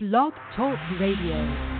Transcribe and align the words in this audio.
Blog 0.00 0.32
Talk 0.54 0.78
Radio. 1.00 1.77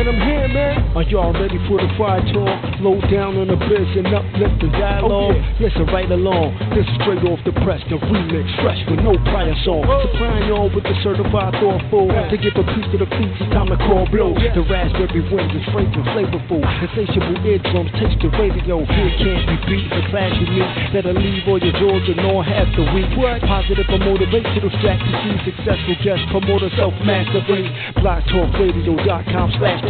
And 0.00 0.08
I'm 0.08 0.20
here, 0.24 0.48
man. 0.48 0.96
Are 0.96 1.04
y'all 1.04 1.32
ready 1.36 1.60
for 1.68 1.76
the 1.76 1.88
fire 2.00 2.24
talk? 2.32 2.56
Low 2.80 2.96
down 3.12 3.36
on 3.36 3.52
the 3.52 3.58
biz 3.68 3.90
and 4.00 4.08
uplift 4.08 4.56
the 4.64 4.72
dialogue. 4.72 5.12
Oh, 5.12 5.36
yeah. 5.36 5.68
Listen 5.68 5.84
right 5.92 6.08
along. 6.08 6.56
This 6.72 6.88
is 6.88 6.96
straight 7.04 7.20
off 7.28 7.36
the 7.44 7.52
press, 7.60 7.84
the 7.92 8.00
remix, 8.00 8.48
fresh 8.64 8.80
with 8.88 9.04
no 9.04 9.12
prior 9.28 9.52
song. 9.68 9.84
Oh. 9.84 10.00
Supplying 10.08 10.48
y'all 10.48 10.72
with 10.72 10.88
the 10.88 10.96
certified 11.04 11.52
thoughtful. 11.60 12.08
Yeah. 12.08 12.32
To 12.32 12.36
give 12.40 12.56
a 12.56 12.64
piece 12.64 12.88
to 12.96 12.96
the 12.96 13.08
feet, 13.12 13.28
it's 13.28 13.52
time 13.52 13.68
to 13.68 13.76
call 13.76 14.08
oh, 14.08 14.12
blow. 14.12 14.32
Yeah. 14.40 14.56
The 14.56 14.64
raspberry 14.64 15.20
wind 15.28 15.52
is 15.52 15.64
fragrant, 15.68 16.08
flavorful. 16.16 16.64
Insatiable 16.64 17.36
eardrums 17.44 17.92
taste 18.00 18.24
the 18.24 18.32
radio. 18.40 18.80
Here 18.88 19.12
can't 19.20 19.44
be 19.52 19.56
beat. 19.68 19.84
The 19.92 20.02
clash 20.08 20.32
with 20.40 20.48
me 20.48 20.64
that'll 20.96 21.12
leave 21.12 21.44
all 21.44 21.60
your 21.60 21.76
doors 21.76 22.08
and 22.08 22.24
all 22.24 22.40
half 22.40 22.72
the 22.72 22.88
week. 22.96 23.12
What? 23.20 23.44
Positive 23.44 23.84
or 23.84 24.00
motivational 24.00 24.72
strategy. 24.80 25.32
Successful 25.44 25.96
guest 26.00 26.24
promoter, 26.32 26.72
self 26.80 26.96
mastery. 27.04 27.68
BlogTalkRadio.com 28.00 29.48
slash 29.60 29.89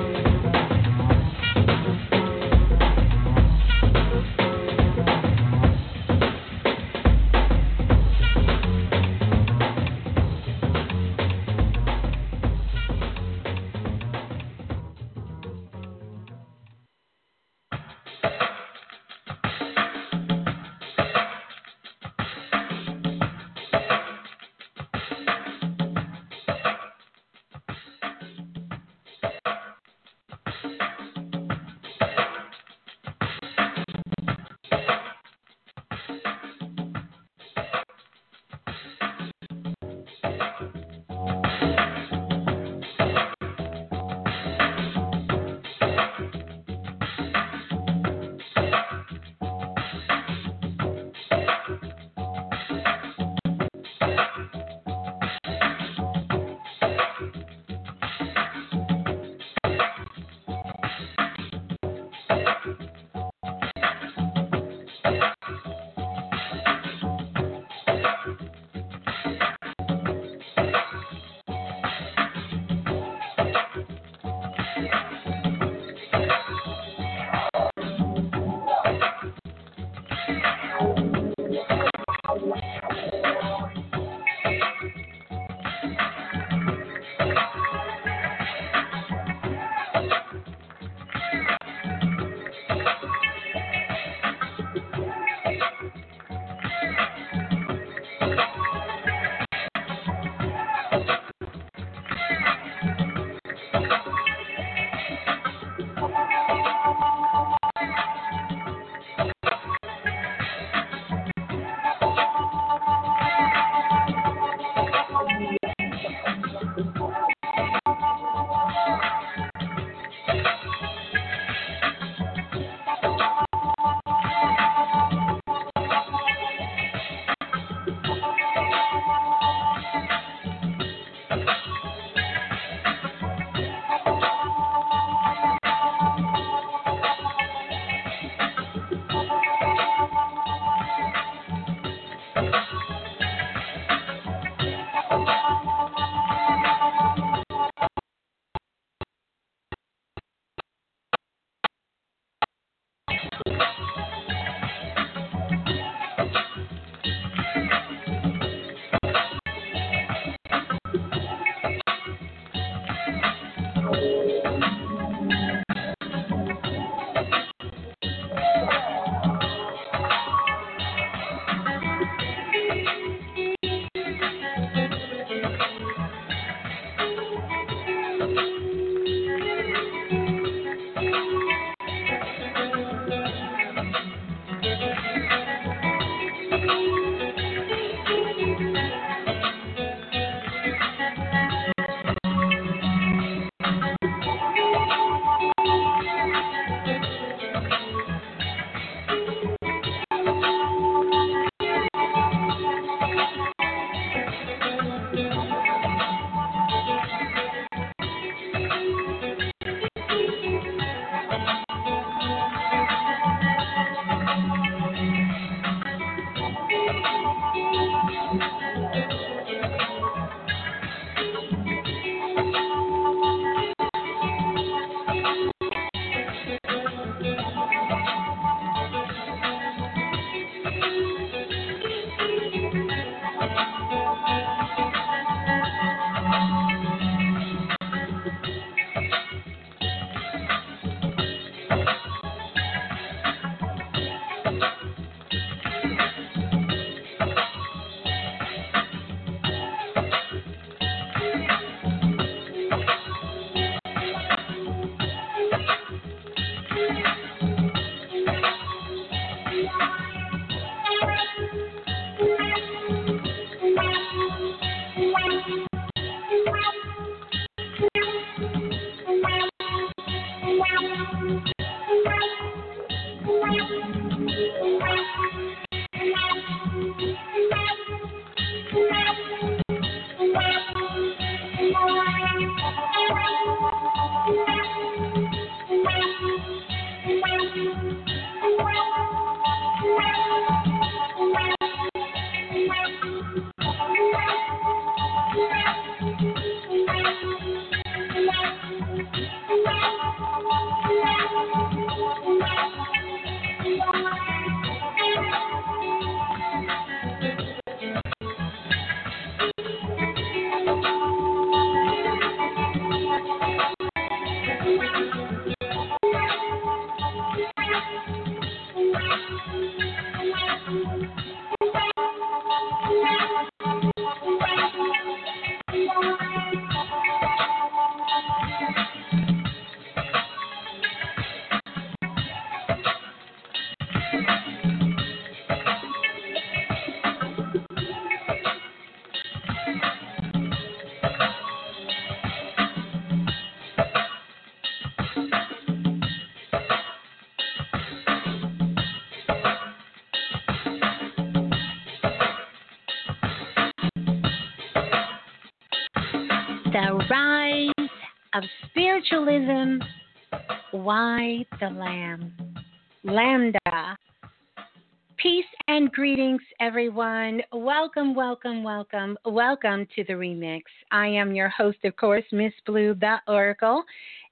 Welcome, 369.51 369.85
to 369.93 370.05
the 370.05 370.13
remix. 370.13 370.61
I 370.91 371.07
am 371.07 371.35
your 371.35 371.49
host, 371.49 371.79
of 371.83 371.93
course, 371.97 372.23
Miss 372.31 372.53
Blue, 372.65 372.93
the 372.93 373.17
Oracle, 373.27 373.83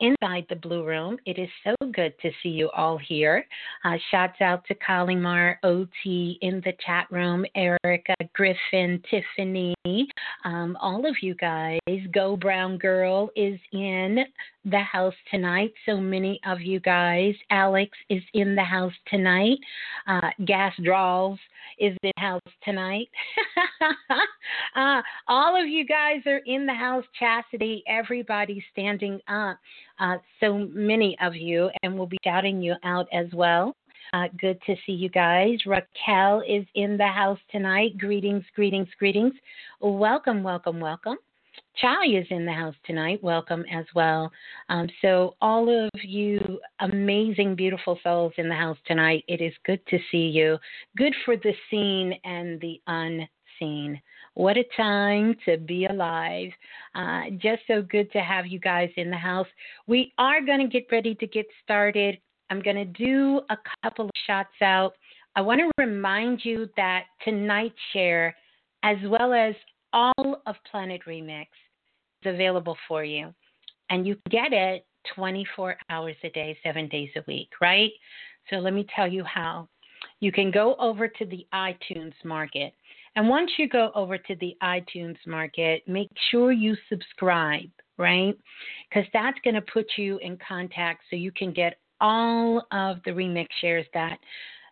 inside 0.00 0.46
the 0.48 0.56
Blue 0.56 0.84
Room. 0.84 1.18
It 1.26 1.38
is 1.38 1.48
so 1.64 1.74
good 1.92 2.14
to 2.22 2.30
see 2.42 2.50
you 2.50 2.70
all 2.70 2.98
here. 2.98 3.46
Uh, 3.84 3.96
shouts 4.10 4.40
out 4.40 4.64
to 4.66 4.74
Kalimar, 4.74 5.56
OT 5.62 6.38
in 6.40 6.60
the 6.64 6.72
chat 6.84 7.06
room, 7.10 7.44
Erica, 7.54 8.14
Griffin, 8.34 9.02
Tiffany, 9.10 9.74
um, 10.44 10.76
all 10.80 11.06
of 11.06 11.16
you 11.22 11.34
guys. 11.34 11.78
Go 12.12 12.36
Brown 12.36 12.78
Girl 12.78 13.30
is 13.36 13.58
in 13.72 14.24
the 14.64 14.80
house 14.80 15.14
tonight. 15.30 15.72
So 15.86 15.96
many 15.96 16.40
of 16.46 16.60
you 16.60 16.80
guys. 16.80 17.34
Alex 17.50 17.96
is 18.08 18.22
in 18.34 18.54
the 18.54 18.64
house 18.64 18.92
tonight. 19.08 19.58
Uh, 20.06 20.30
Gas 20.44 20.74
Draws 20.82 21.38
is 21.78 21.96
in 22.02 22.10
the 22.16 22.20
house 22.20 22.40
tonight. 22.64 23.08
uh, 24.76 25.02
all 25.26 25.60
of 25.60 25.68
you 25.68 25.86
guys 25.86 26.20
are 26.26 26.42
in 26.46 26.66
the 26.66 26.74
house. 26.74 27.04
Chastity, 27.18 27.82
everybody 27.86 28.62
standing 28.72 29.20
up. 29.28 29.58
Uh, 30.00 30.16
so 30.40 30.58
many 30.72 31.16
of 31.20 31.34
you, 31.34 31.70
and 31.82 31.96
we'll 31.96 32.06
be 32.06 32.18
shouting 32.24 32.62
you 32.62 32.74
out 32.84 33.06
as 33.12 33.26
well. 33.32 33.74
Uh, 34.12 34.28
good 34.40 34.60
to 34.66 34.74
see 34.86 34.92
you 34.92 35.08
guys. 35.08 35.58
Raquel 35.66 36.42
is 36.48 36.64
in 36.74 36.96
the 36.96 37.06
house 37.06 37.38
tonight. 37.50 37.98
Greetings, 37.98 38.44
greetings, 38.54 38.88
greetings. 38.98 39.34
Welcome, 39.80 40.42
welcome, 40.42 40.80
welcome. 40.80 41.16
Chai 41.76 42.06
is 42.06 42.26
in 42.30 42.44
the 42.44 42.52
house 42.52 42.74
tonight. 42.84 43.22
Welcome 43.22 43.64
as 43.70 43.84
well. 43.94 44.30
Um, 44.68 44.88
so, 45.02 45.36
all 45.40 45.68
of 45.68 45.90
you 46.02 46.60
amazing, 46.80 47.54
beautiful 47.54 47.98
souls 48.02 48.32
in 48.36 48.48
the 48.48 48.54
house 48.54 48.78
tonight, 48.86 49.24
it 49.28 49.40
is 49.40 49.52
good 49.64 49.84
to 49.88 49.98
see 50.10 50.26
you. 50.26 50.58
Good 50.96 51.14
for 51.24 51.36
the 51.36 51.52
seen 51.70 52.14
and 52.24 52.60
the 52.60 52.80
unseen. 52.86 54.00
What 54.38 54.56
a 54.56 54.62
time 54.76 55.34
to 55.46 55.56
be 55.56 55.86
alive. 55.86 56.50
Uh, 56.94 57.22
just 57.38 57.62
so 57.66 57.82
good 57.82 58.08
to 58.12 58.20
have 58.20 58.46
you 58.46 58.60
guys 58.60 58.88
in 58.96 59.10
the 59.10 59.16
house. 59.16 59.48
We 59.88 60.12
are 60.16 60.40
going 60.40 60.60
to 60.60 60.68
get 60.68 60.86
ready 60.92 61.16
to 61.16 61.26
get 61.26 61.44
started. 61.64 62.20
I'm 62.48 62.62
going 62.62 62.76
to 62.76 62.84
do 62.84 63.40
a 63.50 63.56
couple 63.82 64.04
of 64.04 64.10
shots 64.28 64.54
out. 64.62 64.92
I 65.34 65.40
want 65.40 65.58
to 65.58 65.72
remind 65.76 66.44
you 66.44 66.68
that 66.76 67.06
tonight's 67.24 67.74
share, 67.92 68.32
as 68.84 68.96
well 69.08 69.32
as 69.32 69.56
all 69.92 70.40
of 70.46 70.54
Planet 70.70 71.00
Remix, 71.04 71.48
is 72.22 72.32
available 72.32 72.76
for 72.86 73.02
you. 73.02 73.34
And 73.90 74.06
you 74.06 74.16
get 74.30 74.52
it 74.52 74.86
24 75.16 75.76
hours 75.90 76.14
a 76.22 76.30
day, 76.30 76.56
seven 76.62 76.86
days 76.86 77.10
a 77.16 77.24
week, 77.26 77.48
right? 77.60 77.90
So 78.50 78.58
let 78.58 78.72
me 78.72 78.86
tell 78.94 79.08
you 79.08 79.24
how. 79.24 79.68
You 80.20 80.30
can 80.30 80.52
go 80.52 80.76
over 80.76 81.08
to 81.08 81.26
the 81.26 81.44
iTunes 81.52 82.14
market. 82.24 82.72
And 83.18 83.28
once 83.28 83.50
you 83.58 83.68
go 83.68 83.90
over 83.96 84.16
to 84.16 84.36
the 84.36 84.56
iTunes 84.62 85.16
market, 85.26 85.82
make 85.88 86.08
sure 86.30 86.52
you 86.52 86.76
subscribe, 86.88 87.68
right? 87.96 88.38
Because 88.88 89.10
that's 89.12 89.36
going 89.42 89.56
to 89.56 89.60
put 89.60 89.86
you 89.96 90.18
in 90.18 90.38
contact 90.38 91.02
so 91.10 91.16
you 91.16 91.32
can 91.32 91.52
get 91.52 91.80
all 92.00 92.64
of 92.70 92.98
the 93.04 93.10
remix 93.10 93.48
shares 93.60 93.86
that 93.92 94.20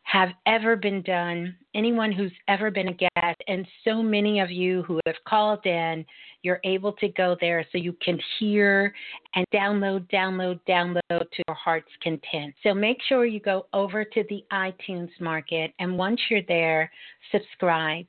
have 0.04 0.28
ever 0.46 0.76
been 0.76 1.02
done, 1.02 1.56
anyone 1.74 2.12
who's 2.12 2.30
ever 2.46 2.70
been 2.70 2.86
a 2.86 2.92
guest, 2.92 3.42
and 3.48 3.66
so 3.82 4.00
many 4.00 4.38
of 4.38 4.52
you 4.52 4.84
who 4.84 5.00
have 5.06 5.16
called 5.26 5.66
in, 5.66 6.06
you're 6.42 6.60
able 6.62 6.92
to 6.92 7.08
go 7.08 7.36
there 7.40 7.66
so 7.72 7.78
you 7.78 7.96
can 8.00 8.16
hear 8.38 8.94
and 9.34 9.44
download, 9.52 10.08
download, 10.08 10.60
download 10.68 11.00
to 11.08 11.42
your 11.48 11.56
heart's 11.56 11.90
content. 12.00 12.54
So 12.62 12.72
make 12.72 12.98
sure 13.08 13.26
you 13.26 13.40
go 13.40 13.66
over 13.72 14.04
to 14.04 14.24
the 14.28 14.44
iTunes 14.52 15.10
market, 15.18 15.72
and 15.80 15.98
once 15.98 16.20
you're 16.30 16.46
there, 16.46 16.92
subscribe. 17.32 18.06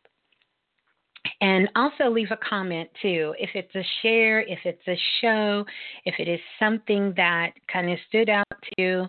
And 1.39 1.69
also 1.75 2.09
leave 2.09 2.31
a 2.31 2.37
comment 2.37 2.89
too. 3.01 3.35
If 3.37 3.51
it's 3.53 3.75
a 3.75 3.83
share, 4.01 4.41
if 4.41 4.59
it's 4.65 4.87
a 4.87 4.97
show, 5.21 5.65
if 6.05 6.15
it 6.17 6.27
is 6.27 6.39
something 6.57 7.13
that 7.15 7.51
kind 7.71 7.91
of 7.91 7.99
stood 8.09 8.29
out 8.29 8.47
to 8.49 8.81
you, 8.81 9.07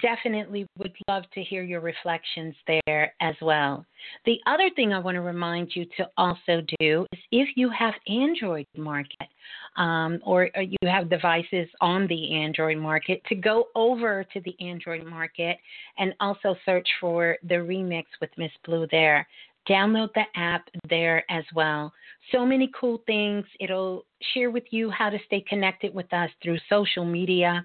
definitely 0.00 0.66
would 0.78 0.92
love 1.08 1.24
to 1.34 1.42
hear 1.42 1.62
your 1.62 1.80
reflections 1.80 2.54
there 2.86 3.12
as 3.20 3.34
well. 3.42 3.84
The 4.24 4.38
other 4.46 4.70
thing 4.74 4.92
I 4.92 4.98
want 4.98 5.16
to 5.16 5.20
remind 5.20 5.72
you 5.74 5.84
to 5.96 6.08
also 6.16 6.62
do 6.80 7.06
is 7.12 7.18
if 7.30 7.48
you 7.56 7.70
have 7.70 7.94
Android 8.08 8.66
market 8.76 9.28
um, 9.76 10.18
or, 10.24 10.48
or 10.54 10.62
you 10.62 10.76
have 10.84 11.10
devices 11.10 11.68
on 11.80 12.06
the 12.06 12.34
Android 12.34 12.78
market, 12.78 13.22
to 13.28 13.34
go 13.34 13.66
over 13.74 14.24
to 14.32 14.40
the 14.40 14.54
Android 14.60 15.04
market 15.04 15.58
and 15.98 16.14
also 16.20 16.54
search 16.64 16.88
for 17.00 17.36
the 17.48 17.54
remix 17.54 18.04
with 18.20 18.30
Miss 18.36 18.52
Blue 18.64 18.86
there. 18.90 19.26
Download 19.68 20.08
the 20.14 20.24
app 20.36 20.68
there 20.88 21.24
as 21.30 21.44
well. 21.54 21.92
So 22.30 22.44
many 22.44 22.70
cool 22.78 23.02
things. 23.06 23.44
It'll 23.60 24.04
share 24.34 24.50
with 24.50 24.64
you 24.70 24.90
how 24.90 25.10
to 25.10 25.18
stay 25.26 25.44
connected 25.48 25.94
with 25.94 26.12
us 26.12 26.30
through 26.42 26.58
social 26.68 27.04
media. 27.04 27.64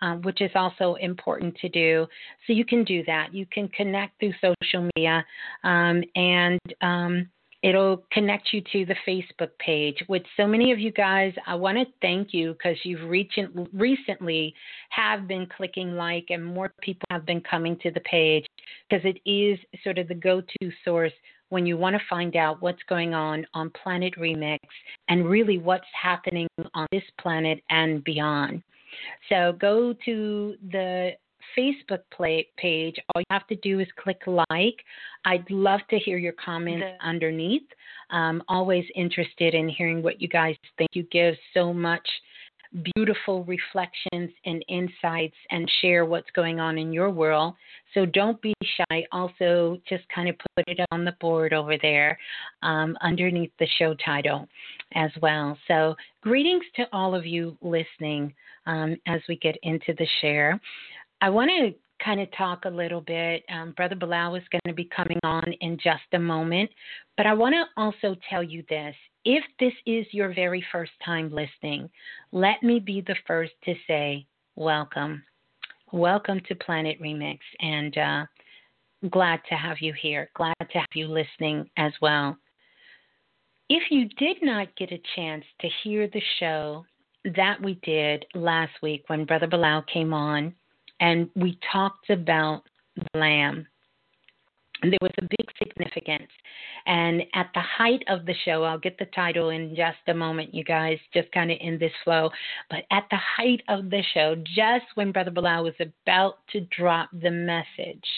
Um, 0.00 0.20
which 0.22 0.42
is 0.42 0.50
also 0.56 0.96
important 0.96 1.56
to 1.58 1.68
do. 1.68 2.06
So 2.46 2.52
you 2.52 2.64
can 2.64 2.84
do 2.84 3.04
that. 3.06 3.32
You 3.32 3.46
can 3.46 3.68
connect 3.68 4.18
through 4.18 4.32
social 4.40 4.90
media, 4.96 5.24
um, 5.62 6.02
and 6.16 6.60
um, 6.82 7.28
it'll 7.62 8.04
connect 8.12 8.52
you 8.52 8.60
to 8.72 8.84
the 8.84 8.96
Facebook 9.08 9.50
page. 9.58 9.96
With 10.08 10.22
so 10.36 10.46
many 10.46 10.72
of 10.72 10.78
you 10.78 10.92
guys, 10.92 11.32
I 11.46 11.54
want 11.54 11.78
to 11.78 11.86
thank 12.02 12.34
you 12.34 12.52
because 12.52 12.76
you've 12.84 13.08
recent, 13.08 13.70
recently 13.72 14.52
have 14.90 15.26
been 15.26 15.46
clicking 15.56 15.92
like, 15.94 16.26
and 16.28 16.44
more 16.44 16.70
people 16.82 17.06
have 17.10 17.24
been 17.24 17.40
coming 17.40 17.78
to 17.78 17.90
the 17.90 18.00
page 18.00 18.44
because 18.90 19.02
it 19.06 19.18
is 19.24 19.58
sort 19.82 19.96
of 19.96 20.08
the 20.08 20.14
go-to 20.14 20.70
source 20.84 21.12
when 21.50 21.66
you 21.66 21.76
want 21.76 21.94
to 21.94 22.02
find 22.08 22.36
out 22.36 22.62
what's 22.62 22.82
going 22.88 23.14
on 23.14 23.46
on 23.54 23.70
Planet 23.70 24.14
Remix 24.18 24.58
and 25.08 25.26
really 25.26 25.58
what's 25.58 25.86
happening 26.00 26.48
on 26.74 26.86
this 26.90 27.02
planet 27.20 27.62
and 27.70 28.02
beyond. 28.04 28.62
So 29.28 29.56
go 29.60 29.94
to 30.04 30.56
the 30.70 31.12
Facebook 31.56 32.00
play, 32.12 32.48
page. 32.56 32.96
All 33.14 33.20
you 33.20 33.26
have 33.30 33.46
to 33.48 33.56
do 33.56 33.80
is 33.80 33.86
click 34.02 34.22
like. 34.26 34.76
I'd 35.24 35.48
love 35.50 35.80
to 35.90 35.98
hear 35.98 36.18
your 36.18 36.32
comments 36.32 36.86
underneath. 37.02 37.66
Um, 38.10 38.42
always 38.48 38.84
interested 38.94 39.54
in 39.54 39.68
hearing 39.68 40.02
what 40.02 40.20
you 40.20 40.28
guys 40.28 40.56
think. 40.78 40.90
You 40.94 41.04
give 41.10 41.34
so 41.52 41.72
much 41.72 42.06
beautiful 42.94 43.44
reflections 43.44 44.30
and 44.44 44.64
insights 44.68 45.36
and 45.50 45.70
share 45.80 46.04
what's 46.04 46.30
going 46.34 46.58
on 46.58 46.78
in 46.78 46.92
your 46.92 47.10
world. 47.10 47.54
So 47.92 48.04
don't 48.04 48.40
be 48.42 48.54
shy. 48.62 49.04
Also, 49.12 49.78
just 49.88 50.04
kind 50.14 50.28
of 50.28 50.36
put 50.56 50.64
it 50.66 50.80
on 50.90 51.04
the 51.04 51.14
board 51.20 51.52
over 51.52 51.76
there 51.80 52.18
um, 52.62 52.96
underneath 53.00 53.52
the 53.58 53.68
show 53.78 53.94
title 54.04 54.48
as 54.94 55.10
well. 55.22 55.56
So, 55.68 55.94
greetings 56.22 56.64
to 56.76 56.84
all 56.92 57.14
of 57.14 57.24
you 57.24 57.56
listening 57.62 58.34
um, 58.66 58.96
as 59.06 59.20
we 59.28 59.36
get 59.36 59.56
into 59.62 59.94
the 59.96 60.06
share. 60.20 60.60
I 61.20 61.30
want 61.30 61.50
to 61.50 61.74
kind 62.04 62.20
of 62.20 62.28
talk 62.36 62.64
a 62.64 62.70
little 62.70 63.00
bit. 63.00 63.44
Um, 63.48 63.72
Brother 63.76 63.94
Balah 63.94 64.36
is 64.36 64.44
going 64.50 64.60
to 64.66 64.74
be 64.74 64.88
coming 64.94 65.18
on 65.22 65.44
in 65.60 65.76
just 65.76 66.02
a 66.12 66.18
moment, 66.18 66.70
but 67.16 67.26
I 67.26 67.34
want 67.34 67.54
to 67.54 67.64
also 67.80 68.16
tell 68.28 68.42
you 68.42 68.64
this 68.68 68.94
if 69.24 69.44
this 69.58 69.72
is 69.86 70.06
your 70.12 70.34
very 70.34 70.64
first 70.70 70.92
time 71.04 71.32
listening, 71.32 71.88
let 72.32 72.62
me 72.62 72.78
be 72.78 73.00
the 73.00 73.16
first 73.26 73.52
to 73.64 73.74
say, 73.86 74.26
welcome. 74.54 75.22
Welcome 75.92 76.40
to 76.48 76.54
Planet 76.54 77.00
Remix, 77.00 77.38
and 77.60 77.96
uh, 77.96 78.26
glad 79.10 79.40
to 79.48 79.54
have 79.54 79.78
you 79.80 79.94
here. 80.00 80.30
Glad 80.34 80.54
to 80.58 80.78
have 80.78 80.88
you 80.94 81.06
listening 81.06 81.70
as 81.78 81.92
well. 82.02 82.36
If 83.70 83.84
you 83.90 84.08
did 84.18 84.38
not 84.42 84.74
get 84.76 84.92
a 84.92 85.00
chance 85.16 85.44
to 85.60 85.68
hear 85.82 86.06
the 86.08 86.22
show 86.38 86.84
that 87.36 87.62
we 87.62 87.78
did 87.82 88.26
last 88.34 88.72
week 88.82 89.04
when 89.06 89.24
Brother 89.24 89.46
Balah 89.46 89.86
came 89.86 90.12
on, 90.12 90.54
and 91.00 91.30
we 91.34 91.58
talked 91.72 92.10
about 92.10 92.64
the 92.96 93.18
Lamb, 93.18 93.66
there 94.92 94.98
was 95.00 95.12
a 95.18 95.22
big 95.22 95.46
significance. 95.58 96.30
And 96.86 97.22
at 97.34 97.50
the 97.54 97.60
height 97.60 98.02
of 98.08 98.26
the 98.26 98.34
show, 98.44 98.64
I'll 98.64 98.78
get 98.78 98.98
the 98.98 99.06
title 99.06 99.50
in 99.50 99.74
just 99.74 99.98
a 100.08 100.14
moment, 100.14 100.54
you 100.54 100.64
guys, 100.64 100.98
just 101.12 101.30
kind 101.32 101.50
of 101.50 101.58
in 101.60 101.78
this 101.78 101.92
flow. 102.02 102.30
But 102.70 102.84
at 102.90 103.04
the 103.10 103.18
height 103.36 103.62
of 103.68 103.90
the 103.90 104.02
show, 104.12 104.34
just 104.36 104.86
when 104.94 105.12
Brother 105.12 105.30
Balah 105.30 105.62
was 105.62 105.74
about 105.80 106.38
to 106.52 106.60
drop 106.76 107.10
the 107.12 107.30
message 107.30 108.08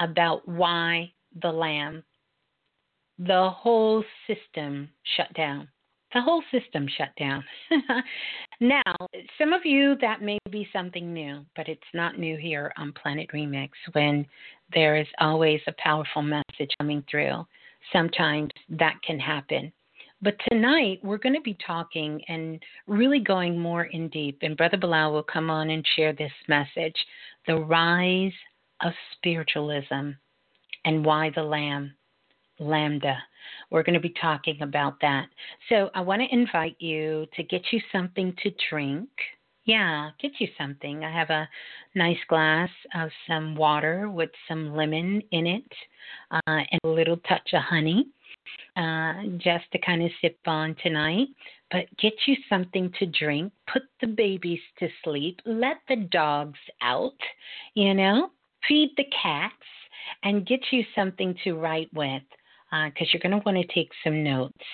about 0.00 0.48
why 0.48 1.12
the 1.42 1.50
Lamb, 1.50 2.04
the 3.18 3.50
whole 3.50 4.04
system 4.26 4.88
shut 5.16 5.32
down 5.34 5.68
the 6.14 6.20
whole 6.20 6.42
system 6.50 6.86
shut 6.96 7.10
down. 7.18 7.44
now, 8.60 8.82
some 9.38 9.52
of 9.52 9.64
you 9.64 9.96
that 10.00 10.22
may 10.22 10.38
be 10.50 10.68
something 10.72 11.12
new, 11.12 11.44
but 11.54 11.68
it's 11.68 11.82
not 11.92 12.18
new 12.18 12.36
here 12.36 12.72
on 12.78 12.92
Planet 12.92 13.28
Remix 13.34 13.70
when 13.92 14.26
there 14.72 14.96
is 14.96 15.06
always 15.20 15.60
a 15.66 15.74
powerful 15.78 16.22
message 16.22 16.70
coming 16.78 17.04
through. 17.10 17.46
Sometimes 17.92 18.50
that 18.70 18.96
can 19.06 19.18
happen. 19.18 19.72
But 20.20 20.36
tonight 20.50 20.98
we're 21.04 21.18
going 21.18 21.34
to 21.34 21.40
be 21.42 21.56
talking 21.64 22.20
and 22.28 22.60
really 22.86 23.20
going 23.20 23.58
more 23.58 23.84
in 23.84 24.08
deep, 24.08 24.38
and 24.42 24.56
Brother 24.56 24.76
Balah 24.76 25.12
will 25.12 25.22
come 25.22 25.48
on 25.48 25.70
and 25.70 25.86
share 25.94 26.12
this 26.12 26.32
message 26.48 26.96
the 27.46 27.56
rise 27.56 28.32
of 28.82 28.92
spiritualism 29.16 30.10
and 30.84 31.04
why 31.04 31.30
the 31.34 31.42
Lamb, 31.42 31.94
Lambda. 32.58 33.16
We're 33.70 33.82
going 33.82 33.94
to 33.94 34.00
be 34.00 34.14
talking 34.20 34.60
about 34.62 35.00
that. 35.00 35.26
So 35.68 35.90
I 35.94 36.00
want 36.00 36.22
to 36.22 36.34
invite 36.34 36.76
you 36.78 37.26
to 37.36 37.42
get 37.42 37.62
you 37.70 37.80
something 37.92 38.34
to 38.42 38.50
drink. 38.70 39.08
Yeah, 39.64 40.10
get 40.20 40.32
you 40.38 40.48
something. 40.56 41.04
I 41.04 41.12
have 41.12 41.28
a 41.28 41.48
nice 41.94 42.18
glass 42.28 42.70
of 42.94 43.10
some 43.26 43.54
water 43.54 44.08
with 44.08 44.30
some 44.48 44.74
lemon 44.74 45.22
in 45.32 45.46
it 45.46 45.72
uh, 46.30 46.40
and 46.46 46.80
a 46.84 46.88
little 46.88 47.18
touch 47.28 47.50
of 47.52 47.62
honey 47.62 48.06
uh, 48.76 49.12
just 49.38 49.64
to 49.72 49.78
kind 49.78 50.02
of 50.02 50.10
sip 50.20 50.38
on 50.46 50.74
tonight. 50.82 51.28
But 51.70 51.84
get 51.98 52.14
you 52.26 52.36
something 52.48 52.92
to 52.98 53.06
drink, 53.06 53.52
put 53.70 53.82
the 54.00 54.06
babies 54.06 54.60
to 54.78 54.88
sleep, 55.04 55.40
let 55.44 55.76
the 55.88 55.96
dogs 55.96 56.58
out, 56.80 57.18
you 57.74 57.92
know, 57.92 58.30
feed 58.66 58.94
the 58.96 59.04
cats, 59.22 59.54
and 60.22 60.46
get 60.46 60.60
you 60.70 60.84
something 60.94 61.34
to 61.44 61.54
write 61.54 61.92
with 61.92 62.22
because 62.70 63.08
uh, 63.08 63.10
you're 63.12 63.22
going 63.22 63.38
to 63.38 63.44
want 63.44 63.58
to 63.58 63.74
take 63.74 63.90
some 64.04 64.22
notes. 64.22 64.64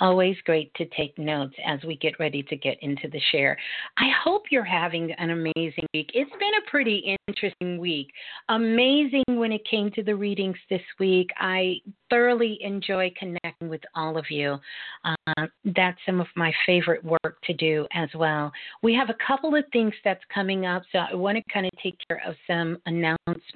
Always 0.00 0.36
great 0.46 0.72
to 0.74 0.86
take 0.96 1.18
notes 1.18 1.54
as 1.66 1.78
we 1.84 1.96
get 1.96 2.18
ready 2.18 2.42
to 2.44 2.56
get 2.56 2.78
into 2.82 3.06
the 3.08 3.20
share. 3.32 3.56
I 3.98 4.08
hope 4.24 4.44
you're 4.50 4.64
having 4.64 5.12
an 5.12 5.30
amazing 5.30 5.86
week. 5.92 6.10
It's 6.14 6.30
been 6.30 6.54
a 6.66 6.70
pretty 6.70 7.16
interesting 7.28 7.78
week. 7.78 8.08
Amazing 8.48 9.24
when 9.28 9.52
it 9.52 9.60
came 9.70 9.90
to 9.92 10.02
the 10.02 10.16
readings 10.16 10.56
this 10.70 10.80
week. 10.98 11.28
I 11.38 11.76
thoroughly 12.08 12.58
enjoy 12.62 13.12
connecting 13.18 13.68
with 13.68 13.82
all 13.94 14.16
of 14.16 14.24
you. 14.30 14.58
Uh, 15.04 15.46
that's 15.76 15.98
some 16.06 16.20
of 16.20 16.26
my 16.34 16.50
favorite 16.64 17.04
work 17.04 17.36
to 17.44 17.52
do 17.52 17.86
as 17.92 18.08
well. 18.14 18.50
We 18.82 18.94
have 18.94 19.10
a 19.10 19.16
couple 19.26 19.54
of 19.54 19.64
things 19.72 19.92
that's 20.02 20.24
coming 20.32 20.64
up, 20.64 20.82
so 20.92 20.98
I 20.98 21.14
want 21.14 21.36
to 21.36 21.52
kind 21.52 21.66
of 21.66 21.72
take 21.82 21.96
care 22.08 22.22
of 22.26 22.34
some 22.46 22.78
announcements 22.86 23.46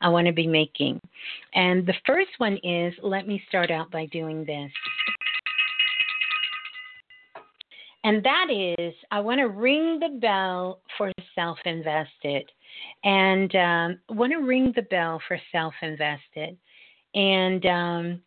I 0.00 0.08
want 0.08 0.26
to 0.26 0.32
be 0.32 0.46
making. 0.46 0.98
And 1.54 1.86
the 1.86 1.94
first 2.06 2.30
one 2.38 2.58
is 2.62 2.94
let 3.02 3.28
me 3.28 3.42
start 3.48 3.70
out 3.70 3.90
by 3.90 4.06
doing 4.06 4.44
this. 4.44 4.70
And 8.04 8.22
that 8.22 8.48
is, 8.50 8.94
I 9.10 9.20
want 9.20 9.38
to 9.38 9.48
ring 9.48 9.98
the 9.98 10.18
bell 10.20 10.80
for 10.96 11.10
self 11.34 11.58
invested. 11.64 12.50
And 13.02 13.54
um, 13.56 13.98
want 14.10 14.32
to 14.32 14.38
ring 14.38 14.72
the 14.76 14.82
bell 14.82 15.20
for 15.26 15.38
self 15.50 15.74
invested. 15.82 16.56
And 17.14 17.64
um, 17.66 18.20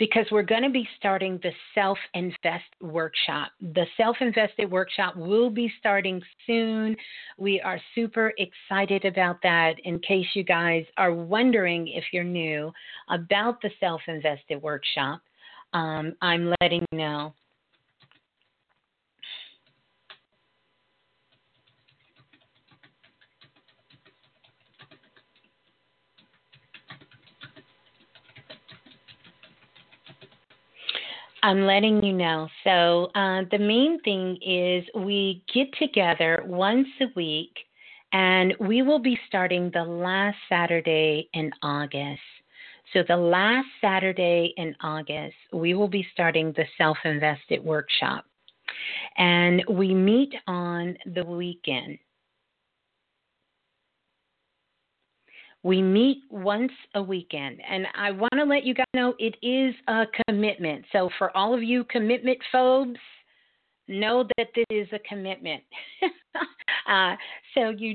because 0.00 0.24
we're 0.32 0.42
going 0.42 0.62
to 0.62 0.70
be 0.70 0.88
starting 0.96 1.38
the 1.42 1.52
Self 1.74 1.98
Invest 2.14 2.64
workshop. 2.80 3.52
The 3.60 3.84
Self 3.98 4.16
Invested 4.20 4.68
workshop 4.70 5.14
will 5.14 5.50
be 5.50 5.70
starting 5.78 6.22
soon. 6.46 6.96
We 7.36 7.60
are 7.60 7.78
super 7.94 8.32
excited 8.38 9.04
about 9.04 9.36
that. 9.42 9.74
In 9.84 9.98
case 10.00 10.26
you 10.34 10.42
guys 10.42 10.86
are 10.96 11.12
wondering 11.12 11.86
if 11.86 12.04
you're 12.12 12.24
new 12.24 12.72
about 13.10 13.60
the 13.60 13.70
Self 13.78 14.00
Invested 14.08 14.62
workshop, 14.62 15.20
um, 15.74 16.16
I'm 16.22 16.52
letting 16.62 16.82
you 16.90 16.98
know 16.98 17.34
I'm 31.42 31.64
letting 31.64 32.02
you 32.04 32.12
know. 32.12 32.48
So, 32.64 33.10
uh, 33.14 33.42
the 33.50 33.58
main 33.58 34.00
thing 34.02 34.36
is 34.42 34.84
we 34.94 35.42
get 35.52 35.72
together 35.78 36.42
once 36.46 36.88
a 37.00 37.06
week 37.16 37.56
and 38.12 38.54
we 38.60 38.82
will 38.82 38.98
be 38.98 39.18
starting 39.26 39.70
the 39.72 39.84
last 39.84 40.36
Saturday 40.48 41.28
in 41.32 41.50
August. 41.62 42.20
So, 42.92 43.02
the 43.06 43.16
last 43.16 43.68
Saturday 43.80 44.52
in 44.56 44.74
August, 44.82 45.36
we 45.52 45.74
will 45.74 45.88
be 45.88 46.06
starting 46.12 46.52
the 46.52 46.64
Self 46.76 46.98
Invested 47.04 47.64
Workshop. 47.64 48.24
And 49.16 49.64
we 49.68 49.94
meet 49.94 50.34
on 50.46 50.96
the 51.14 51.24
weekend. 51.24 51.98
We 55.62 55.82
meet 55.82 56.22
once 56.30 56.72
a 56.94 57.02
weekend, 57.02 57.60
and 57.68 57.86
I 57.94 58.12
want 58.12 58.32
to 58.34 58.44
let 58.44 58.64
you 58.64 58.74
guys 58.74 58.86
know 58.94 59.14
it 59.18 59.36
is 59.42 59.74
a 59.88 60.04
commitment. 60.26 60.86
So, 60.92 61.10
for 61.18 61.36
all 61.36 61.52
of 61.54 61.62
you 61.62 61.84
commitment 61.84 62.38
phobes, 62.50 62.98
know 63.90 64.24
that 64.36 64.48
this 64.54 64.64
is 64.70 64.88
a 64.92 64.98
commitment. 65.00 65.62
uh, 66.88 67.16
so 67.54 67.70
you 67.70 67.94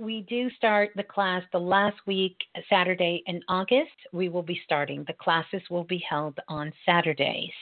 we 0.00 0.22
do 0.22 0.50
start 0.50 0.90
the 0.96 1.02
class 1.02 1.42
the 1.52 1.58
last 1.58 1.96
week, 2.06 2.36
Saturday 2.68 3.22
in 3.26 3.40
August. 3.48 3.90
We 4.12 4.28
will 4.28 4.42
be 4.42 4.60
starting. 4.64 5.04
The 5.06 5.14
classes 5.14 5.62
will 5.70 5.84
be 5.84 6.02
held 6.08 6.38
on 6.48 6.72
Saturdays. 6.84 7.52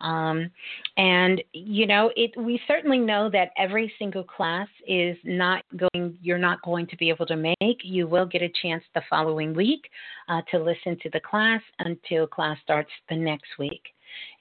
Um, 0.00 0.50
and 0.96 1.42
you 1.52 1.86
know, 1.86 2.12
it 2.16 2.30
we 2.36 2.60
certainly 2.68 2.98
know 2.98 3.28
that 3.30 3.50
every 3.56 3.92
single 3.98 4.24
class 4.24 4.68
is 4.86 5.16
not 5.24 5.64
going. 5.76 6.18
You're 6.22 6.38
not 6.38 6.62
going 6.62 6.86
to 6.88 6.96
be 6.96 7.08
able 7.08 7.26
to 7.26 7.36
make. 7.36 7.80
You 7.82 8.06
will 8.06 8.26
get 8.26 8.42
a 8.42 8.52
chance 8.62 8.84
the 8.94 9.02
following 9.08 9.54
week 9.54 9.88
uh, 10.28 10.42
to 10.50 10.58
listen 10.58 10.98
to 11.02 11.10
the 11.10 11.20
class 11.20 11.60
until 11.80 12.26
class 12.26 12.58
starts 12.62 12.90
the 13.08 13.16
next 13.16 13.58
week. 13.58 13.82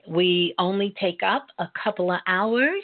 We 0.07 0.53
only 0.59 0.93
take 0.99 1.21
up 1.23 1.47
a 1.59 1.69
couple 1.83 2.11
of 2.11 2.19
hours 2.27 2.83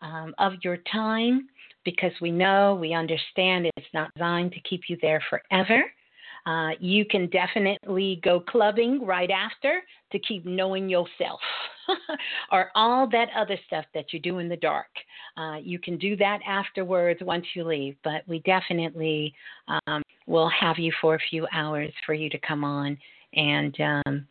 um, 0.00 0.34
of 0.38 0.52
your 0.62 0.78
time 0.90 1.48
because 1.84 2.12
we 2.20 2.30
know, 2.30 2.74
we 2.80 2.94
understand 2.94 3.66
it's 3.76 3.86
not 3.94 4.12
designed 4.14 4.52
to 4.52 4.60
keep 4.60 4.82
you 4.88 4.96
there 5.02 5.22
forever. 5.30 5.84
Uh, 6.46 6.70
you 6.78 7.06
can 7.06 7.28
definitely 7.30 8.20
go 8.22 8.38
clubbing 8.38 9.04
right 9.04 9.30
after 9.30 9.80
to 10.12 10.18
keep 10.18 10.44
knowing 10.44 10.90
yourself 10.90 11.40
or 12.52 12.70
all 12.74 13.08
that 13.08 13.28
other 13.34 13.56
stuff 13.66 13.86
that 13.94 14.12
you 14.12 14.20
do 14.20 14.38
in 14.38 14.48
the 14.48 14.56
dark. 14.56 14.90
Uh, 15.38 15.56
you 15.62 15.78
can 15.78 15.96
do 15.96 16.16
that 16.16 16.40
afterwards 16.46 17.20
once 17.22 17.46
you 17.54 17.64
leave, 17.64 17.96
but 18.04 18.22
we 18.26 18.40
definitely 18.40 19.34
um, 19.86 20.02
will 20.26 20.50
have 20.50 20.78
you 20.78 20.92
for 21.00 21.14
a 21.14 21.20
few 21.30 21.46
hours 21.50 21.92
for 22.04 22.12
you 22.12 22.28
to 22.28 22.38
come 22.46 22.62
on 22.62 22.98
and, 23.34 23.76
um, 23.80 24.26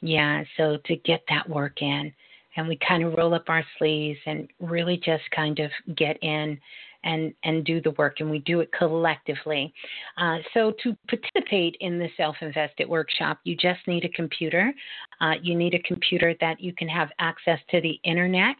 yeah, 0.00 0.44
so 0.56 0.78
to 0.86 0.96
get 0.96 1.22
that 1.28 1.48
work 1.48 1.82
in. 1.82 2.12
And 2.56 2.66
we 2.66 2.78
kind 2.86 3.04
of 3.04 3.14
roll 3.14 3.34
up 3.34 3.44
our 3.48 3.64
sleeves 3.78 4.18
and 4.26 4.48
really 4.58 4.96
just 4.96 5.22
kind 5.34 5.58
of 5.60 5.70
get 5.96 6.20
in 6.22 6.58
and 7.04 7.32
and 7.44 7.64
do 7.64 7.80
the 7.80 7.92
work, 7.92 8.20
and 8.20 8.30
we 8.30 8.40
do 8.40 8.60
it 8.60 8.70
collectively. 8.76 9.72
Uh, 10.16 10.38
so 10.54 10.72
to 10.82 10.96
participate 11.08 11.76
in 11.80 11.98
the 11.98 12.08
self-invested 12.16 12.88
workshop, 12.88 13.38
you 13.44 13.56
just 13.56 13.80
need 13.86 14.04
a 14.04 14.08
computer. 14.10 14.72
Uh, 15.20 15.34
you 15.42 15.54
need 15.54 15.74
a 15.74 15.82
computer 15.82 16.34
that 16.40 16.60
you 16.60 16.72
can 16.72 16.88
have 16.88 17.08
access 17.18 17.58
to 17.70 17.80
the 17.80 17.98
internet. 18.04 18.56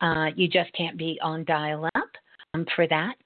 Uh, 0.00 0.26
you 0.36 0.48
just 0.48 0.72
can't 0.72 0.96
be 0.96 1.18
on 1.22 1.44
dial-up 1.44 2.10
um, 2.54 2.66
for 2.74 2.86
that. 2.88 3.16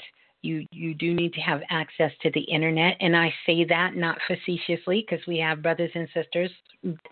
You 0.43 0.67
you 0.73 0.95
do 0.95 1.13
need 1.13 1.35
to 1.35 1.41
have 1.41 1.61
access 1.71 2.13
to 2.23 2.31
the 2.33 2.41
internet, 2.41 2.97
and 3.01 3.15
I 3.15 3.33
say 3.45 3.65
that 3.65 3.95
not 3.95 4.19
facetiously 4.27 5.07
because 5.07 5.25
we 5.27 5.39
have 5.39 5.63
brothers 5.63 5.91
and 5.95 6.09
sisters 6.15 6.51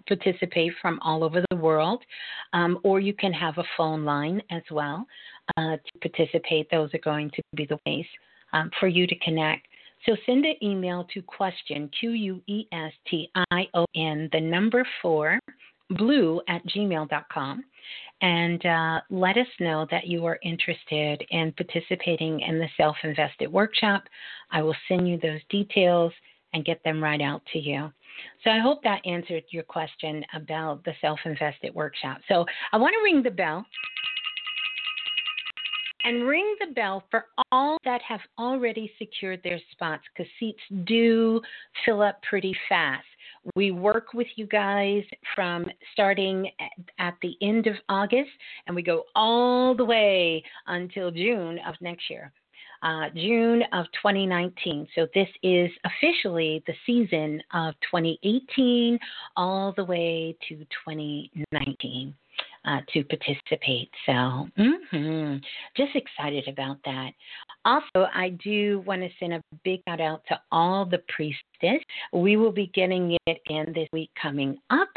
participate 0.07 0.73
from 0.81 0.99
all 1.03 1.23
over 1.23 1.45
the 1.51 1.57
world, 1.57 2.03
um, 2.55 2.79
or 2.85 3.01
you 3.01 3.13
can 3.13 3.35
have 3.35 3.59
a 3.59 3.65
phone 3.77 4.05
line 4.07 4.41
as 4.51 4.63
well 4.71 5.07
uh, 5.57 5.77
to 5.77 6.09
participate. 6.09 6.71
Those 6.71 6.93
are 6.95 6.99
going 6.99 7.31
to 7.31 7.43
be 7.55 7.67
the 7.67 7.79
ways 7.87 8.07
um, 8.53 8.71
for 8.79 8.89
you 8.89 9.07
to 9.07 9.19
connect. 9.19 9.67
So 10.07 10.17
send 10.27 10.45
an 10.45 10.55
email 10.63 11.07
to 11.13 11.23
question, 11.23 11.91
Q 11.99 12.11
U 12.11 12.43
E 12.47 12.67
S 12.73 12.93
T 13.09 13.31
I 13.51 13.67
O 13.75 13.85
N, 13.97 14.29
the 14.33 14.41
number 14.41 14.87
four, 15.03 15.39
blue 15.91 16.41
at 16.49 16.65
gmail.com, 16.67 17.65
and 18.21 18.65
uh, 18.67 19.01
let 19.11 19.37
us 19.37 19.47
know 19.59 19.87
that 19.91 20.07
you 20.07 20.25
are 20.27 20.39
interested 20.43 21.25
in 21.31 21.53
participating 21.53 22.41
in 22.41 22.59
the 22.59 22.69
self 22.77 22.97
invested 23.03 23.51
workshop. 23.51 24.05
I 24.53 24.63
will 24.63 24.77
send 24.87 25.09
you 25.09 25.19
those 25.19 25.41
details 25.51 26.13
and 26.55 26.65
get 26.65 26.83
them 26.85 27.03
right 27.03 27.21
out 27.21 27.43
to 27.53 27.59
you. 27.59 27.93
So 28.43 28.51
I 28.51 28.59
hope 28.59 28.83
that 28.83 29.07
answered 29.07 29.45
your 29.51 29.63
question 29.63 30.25
about 30.35 30.85
the 30.85 30.93
self 31.01 31.21
invested 31.25 31.75
workshop. 31.75 32.19
So 32.29 32.45
I 32.73 32.77
want 32.77 32.95
to 32.95 33.05
ring 33.05 33.23
the 33.23 33.31
bell 33.31 33.65
and 36.05 36.27
ring 36.27 36.57
the 36.61 36.73
bell 36.75 37.05
for 37.11 37.27
all 37.51 37.79
that 37.85 38.01
have 38.03 38.21
already 38.39 38.93
secured 38.99 39.41
their 39.43 39.61
spots 39.73 40.03
because 40.13 40.31
seats 40.39 40.61
do 40.85 41.41
fill 41.85 42.03
up 42.03 42.23
pretty 42.23 42.55
fast. 42.69 43.05
We 43.55 43.71
work 43.71 44.15
with 44.15 44.27
you 44.37 44.47
guys 44.47 45.03
from 45.35 45.67
starting 45.93 46.51
at, 46.99 47.15
the 47.23 47.37
end 47.43 47.67
of 47.67 47.75
August 47.89 48.31
and 48.67 48.77
we 48.77 48.83
go 48.83 49.05
all 49.15 49.75
the 49.75 49.85
way 49.85 50.43
until 50.67 51.11
June 51.11 51.59
of 51.67 51.75
next 51.81 52.09
year. 52.11 52.33
Uh, 52.83 53.09
June 53.13 53.63
of 53.73 53.87
2019. 54.01 54.87
So 54.95 55.09
this 55.13 55.29
is 55.43 55.69
officially 55.85 56.63
the 56.69 56.75
season 56.87 57.43
of 57.53 57.75
2018 57.91 58.99
all 59.37 59.75
the 59.77 59.85
way 59.85 60.37
to 60.49 60.59
2019 60.87 62.15
uh, 62.69 62.81
to 62.93 63.03
participate. 63.05 63.91
So, 64.05 64.13
mm-hmm, 64.59 65.37
just 65.77 65.97
excited 65.97 66.47
about 66.49 66.77
that. 66.85 67.13
Also, 67.65 68.09
I 68.15 68.31
do 68.45 68.81
want 68.87 69.01
to 69.03 69.09
send 69.19 69.33
a 69.33 69.43
big 69.65 69.81
shout 69.89 70.01
out 70.01 70.23
to 70.29 70.39
all 70.53 70.85
the 70.85 70.99
priestess. 71.59 71.85
We 72.13 72.37
will 72.37 72.53
be 72.53 72.71
getting 72.75 73.17
it 73.27 73.39
in 73.47 73.73
this 73.75 73.89
week 73.93 74.11
coming 74.21 74.59
up. 74.71 74.89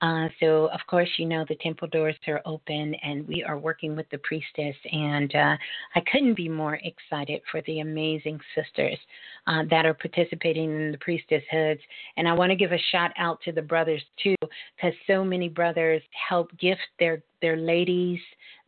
Uh, 0.00 0.28
so, 0.40 0.68
of 0.72 0.80
course, 0.88 1.08
you 1.18 1.26
know 1.26 1.44
the 1.48 1.56
temple 1.56 1.88
doors 1.88 2.16
are 2.26 2.40
open 2.44 2.94
and 3.02 3.26
we 3.26 3.42
are 3.42 3.58
working 3.58 3.96
with 3.96 4.08
the 4.10 4.18
priestess. 4.18 4.76
And 4.92 5.34
uh, 5.34 5.56
I 5.94 6.00
couldn't 6.12 6.36
be 6.36 6.48
more 6.48 6.78
excited 6.82 7.42
for 7.50 7.62
the 7.66 7.80
amazing 7.80 8.40
sisters 8.54 8.98
uh, 9.46 9.62
that 9.70 9.86
are 9.86 9.94
participating 9.94 10.70
in 10.70 10.92
the 10.92 10.98
priestesshoods. 10.98 11.80
And 12.16 12.28
I 12.28 12.32
want 12.32 12.50
to 12.50 12.56
give 12.56 12.72
a 12.72 12.78
shout 12.90 13.12
out 13.18 13.40
to 13.42 13.52
the 13.52 13.62
brothers 13.62 14.02
too, 14.22 14.36
because 14.76 14.94
so 15.06 15.24
many 15.24 15.48
brothers 15.48 16.02
help 16.28 16.50
gift 16.58 16.80
their 16.98 17.22
their 17.40 17.56
ladies, 17.56 18.20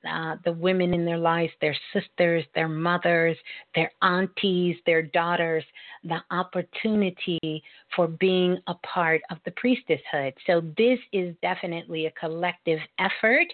uh, 0.08 0.36
the 0.44 0.52
women 0.52 0.94
in 0.94 1.04
their 1.04 1.18
lives, 1.18 1.52
their 1.60 1.76
sisters, 1.92 2.44
their 2.54 2.68
mothers, 2.68 3.36
their 3.74 3.90
aunties, 4.02 4.76
their 4.86 5.02
daughters, 5.02 5.64
the 6.04 6.18
opportunity 6.30 7.62
for 7.94 8.08
being 8.08 8.58
a 8.66 8.74
part 8.76 9.20
of 9.30 9.38
the 9.44 9.52
priestesshood. 9.52 10.32
So, 10.46 10.62
this 10.76 10.98
is 11.12 11.34
definitely 11.42 12.06
a 12.06 12.10
collective 12.12 12.80
effort. 12.98 13.46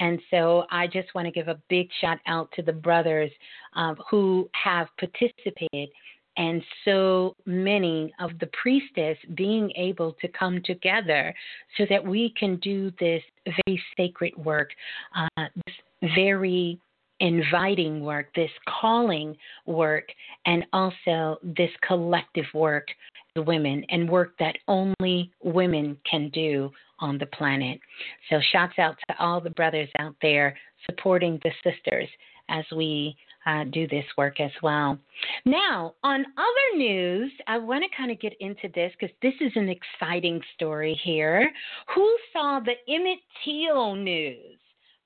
And 0.00 0.20
so, 0.30 0.64
I 0.70 0.86
just 0.86 1.14
want 1.14 1.26
to 1.26 1.32
give 1.32 1.48
a 1.48 1.60
big 1.68 1.88
shout 2.00 2.18
out 2.26 2.50
to 2.56 2.62
the 2.62 2.72
brothers 2.72 3.30
uh, 3.76 3.94
who 4.10 4.48
have 4.52 4.88
participated 4.98 5.88
and 6.36 6.62
so 6.84 7.36
many 7.44 8.12
of 8.20 8.30
the 8.40 8.48
priestess 8.60 9.18
being 9.34 9.70
able 9.76 10.12
to 10.20 10.28
come 10.28 10.62
together 10.64 11.34
so 11.76 11.84
that 11.90 12.04
we 12.04 12.32
can 12.38 12.56
do 12.56 12.90
this 12.98 13.22
very 13.44 13.82
sacred 13.96 14.34
work, 14.36 14.70
uh, 15.16 15.44
this 15.66 15.74
very 16.14 16.78
inviting 17.20 18.00
work, 18.00 18.26
this 18.34 18.50
calling 18.80 19.36
work, 19.66 20.04
and 20.46 20.64
also 20.72 21.38
this 21.42 21.70
collective 21.86 22.46
work 22.52 22.88
the 23.34 23.42
women 23.42 23.84
and 23.88 24.08
work 24.08 24.34
that 24.38 24.56
only 24.68 25.32
women 25.42 25.96
can 26.08 26.28
do 26.30 26.70
on 26.98 27.18
the 27.18 27.26
planet. 27.26 27.80
So 28.28 28.40
shouts 28.52 28.78
out 28.78 28.96
to 29.08 29.14
all 29.18 29.40
the 29.40 29.50
brothers 29.50 29.88
out 29.98 30.14
there 30.22 30.56
supporting 30.86 31.40
the 31.42 31.50
sisters 31.64 32.08
as 32.48 32.64
we 32.74 33.16
uh, 33.46 33.64
do 33.72 33.88
this 33.88 34.04
work 34.16 34.40
as 34.40 34.52
well. 34.62 34.98
Now, 35.44 35.94
on 36.04 36.20
other 36.20 36.78
news, 36.78 37.32
I 37.46 37.58
want 37.58 37.82
to 37.82 37.96
kind 37.96 38.10
of 38.10 38.20
get 38.20 38.34
into 38.40 38.68
this 38.74 38.92
because 38.98 39.14
this 39.20 39.34
is 39.40 39.52
an 39.56 39.68
exciting 39.68 40.40
story 40.54 40.98
here. 41.02 41.50
Who 41.94 42.16
saw 42.32 42.60
the 42.60 42.74
Emmett 42.92 43.18
Till 43.44 43.96
news? 43.96 44.58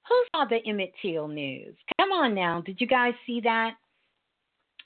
Who 0.08 0.24
saw 0.34 0.44
the 0.44 0.58
Emmett 0.66 0.92
Till 1.02 1.28
news? 1.28 1.74
Come 1.98 2.12
on 2.12 2.34
now. 2.34 2.62
Did 2.64 2.80
you 2.80 2.86
guys 2.86 3.14
see 3.26 3.40
that? 3.42 3.72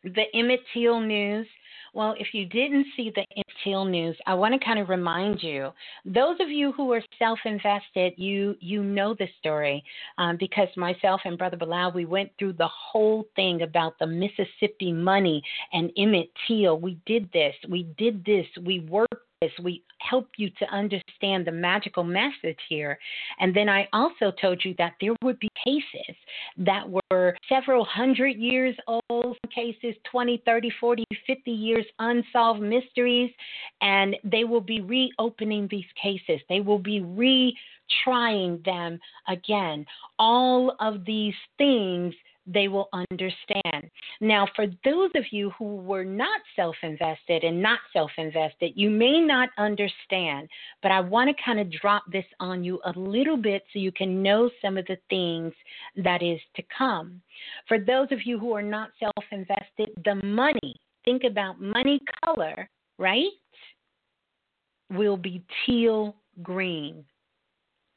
The 0.02 0.24
Emmett 0.34 0.60
Till 0.72 1.00
news. 1.00 1.46
Well, 1.92 2.14
if 2.18 2.28
you 2.32 2.46
didn't 2.46 2.86
see 2.96 3.10
the 3.14 3.24
Emmett 3.36 3.46
Till 3.64 3.84
news, 3.84 4.16
I 4.26 4.34
want 4.34 4.54
to 4.58 4.64
kind 4.64 4.78
of 4.78 4.88
remind 4.88 5.42
you. 5.42 5.70
Those 6.04 6.36
of 6.40 6.48
you 6.48 6.72
who 6.72 6.92
are 6.92 7.02
self-invested, 7.18 8.14
you 8.16 8.56
you 8.60 8.82
know 8.82 9.14
the 9.14 9.26
story 9.40 9.82
um, 10.16 10.36
because 10.38 10.68
myself 10.76 11.20
and 11.24 11.36
Brother 11.36 11.56
Balah, 11.56 11.92
we 11.94 12.04
went 12.04 12.30
through 12.38 12.54
the 12.54 12.68
whole 12.68 13.26
thing 13.36 13.62
about 13.62 13.98
the 13.98 14.06
Mississippi 14.06 14.92
money 14.92 15.42
and 15.72 15.90
Emmett 15.98 16.30
Till. 16.46 16.78
We 16.78 16.98
did 17.06 17.30
this. 17.32 17.54
We 17.68 17.82
did 17.98 18.24
this. 18.24 18.46
We 18.64 18.80
worked 18.80 19.14
We 19.62 19.82
help 20.00 20.28
you 20.36 20.50
to 20.58 20.66
understand 20.66 21.46
the 21.46 21.52
magical 21.52 22.04
message 22.04 22.58
here. 22.68 22.98
And 23.38 23.56
then 23.56 23.70
I 23.70 23.88
also 23.94 24.32
told 24.38 24.62
you 24.62 24.74
that 24.76 24.96
there 25.00 25.14
would 25.22 25.38
be 25.40 25.48
cases 25.64 26.14
that 26.58 26.84
were 26.86 27.34
several 27.48 27.86
hundred 27.86 28.36
years 28.36 28.76
old, 28.86 29.38
cases 29.54 29.94
20, 30.10 30.42
30, 30.44 30.70
40, 30.78 31.04
50 31.26 31.50
years 31.50 31.86
unsolved 31.98 32.60
mysteries, 32.60 33.30
and 33.80 34.14
they 34.24 34.44
will 34.44 34.60
be 34.60 34.82
reopening 34.82 35.68
these 35.70 35.90
cases. 36.00 36.42
They 36.50 36.60
will 36.60 36.78
be 36.78 37.00
retrying 37.00 38.62
them 38.66 38.98
again. 39.26 39.86
All 40.18 40.76
of 40.80 41.06
these 41.06 41.34
things 41.56 42.12
they 42.46 42.68
will 42.68 42.88
understand. 42.92 43.90
Now, 44.20 44.46
for 44.56 44.66
those 44.84 45.10
of 45.14 45.24
you 45.30 45.50
who 45.58 45.76
were 45.76 46.04
not 46.04 46.40
self 46.56 46.76
invested 46.82 47.44
and 47.44 47.62
not 47.62 47.78
self 47.92 48.10
invested, 48.18 48.72
you 48.74 48.90
may 48.90 49.20
not 49.20 49.50
understand, 49.58 50.48
but 50.82 50.90
I 50.90 51.00
want 51.00 51.34
to 51.34 51.44
kind 51.44 51.60
of 51.60 51.70
drop 51.70 52.02
this 52.10 52.24
on 52.38 52.64
you 52.64 52.80
a 52.84 52.98
little 52.98 53.36
bit 53.36 53.62
so 53.72 53.78
you 53.78 53.92
can 53.92 54.22
know 54.22 54.50
some 54.62 54.76
of 54.76 54.86
the 54.86 54.98
things 55.08 55.52
that 55.96 56.22
is 56.22 56.40
to 56.56 56.62
come. 56.76 57.20
For 57.68 57.78
those 57.78 58.08
of 58.10 58.26
you 58.26 58.38
who 58.38 58.52
are 58.54 58.62
not 58.62 58.90
self 58.98 59.24
invested, 59.30 59.90
the 60.04 60.16
money, 60.24 60.74
think 61.04 61.24
about 61.24 61.60
money 61.60 62.00
color, 62.24 62.68
right? 62.98 63.30
Will 64.90 65.16
be 65.16 65.44
teal 65.66 66.16
green. 66.42 67.04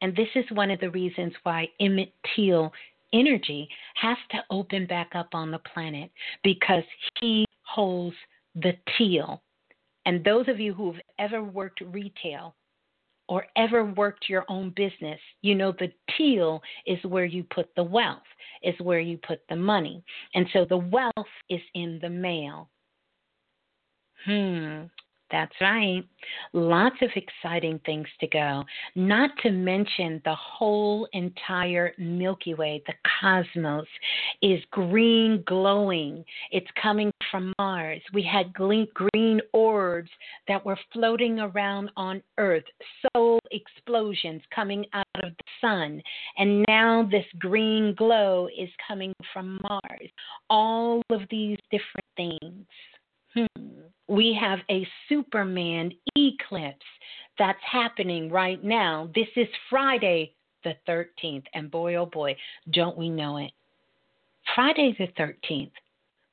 And 0.01 0.13
this 0.17 0.27
is 0.35 0.43
one 0.51 0.69
of 0.69 0.81
the 0.81 0.89
reasons 0.89 1.31
why 1.43 1.69
Emmett 1.79 2.11
Till 2.35 2.73
energy 3.13 3.69
has 3.95 4.17
to 4.31 4.43
open 4.49 4.85
back 4.85 5.11
up 5.15 5.29
on 5.33 5.51
the 5.51 5.59
planet 5.73 6.11
because 6.43 6.83
he 7.19 7.45
holds 7.61 8.15
the 8.55 8.73
teal. 8.97 9.41
And 10.05 10.23
those 10.23 10.47
of 10.47 10.59
you 10.59 10.73
who've 10.73 10.99
ever 11.19 11.43
worked 11.43 11.81
retail 11.81 12.55
or 13.29 13.45
ever 13.55 13.85
worked 13.85 14.27
your 14.27 14.43
own 14.49 14.73
business, 14.75 15.19
you 15.41 15.55
know 15.55 15.71
the 15.71 15.91
teal 16.17 16.61
is 16.85 17.01
where 17.05 17.25
you 17.25 17.45
put 17.53 17.73
the 17.75 17.83
wealth, 17.83 18.21
is 18.63 18.75
where 18.81 18.99
you 18.99 19.17
put 19.25 19.41
the 19.47 19.55
money. 19.55 20.03
And 20.35 20.45
so 20.51 20.65
the 20.65 20.77
wealth 20.77 21.13
is 21.49 21.61
in 21.73 21.99
the 22.01 22.09
mail. 22.09 22.69
Hmm. 24.25 24.83
That's 25.33 25.55
right. 25.59 26.03
Lots 26.53 26.97
of 27.01 27.09
exciting 27.15 27.79
things 27.87 28.05
to 28.19 28.27
go. 28.27 28.63
Not 28.95 29.31
to 29.41 29.49
mention 29.49 30.21
the 30.23 30.35
whole 30.35 31.07
entire 31.11 31.91
Milky 31.97 32.53
Way, 32.53 32.83
the 32.85 32.93
cosmos, 33.19 33.87
is 34.43 34.61
green 34.69 35.43
glowing. 35.47 36.23
It's 36.51 36.69
coming 36.79 37.11
from 37.31 37.51
Mars. 37.57 37.99
We 38.13 38.21
had 38.21 38.53
green 38.53 39.41
orbs 39.53 40.11
that 40.47 40.63
were 40.63 40.77
floating 40.93 41.39
around 41.39 41.89
on 41.97 42.21
Earth, 42.37 42.65
soul 43.15 43.39
explosions 43.49 44.43
coming 44.53 44.85
out 44.93 45.07
of 45.15 45.31
the 45.31 45.45
sun. 45.61 45.99
And 46.37 46.63
now 46.67 47.09
this 47.09 47.25
green 47.39 47.95
glow 47.95 48.49
is 48.55 48.69
coming 48.87 49.13
from 49.33 49.59
Mars. 49.63 50.09
All 50.51 51.01
of 51.09 51.21
these 51.31 51.57
different 51.71 52.05
things. 52.15 52.67
Hmm 53.33 53.73
we 54.07 54.37
have 54.39 54.59
a 54.69 54.87
Superman 55.09 55.91
eclipse 56.17 56.85
that's 57.39 57.59
happening 57.69 58.29
right 58.29 58.63
now. 58.63 59.09
This 59.15 59.27
is 59.35 59.47
Friday 59.69 60.33
the 60.63 60.75
13th, 60.87 61.43
and 61.53 61.69
boy, 61.69 61.95
oh 61.95 62.05
boy, 62.05 62.35
don't 62.71 62.97
we 62.97 63.09
know 63.09 63.37
it. 63.37 63.51
Friday 64.55 64.95
the 64.97 65.07
13th, 65.21 65.71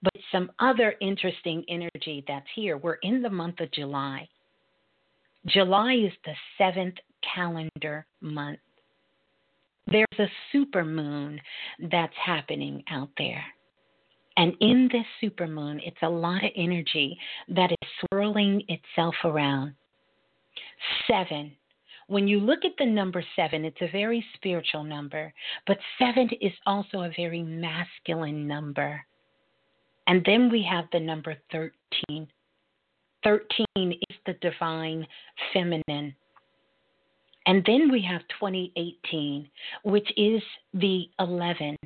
but 0.03 0.13
some 0.31 0.53
other 0.61 0.95
interesting 1.01 1.65
energy 1.69 2.25
that's 2.29 2.47
here. 2.55 2.77
We're 2.77 2.99
in 3.03 3.23
the 3.23 3.31
month 3.31 3.61
of 3.61 3.73
July. 3.73 4.29
July 5.47 5.95
is 5.95 6.13
the 6.25 6.35
seventh 6.59 6.97
calendar 7.35 8.07
month. 8.21 8.61
There's 9.91 10.07
a 10.19 10.31
super 10.53 10.85
moon 10.85 11.41
that's 11.91 12.15
happening 12.25 12.85
out 12.91 13.11
there. 13.19 13.43
And 14.41 14.55
in 14.61 14.89
this 14.91 15.05
supermoon, 15.23 15.83
it's 15.85 16.01
a 16.01 16.09
lot 16.09 16.43
of 16.43 16.51
energy 16.57 17.19
that 17.49 17.73
is 17.73 17.89
swirling 18.01 18.63
itself 18.69 19.15
around. 19.23 19.75
Seven. 21.07 21.53
When 22.07 22.27
you 22.27 22.41
look 22.41 22.61
at 22.65 22.73
the 22.79 22.87
number 22.87 23.23
seven, 23.37 23.67
it's 23.67 23.83
a 23.83 23.93
very 23.93 24.25
spiritual 24.35 24.83
number, 24.83 25.31
but 25.67 25.77
seven 25.99 26.31
is 26.41 26.55
also 26.65 27.03
a 27.03 27.13
very 27.15 27.43
masculine 27.43 28.49
number. 28.49 29.05
And 30.07 30.23
then 30.25 30.51
we 30.51 30.63
have 30.63 30.87
the 30.91 31.01
number 31.01 31.37
13. 31.53 32.27
13 33.23 33.67
is 33.77 34.17
the 34.25 34.33
divine 34.41 35.07
feminine. 35.53 36.15
And 37.45 37.63
then 37.67 37.93
we 37.93 38.01
have 38.09 38.23
2018, 38.41 39.51
which 39.85 40.11
is 40.17 40.41
the 40.73 41.11
11 41.19 41.77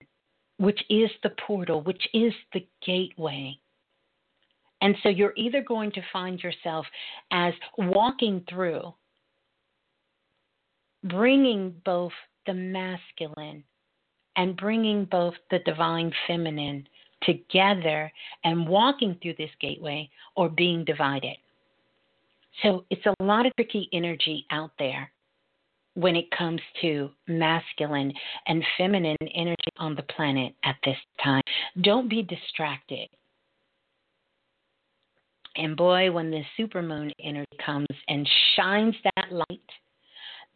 which 0.65 0.81
is 0.89 1.11
the 1.23 1.33
portal, 1.47 1.83
which 1.83 2.09
is 2.15 2.33
the 2.53 2.67
gateway. 2.85 3.57
And 4.81 4.97
so 5.03 5.09
you're 5.09 5.35
either 5.37 5.63
going 5.63 5.93
to 5.93 6.03
find 6.13 6.43
yourself 6.43 6.87
as 7.31 7.55
walking 7.79 8.45
through, 8.49 8.95
bringing 11.05 11.75
both 11.85 12.13
the 12.47 12.55
masculine 12.55 13.65
and 14.37 14.57
bringing 14.57 15.05
both 15.05 15.35
the 15.51 15.61
divine 15.61 16.13
feminine 16.27 16.87
together 17.23 18.13
and 18.45 18.69
walking 18.69 19.17
through 19.23 19.35
this 19.39 19.51
gateway 19.61 20.09
or 20.37 20.49
being 20.49 20.85
divided. 20.85 21.37
So 22.63 22.85
it's 22.91 23.07
a 23.07 23.23
lot 23.23 23.47
of 23.47 23.53
tricky 23.57 23.89
energy 23.93 24.47
out 24.51 24.73
there 24.79 25.11
when 25.95 26.17
it 26.17 26.31
comes 26.31 26.61
to 26.81 27.11
masculine 27.29 28.13
and 28.47 28.65
feminine 28.77 29.17
energy 29.35 29.71
on 29.79 29.95
the 29.95 30.03
planet 30.03 30.53
at 30.65 30.77
this 30.85 30.97
time. 31.23 31.43
Don't 31.83 32.11
be 32.11 32.23
distracted. 32.23 33.09
And 35.57 35.77
boy, 35.77 36.11
when 36.11 36.31
the 36.31 36.43
supermoon 36.59 37.13
energy 37.23 37.47
comes 37.65 37.87
and 38.09 38.29
shines 38.57 38.95
that 39.05 39.31
light, 39.31 39.61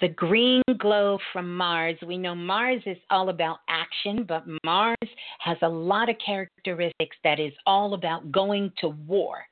the 0.01 0.09
green 0.09 0.63
glow 0.79 1.19
from 1.33 1.57
Mars, 1.57 1.97
we 2.07 2.19
know 2.19 2.35
Mars 2.35 2.83
is 2.87 2.97
all 3.11 3.31
about 3.31 3.59
action, 3.69 4.25
but 4.27 4.45
Mars 4.65 4.97
has 5.41 5.57
a 5.63 5.69
lot 5.69 6.09
of 6.09 6.17
characteristics 6.25 7.17
that 7.25 7.41
is 7.41 7.53
all 7.67 7.95
about 7.95 8.31
going 8.33 8.73
to 8.81 8.89
war. 8.89 9.45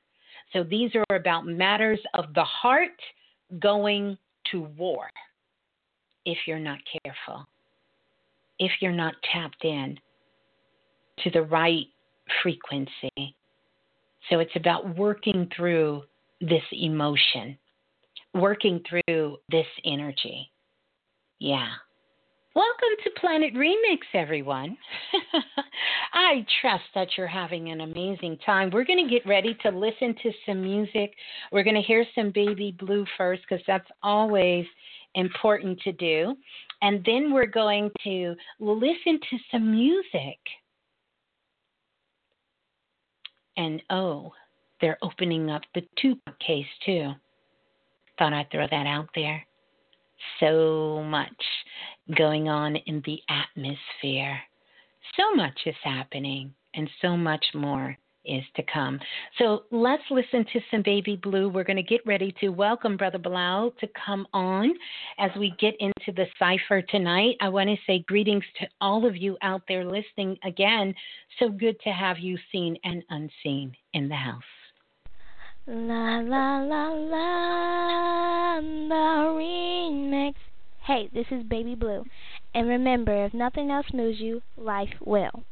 So 0.53 0.63
these 0.63 0.91
are 0.95 1.15
about 1.15 1.45
matters 1.45 1.99
of 2.13 2.33
the 2.33 2.43
heart 2.43 2.99
going 3.59 4.17
to 4.51 4.61
war 4.77 5.09
if 6.27 6.37
you're 6.45 6.59
not 6.59 6.79
careful, 7.03 7.47
if 8.59 8.71
you're 8.81 8.91
not 8.91 9.15
tapped 9.31 9.63
in 9.63 9.97
to 11.23 11.31
the 11.31 11.41
right 11.43 11.85
frequency. 12.43 13.35
So 14.29 14.39
it's 14.39 14.55
about 14.57 14.97
working 14.97 15.49
through 15.55 16.03
this 16.41 16.63
emotion, 16.73 17.57
working 18.33 18.83
through 18.89 19.37
this 19.49 19.65
energy. 19.85 20.51
Yeah. 21.39 21.69
Welcome 22.53 23.03
to 23.03 23.21
Planet 23.21 23.53
Remix, 23.53 23.99
everyone. 24.13 24.77
I 26.13 26.45
trust 26.59 26.83
that 26.93 27.07
you're 27.15 27.27
having 27.27 27.69
an 27.69 27.81
amazing 27.81 28.37
time. 28.45 28.69
We're 28.73 28.83
going 28.83 29.07
to 29.07 29.09
get 29.09 29.25
ready 29.25 29.55
to 29.61 29.69
listen 29.69 30.13
to 30.23 30.31
some 30.45 30.61
music. 30.61 31.13
We're 31.53 31.63
going 31.63 31.75
to 31.75 31.81
hear 31.81 32.03
some 32.15 32.31
Baby 32.31 32.75
Blue 32.77 33.05
first 33.17 33.43
because 33.47 33.63
that's 33.65 33.87
always 34.03 34.65
important 35.17 35.79
to 35.81 35.91
do. 35.91 36.35
And 36.81 37.03
then 37.05 37.33
we're 37.33 37.47
going 37.47 37.91
to 38.03 38.35
listen 38.59 39.19
to 39.29 39.37
some 39.51 39.71
music. 39.71 40.39
And 43.57 43.81
oh, 43.89 44.31
they're 44.79 44.99
opening 45.01 45.49
up 45.49 45.63
the 45.73 45.81
Tupac 45.99 46.39
case 46.39 46.65
too. 46.85 47.11
Thought 48.17 48.33
I'd 48.33 48.51
throw 48.51 48.67
that 48.69 48.87
out 48.87 49.09
there. 49.15 49.45
So 50.39 51.03
much 51.03 51.43
going 52.15 52.47
on 52.47 52.75
in 52.75 53.01
the 53.05 53.19
atmosphere. 53.29 54.39
So 55.15 55.35
much 55.35 55.59
is 55.65 55.75
happening, 55.83 56.53
and 56.73 56.89
so 57.01 57.15
much 57.17 57.45
more 57.53 57.97
is 58.27 58.43
to 58.55 58.63
come. 58.71 58.99
So 59.37 59.63
let's 59.71 60.03
listen 60.09 60.45
to 60.53 60.59
some 60.69 60.81
Baby 60.83 61.15
Blue. 61.15 61.49
We're 61.49 61.63
going 61.63 61.77
to 61.77 61.83
get 61.83 62.05
ready 62.05 62.33
to 62.39 62.49
welcome 62.49 62.97
Brother 62.97 63.19
Balah 63.19 63.75
to 63.77 63.87
come 64.05 64.27
on 64.33 64.73
as 65.17 65.31
we 65.39 65.53
get 65.59 65.75
into 65.79 66.11
the 66.15 66.25
cipher 66.37 66.81
tonight. 66.81 67.35
I 67.41 67.49
want 67.49 67.69
to 67.69 67.77
say 67.85 68.03
greetings 68.07 68.43
to 68.59 68.67
all 68.81 69.05
of 69.05 69.15
you 69.15 69.37
out 69.41 69.61
there 69.67 69.85
listening 69.85 70.37
again. 70.43 70.93
So 71.39 71.49
good 71.49 71.79
to 71.81 71.89
have 71.89 72.19
you 72.19 72.37
seen 72.51 72.77
and 72.83 73.03
unseen 73.09 73.75
in 73.93 74.09
the 74.09 74.15
house. 74.15 74.43
La 75.69 76.19
la 76.19 76.59
la 76.59 76.93
la, 76.93 78.61
the 78.61 79.33
remix. 79.35 80.33
Hey, 80.85 81.09
this 81.13 81.25
is 81.29 81.43
Baby 81.43 81.75
Blue. 81.75 82.05
And 82.55 82.69
remember, 82.69 83.25
if 83.25 83.33
nothing 83.33 83.69
else 83.71 83.87
moves 83.93 84.21
you, 84.21 84.41
life 84.55 84.93
will. 85.05 85.43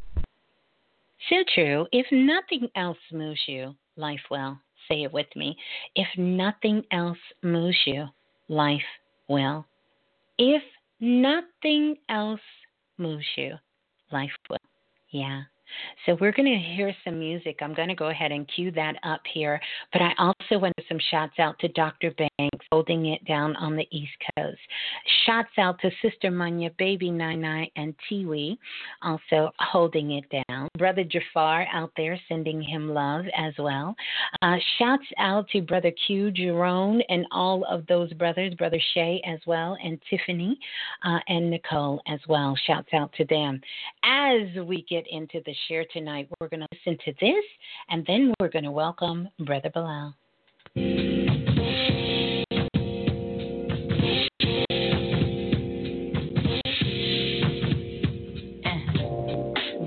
So 1.29 1.37
true. 1.53 1.87
If 1.91 2.05
nothing 2.11 2.69
else 2.75 2.97
moves 3.11 3.41
you, 3.47 3.75
life 3.97 4.21
will. 4.29 4.59
Say 4.87 5.03
it 5.03 5.11
with 5.11 5.27
me. 5.35 5.57
If 5.95 6.07
nothing 6.17 6.83
else 6.91 7.17
moves 7.41 7.77
you, 7.85 8.05
life 8.47 8.81
will. 9.27 9.65
If 10.37 10.61
nothing 10.99 11.95
else 12.09 12.41
moves 12.97 13.25
you, 13.35 13.55
life 14.11 14.29
will. 14.49 14.57
Yeah. 15.09 15.43
So 16.05 16.17
we're 16.19 16.31
going 16.31 16.51
to 16.51 16.75
hear 16.75 16.93
some 17.03 17.19
music. 17.19 17.57
I'm 17.61 17.73
going 17.73 17.89
to 17.89 17.95
go 17.95 18.09
ahead 18.09 18.31
and 18.31 18.49
cue 18.53 18.71
that 18.71 18.95
up 19.03 19.21
here. 19.33 19.59
But 19.91 20.01
I 20.01 20.11
also 20.17 20.59
want 20.59 20.73
to 20.77 20.83
some 20.87 20.99
shots 21.11 21.39
out 21.39 21.57
to 21.59 21.67
Dr. 21.69 22.11
Banks 22.11 22.65
holding 22.71 23.07
it 23.07 23.23
down 23.25 23.55
on 23.57 23.75
the 23.75 23.87
East 23.91 24.13
Coast. 24.37 24.59
Shots 25.25 25.51
out 25.57 25.79
to 25.81 25.89
Sister 26.01 26.31
Munya, 26.31 26.75
Baby 26.77 27.11
Nine 27.11 27.35
and 27.75 27.93
Tiwi 28.09 28.57
also 29.01 29.51
holding 29.59 30.11
it 30.11 30.25
down. 30.47 30.67
Brother 30.77 31.03
Jafar 31.03 31.67
out 31.71 31.91
there 31.97 32.19
sending 32.27 32.61
him 32.61 32.93
love 32.93 33.25
as 33.37 33.53
well. 33.59 33.95
Uh, 34.41 34.55
shouts 34.77 35.05
out 35.17 35.47
to 35.49 35.61
Brother 35.61 35.91
Q, 36.07 36.31
Jerome, 36.31 37.01
and 37.09 37.25
all 37.31 37.65
of 37.65 37.85
those 37.87 38.11
brothers, 38.13 38.53
Brother 38.55 38.79
Shay 38.93 39.21
as 39.25 39.39
well, 39.45 39.77
and 39.83 39.99
Tiffany 40.09 40.57
uh, 41.03 41.19
and 41.27 41.49
Nicole 41.49 42.01
as 42.07 42.19
well. 42.27 42.55
Shouts 42.67 42.89
out 42.93 43.11
to 43.13 43.25
them. 43.25 43.61
As 44.03 44.65
we 44.65 44.85
get 44.89 45.05
into 45.09 45.41
the 45.45 45.54
share 45.67 45.85
tonight. 45.91 46.27
We're 46.39 46.49
going 46.49 46.61
to 46.61 46.67
listen 46.71 46.97
to 47.05 47.13
this, 47.19 47.45
and 47.89 48.05
then 48.07 48.33
we're 48.39 48.49
going 48.49 48.65
to 48.65 48.71
welcome 48.71 49.29
Brother 49.39 49.69
Balah. 49.75 50.13
Uh, 50.75 50.81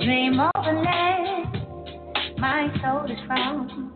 dream 0.04 0.40
over 0.40 0.72
land, 0.83 1.57
my 2.38 2.68
soul 2.83 3.04
is 3.11 3.18
from. 3.26 3.94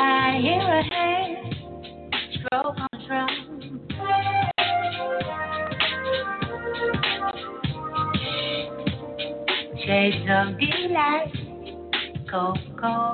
I 0.00 0.38
hear 0.40 0.60
a 0.60 0.82
hand 0.92 1.54
stroke 2.34 2.76
on 2.78 2.88
the 2.92 2.98
drum. 3.06 3.30
Shades 9.86 10.16
of 10.30 10.58
delight, 10.58 11.30
cocoa 12.30 13.12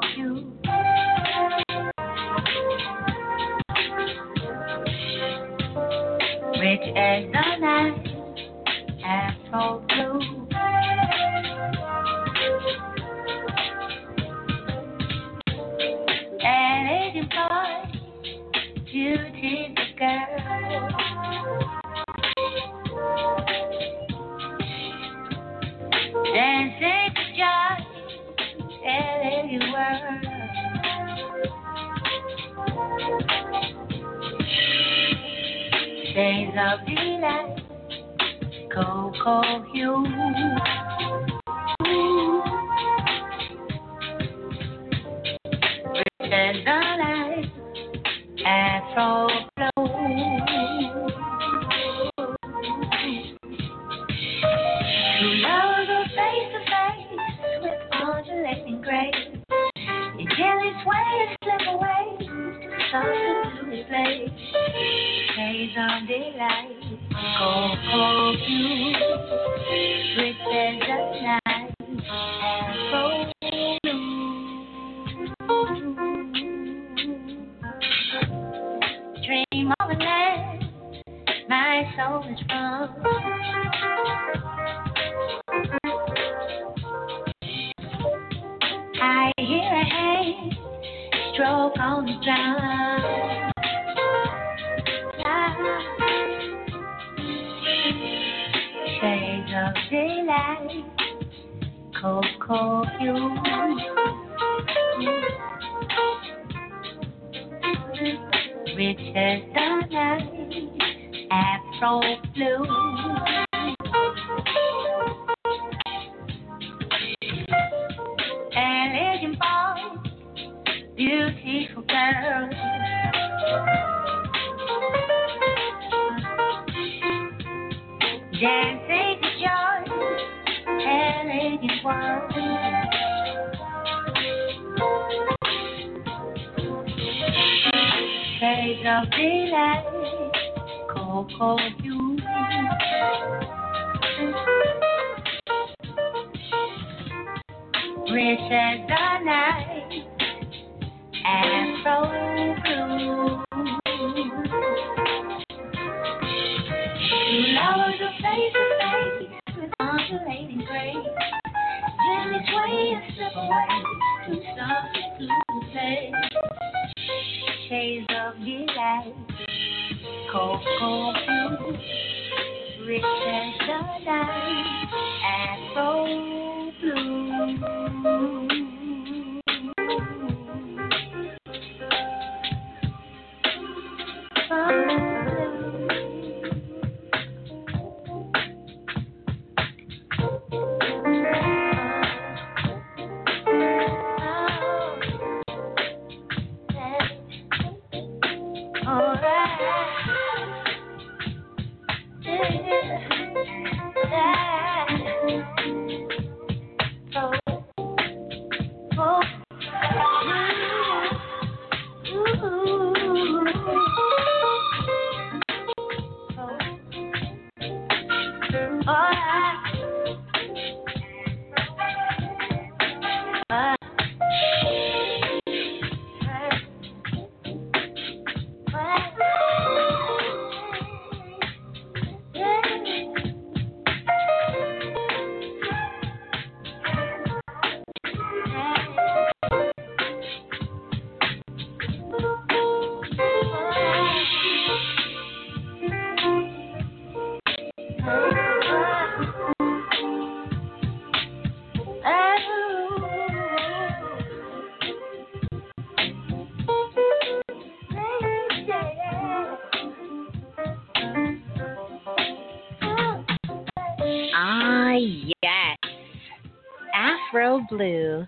Blue 267.71 268.27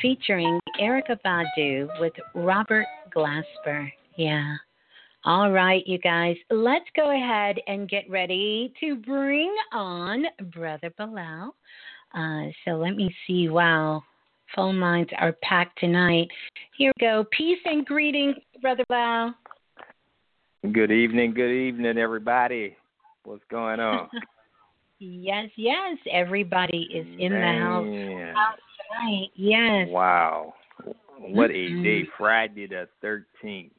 featuring 0.00 0.58
Erykah 0.80 1.18
Badu 1.24 1.88
with 2.00 2.12
Robert 2.34 2.86
Glasper. 3.14 3.90
Yeah. 4.16 4.56
All 5.24 5.52
right, 5.52 5.86
you 5.86 5.98
guys, 5.98 6.36
let's 6.50 6.86
go 6.96 7.16
ahead 7.16 7.56
and 7.68 7.88
get 7.88 8.10
ready 8.10 8.72
to 8.80 8.96
bring 8.96 9.54
on 9.72 10.24
Brother 10.52 10.92
Balah. 10.98 11.50
Uh, 12.12 12.50
so 12.64 12.72
let 12.72 12.96
me 12.96 13.14
see. 13.26 13.48
Wow, 13.48 14.02
phone 14.56 14.80
lines 14.80 15.08
are 15.18 15.32
packed 15.44 15.78
tonight. 15.78 16.26
Here 16.76 16.90
we 16.98 17.06
go. 17.06 17.24
Peace 17.36 17.60
and 17.64 17.86
greetings, 17.86 18.34
Brother 18.60 18.84
Balah. 18.90 19.34
Good 20.72 20.90
evening, 20.90 21.34
good 21.34 21.52
evening, 21.52 21.98
everybody. 21.98 22.76
What's 23.24 23.44
going 23.48 23.78
on? 23.78 24.08
yes, 24.98 25.50
yes, 25.56 25.98
everybody 26.10 26.88
is 26.92 27.06
in 27.20 27.32
Man. 27.32 27.40
the 27.40 28.32
house 28.34 28.58
tonight. 28.92 29.30
Yes. 29.34 29.88
Wow. 29.88 30.54
What 31.18 31.50
a 31.50 31.54
Mhm. 31.54 31.82
day, 31.82 32.04
Friday 32.18 32.66
the 32.66 32.88
13th. 33.00 33.72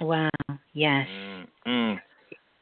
Wow. 0.00 0.30
Yes. 0.72 1.08
Mm-mm. 1.66 2.00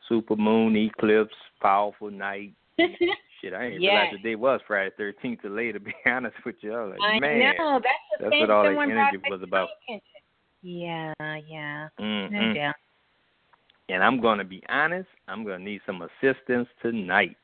Super 0.08 0.36
moon 0.36 0.76
eclipse, 0.76 1.34
powerful 1.60 2.10
night. 2.10 2.52
Shit, 2.78 3.54
I 3.54 3.70
didn't 3.70 3.82
Yes. 3.82 3.90
realize 3.90 4.10
the 4.12 4.18
day 4.18 4.34
was 4.34 4.60
Friday 4.66 4.90
13th 4.98 5.40
today, 5.40 5.72
to 5.72 5.80
be 5.80 5.94
honest 6.06 6.36
with 6.44 6.56
you. 6.62 6.74
I 6.74 6.84
like, 6.84 7.00
I 7.02 7.18
man, 7.18 7.54
know. 7.58 7.80
That's 7.82 7.94
the 8.18 8.24
that's 8.24 8.40
what 8.40 8.50
all 8.50 8.64
that 8.64 8.76
energy 8.78 9.16
was 9.28 9.42
about. 9.42 9.70
attention. 9.88 10.20
Yeah, 10.62 11.14
yeah. 11.18 11.88
No 11.98 12.04
Mm-mm. 12.04 12.54
doubt. 12.54 12.74
And 13.88 14.04
I'm 14.04 14.20
going 14.20 14.38
to 14.38 14.44
be 14.44 14.62
honest, 14.68 15.08
I'm 15.26 15.42
going 15.42 15.58
to 15.58 15.64
need 15.64 15.80
some 15.86 16.02
assistance 16.02 16.68
tonight. 16.82 17.36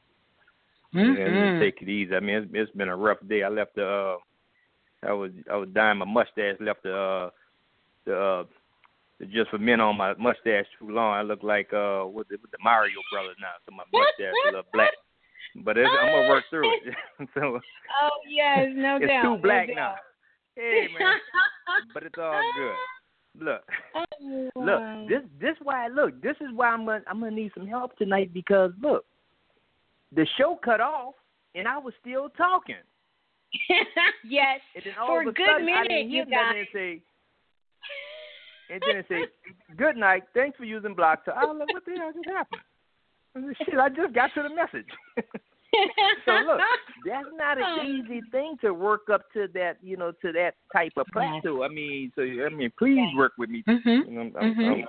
Mhm. 0.96 1.54
And 1.54 1.60
take 1.60 1.82
it 1.82 1.88
easy. 1.88 2.14
I 2.14 2.20
mean, 2.20 2.36
it's, 2.36 2.50
it's 2.54 2.76
been 2.76 2.88
a 2.88 2.96
rough 2.96 3.18
day. 3.28 3.42
I 3.42 3.48
left 3.48 3.74
the, 3.74 3.86
uh, 3.86 4.16
I 5.06 5.12
was 5.12 5.30
I 5.50 5.56
was 5.56 5.68
dyeing 5.70 5.98
my 5.98 6.06
mustache. 6.06 6.56
Left 6.60 6.82
the, 6.82 6.96
uh, 6.96 7.30
the, 8.06 8.18
uh, 8.18 8.44
the 9.20 9.26
just 9.26 9.50
for 9.50 9.58
men 9.58 9.80
on 9.80 9.96
my 9.96 10.14
mustache 10.14 10.66
too 10.78 10.90
long. 10.90 11.12
I 11.12 11.22
look 11.22 11.42
like 11.42 11.72
uh, 11.72 12.04
what 12.04 12.28
the, 12.28 12.36
the 12.50 12.58
Mario 12.62 13.00
brothers 13.12 13.36
now. 13.40 13.52
So 13.66 13.74
my 13.74 13.84
mustache 13.92 14.32
is 14.32 14.34
a 14.44 14.46
little 14.48 14.70
black. 14.72 14.90
But 15.64 15.78
it's, 15.78 15.88
I'm 16.00 16.12
gonna 16.12 16.28
work 16.28 16.44
through 16.50 16.70
it. 16.70 16.94
so 17.34 17.60
Oh 18.02 18.10
yes, 18.28 18.68
no 18.74 18.96
it's 18.96 19.06
doubt. 19.06 19.24
It's 19.34 19.36
too 19.36 19.42
black 19.42 19.68
no 19.68 19.74
now. 19.74 19.88
doubt. 19.90 19.98
Hey 20.56 20.88
man, 20.98 21.14
but 21.94 22.02
it's 22.02 22.18
all 22.18 22.40
good. 22.56 22.74
Look, 23.38 23.62
Oh, 23.94 24.50
look. 24.56 25.08
This 25.08 25.22
this 25.40 25.56
why 25.62 25.88
look. 25.88 26.20
This 26.22 26.36
is 26.40 26.48
why 26.54 26.68
I'm 26.68 26.84
gonna 26.86 27.02
I'm 27.06 27.20
gonna 27.20 27.32
need 27.32 27.52
some 27.54 27.66
help 27.66 27.96
tonight 27.96 28.32
because 28.32 28.72
look, 28.80 29.04
the 30.14 30.26
show 30.38 30.58
cut 30.64 30.80
off 30.80 31.14
and 31.54 31.66
I 31.66 31.78
was 31.78 31.94
still 32.00 32.28
talking. 32.30 32.76
yes. 34.24 34.60
And 34.74 34.84
then 34.84 34.94
all 35.00 35.06
For 35.08 35.22
a 35.22 35.28
a 35.28 35.32
good 35.32 35.46
sudden, 35.46 35.66
minute, 35.66 36.06
you 36.06 36.22
and 36.22 36.66
say, 36.72 37.00
and 38.70 38.82
then 38.86 38.96
it 38.96 39.06
say, 39.08 39.24
"Good 39.76 39.96
night, 39.96 40.24
thanks 40.34 40.56
for 40.58 40.64
using 40.64 40.94
BlogTalk." 40.94 41.36
I 41.36 41.44
was 41.44 41.56
like, 41.58 41.72
"What 41.72 41.84
the 41.86 41.92
hell 41.96 42.12
just 42.12 42.26
happened?" 42.26 42.60
I 43.36 43.40
said, 43.40 43.66
Shit, 43.66 43.78
I 43.78 43.88
just 43.88 44.14
got 44.14 44.30
to 44.34 44.42
the 44.42 44.54
message. 44.54 44.86
so 46.24 46.32
look, 46.32 46.60
that's 47.06 47.28
not 47.36 47.58
Oh. 47.60 47.80
an 47.80 47.86
easy 47.86 48.20
thing 48.30 48.56
to 48.62 48.72
work 48.72 49.08
up 49.12 49.22
to 49.34 49.46
that, 49.54 49.76
you 49.82 49.96
know, 49.96 50.12
to 50.22 50.32
that 50.32 50.54
type 50.72 50.92
of 50.96 51.06
plateau. 51.12 51.62
I 51.62 51.68
mean, 51.68 52.12
so 52.14 52.22
I 52.22 52.48
mean, 52.48 52.72
please 52.78 53.08
work 53.16 53.32
with 53.38 53.50
me. 53.50 53.62
Mhm. 53.66 54.08
Know, 54.08 54.20
I'm. 54.20 54.58
I'm, 54.58 54.84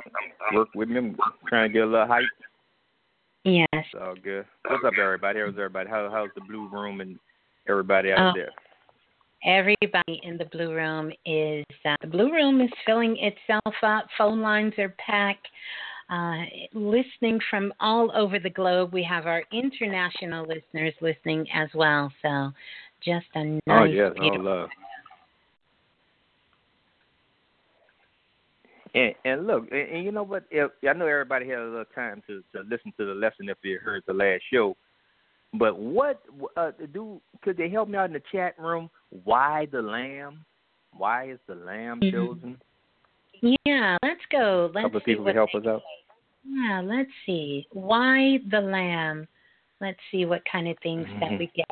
I'm 0.49 0.55
work 0.55 0.69
with 0.75 0.89
me. 0.89 0.97
I'm 0.97 1.17
trying 1.47 1.69
to 1.69 1.73
get 1.73 1.83
a 1.83 1.85
little 1.85 2.07
hype. 2.07 2.23
Yes. 3.47 3.67
It's 3.71 3.95
all 4.01 4.15
good. 4.21 4.45
What's 4.67 4.83
up, 4.83 4.93
everybody? 5.01 5.39
How's 5.39 5.53
everybody? 5.53 5.89
How, 5.89 6.09
how's 6.11 6.27
the 6.35 6.41
blue 6.41 6.67
room 6.67 6.99
and 6.99 7.17
everybody 7.69 8.11
out 8.11 8.31
Oh. 8.31 8.33
there? 8.35 8.51
Everybody 9.45 10.19
in 10.23 10.37
the 10.37 10.45
blue 10.45 10.73
room 10.73 11.13
is 11.25 11.63
uh, 11.85 11.95
the 12.01 12.07
blue 12.07 12.29
room 12.33 12.59
is 12.59 12.69
filling 12.85 13.15
itself 13.17 13.75
up. 13.83 14.07
Phone 14.17 14.41
lines 14.41 14.73
are 14.77 14.93
packed. 14.97 15.47
Uh, 16.09 16.43
listening 16.73 17.39
from 17.49 17.71
all 17.79 18.11
over 18.15 18.39
the 18.39 18.49
globe. 18.49 18.91
We 18.93 19.03
have 19.03 19.27
our 19.27 19.43
international 19.53 20.45
listeners 20.45 20.93
listening 21.01 21.45
as 21.53 21.69
well. 21.73 22.11
So, 22.21 22.51
just 23.05 23.27
a 23.35 23.43
nice, 23.43 23.61
oh 23.69 23.83
yes, 23.83 24.11
all 24.19 24.43
love. 24.43 24.69
And, 28.97 29.13
and 29.25 29.47
look, 29.47 29.67
and, 29.71 29.89
and 29.89 30.03
you 30.03 30.11
know 30.11 30.23
what? 30.23 30.45
If, 30.49 30.71
I 30.87 30.93
know 30.93 31.05
everybody 31.05 31.47
had 31.47 31.59
a 31.59 31.65
little 31.65 31.85
time 31.93 32.23
to, 32.27 32.43
to 32.55 32.63
listen 32.67 32.91
to 32.97 33.05
the 33.05 33.13
lesson 33.13 33.47
if 33.47 33.57
they 33.63 33.73
heard 33.73 34.03
the 34.07 34.13
last 34.13 34.41
show. 34.51 34.75
But 35.53 35.77
what 35.77 36.23
uh, 36.57 36.71
do? 36.93 37.21
Could 37.43 37.57
they 37.57 37.69
help 37.69 37.89
me 37.89 37.97
out 37.97 38.07
in 38.07 38.13
the 38.13 38.21
chat 38.31 38.57
room? 38.57 38.89
Why 39.23 39.67
the 39.71 39.81
lamb? 39.81 40.43
Why 40.93 41.29
is 41.29 41.39
the 41.47 41.55
lamb 41.55 42.01
Mhm. 42.01 42.11
chosen? 42.11 42.61
Yeah, 43.65 43.97
let's 44.01 44.25
go. 44.31 44.71
Let's 44.73 44.85
couple 44.85 44.97
of 44.97 45.03
see 45.03 45.11
people 45.11 45.25
what 45.25 45.35
help 45.35 45.53
us 45.53 45.65
out. 45.67 45.83
Yeah, 46.43 46.81
let's 46.83 47.11
see. 47.25 47.67
Why 47.71 48.39
the 48.49 48.61
lamb? 48.61 49.27
Let's 49.79 49.99
see 50.11 50.25
what 50.25 50.41
kind 50.51 50.67
of 50.67 50.77
things 50.79 51.07
that 51.19 51.31
Mhm. 51.31 51.39
we 51.39 51.47
get. 51.47 51.67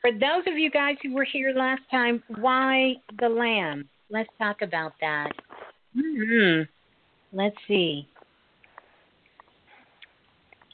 For 0.00 0.12
those 0.12 0.46
of 0.46 0.56
you 0.56 0.70
guys 0.70 0.96
who 1.02 1.12
were 1.12 1.24
here 1.24 1.52
last 1.52 1.82
time, 1.90 2.22
why 2.38 2.96
the 3.18 3.28
lamb? 3.28 3.88
Let's 4.08 4.30
talk 4.38 4.62
about 4.62 4.94
that. 5.00 5.30
Hmm 5.94 6.62
Let's 7.32 7.56
see. 7.68 8.08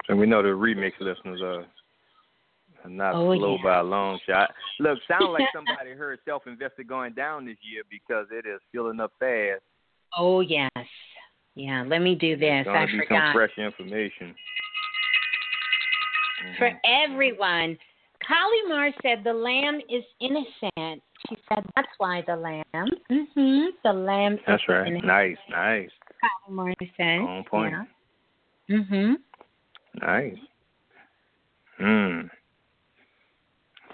And 0.08 0.18
we 0.18 0.26
know 0.26 0.42
the 0.42 0.48
remix 0.48 0.92
listeners 1.00 1.42
are 1.42 1.66
not 2.88 3.14
Oh, 3.14 3.34
slow 3.34 3.56
yeah. 3.56 3.62
by 3.62 3.78
a 3.80 3.82
long 3.82 4.18
shot. 4.26 4.50
Look, 4.78 4.98
sound 5.08 5.32
like 5.32 5.44
somebody 5.54 5.90
heard 5.92 6.18
self-invested 6.24 6.86
going 6.88 7.12
down 7.14 7.44
this 7.44 7.56
year 7.62 7.82
because 7.90 8.26
it 8.30 8.46
is 8.46 8.60
filling 8.72 9.00
up 9.00 9.12
fast. 9.18 9.62
Oh 10.16 10.40
yes. 10.40 10.70
Yeah, 11.54 11.84
let 11.86 12.00
me 12.00 12.14
do 12.14 12.36
this. 12.36 12.64
Gonna 12.64 12.78
I 12.80 12.86
be 12.86 13.00
some 13.08 13.32
fresh 13.32 13.56
information. 13.58 14.34
For 16.58 16.70
Mhm. 16.70 16.80
everyone. 16.84 17.78
Kalimar 18.22 18.92
said 19.02 19.24
the 19.24 19.32
lamb 19.32 19.80
is 19.90 20.04
innocent. 20.20 21.02
She 21.28 21.36
said 21.48 21.64
that's 21.74 21.88
why 21.98 22.22
the 22.26 22.36
lamb. 22.36 22.90
Mhm. 23.10 23.68
The 23.82 23.92
lamb 23.92 24.38
That's 24.46 24.62
is 24.62 24.68
right. 24.68 24.86
innocent. 24.86 25.06
Nice, 25.06 25.36
nice. 25.50 25.90
Kalimar 26.48 26.74
said. 26.96 27.20
On 27.20 27.44
point. 27.44 27.72
Yeah. 28.68 28.76
Mhm. 28.78 29.16
Nice. 30.00 30.38
Hmm. 31.78 32.20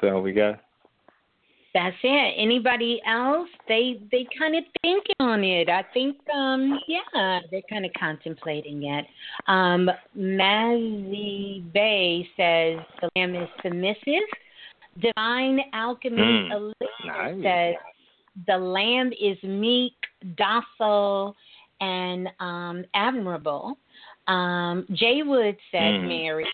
So 0.01 0.21
we 0.21 0.33
got. 0.33 0.61
That's 1.75 1.97
it. 2.03 2.35
Anybody 2.37 3.01
else? 3.07 3.49
They 3.67 4.03
they 4.11 4.27
kind 4.39 4.57
of 4.57 4.65
thinking 4.83 5.17
on 5.21 5.43
it. 5.43 5.71
I 5.71 5.83
think 5.95 6.17
um 6.29 6.79
yeah, 6.87 7.41
they're 7.51 7.63
kind 7.71 7.87
of 7.87 7.93
contemplating 7.99 8.85
it. 8.85 9.07
Um 9.47 9.89
Mazzy 10.17 11.73
Bay 11.73 12.29
says 12.37 12.79
the 13.01 13.09
lamb 13.17 13.35
is 13.35 13.49
submissive. 13.63 14.23
Divine 15.01 15.61
Alchemy 15.73 16.49
Mm. 16.53 16.73
Nice. 17.05 17.43
says 17.43 17.75
the 18.47 18.59
lamb 18.59 19.13
is 19.21 19.43
meek, 19.43 19.95
docile, 20.37 21.35
and 21.81 22.29
um 22.41 22.85
admirable. 22.95 23.79
Um 24.27 24.87
Jay 24.93 25.23
Wood 25.23 25.57
says 25.71 25.95
Mm. 25.95 26.09
Mary. 26.09 26.53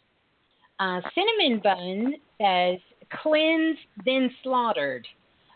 Uh, 0.81 1.01
Cinnamon 1.13 1.59
Bun 1.59 2.15
says 2.41 2.79
cleansed 3.23 3.81
then 4.05 4.33
slaughtered. 4.45 5.07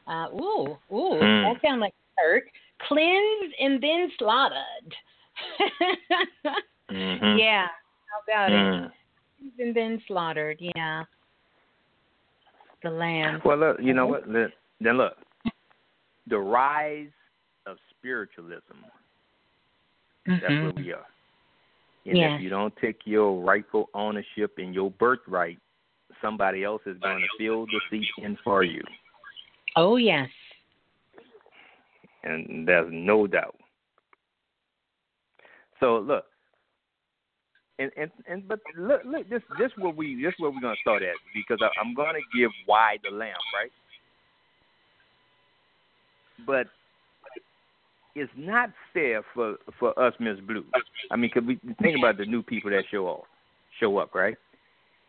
Uh, 0.09 0.26
ooh, 0.35 0.76
ooh, 0.93 1.18
Hmm. 1.20 1.43
that 1.45 1.61
sounds 1.64 1.80
like 1.80 1.95
Kirk. 2.18 2.45
Cleansed 2.89 3.55
and 3.61 3.80
then 3.80 4.11
slaughtered. 4.18 4.95
Mhm. 6.91 7.39
Yeah, 7.39 7.68
how 8.09 8.20
about 8.26 8.53
it? 8.53 8.57
Mm. 8.57 8.93
Cleansed 9.39 9.61
and 9.61 9.74
then 9.74 10.03
slaughtered. 10.09 10.59
Yeah, 10.61 11.05
the 12.83 12.91
lamb. 12.91 13.41
Well, 13.45 13.59
look, 13.59 13.76
you 13.80 13.95
know 13.95 14.07
what? 14.07 14.24
Then 14.33 14.53
look, 14.80 15.16
the 16.26 16.39
rise 16.39 17.11
of 17.66 17.78
spiritualism. 17.91 18.85
That's 20.26 20.43
Mhm. 20.45 20.62
where 20.62 20.72
we 20.85 20.93
are. 20.93 21.07
And 22.07 22.16
Yes. 22.16 22.39
if 22.39 22.43
you 22.43 22.51
don't 22.51 22.74
take 22.76 23.07
your 23.07 23.41
rightful 23.43 23.89
ownership 23.95 24.59
and 24.59 24.74
your 24.74 24.91
birthright, 24.91 25.61
somebody 26.20 26.64
else 26.64 26.83
is 26.87 26.99
going 26.99 27.22
to 27.22 27.28
fill 27.39 27.66
the 27.66 27.80
seat 27.91 28.11
in 28.18 28.37
for 28.37 28.62
you. 28.64 28.83
Oh 29.76 29.97
yes. 29.97 30.30
and 32.24 32.68
there's 32.68 32.89
no 32.93 33.26
doubt. 33.26 33.59
So 35.80 35.99
look, 35.99 36.32
and 37.83 37.91
and 37.97 38.11
and 38.26 38.49
but 38.49 38.61
look, 38.76 39.03
look, 39.05 39.28
this 39.28 39.43
this 39.59 39.70
where 39.78 39.93
we 39.93 40.22
this 40.22 40.35
where 40.39 40.51
we're 40.51 40.61
gonna 40.61 40.74
start 40.80 41.03
at 41.03 41.16
because 41.35 41.59
I, 41.61 41.68
I'm 41.80 41.95
gonna 41.95 42.18
give 42.37 42.51
why 42.66 42.97
the 43.03 43.11
lamb, 43.11 43.35
right? 43.55 43.70
But 46.47 46.66
it's 48.14 48.33
not 48.37 48.70
fair 48.93 49.22
for 49.35 49.57
for 49.78 49.99
us, 49.99 50.14
Miss 50.18 50.39
Blue. 50.41 50.64
I 51.11 51.16
mean, 51.16 51.30
cause 51.30 51.43
we 51.47 51.59
think 51.80 51.99
about 51.99 52.18
the 52.18 52.24
new 52.24 52.43
people 52.43 52.70
that 52.70 52.85
show 52.91 53.09
up, 53.09 53.22
show 53.80 53.99
up, 53.99 54.14
right? 54.14 54.37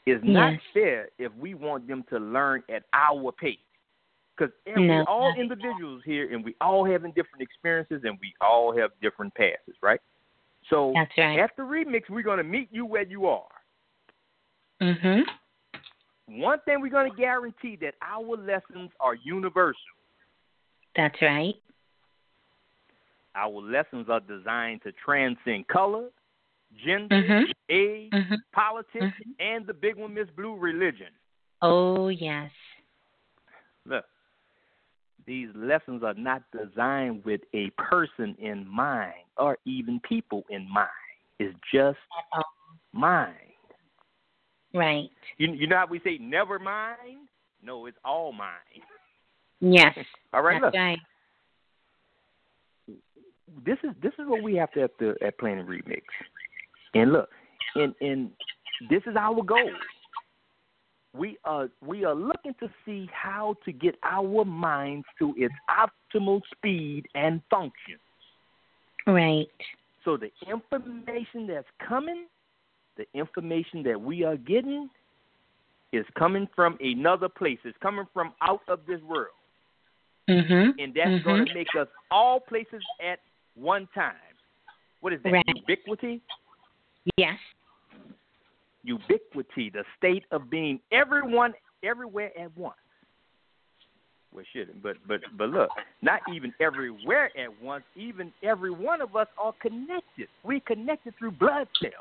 It's 0.05 0.23
not 0.23 0.53
fair 0.73 1.09
if 1.17 1.33
we 1.35 1.53
want 1.53 1.87
them 1.87 2.03
to 2.09 2.19
learn 2.19 2.63
at 2.73 2.83
our 2.93 3.31
pace. 3.31 3.57
Because 4.35 4.53
No. 4.65 5.03
all 5.07 5.33
individuals 5.37 6.01
here, 6.03 6.33
and 6.33 6.43
we 6.43 6.55
all 6.59 6.83
having 6.83 7.11
different 7.11 7.41
experiences, 7.41 8.01
and 8.03 8.17
we 8.19 8.33
all 8.41 8.75
have 8.75 8.89
different 8.99 9.33
passes, 9.35 9.75
right? 9.81 10.01
So 10.69 10.91
That's 10.93 11.11
right. 11.17 11.39
after 11.39 11.63
remix, 11.63 12.09
we're 12.09 12.23
gonna 12.23 12.43
meet 12.43 12.69
you 12.71 12.85
where 12.85 13.03
you 13.03 13.27
are. 13.27 13.47
Mhm. 14.81 15.23
One 16.25 16.59
thing 16.61 16.81
we're 16.81 16.89
gonna 16.89 17.13
guarantee 17.15 17.75
that 17.77 17.95
our 18.01 18.37
lessons 18.37 18.91
are 18.99 19.15
universal. 19.15 19.79
That's 20.95 21.21
right. 21.21 21.55
Our 23.35 23.61
lessons 23.61 24.09
are 24.09 24.19
designed 24.19 24.83
to 24.83 24.91
transcend 24.91 25.67
color, 25.67 26.09
gender, 26.75 27.21
Mhm. 27.21 27.53
age, 27.69 28.11
Mhm. 28.13 28.37
politics, 28.51 29.05
Mhm. 29.05 29.35
and 29.39 29.65
the 29.65 29.73
big 29.73 29.95
one, 29.95 30.13
Miss 30.13 30.29
Blue, 30.31 30.55
religion. 30.55 31.13
Oh 31.61 32.09
yes. 32.09 32.51
Look, 33.85 34.05
these 35.25 35.49
lessons 35.55 36.03
are 36.03 36.13
not 36.13 36.43
designed 36.51 37.23
with 37.25 37.41
a 37.53 37.69
person 37.71 38.35
in 38.39 38.67
mind 38.67 39.13
or 39.37 39.57
even 39.65 39.99
people 40.07 40.43
in 40.49 40.67
mind. 40.71 40.89
It's 41.39 41.57
just 41.73 41.97
uh-huh. 42.33 42.43
mind. 42.93 43.35
Right. 44.73 45.09
You, 45.37 45.53
you 45.53 45.67
know 45.67 45.77
how 45.77 45.87
we 45.87 45.99
say 46.03 46.17
never 46.19 46.59
mind? 46.59 47.27
No, 47.61 47.85
it's 47.85 47.97
all 48.03 48.33
mind. 48.33 48.51
Yes. 49.59 49.97
All 50.33 50.41
right, 50.41 50.61
look. 50.61 50.73
right. 50.73 50.99
this 53.65 53.77
is 53.83 53.91
this 54.01 54.11
is 54.19 54.25
what 54.27 54.43
we 54.43 54.55
have 54.55 54.71
to 54.71 54.81
have 54.81 54.97
to 54.99 55.15
at 55.25 55.37
Planet 55.37 55.67
Remix. 55.67 56.01
And 56.93 57.13
look, 57.13 57.29
and 57.75 57.93
and 58.01 58.31
this 58.89 59.01
is 59.05 59.15
our 59.17 59.41
goal. 59.41 59.71
We 61.15 61.37
are 61.45 61.69
we 61.85 62.05
are 62.05 62.15
looking 62.15 62.55
to 62.59 62.69
see 62.85 63.07
how 63.13 63.55
to 63.65 63.71
get 63.71 63.95
our 64.03 64.43
minds 64.43 65.05
to 65.19 65.33
its 65.37 65.53
optimal 65.69 66.41
speed 66.55 67.05
and 67.13 67.41
function. 67.49 67.99
Right. 69.05 69.47
So 70.03 70.17
the 70.17 70.31
information 70.49 71.47
that's 71.47 71.67
coming, 71.87 72.25
the 72.97 73.05
information 73.13 73.83
that 73.83 73.99
we 73.99 74.23
are 74.23 74.37
getting 74.37 74.89
is 75.91 76.05
coming 76.17 76.47
from 76.55 76.77
another 76.81 77.29
place. 77.29 77.59
It's 77.63 77.77
coming 77.81 78.05
from 78.13 78.33
out 78.41 78.61
of 78.67 78.79
this 78.87 79.01
world. 79.01 79.27
Mm-hmm. 80.29 80.79
and 80.79 80.93
that's 80.93 81.09
Mhm. 81.09 81.23
going 81.25 81.45
to 81.45 81.53
make 81.53 81.75
us 81.77 81.89
all 82.09 82.39
places 82.39 82.81
at 83.01 83.19
one 83.55 83.87
time. 83.93 84.15
What 85.01 85.11
is 85.11 85.21
that? 85.23 85.33
Right. 85.33 85.43
Ubiquity? 85.53 86.21
Yes. 87.17 87.37
Ubiquity, 88.83 89.69
the 89.69 89.83
state 89.97 90.25
of 90.31 90.49
being 90.49 90.79
everyone 90.91 91.53
everywhere 91.83 92.31
at 92.37 92.55
once. 92.57 92.75
Well, 94.33 94.43
shouldn't, 94.51 94.81
but 94.81 94.97
but 95.07 95.21
but 95.37 95.49
look, 95.49 95.69
not 96.01 96.21
even 96.31 96.53
everywhere 96.59 97.29
at 97.37 97.61
once. 97.61 97.83
Even 97.95 98.33
every 98.41 98.71
one 98.71 98.99
of 98.99 99.15
us 99.15 99.27
are 99.37 99.53
connected. 99.61 100.27
We're 100.43 100.59
connected 100.61 101.13
through 101.17 101.31
blood 101.31 101.67
cells. 101.79 101.93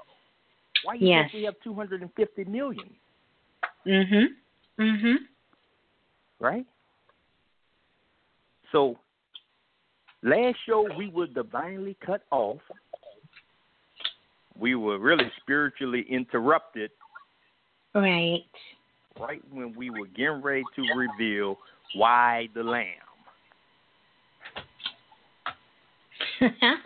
Why 0.83 0.97
do 0.97 1.05
you 1.05 1.11
Yes. 1.11 1.30
think 1.30 1.35
we 1.35 1.43
have 1.45 1.61
250 1.62 2.45
million, 2.45 2.89
Mhm. 3.87 4.37
Mhm. 4.78 5.28
right? 6.41 6.66
So, 8.72 8.99
last 10.22 10.59
show 10.61 10.83
we 10.97 11.09
were 11.09 11.26
divinely 11.26 11.95
cut 12.01 12.24
off. 12.30 12.62
We 14.59 14.74
were 14.74 14.98
really 14.98 15.30
spiritually 15.40 16.05
interrupted 16.09 16.90
Right. 17.94 18.44
right 19.20 19.42
when 19.50 19.74
we 19.74 19.90
were 19.90 20.07
getting 20.07 20.40
ready 20.42 20.64
to 20.76 20.82
reveal 20.94 21.59
why 21.94 22.48
the 22.55 22.62
lamb. 22.62 22.86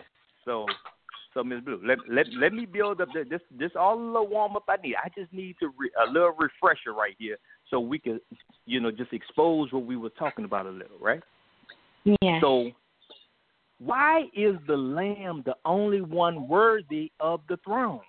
So, 0.45 0.65
so 1.33 1.43
Ms. 1.43 1.59
Blue, 1.65 1.81
let 1.85 1.97
let 2.09 2.25
let 2.39 2.53
me 2.53 2.65
build 2.65 3.01
up 3.01 3.09
the, 3.13 3.25
this 3.29 3.41
this 3.51 3.71
all 3.77 3.95
a 3.95 4.01
little 4.01 4.27
warm 4.27 4.55
up 4.55 4.63
I 4.69 4.77
need. 4.81 4.95
I 4.95 5.09
just 5.09 5.33
need 5.33 5.57
to 5.59 5.73
re, 5.77 5.91
a 6.01 6.09
little 6.09 6.31
refresher 6.31 6.93
right 6.93 7.15
here 7.19 7.35
so 7.69 7.81
we 7.81 7.99
can, 7.99 8.21
you 8.65 8.79
know, 8.79 8.91
just 8.91 9.11
expose 9.11 9.73
what 9.73 9.85
we 9.85 9.97
were 9.97 10.09
talking 10.11 10.45
about 10.45 10.65
a 10.65 10.69
little, 10.69 10.97
right? 11.01 11.21
Yeah. 12.21 12.39
So, 12.39 12.71
why 13.79 14.23
is 14.35 14.55
the 14.67 14.77
lamb 14.77 15.43
the 15.45 15.55
only 15.65 16.01
one 16.01 16.47
worthy 16.47 17.11
of 17.19 17.41
the 17.47 17.57
throne? 17.57 18.01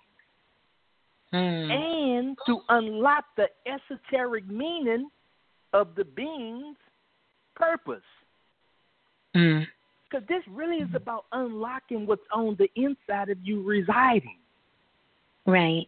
Hmm. 1.31 1.37
and 1.37 2.37
to 2.47 2.61
unlock 2.69 3.25
the 3.37 3.45
esoteric 3.67 4.47
meaning 4.47 5.11
of 5.73 5.89
the 5.95 6.03
being's 6.03 6.75
purpose. 7.55 8.01
Hmm. 9.35 9.59
Because 10.09 10.27
this 10.27 10.41
really 10.49 10.77
is 10.77 10.89
about 10.95 11.25
unlocking 11.31 12.07
what's 12.07 12.23
on 12.33 12.57
the 12.57 12.67
inside 12.75 13.29
of 13.29 13.37
you 13.43 13.61
residing. 13.61 14.39
Right. 15.45 15.87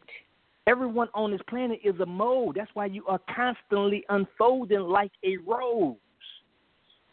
Everyone 0.67 1.07
on 1.15 1.31
this 1.31 1.41
planet 1.49 1.79
is 1.83 1.99
a 2.01 2.05
mold. 2.05 2.57
That's 2.59 2.69
why 2.75 2.85
you 2.85 3.03
are 3.07 3.19
constantly 3.35 4.03
unfolding 4.09 4.81
like 4.81 5.11
a 5.23 5.37
rose. 5.37 5.95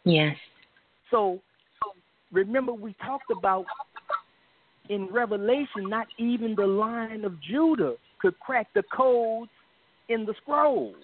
Yes. 0.03 0.35
So, 1.09 1.41
remember, 2.31 2.73
we 2.73 2.93
talked 3.05 3.31
about 3.31 3.65
in 4.89 5.07
Revelation, 5.07 5.87
not 5.87 6.07
even 6.17 6.55
the 6.55 6.65
lion 6.65 7.25
of 7.25 7.39
Judah 7.41 7.95
could 8.19 8.39
crack 8.39 8.67
the 8.73 8.83
codes 8.95 9.51
in 10.09 10.25
the 10.25 10.33
scroll. 10.41 10.95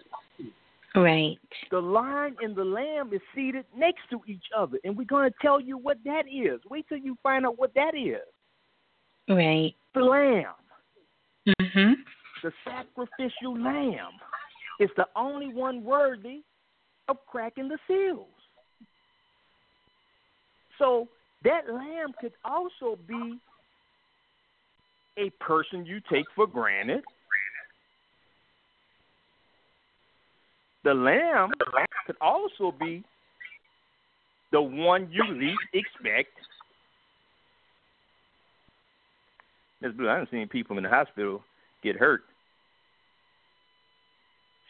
Right. 0.95 1.37
The 1.71 1.79
lion 1.79 2.37
and 2.41 2.55
the 2.55 2.63
lamb 2.63 3.11
is 3.13 3.21
seated 3.35 3.65
next 3.75 4.01
to 4.11 4.21
each 4.27 4.45
other, 4.57 4.79
and 4.83 4.97
we're 4.97 5.03
going 5.03 5.29
to 5.29 5.35
tell 5.41 5.59
you 5.59 5.77
what 5.77 5.97
that 6.05 6.23
is. 6.27 6.59
Wait 6.69 6.87
till 6.87 6.97
you 6.97 7.17
find 7.21 7.45
out 7.45 7.59
what 7.59 7.73
that 7.75 7.95
is. 7.95 8.21
Right. 9.27 9.75
The 9.93 10.01
lamb, 10.01 10.53
Mhm. 11.59 11.95
the 12.41 12.53
sacrificial 12.63 13.57
lamb, 13.59 14.13
is 14.79 14.89
the 14.95 15.07
only 15.15 15.53
one 15.53 15.83
worthy 15.83 16.43
of 17.07 17.23
cracking 17.27 17.67
the 17.67 17.77
seals. 17.87 18.27
So 20.77 21.07
that 21.45 21.71
lamb 21.71 22.13
could 22.19 22.33
also 22.43 22.97
be 23.07 23.39
a 25.17 25.29
person 25.41 25.85
you 25.85 26.01
take 26.11 26.25
for 26.35 26.45
granted. 26.45 27.03
The 30.83 30.93
lamb 30.93 31.51
could 32.05 32.17
also 32.19 32.75
be 32.77 33.03
the 34.51 34.61
one 34.61 35.09
you 35.11 35.23
least 35.33 35.57
expect. 35.73 36.29
Miss 39.81 39.93
Blue, 39.93 40.09
I 40.09 40.13
haven't 40.13 40.31
seen 40.31 40.47
people 40.47 40.77
in 40.77 40.83
the 40.83 40.89
hospital 40.89 41.41
get 41.83 41.95
hurt. 41.95 42.21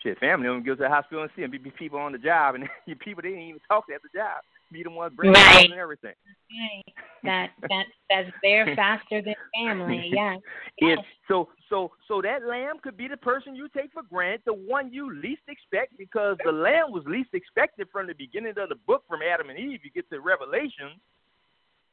Shit, 0.04 0.20
family 0.20 0.48
don't 0.48 0.66
go 0.66 0.76
to 0.76 0.84
the 0.84 0.90
hospital 0.90 1.24
and 1.24 1.32
see 1.36 1.42
them. 1.42 1.52
Be, 1.52 1.60
people 1.72 2.00
on 2.00 2.12
the 2.12 2.18
job, 2.18 2.56
and 2.56 2.68
people 3.00 3.22
they 3.24 3.30
didn't 3.30 3.44
even 3.44 3.62
talk 3.68 3.88
to 3.88 3.94
at 3.94 4.02
the 4.02 4.10
job. 4.14 4.42
Be 4.72 4.84
the 4.84 4.90
ones 4.90 5.14
bringing 5.16 5.34
Right. 5.34 5.70
and 5.70 5.80
everything. 5.80 6.14
Right. 6.52 6.96
That 7.24 7.52
that 7.70 7.86
that's 8.10 8.30
there 8.42 8.76
faster 8.76 9.22
than 9.22 9.36
family. 9.56 10.12
Yes. 10.14 10.40
It's 10.78 11.02
so 11.28 11.50
so 11.70 11.92
so 12.08 12.22
that 12.22 12.46
lamb 12.46 12.78
could 12.84 12.98
be 12.98 13.08
the 13.08 13.18
person 13.18 13.56
you 13.56 13.68
take 13.70 13.92
for 13.94 14.04
granted, 14.04 14.42
the 14.46 14.54
one 14.54 14.92
you 14.92 15.14
least 15.22 15.44
expect, 15.48 15.98
because 15.98 16.38
the 16.44 16.52
lamb 16.52 16.92
was 16.92 17.04
least 17.06 17.30
expected 17.34 17.88
from 17.92 18.08
the 18.08 18.14
beginning 18.14 18.54
of 18.58 18.70
the 18.70 18.76
book 18.88 19.04
from 19.08 19.22
Adam 19.22 19.50
and 19.50 19.58
Eve. 19.58 19.80
You 19.84 19.92
get 19.92 20.10
to 20.10 20.20
Revelation 20.20 21.00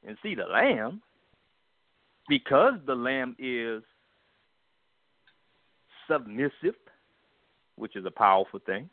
and 0.07 0.17
see 0.23 0.35
the 0.35 0.45
lamb, 0.45 1.01
because 2.29 2.75
the 2.87 2.95
lamb 2.95 3.37
is 3.39 3.83
submissive, 6.11 6.75
which 7.77 7.97
is 7.97 8.05
a 8.05 8.11
powerful 8.11 8.61
thing. 8.67 8.91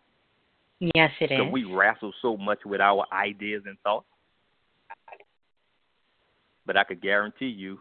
Yes, 0.80 1.12
it 1.20 1.32
is. 1.32 1.38
So 1.38 1.50
we 1.50 1.66
wrestle 1.66 2.14
so 2.22 2.38
much 2.38 2.60
with 2.66 2.80
our 2.82 3.06
ideas 3.12 3.64
and 3.66 3.78
thoughts. 3.80 4.06
But 6.66 6.78
I 6.78 6.84
could 6.84 7.02
guarantee 7.02 7.48
you, 7.48 7.80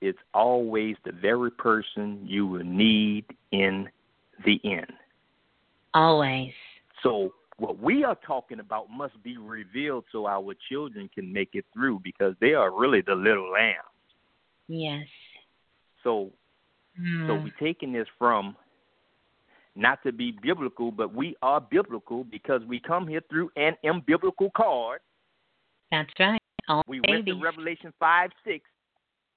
it's 0.00 0.18
always 0.34 0.96
the 1.04 1.12
very 1.12 1.50
person 1.50 2.20
you 2.24 2.46
will 2.46 2.64
need 2.64 3.24
in 3.52 3.88
the 4.44 4.60
end. 4.64 4.92
Always. 5.94 6.52
So 7.02 7.32
what 7.58 7.78
we 7.78 8.02
are 8.02 8.16
talking 8.26 8.58
about 8.58 8.90
must 8.90 9.22
be 9.22 9.36
revealed 9.36 10.04
so 10.10 10.26
our 10.26 10.54
children 10.68 11.08
can 11.14 11.32
make 11.32 11.50
it 11.52 11.64
through 11.72 12.00
because 12.02 12.34
they 12.40 12.54
are 12.54 12.76
really 12.76 13.02
the 13.02 13.14
little 13.14 13.52
lambs. 13.52 13.78
Yes. 14.68 15.06
So 16.02 16.32
so 17.26 17.36
Hmm. 17.36 17.44
we're 17.44 17.54
taking 17.60 17.92
this 17.92 18.08
from 18.18 18.56
not 19.74 20.02
to 20.04 20.12
be 20.12 20.36
biblical, 20.42 20.90
but 20.90 21.14
we 21.14 21.36
are 21.42 21.60
biblical 21.60 22.24
because 22.24 22.62
we 22.68 22.78
come 22.80 23.06
here 23.08 23.22
through 23.30 23.50
an 23.56 23.74
unbiblical 23.84 24.52
card. 24.54 25.00
That's 25.90 26.10
right. 26.18 26.40
All 26.68 26.82
We 26.86 27.00
went 27.08 27.26
to 27.26 27.40
Revelation 27.40 27.92
5 27.98 28.30
6, 28.46 28.64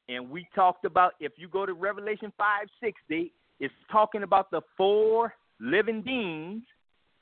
and 0.09 0.29
we 0.29 0.47
talked 0.53 0.85
about 0.85 1.13
if 1.19 1.33
you 1.37 1.47
go 1.47 1.65
to 1.65 1.73
Revelation 1.73 2.31
5 2.37 2.67
6, 2.83 3.01
they, 3.09 3.31
it's 3.59 3.73
talking 3.91 4.23
about 4.23 4.51
the 4.51 4.61
four 4.77 5.33
living 5.59 6.01
beings 6.01 6.63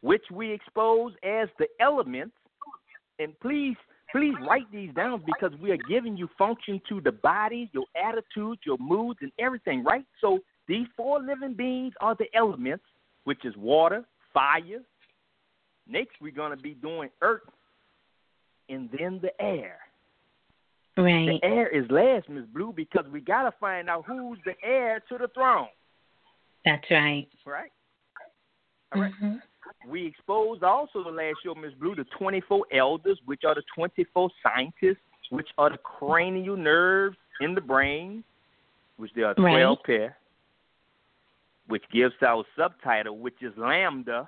which 0.01 0.23
we 0.31 0.51
expose 0.51 1.13
as 1.23 1.47
the 1.57 1.67
elements. 1.79 2.35
And 3.19 3.39
please, 3.39 3.77
please 4.11 4.33
write 4.45 4.69
these 4.71 4.93
down 4.93 5.23
because 5.25 5.57
we 5.61 5.71
are 5.71 5.77
giving 5.87 6.17
you 6.17 6.27
function 6.37 6.81
to 6.89 6.99
the 6.99 7.11
body, 7.11 7.69
your 7.73 7.85
attitudes, 7.95 8.61
your 8.65 8.77
moods, 8.79 9.19
and 9.21 9.31
everything, 9.39 9.83
right? 9.83 10.05
So 10.19 10.39
these 10.67 10.87
four 10.97 11.21
living 11.21 11.53
beings 11.53 11.93
are 12.01 12.15
the 12.19 12.25
elements, 12.35 12.83
which 13.23 13.45
is 13.45 13.55
water, 13.57 14.03
fire. 14.33 14.81
Next, 15.87 16.15
we're 16.21 16.31
going 16.31 16.55
to 16.55 16.61
be 16.61 16.73
doing 16.75 17.09
earth, 17.21 17.41
and 18.69 18.89
then 18.97 19.19
the 19.21 19.31
air. 19.41 19.77
Right. 20.95 21.25
The 21.25 21.39
heir 21.43 21.67
is 21.67 21.89
last, 21.89 22.29
Miss 22.29 22.45
Blue, 22.45 22.71
because 22.71 23.05
we 23.11 23.19
got 23.19 23.43
to 23.43 23.51
find 23.59 23.89
out 23.89 24.05
who's 24.05 24.37
the 24.45 24.53
heir 24.63 25.01
to 25.09 25.17
the 25.17 25.27
throne. 25.29 25.67
That's 26.65 26.89
right. 26.91 27.27
Right. 27.45 27.71
All 28.93 29.01
right. 29.01 29.13
Mhm. 29.13 29.41
We 29.87 30.05
exposed 30.05 30.63
also 30.63 31.03
the 31.03 31.09
last 31.11 31.37
show, 31.43 31.55
Miss 31.55 31.73
Blue, 31.73 31.95
the 31.95 32.05
24 32.05 32.65
elders, 32.71 33.19
which 33.25 33.43
are 33.43 33.55
the 33.55 33.63
24 33.73 34.29
scientists, 34.41 35.01
which 35.29 35.49
are 35.57 35.71
the 35.71 35.77
cranial 35.79 36.55
nerves 36.55 37.17
in 37.41 37.55
the 37.55 37.61
brain, 37.61 38.23
which 38.97 39.11
there 39.13 39.25
are 39.25 39.33
12 39.33 39.79
Right. 39.79 39.83
pair, 39.83 40.17
which 41.67 41.83
gives 41.91 42.13
our 42.25 42.43
subtitle, 42.57 43.17
which 43.17 43.41
is 43.41 43.53
lambda. 43.57 44.27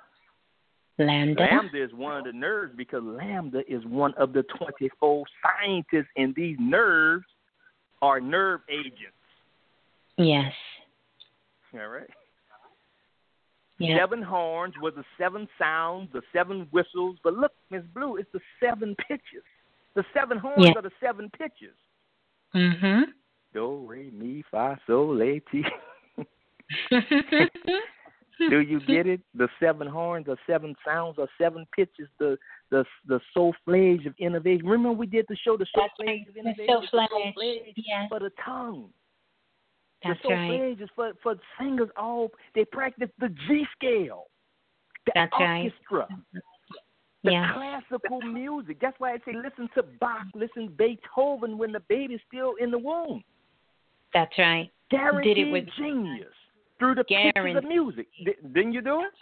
Lambda. 0.98 1.42
Lambda 1.42 1.82
is 1.84 1.92
one 1.92 2.16
of 2.16 2.24
the 2.24 2.32
nerves 2.32 2.72
because 2.76 3.02
lambda 3.04 3.60
is 3.68 3.84
one 3.84 4.14
of 4.14 4.32
the 4.32 4.42
24 4.44 5.24
scientists, 5.42 6.08
and 6.16 6.34
these 6.34 6.56
nerves 6.58 7.26
are 8.00 8.20
nerve 8.20 8.60
agents. 8.70 9.12
Yes. 10.16 10.52
All 11.74 11.88
right. 11.88 12.08
Yeah. 13.78 13.98
Seven 13.98 14.22
horns 14.22 14.72
were 14.80 14.90
the 14.90 15.04
seven 15.18 15.46
sounds, 15.58 16.08
the 16.14 16.22
seven 16.32 16.66
whistles. 16.70 17.18
But 17.22 17.34
look, 17.34 17.52
Miss 17.70 17.82
Blue, 17.94 18.16
it's 18.16 18.30
the 18.32 18.40
seven 18.58 18.96
pitches. 19.06 19.44
The 19.94 20.04
seven 20.14 20.38
horns 20.38 20.64
Yeah. 20.64 20.72
are 20.76 20.82
the 20.82 20.92
seven 20.98 21.30
pitches. 21.36 21.74
Mm-hmm. 22.54 23.10
Do, 23.52 23.84
re, 23.86 24.10
mi, 24.14 24.42
fa, 24.50 24.80
sol, 24.86 25.14
la, 25.16 25.38
ti. 25.50 25.64
Do 28.50 28.60
you 28.60 28.80
get 28.80 29.06
it? 29.06 29.20
The 29.34 29.48
seven 29.58 29.86
horns 29.86 30.26
are 30.28 30.36
seven 30.46 30.74
sounds 30.84 31.18
are 31.18 31.28
seven 31.40 31.66
pitches. 31.74 32.08
The 32.18 32.36
the 32.70 32.84
the 33.06 33.18
solfege 33.34 34.06
of 34.06 34.14
innovation. 34.18 34.66
Remember 34.66 34.92
we 34.92 35.06
did 35.06 35.24
the 35.28 35.36
show, 35.36 35.56
the 35.56 35.66
solfege 35.74 36.06
right, 36.06 36.28
of 36.28 36.36
innovation. 36.36 36.66
The 36.66 36.98
solfege 36.98 37.72
Yes. 37.76 38.08
for 38.10 38.20
the 38.20 38.30
tongue. 38.44 38.90
That's 40.04 40.20
the 40.22 40.28
right. 40.34 40.50
solfege 40.50 40.82
is 40.82 40.90
for 40.94 41.12
for 41.22 41.36
singers. 41.58 41.88
All 41.96 42.30
they 42.54 42.64
practice 42.66 43.08
the 43.18 43.28
G 43.48 43.64
scale, 43.74 44.24
the 45.06 45.12
That's 45.14 45.32
right. 45.40 45.72
orchestra, 45.90 46.06
the 47.24 47.32
Yeah. 47.32 47.54
classical 47.54 48.20
music. 48.20 48.78
That's 48.80 49.00
why 49.00 49.12
I 49.14 49.18
say 49.24 49.32
listen 49.32 49.70
to 49.76 49.82
Bach, 49.82 50.26
listen 50.34 50.66
to 50.66 50.72
Beethoven 50.72 51.56
when 51.56 51.72
the 51.72 51.80
baby's 51.80 52.20
still 52.28 52.54
in 52.60 52.70
the 52.70 52.78
womb. 52.78 53.24
That's 54.12 54.36
right. 54.36 54.70
Guaranteed 54.90 55.50
with- 55.52 55.68
genius 55.76 56.34
through 56.78 56.94
the 56.96 57.04
pictures 57.04 57.56
of 57.56 57.64
music. 57.64 58.06
Di- 58.24 58.34
Didn't 58.54 58.72
you 58.72 58.82
do 58.82 59.00
it? 59.02 59.12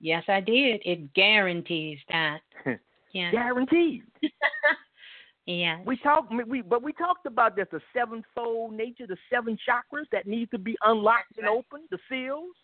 Yes, 0.00 0.24
I 0.28 0.40
did. 0.40 0.80
It 0.84 1.12
guarantees 1.14 1.98
that. 2.08 2.40
Yeah. 3.12 3.30
Guaranteed. 3.30 4.02
yeah. 5.46 5.78
We 5.86 5.96
talked, 5.98 6.32
we 6.48 6.62
but 6.62 6.82
we 6.82 6.92
talked 6.94 7.26
about 7.26 7.54
that 7.54 7.70
the 7.70 7.80
sevenfold 7.96 8.72
nature, 8.72 9.06
the 9.06 9.16
seven 9.32 9.56
chakras 9.68 10.06
that 10.10 10.26
need 10.26 10.50
to 10.50 10.58
be 10.58 10.76
unlocked 10.82 11.38
and 11.38 11.46
opened, 11.46 11.84
the 11.92 11.98
seals, 12.08 12.56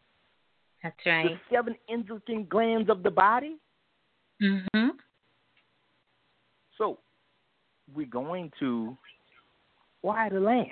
That's 0.82 0.96
right. 1.06 1.24
the 1.28 1.54
seven 1.54 1.76
endocrine 1.88 2.46
glands 2.50 2.90
of 2.90 3.04
the 3.04 3.12
body. 3.12 3.58
Mhm. 4.42 4.90
So 6.76 6.98
we're 7.94 8.06
going 8.06 8.50
to 8.58 8.96
why 10.00 10.30
the 10.30 10.40
lamb? 10.40 10.66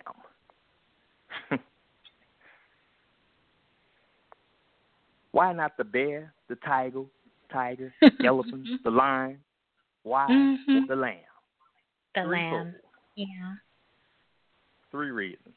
Why 5.39 5.53
not 5.53 5.77
the 5.77 5.85
bear, 5.85 6.33
the 6.49 6.57
tiger, 6.57 7.05
tiger, 7.53 7.95
elephant, 8.25 8.67
the 8.83 8.91
lion? 8.91 9.39
Why 10.03 10.27
Mhm. 10.29 10.89
the 10.89 10.97
lamb? 10.97 11.15
The 12.17 12.23
Threefold. 12.25 12.67
lamb. 12.67 12.75
Yeah. 13.15 13.55
Three 14.91 15.13
reasons. 15.13 15.55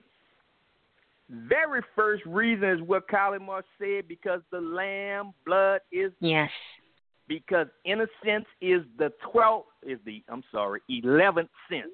Very 1.29 1.81
first 1.95 2.23
reason 2.27 2.69
is 2.69 2.81
what 2.81 3.07
Colin 3.07 3.43
Marsh 3.43 3.65
said 3.79 4.07
because 4.07 4.41
the 4.51 4.61
lamb 4.61 5.33
blood 5.45 5.81
is 5.91 6.11
Yes. 6.19 6.51
because 7.27 7.67
innocence 7.83 8.45
is 8.59 8.83
the 8.97 9.09
twelfth 9.31 9.69
is 9.81 9.99
the 10.03 10.23
I'm 10.27 10.43
sorry 10.51 10.81
eleventh 10.89 11.49
sense. 11.69 11.89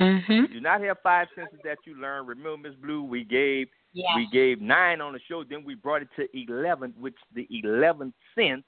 Mhm. 0.00 0.50
do 0.52 0.60
not 0.60 0.80
have 0.82 0.98
five 1.02 1.28
senses 1.34 1.60
that 1.64 1.78
you 1.86 1.94
learn. 1.94 2.26
Remember, 2.26 2.68
Miss 2.68 2.74
Blue, 2.80 3.02
we 3.02 3.24
gave 3.24 3.68
Yes. 3.92 4.12
we 4.14 4.28
gave 4.32 4.60
nine 4.60 5.00
on 5.00 5.12
the 5.12 5.20
show, 5.28 5.42
then 5.42 5.64
we 5.64 5.74
brought 5.74 6.02
it 6.02 6.08
to 6.16 6.28
eleven, 6.38 6.94
which 6.98 7.16
the 7.34 7.46
eleventh 7.50 8.14
sense 8.34 8.64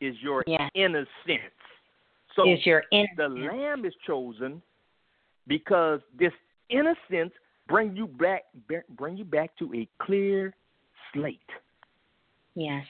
is 0.00 0.20
your 0.20 0.42
Yes. 0.46 0.70
inner 0.74 1.06
sense. 1.26 1.42
So 2.34 2.48
is 2.48 2.64
your 2.66 2.84
in 2.92 3.06
the 3.16 3.28
lamb 3.28 3.84
is 3.84 3.94
chosen 4.06 4.62
because 5.46 6.00
this 6.18 6.32
innocence 6.70 7.32
bring 7.68 7.96
you 7.96 8.06
back 8.06 8.44
bring 8.90 9.16
you 9.16 9.24
back 9.24 9.56
to 9.58 9.72
a 9.74 9.88
clear 10.00 10.54
slate. 11.12 11.40
Yes. 12.54 12.86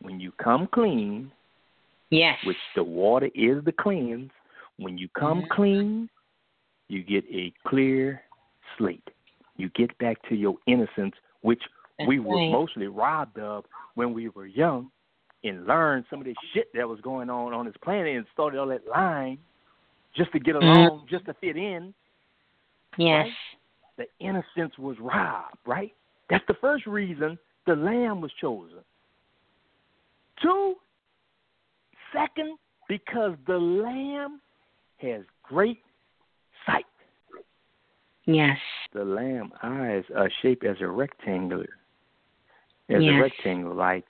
When 0.00 0.20
you 0.20 0.32
come 0.32 0.66
clean, 0.68 1.32
Yes. 2.10 2.38
which 2.44 2.56
the 2.74 2.84
water 2.84 3.30
is 3.34 3.64
the 3.64 3.72
cleanse, 3.72 4.30
when 4.76 4.96
you 4.96 5.08
come 5.08 5.42
Mhm. 5.42 5.48
clean, 5.50 6.10
you 6.88 7.02
get 7.02 7.24
a 7.30 7.50
clear 7.66 8.22
slate. 8.76 9.10
You 9.58 9.68
get 9.70 9.96
back 9.98 10.16
to 10.28 10.34
your 10.34 10.56
innocence, 10.66 11.14
which 11.42 11.62
we 12.06 12.18
That's 12.18 12.26
were 12.28 12.48
mostly 12.50 12.86
robbed 12.86 13.38
of 13.38 13.64
when 13.94 14.14
we 14.14 14.28
were 14.30 14.46
young 14.46 14.90
and 15.44 15.66
learned 15.66 16.04
some 16.08 16.20
of 16.20 16.24
the 16.26 16.34
shit 16.54 16.68
that 16.74 16.88
was 16.88 17.00
going 17.00 17.28
on 17.28 17.52
on 17.52 17.66
this 17.66 17.74
planet 17.82 18.16
and 18.16 18.26
started 18.32 18.58
all 18.58 18.68
that 18.68 18.86
lying 18.88 19.38
just 20.16 20.32
to 20.32 20.38
get 20.40 20.54
Mm-hmm. 20.54 20.66
along, 20.66 21.06
just 21.10 21.26
to 21.26 21.34
fit 21.34 21.56
in. 21.56 21.92
yes. 22.96 23.26
The 23.96 24.06
innocence 24.20 24.78
was 24.78 24.96
robbed, 25.00 25.56
right? 25.66 25.92
That's 26.30 26.44
the 26.46 26.54
first 26.60 26.86
reason 26.86 27.36
the 27.66 27.74
lamb 27.74 28.20
was 28.20 28.30
chosen. 28.40 28.78
Two, 30.40 30.74
second, 32.12 32.58
because 32.88 33.32
the 33.48 33.58
lamb 33.58 34.40
has 34.98 35.22
great. 35.42 35.80
Yes. 38.30 38.58
The 38.92 39.04
lamb 39.04 39.52
eyes 39.62 40.04
are 40.14 40.30
shaped 40.42 40.64
as 40.64 40.76
a 40.82 40.86
rectangular, 40.86 41.68
as 42.90 43.02
Yes. 43.02 43.14
a 43.14 43.22
rectangle, 43.22 43.74
like 43.74 44.04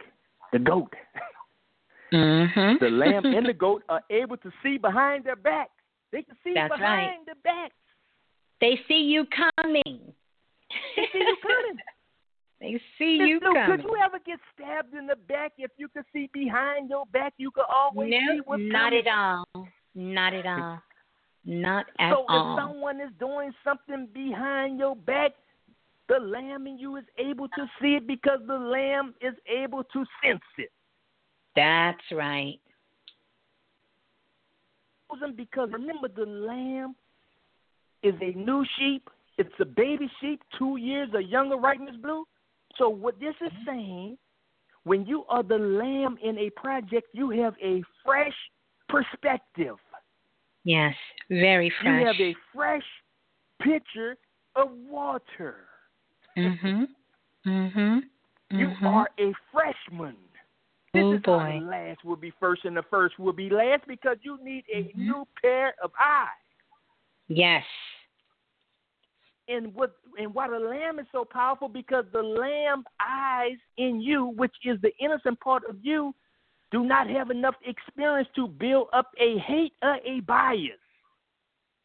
the 0.53 0.59
goat. 0.59 0.93
Mhm. 2.13 2.81
The 2.81 2.89
lamb 2.91 3.25
and 3.37 3.47
the 3.47 3.53
goat 3.53 3.83
are 3.91 4.03
able 4.09 4.39
to 4.39 4.51
see 4.63 4.79
behind 4.79 5.25
their 5.25 5.37
backs. 5.37 5.71
They 6.11 6.23
can 6.23 6.37
see 6.43 6.55
That's 6.55 6.71
right. 6.71 6.79
behind 6.81 7.27
their 7.27 7.35
backs. 7.45 7.75
They 8.63 8.81
see 8.89 9.03
you 9.03 9.27
coming. 9.27 10.15
They 10.97 11.07
see 11.13 11.19
you 11.19 11.37
coming. 11.43 11.77
they 12.63 12.81
see 12.97 13.17
you 13.29 13.39
coming. 13.41 13.67
could 13.67 13.83
you 13.85 13.95
ever 14.03 14.19
get 14.25 14.39
stabbed 14.55 14.95
in 14.95 15.07
the 15.07 15.17
back? 15.17 15.53
If 15.59 15.71
you 15.77 15.89
could 15.89 16.07
see 16.13 16.31
behind 16.33 16.89
your 16.89 17.05
back, 17.13 17.35
you 17.37 17.51
could 17.51 17.67
always 17.73 18.11
see 18.11 18.37
no, 18.39 18.43
what's 18.47 18.63
not 18.65 18.91
coming. 18.93 19.07
at 19.07 19.13
all. 19.55 19.69
Not 19.95 20.33
at 20.33 20.47
all. 20.47 20.81
Not 21.45 21.87
at 21.99 22.13
so 22.13 22.25
all. 22.29 22.57
So 22.57 22.63
if 22.63 22.69
someone 22.69 23.01
is 23.01 23.11
doing 23.19 23.53
something 23.65 24.09
behind 24.13 24.79
your 24.79 24.97
back, 24.97 25.33
the 26.09 26.19
lamb 26.19 26.67
in 26.67 26.79
you 26.79 26.97
is 26.97 27.05
able 27.19 27.49
to 27.49 27.67
see 27.81 27.95
it 27.97 28.07
because 28.07 28.41
the 28.47 28.59
lamb 28.59 29.15
is 29.21 29.35
able 29.47 29.85
to 29.85 30.05
sense 30.23 30.41
it. 30.57 30.71
That's 31.55 31.99
right. 32.13 32.61
Because 35.37 35.71
remember, 35.73 36.09
the 36.09 36.27
lamb 36.27 36.95
is 38.03 38.15
a 38.21 38.37
new 38.39 38.65
sheep. 38.79 39.09
It's 39.39 39.55
a 39.61 39.65
baby 39.65 40.11
sheep, 40.21 40.43
two 40.59 40.77
years 40.77 41.09
or 41.15 41.21
younger, 41.21 41.57
right, 41.57 41.81
Miss 41.81 41.97
Blue? 41.97 42.25
So 42.77 42.89
what 42.89 43.19
this 43.19 43.35
is 43.41 43.53
mm-hmm. 43.53 43.71
saying, 43.71 44.19
when 44.85 45.07
you 45.07 45.25
are 45.29 45.43
the 45.43 45.59
lamb 45.59 46.19
in 46.23 46.39
a 46.39 46.51
project, 46.51 47.09
you 47.13 47.31
have 47.31 47.55
a 47.63 47.83
fresh 48.05 48.35
perspective. 48.89 49.77
Yes. 50.69 50.95
Very 51.31 51.73
fresh. 51.81 52.01
You 52.01 52.07
have 52.07 52.21
a 52.21 52.35
fresh 52.55 52.83
pitcher 53.63 54.19
of 54.55 54.71
water. 54.87 55.67
Mhm. 56.37 56.89
Mhm. 57.47 58.03
You 58.51 58.69
Mhm. 58.69 58.83
are 58.83 59.09
a 59.19 59.33
freshman. 59.51 60.19
This 60.93 61.05
Oh, 61.05 61.13
is 61.15 61.23
boy. 61.23 61.61
the 61.61 61.65
last 61.65 62.05
will 62.05 62.17
be 62.17 62.31
first 62.33 62.67
and 62.67 62.77
the 62.77 62.83
first 62.83 63.19
will 63.19 63.33
be 63.33 63.49
last 63.49 63.87
because 63.87 64.19
you 64.21 64.37
need 64.43 64.67
a 64.71 64.85
Mhm. 64.85 64.95
new 64.97 65.29
pair 65.41 65.75
of 65.83 65.91
eyes. 65.99 66.29
Yes. 67.29 67.65
And 69.49 69.75
what 69.75 69.97
and 70.19 70.35
why 70.35 70.49
the 70.49 70.59
lamb 70.59 70.99
is 70.99 71.07
so 71.13 71.25
powerful 71.25 71.71
because 71.71 72.05
the 72.13 72.23
lamb 72.23 72.85
eyes 73.01 73.59
in 73.79 74.03
you, 74.03 74.27
which 74.27 74.55
is 74.65 74.79
the 74.83 74.95
innocent 74.99 75.41
part 75.41 75.65
of 75.65 75.83
you, 75.83 76.15
do 76.71 76.85
not 76.85 77.09
have 77.09 77.31
enough 77.31 77.55
experience 77.65 78.29
to 78.37 78.47
build 78.47 78.89
up 78.93 79.11
a 79.21 79.39
hate 79.39 79.73
or 79.83 79.99
a 80.05 80.21
bias. 80.21 80.79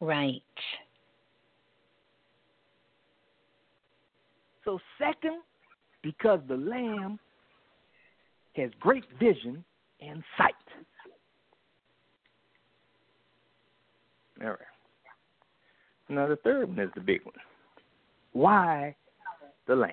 Right. 0.00 0.42
So, 4.64 4.78
second, 4.98 5.42
because 6.02 6.40
the 6.48 6.56
lamb 6.56 7.18
has 8.56 8.70
great 8.80 9.04
vision 9.18 9.64
and 10.00 10.22
sight. 10.38 10.54
All 14.42 14.48
right. 14.48 14.58
Now, 16.08 16.26
the 16.26 16.36
third 16.36 16.68
one 16.68 16.78
is 16.78 16.90
the 16.94 17.00
big 17.00 17.24
one. 17.24 17.34
Why 18.32 18.94
the 19.66 19.76
lamb? 19.76 19.92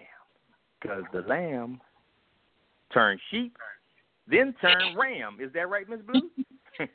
Because 0.82 1.04
the 1.14 1.22
lamb 1.22 1.80
turns 2.94 3.22
sheep, 3.30 3.56
then 4.28 4.53
turn 4.61 4.95
ram. 4.97 5.38
Is 5.41 5.51
that 5.53 5.69
right, 5.69 5.88
Miss 5.89 5.99
Blue? 6.01 6.30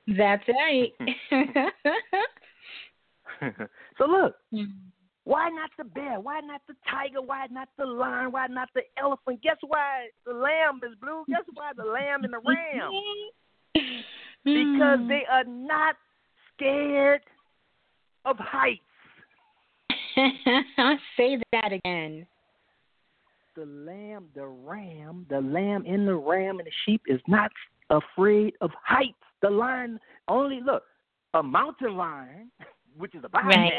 That's 0.16 0.44
right. 0.48 0.92
so 3.98 4.06
look, 4.06 4.36
mm-hmm. 4.52 4.64
why 5.24 5.48
not 5.50 5.70
the 5.76 5.84
bear? 5.84 6.20
Why 6.20 6.40
not 6.40 6.62
the 6.66 6.74
tiger? 6.90 7.20
Why 7.22 7.46
not 7.50 7.68
the 7.78 7.84
lion? 7.84 8.32
Why 8.32 8.46
not 8.46 8.68
the 8.74 8.82
elephant? 8.98 9.42
Guess 9.42 9.58
why 9.66 10.08
the 10.24 10.32
lamb 10.32 10.80
is 10.82 10.96
blue? 11.00 11.24
Guess 11.28 11.44
why 11.54 11.72
the 11.76 11.84
lamb 11.84 12.24
and 12.24 12.32
the 12.32 12.38
ram? 12.38 12.92
Mm-hmm. 13.76 14.00
because 14.44 15.08
they 15.08 15.24
are 15.30 15.44
not 15.44 15.96
scared 16.54 17.20
of 18.24 18.36
heights. 18.38 18.80
Say 21.16 21.38
that 21.52 21.72
again. 21.72 22.26
The 23.56 23.64
lamb, 23.64 24.26
the 24.34 24.46
ram, 24.46 25.26
the 25.30 25.40
lamb 25.40 25.84
and 25.86 26.06
the 26.06 26.14
ram 26.14 26.58
and 26.58 26.66
the 26.66 26.72
sheep 26.84 27.02
is 27.06 27.20
not 27.26 27.50
afraid 27.90 28.52
of 28.60 28.70
heights. 28.84 29.14
The 29.40 29.48
lion 29.50 29.98
only 30.28 30.60
look 30.60 30.82
a 31.34 31.42
mountain 31.42 31.96
lion, 31.96 32.50
which 32.98 33.14
is 33.14 33.24
a 33.24 33.28
bobcat, 33.28 33.56
right. 33.56 33.72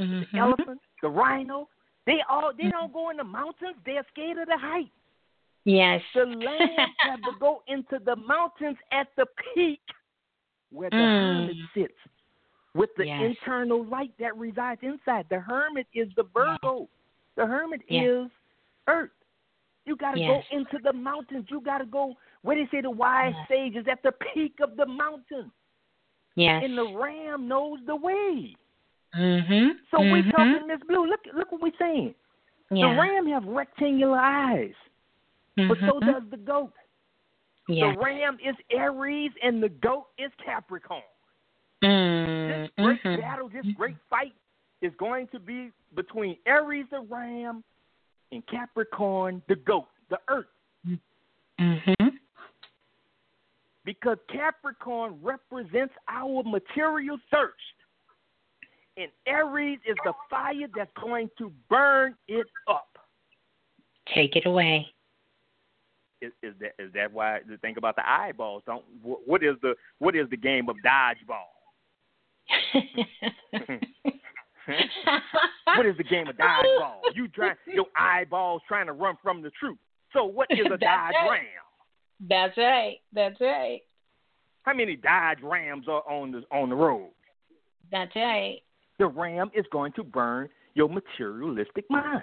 mm-hmm. 0.00 0.22
the 0.32 0.38
elephant, 0.38 0.80
the 1.02 1.08
rhino. 1.08 1.68
They 2.06 2.18
all 2.28 2.52
they 2.56 2.68
don't 2.70 2.92
go 2.92 3.08
in 3.10 3.16
the 3.16 3.24
mountains. 3.24 3.76
They're 3.86 4.04
scared 4.12 4.36
of 4.38 4.46
the 4.46 4.58
height. 4.58 4.90
Yes. 5.64 6.02
The 6.14 6.24
lambs 6.26 6.72
have 6.98 7.20
to 7.22 7.32
go 7.40 7.62
into 7.66 7.98
the 8.04 8.16
mountains 8.16 8.76
at 8.92 9.08
the 9.16 9.24
peak 9.54 9.80
where 10.70 10.90
the 10.90 10.96
Mm. 10.96 11.20
hermit 11.22 11.56
sits 11.72 11.94
with 12.74 12.90
the 12.96 13.06
Yes. 13.06 13.22
internal 13.22 13.84
light 13.86 14.12
that 14.18 14.36
resides 14.36 14.82
inside. 14.82 15.26
The 15.30 15.40
hermit 15.40 15.86
is 15.94 16.08
the 16.16 16.24
Virgo. 16.24 16.88
The 17.36 17.46
hermit 17.46 17.82
Yeah. 17.88 18.02
is 18.02 18.30
Earth. 18.86 19.10
You 19.86 19.96
got 19.96 20.12
to 20.12 20.20
Yes. 20.20 20.44
go 20.50 20.56
into 20.56 20.78
the 20.78 20.92
mountains. 20.92 21.46
You 21.50 21.60
got 21.60 21.78
to 21.78 21.84
go 21.84 22.16
where 22.42 22.56
they 22.56 22.66
say 22.70 22.80
the 22.80 22.90
wise 22.90 23.34
Yes. 23.36 23.48
sage 23.48 23.76
is 23.76 23.86
at 23.88 24.02
the 24.02 24.12
peak 24.12 24.60
of 24.60 24.76
the 24.76 24.86
mountain, 24.86 25.50
Yes. 26.36 26.62
and 26.64 26.76
the 26.76 26.86
ram 26.94 27.48
knows 27.48 27.80
the 27.86 27.96
way. 27.96 28.56
Mm-hmm. 29.14 29.78
So 29.90 30.00
we 30.00 30.22
mhm. 30.22 30.30
talking 30.32 30.66
Miss 30.66 30.80
Blue. 30.88 31.06
Look, 31.06 31.26
look 31.32 31.52
what 31.52 31.60
we're 31.60 31.76
saying. 31.78 32.14
Yeah. 32.70 32.94
The 32.94 33.00
ram 33.00 33.26
have 33.28 33.46
rectangular 33.46 34.18
eyes, 34.18 34.74
but 35.56 35.78
so 35.80 36.00
Mhm. 36.00 36.12
does 36.12 36.30
the 36.30 36.36
goat. 36.36 36.72
Yes. 37.68 37.94
The 37.94 38.00
ram 38.00 38.38
is 38.42 38.56
Aries 38.70 39.32
and 39.42 39.62
the 39.62 39.68
goat 39.68 40.08
is 40.18 40.32
Capricorn. 40.44 41.02
Mm-hmm. 41.82 42.62
This 42.62 42.70
great 42.76 43.02
mhm. 43.02 43.20
battle, 43.20 43.48
this 43.48 43.66
great 43.76 43.96
fight 44.10 44.34
is 44.84 44.92
going 44.98 45.26
to 45.28 45.40
be 45.40 45.70
between 45.96 46.36
Aries 46.46 46.84
the 46.90 47.00
ram 47.00 47.64
and 48.32 48.46
Capricorn 48.46 49.40
the 49.48 49.56
goat, 49.56 49.86
the 50.10 50.18
earth. 50.28 50.46
Mhm. 51.58 52.18
Because 53.84 54.18
Capricorn 54.28 55.18
represents 55.22 55.94
our 56.08 56.42
material 56.42 57.18
thirst. 57.30 57.56
And 58.96 59.10
Aries 59.26 59.78
is 59.86 59.96
the 60.04 60.12
fire 60.28 60.68
that's 60.76 60.92
going 61.00 61.30
to 61.38 61.50
burn 61.68 62.14
it 62.28 62.46
up. 62.68 62.98
Take 64.14 64.36
it 64.36 64.44
away. 64.44 64.92
Is, 66.20 66.32
is 66.42 66.54
that 66.60 66.74
is 66.78 66.92
that 66.92 67.10
why 67.12 67.40
the 67.48 67.56
thing 67.58 67.76
about 67.78 67.96
the 67.96 68.08
eyeballs? 68.08 68.62
Don't 68.66 68.84
what 69.02 69.42
is 69.42 69.56
the 69.62 69.74
what 69.98 70.14
is 70.14 70.28
the 70.28 70.36
game 70.36 70.68
of 70.68 70.76
dodgeball? 70.84 71.48
what 75.76 75.86
is 75.86 75.96
the 75.96 76.04
game 76.04 76.28
of 76.28 76.36
dodgeball? 76.36 77.00
You 77.14 77.28
try 77.28 77.52
your 77.66 77.86
eyeballs 77.96 78.62
trying 78.66 78.86
to 78.86 78.92
run 78.92 79.16
from 79.22 79.42
the 79.42 79.50
truth. 79.50 79.78
So 80.12 80.24
what 80.24 80.48
is 80.50 80.66
a 80.66 80.68
Dodge 80.78 80.80
right. 80.80 81.30
Ram? 81.30 82.28
That's 82.28 82.56
right. 82.56 82.96
That's 83.12 83.40
right. 83.40 83.80
How 84.62 84.74
many 84.74 84.96
Dodge 84.96 85.38
Rams 85.42 85.86
are 85.88 86.02
on 86.10 86.32
the 86.32 86.42
on 86.50 86.68
the 86.70 86.76
road? 86.76 87.10
That's 87.90 88.14
right. 88.16 88.60
The 88.98 89.06
Ram 89.06 89.50
is 89.54 89.66
going 89.72 89.92
to 89.92 90.04
burn 90.04 90.48
your 90.74 90.88
materialistic 90.88 91.84
mind 91.90 92.22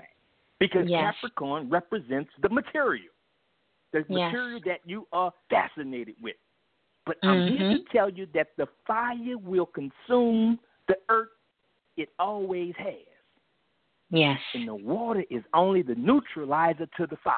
because 0.59 0.85
Yes. 0.87 1.13
Capricorn 1.21 1.69
represents 1.69 2.31
the 2.41 2.49
material, 2.49 3.13
the 3.93 3.99
Yes. 4.09 4.31
material 4.31 4.59
that 4.65 4.79
you 4.85 5.07
are 5.11 5.31
fascinated 5.49 6.15
with. 6.21 6.35
But 7.05 7.17
I'm 7.23 7.47
here 7.47 7.57
to 7.71 7.79
Mhm. 7.79 7.89
tell 7.91 8.09
you 8.09 8.25
that 8.27 8.55
the 8.57 8.67
fire 8.87 9.37
will 9.37 9.65
consume 9.65 10.59
the 10.87 10.97
earth. 11.09 11.29
It 11.97 12.09
always 12.19 12.73
has. 12.77 12.95
Yes. 14.09 14.39
And 14.53 14.67
the 14.67 14.75
water 14.75 15.23
is 15.29 15.43
only 15.53 15.81
the 15.81 15.95
neutralizer 15.95 16.87
to 16.97 17.07
the 17.07 17.17
fire. 17.23 17.35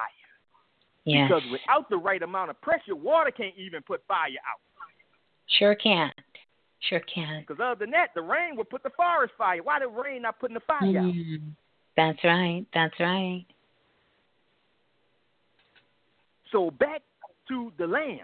Yes. 1.04 1.28
Because 1.28 1.42
without 1.50 1.88
the 1.90 1.96
right 1.96 2.22
amount 2.22 2.50
of 2.50 2.60
pressure, 2.60 2.96
water 2.96 3.30
can't 3.30 3.54
even 3.56 3.82
put 3.82 4.02
fire 4.08 4.28
out. 4.48 4.60
Sure 5.58 5.74
can. 5.74 6.10
Sure 6.88 7.00
can. 7.00 7.44
Because 7.46 7.62
other 7.62 7.78
than 7.78 7.90
that, 7.90 8.08
the 8.14 8.22
rain 8.22 8.56
would 8.56 8.68
put 8.70 8.82
the 8.82 8.90
forest 8.96 9.34
fire. 9.38 9.62
Why 9.62 9.78
the 9.78 9.88
rain 9.88 10.22
not 10.22 10.38
putting 10.38 10.54
the 10.54 10.60
fire 10.60 10.78
out? 10.78 11.14
Mm. 11.14 11.52
That's 11.96 12.18
right. 12.24 12.66
That's 12.74 12.94
right. 12.98 13.44
So 16.50 16.70
back 16.70 17.02
to 17.48 17.72
the 17.78 17.86
lamb. 17.86 18.18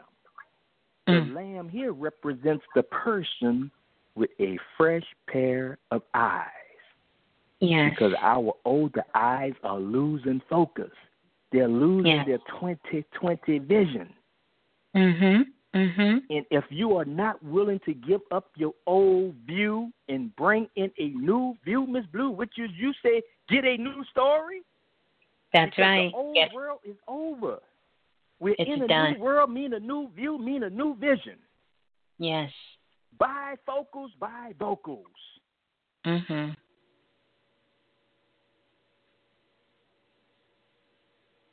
Mm. 1.09 1.29
The 1.29 1.35
lamb 1.35 1.69
here 1.69 1.93
represents 1.93 2.65
the 2.75 2.83
person 2.83 3.71
with 4.15 4.31
a 4.41 4.59
fresh 4.77 5.05
pair 5.29 5.79
of 5.91 6.03
eyes. 6.15 6.47
Yes. 7.61 7.91
Because 7.91 8.15
our 8.21 8.55
older 8.65 9.05
eyes 9.15 9.53
are 9.63 9.79
losing 9.79 10.41
focus. 10.49 10.91
They're 11.53 11.69
losing 11.69 12.13
Yes. 12.13 12.27
their 12.27 12.39
2020 12.59 13.59
vision. 13.59 14.15
Mhm. 14.95 15.53
Mhm. 15.75 16.23
And 16.31 16.47
if 16.51 16.65
you 16.71 16.97
are 16.97 17.05
not 17.05 17.43
willing 17.43 17.79
to 17.81 17.95
give 17.95 18.23
up 18.33 18.51
your 18.57 18.75
old 18.87 19.35
view 19.47 19.93
and 20.09 20.35
bring 20.37 20.69
in 20.75 20.91
a 20.99 21.09
new 21.11 21.57
view, 21.65 21.87
Miss 21.87 22.07
Blue, 22.07 22.31
which 22.31 22.59
is 22.59 22.71
you 22.73 22.93
say, 23.03 23.23
get 23.49 23.65
a 23.65 23.77
new 23.77 24.03
story. 24.05 24.63
That's 25.53 25.77
right. 25.79 26.11
The 26.11 26.17
old 26.17 26.37
Yes. 26.37 26.53
world 26.53 26.81
is 26.85 26.97
over. 27.07 27.61
We're 28.41 28.55
It's 28.59 28.71
in 28.71 28.83
a 28.83 28.89
done. 28.89 29.13
new 29.15 29.21
world, 29.21 29.51
mean 29.51 29.75
a 29.75 29.81
new 29.81 30.09
view, 30.09 30.39
mean 30.39 30.63
a 30.63 30.71
new 30.71 30.95
vision. 30.95 31.39
Yes. 32.19 32.53
Bifocals, 33.19 34.11
bivocals. 34.21 35.05
Mhm. 36.07 36.57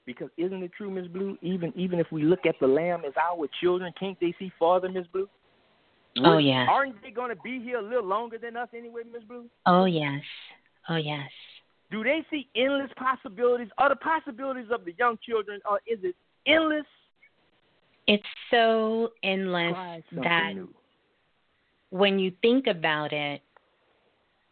Because 0.06 0.30
isn't 0.38 0.64
it 0.64 0.72
true, 0.72 0.90
Miss 0.90 1.08
Blue? 1.08 1.38
Even 1.42 1.74
even 1.76 2.00
if 2.00 2.12
we 2.12 2.24
look 2.24 2.46
at 2.46 2.58
the 2.60 2.68
lamb 2.68 3.04
as 3.06 3.14
our 3.18 3.48
children, 3.60 3.94
can't 4.00 4.18
they 4.20 4.34
see 4.40 4.50
farther, 4.58 4.90
Miss 4.90 5.06
Blue? 5.08 5.28
Oh, 6.24 6.38
yes. 6.38 6.68
Aren't 6.70 7.02
they 7.04 7.12
going 7.12 7.30
to 7.30 7.42
be 7.44 7.60
here 7.62 7.78
a 7.78 7.82
little 7.82 8.06
longer 8.06 8.38
than 8.38 8.58
us 8.58 8.70
anyway, 8.76 9.02
Miss 9.12 9.24
Blue? 9.24 9.50
Oh 9.66 9.86
yes. 9.86 10.24
Oh 10.90 10.96
yes. 10.96 11.30
Do 11.92 12.04
they 12.04 12.26
see 12.30 12.50
endless 12.56 12.92
possibilities? 12.98 13.68
Are 13.78 13.90
the 13.90 13.96
possibilities 13.98 14.72
of 14.72 14.84
the 14.86 14.94
young 14.98 15.18
children, 15.22 15.62
or 15.70 15.80
is 15.88 16.00
it 16.04 16.16
endless? 16.46 16.86
It's 18.08 18.24
so 18.50 19.12
endless 19.24 19.76
that 20.12 20.56
new. 20.56 20.74
When 21.90 22.20
you 22.20 22.32
think 22.42 22.68
about 22.68 23.14
it, 23.14 23.42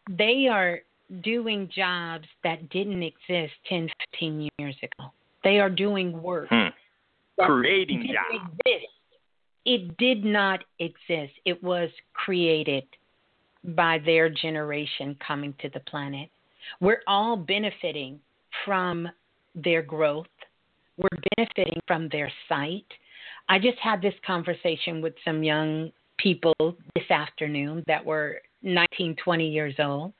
they 0.08 0.46
are 0.50 0.80
doing 1.22 1.68
jobs 1.74 2.26
that 2.42 2.68
didn't 2.70 3.02
exist 3.02 3.52
10, 3.68 3.88
15 4.12 4.48
years 4.58 4.76
ago. 4.82 5.10
They 5.44 5.60
are 5.60 5.70
doing 5.70 6.20
work. 6.22 6.48
Hmm. 6.50 6.68
Creating 7.38 8.06
jobs. 8.12 8.50
exist. 8.64 8.92
It 9.66 9.96
did 9.98 10.24
not 10.24 10.64
exist. 10.78 11.32
It 11.44 11.62
was 11.62 11.90
created 12.14 12.84
by 13.64 13.98
their 14.04 14.30
generation 14.30 15.16
coming 15.26 15.54
to 15.60 15.68
the 15.70 15.80
planet. 15.80 16.30
We're 16.80 17.02
all 17.06 17.36
benefiting 17.36 18.20
from 18.64 19.08
their 19.54 19.82
growth. 19.82 20.26
We're 20.96 21.18
benefiting 21.36 21.80
from 21.86 22.08
their 22.10 22.32
sight. 22.48 22.86
I 23.48 23.58
just 23.58 23.78
had 23.78 24.00
this 24.00 24.14
conversation 24.26 25.02
with 25.02 25.14
some 25.24 25.42
young 25.42 25.92
people 26.18 26.54
this 26.94 27.10
afternoon 27.10 27.84
that 27.86 28.04
were 28.04 28.40
19, 28.62 29.16
20 29.22 29.48
years 29.48 29.74
old. 29.78 30.12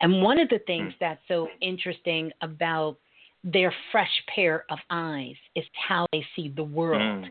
And 0.00 0.22
one 0.22 0.38
of 0.38 0.48
the 0.48 0.60
things 0.66 0.92
that's 1.00 1.20
so 1.28 1.48
interesting 1.60 2.30
about 2.40 2.96
their 3.44 3.74
fresh 3.90 4.22
pair 4.32 4.64
of 4.70 4.78
eyes 4.90 5.34
is 5.56 5.64
how 5.88 6.06
they 6.12 6.24
see 6.36 6.52
the 6.54 6.62
world 6.62 7.24
Mm. 7.24 7.30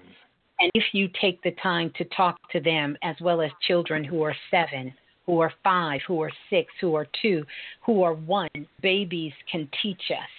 And 0.62 0.72
if 0.76 0.84
you 0.94 1.10
take 1.20 1.42
the 1.42 1.52
time 1.64 1.92
to 1.98 2.06
talk 2.06 2.38
to 2.52 2.60
them, 2.60 2.96
as 3.02 3.16
well 3.20 3.42
as 3.42 3.50
children 3.68 4.04
who 4.04 4.22
are 4.22 4.36
seven, 4.52 4.94
who 5.26 5.40
are 5.40 5.52
five, 5.64 6.02
who 6.08 6.22
are 6.22 6.32
six, 6.52 6.72
who 6.80 6.94
are 6.94 7.08
two, 7.20 7.44
who 7.84 8.04
are 8.04 8.14
one, 8.14 8.50
babies 8.80 9.34
can 9.52 9.68
teach 9.82 10.12
us 10.12 10.30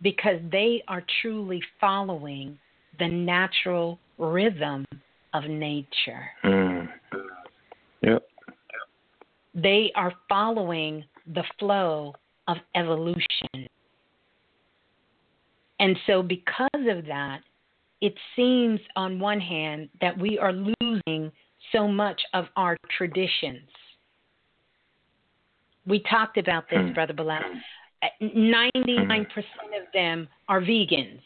because 0.00 0.40
they 0.50 0.82
are 0.88 1.04
truly 1.20 1.62
following 1.78 2.58
the 2.98 3.08
natural 3.08 3.98
rhythm 4.16 4.86
of 5.34 5.44
nature. 5.44 6.24
Mm. 6.44 6.88
Yep. 8.02 8.26
They 9.54 9.92
are 9.94 10.12
following 10.28 11.04
the 11.34 11.44
flow 11.58 12.14
of 12.48 12.56
evolution. 12.74 13.68
And 15.80 15.96
so, 16.06 16.22
because 16.22 16.68
of 16.88 17.04
that, 17.06 17.40
it 18.00 18.14
seems 18.36 18.80
on 18.96 19.18
one 19.18 19.40
hand 19.40 19.88
that 20.00 20.16
we 20.18 20.38
are 20.38 20.52
losing 20.52 21.32
so 21.72 21.88
much 21.88 22.20
of 22.32 22.46
our 22.56 22.76
traditions. 22.96 23.68
We 25.86 26.00
talked 26.10 26.38
about 26.38 26.68
this, 26.70 26.80
Hmm. 26.80 26.92
Brother 26.92 27.14
Balah. 27.14 27.42
99% 28.20 29.74
of 29.80 29.90
them 29.92 30.28
are 30.48 30.60
vegans. 30.60 31.22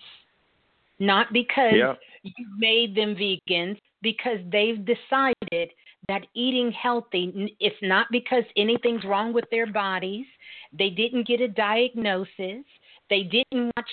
Not 0.98 1.32
because 1.32 1.74
Yep. 1.74 2.00
You 2.36 2.46
made 2.56 2.94
them 2.94 3.14
vegans, 3.14 3.78
because 4.02 4.38
they've 4.50 4.84
decided 4.84 5.70
that 6.08 6.26
eating 6.34 6.72
healthy, 6.72 7.56
it's 7.60 7.76
not 7.82 8.06
because 8.10 8.44
anything's 8.56 9.04
wrong 9.04 9.32
with 9.32 9.44
their 9.50 9.70
bodies. 9.70 10.26
They 10.76 10.90
didn't 10.90 11.26
get 11.26 11.40
a 11.40 11.48
diagnosis. 11.48 12.64
They 13.10 13.22
didn't 13.22 13.72
watch, 13.76 13.90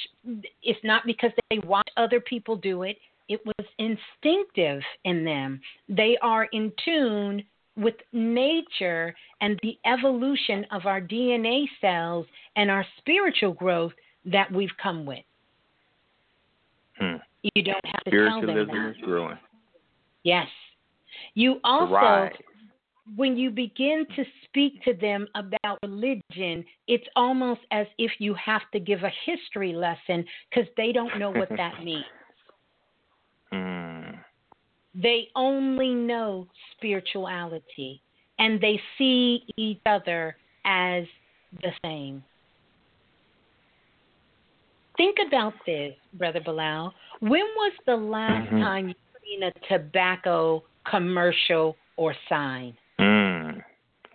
it's 0.64 0.80
not 0.84 1.06
because 1.06 1.32
they 1.50 1.60
watch 1.60 1.88
other 1.98 2.20
people 2.20 2.56
do 2.56 2.84
it. 2.84 2.98
It 3.28 3.42
was 3.46 3.66
instinctive 3.80 4.82
in 5.04 5.26
them. 5.26 5.60
They 5.90 6.18
are 6.22 6.46
in 6.52 6.72
tune 6.84 7.44
with 7.76 7.96
nature 8.14 9.14
and 9.42 9.60
the 9.62 9.78
evolution 9.86 10.66
of 10.72 10.86
our 10.86 11.02
DNA 11.02 11.66
cells 11.82 12.26
and 12.56 12.70
our 12.70 12.86
spiritual 12.98 13.54
growth 13.54 13.94
that 14.26 14.52
we've 14.52 14.76
come 14.82 15.06
with. 15.06 15.24
Hmm. 16.98 17.18
You 17.54 17.64
don't 17.64 17.86
have 17.86 18.04
to 18.06 18.12
tell 18.12 18.42
them 18.42 18.50
Spiritualism 18.50 18.72
that. 18.72 18.90
is 18.90 18.96
growing. 19.04 19.38
Yes. 20.24 20.48
You 21.36 21.60
also, 21.64 22.30
when 23.16 23.38
you 23.38 23.52
begin 23.52 24.06
to 24.16 24.24
speak 24.46 24.84
to 24.84 24.94
them 24.94 25.28
about 25.36 25.78
religion, 25.84 26.66
it's 26.88 27.06
almost 27.16 27.62
as 27.72 27.86
if 27.98 28.12
you 28.20 28.34
have 28.34 28.64
to 28.74 28.80
give 28.80 29.04
a 29.04 29.12
history 29.26 29.74
lesson 29.74 30.26
because 30.50 30.70
they 30.76 30.92
don't 30.92 31.20
know 31.20 31.32
what 31.32 31.50
that 31.58 31.74
means. 31.84 32.04
Mm. 33.54 34.18
They 34.96 35.28
only 35.36 35.94
know 35.94 36.48
spirituality 36.76 38.02
and 38.40 38.60
they 38.60 38.82
see 38.98 39.44
each 39.58 39.82
other 39.86 40.36
as 40.66 41.04
the 41.62 41.72
same. 41.84 42.24
Think 44.98 45.18
about 45.28 45.54
this, 45.66 45.94
Brother 46.14 46.40
Balah. 46.40 46.92
When 47.20 47.42
was 47.42 47.74
the 47.86 47.96
last 47.96 48.50
Mhm. 48.50 48.60
time 48.62 48.90
you 48.90 48.96
seen 49.24 49.44
a 49.44 49.52
tobacco 49.68 50.64
commercial 50.86 51.78
or 51.98 52.16
sign? 52.30 52.78
Mm. 53.00 53.64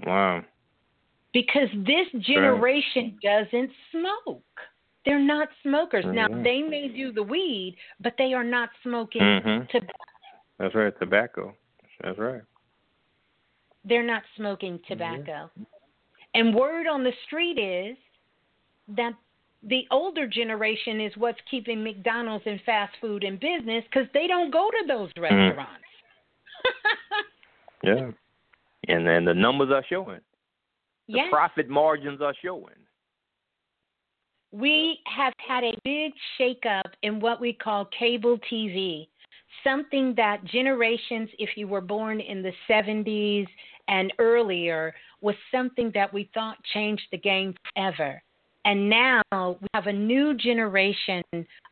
Wow. 0.05 0.45
Because 1.33 1.71
this 1.73 2.11
generation 2.13 3.19
doesn't 3.23 3.73
smoke. 3.91 4.45
They're 5.05 5.19
not 5.19 5.49
smokers. 5.63 6.05
Now, 6.05 6.29
Mhm. 6.29 6.43
they 6.45 6.63
may 6.63 6.89
do 6.89 7.13
the 7.13 7.23
weed, 7.23 7.77
but 8.01 8.17
they 8.17 8.35
are 8.35 8.45
not 8.45 8.71
smoking 8.83 9.23
Mhm. 9.23 9.69
tobacco. 9.69 9.99
That's 10.59 10.75
right. 10.75 10.99
Tobacco. 10.99 11.57
That's 12.01 12.19
right. 12.19 12.43
they're 13.85 14.03
not 14.03 14.23
smoking 14.37 14.79
tobacco. 14.81 15.51
And 16.35 16.55
word 16.55 16.87
on 16.87 17.03
the 17.03 17.13
street 17.25 17.59
is 17.59 17.97
that 18.89 19.15
the 19.63 19.83
older 19.91 20.27
generation 20.27 21.01
is 21.01 21.13
what's 21.17 21.39
keeping 21.51 21.83
McDonald's 21.85 22.45
and 22.47 22.61
fast 22.65 22.95
food 23.01 23.25
in 23.25 23.35
business 23.37 23.85
because 23.91 24.09
they 24.15 24.27
don't 24.27 24.51
go 24.51 24.71
to 24.71 24.87
those 24.87 25.13
mm-hmm. 25.13 25.23
restaurants. 25.23 25.85
Yeah. 27.83 28.11
And 28.89 29.07
then 29.07 29.25
the 29.25 29.33
numbers 29.35 29.71
are 29.73 29.85
showing. 29.89 30.21
The 31.09 31.17
yes, 31.17 31.27
profit 31.31 31.69
margins 31.69 32.21
are 32.21 32.35
showing. 32.43 32.75
we 34.53 34.99
have 35.07 35.33
had 35.47 35.65
a 35.65 35.75
big 35.85 36.13
shakeup 36.39 36.93
in 37.03 37.21
what 37.21 37.41
we 37.41 37.53
call 37.53 37.87
cable 37.99 38.39
TV. 38.51 39.09
Something 39.65 40.15
that 40.17 40.45
generations, 40.45 41.29
if 41.39 41.57
you 41.57 41.69
were 41.69 41.81
born 41.81 42.21
in 42.21 42.43
the 42.43 42.53
70s 42.69 43.47
and 43.89 44.13
earlier, 44.19 44.95
was 45.21 45.35
something 45.53 45.91
that 45.95 46.13
we 46.13 46.31
thought 46.35 46.57
changed 46.73 47.03
the 47.13 47.19
game 47.19 47.55
forever. 47.75 48.23
And 48.65 48.91
now 48.91 49.23
we 49.33 49.67
have 49.75 49.87
a 49.87 49.93
new 49.93 50.35
generation 50.35 51.23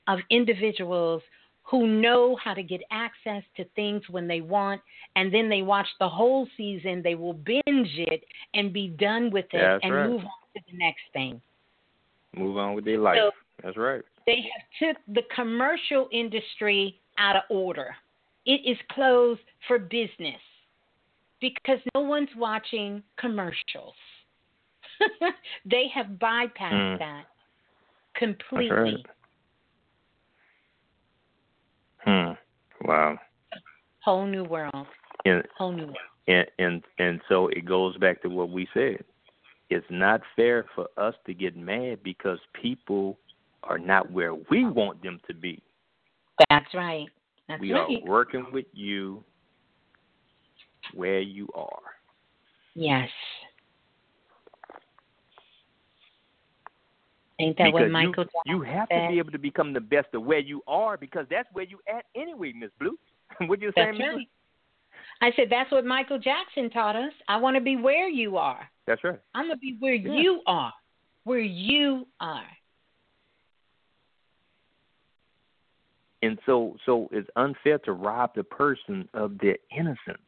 of 0.07 0.18
individuals 0.30 1.22
who 1.64 1.86
know 1.86 2.34
how 2.43 2.55
to 2.55 2.62
get 2.62 2.80
access 2.91 3.43
to 3.57 3.64
things 3.76 4.03
when 4.09 4.26
they 4.26 4.41
want, 4.41 4.80
and 5.16 5.32
then 5.32 5.51
they 5.51 5.61
watch 5.61 5.86
the 6.01 6.09
whole 6.09 6.49
season. 6.57 7.03
They 7.03 7.14
will 7.14 7.34
binge 7.34 7.61
it 7.66 8.24
and 8.55 8.72
be 8.72 8.89
done 8.89 9.30
with 9.30 9.45
it 9.53 9.61
That's 9.61 9.84
and 9.84 9.95
right. 9.95 10.09
move 10.09 10.22
on 10.22 10.30
to 10.57 10.62
the 10.70 10.78
next 10.78 11.03
thing. 11.12 11.41
Move 12.34 12.57
on 12.57 12.74
with 12.74 12.86
their 12.86 12.99
life. 12.99 13.18
So- 13.18 13.30
That's 13.62 13.76
right. 13.76 14.03
They 14.26 14.45
have 14.80 14.95
took 14.95 15.03
the 15.14 15.22
commercial 15.34 16.09
industry 16.12 16.99
out 17.18 17.36
of 17.36 17.43
order. 17.51 17.95
It 18.47 18.61
is 18.64 18.76
closed 18.93 19.41
for 19.66 19.78
business 19.78 20.41
because 21.41 21.78
no 21.95 22.01
one's 22.03 22.28
watching 22.36 23.03
commercials. 23.18 23.95
they 25.64 25.88
have 25.94 26.07
bypassed 26.18 26.72
Mm. 26.72 26.99
that 26.99 27.24
completely. 28.14 28.70
right. 28.70 29.07
Hmm. 32.05 32.86
Wow. 32.88 33.18
Whole 34.01 34.26
new 34.26 34.44
world. 34.44 34.86
And 35.24 35.42
Whole 35.57 35.72
new 35.72 35.86
world. 35.86 35.96
and 36.28 36.46
and 36.59 36.82
and 36.99 37.20
so 37.28 37.49
it 37.49 37.64
goes 37.64 37.96
back 37.99 38.22
to 38.22 38.28
what 38.28 38.51
we 38.51 38.68
said. 38.72 39.05
It's 39.70 39.86
not 39.90 40.22
fair 40.34 40.64
for 40.74 40.86
us 40.96 41.14
to 41.26 41.34
get 41.34 41.57
mad 41.57 42.03
because 42.03 42.38
people 42.55 43.18
are 43.64 43.78
not 43.78 44.11
where 44.11 44.34
we 44.34 44.64
want 44.64 45.03
them 45.03 45.20
to 45.26 45.34
be. 45.34 45.61
That's 46.49 46.72
right. 46.72 47.07
That's 47.49 47.61
we 47.61 47.72
right. 47.72 48.03
are 48.03 48.09
working 48.09 48.46
with 48.53 48.66
you 48.72 49.22
where 50.94 51.20
you 51.20 51.49
are. 51.55 51.82
Yes. 52.74 53.11
Ain't 57.41 57.57
that 57.59 57.66
because 57.66 57.82
what 57.82 57.91
Michael 57.91 58.24
you, 58.45 58.57
you 58.57 58.62
have 58.62 58.89
said? 58.91 59.03
to 59.03 59.09
be 59.12 59.18
able 59.18 59.30
to 59.30 59.39
become 59.39 59.72
the 59.72 59.80
best 59.80 60.09
of 60.12 60.24
where 60.24 60.41
you 60.41 60.61
are 60.66 60.97
because 60.97 61.26
that's 61.30 61.49
where 61.53 61.64
you 61.64 61.78
at 61.89 62.05
anyway, 62.16 62.53
Miss 62.53 62.70
Blue. 62.80 62.99
what 63.47 63.61
you 63.61 63.72
saying, 63.76 63.97
Miss 63.97 64.07
right. 64.14 64.28
I 65.20 65.32
said 65.36 65.47
that's 65.51 65.70
what 65.70 65.84
Michael 65.84 66.18
Jackson 66.18 66.70
taught 66.70 66.97
us. 66.97 67.12
I 67.28 67.36
want 67.36 67.57
to 67.57 67.61
be 67.61 67.76
where 67.76 68.09
you 68.09 68.36
are. 68.36 68.68
That's 68.86 69.03
right. 69.05 69.20
I'm 69.34 69.47
gonna 69.47 69.57
be 69.57 69.76
where 69.78 69.95
Yeah. 69.95 70.14
you 70.14 70.43
are. 70.47 70.72
Where 71.24 71.41
you 71.41 72.07
are. 72.20 72.47
And 76.22 76.39
so 76.47 76.76
so 76.86 77.09
it's 77.12 77.28
unfair 77.36 77.78
to 77.80 77.93
rob 77.93 78.34
the 78.34 78.45
person 78.45 79.09
of 79.14 79.39
their 79.39 79.57
innocence. 79.76 80.18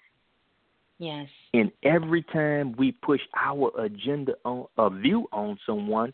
Yes. 0.99 1.29
And 1.55 1.73
every 1.83 2.23
time 2.23 2.75
we 2.77 2.93
push 2.93 3.21
our 3.35 3.73
agenda 3.81 4.35
on 4.45 4.67
a 4.77 4.91
view 4.91 5.27
on 5.33 5.59
someone, 5.65 6.13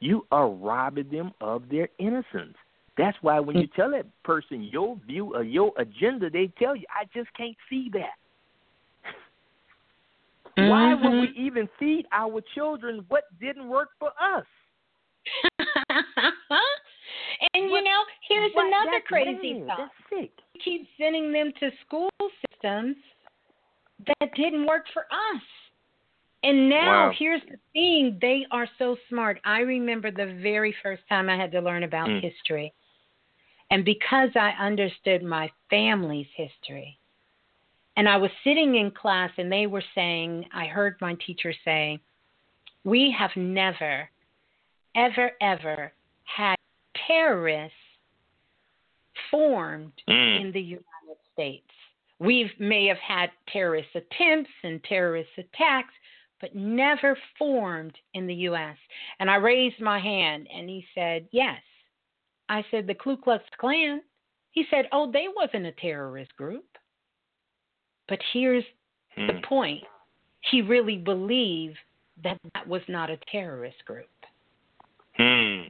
you 0.00 0.26
are 0.30 0.48
robbing 0.48 1.10
them 1.10 1.32
of 1.40 1.68
their 1.70 1.88
innocence. 1.98 2.56
That's 2.96 3.16
why 3.22 3.38
when 3.40 3.56
you 3.56 3.68
mm. 3.68 3.74
tell 3.74 3.90
that 3.92 4.06
person 4.24 4.62
your 4.64 4.98
view 5.06 5.34
or 5.34 5.44
your 5.44 5.72
agenda, 5.78 6.30
they 6.30 6.52
tell 6.58 6.74
you, 6.74 6.84
I 6.90 7.04
just 7.14 7.32
can't 7.36 7.56
see 7.70 7.90
that. 7.92 8.16
Why 10.68 10.94
would 10.94 11.20
we 11.20 11.28
mm-hmm. 11.28 11.40
even 11.40 11.68
feed 11.78 12.06
our 12.12 12.40
children 12.56 13.04
what 13.08 13.24
didn't 13.40 13.68
work 13.68 13.90
for 14.00 14.08
us? 14.08 14.44
and 17.54 17.70
you 17.70 17.82
know, 17.82 18.00
here's 18.28 18.52
What- 18.54 18.66
another 18.66 19.00
crazy 19.06 19.60
bad. 19.60 19.66
thought. 19.68 19.90
That's 20.10 20.30
keep 20.64 20.88
sending 20.98 21.32
them 21.32 21.52
to 21.60 21.70
school 21.86 22.10
systems 22.50 22.96
that 24.06 24.34
didn't 24.34 24.66
work 24.66 24.84
for 24.92 25.02
us. 25.02 25.42
And 26.42 26.68
now 26.68 27.08
Wow. 27.08 27.12
here's 27.18 27.42
the 27.42 27.58
thing, 27.72 28.18
they 28.20 28.46
are 28.50 28.68
so 28.78 28.96
smart. 29.08 29.40
I 29.44 29.60
remember 29.60 30.10
the 30.10 30.38
very 30.40 30.74
first 30.82 31.02
time 31.08 31.28
I 31.28 31.36
had 31.36 31.50
to 31.52 31.60
learn 31.60 31.82
about 31.82 32.08
Mm. 32.08 32.20
history. 32.20 32.72
And 33.70 33.84
because 33.84 34.30
I 34.36 34.50
understood 34.50 35.22
my 35.22 35.50
family's 35.68 36.28
history, 36.34 36.98
and 37.96 38.08
I 38.08 38.16
was 38.16 38.30
sitting 38.44 38.76
in 38.76 38.92
class 38.92 39.32
and 39.36 39.50
they 39.50 39.66
were 39.66 39.82
saying, 39.94 40.48
I 40.52 40.66
heard 40.66 41.00
my 41.00 41.14
teacher 41.14 41.52
say, 41.64 41.98
We 42.84 43.10
have 43.10 43.34
never, 43.36 44.08
ever, 44.94 45.32
ever 45.40 45.92
had 46.24 46.56
terrorists 47.06 47.76
formed 49.30 49.92
Mm. 50.08 50.40
in 50.40 50.52
the 50.52 50.60
United 50.60 51.18
States. 51.32 51.70
We 52.20 52.50
may 52.58 52.86
have 52.86 52.98
had 52.98 53.30
terrorist 53.48 53.88
attempts 53.94 54.50
and 54.62 54.82
terrorist 54.84 55.30
attacks, 55.36 55.94
but 56.40 56.54
never 56.54 57.16
formed 57.38 57.96
in 58.14 58.26
the 58.26 58.34
U.S. 58.34 58.76
And 59.20 59.30
I 59.30 59.36
raised 59.36 59.80
my 59.80 59.98
hand, 59.98 60.46
and 60.54 60.68
he 60.68 60.84
said, 60.94 61.28
Yes. 61.32 61.60
I 62.48 62.64
said, 62.70 62.86
The 62.86 62.94
Ku 62.94 63.16
Klux 63.16 63.44
Klan. 63.58 64.00
He 64.52 64.64
said, 64.70 64.86
Oh, 64.92 65.10
they 65.10 65.26
wasn't 65.34 65.66
a 65.66 65.72
terrorist 65.72 66.34
group. 66.36 66.64
But 68.08 68.20
here's 68.32 68.64
Hmm. 69.18 69.26
the 69.26 69.40
point 69.46 69.82
he 70.50 70.62
really 70.62 70.96
believed 70.96 71.78
that 72.22 72.38
that 72.54 72.66
was 72.66 72.82
not 72.88 73.10
a 73.10 73.18
terrorist 73.30 73.84
group. 73.84 74.06
Hmm. 75.16 75.62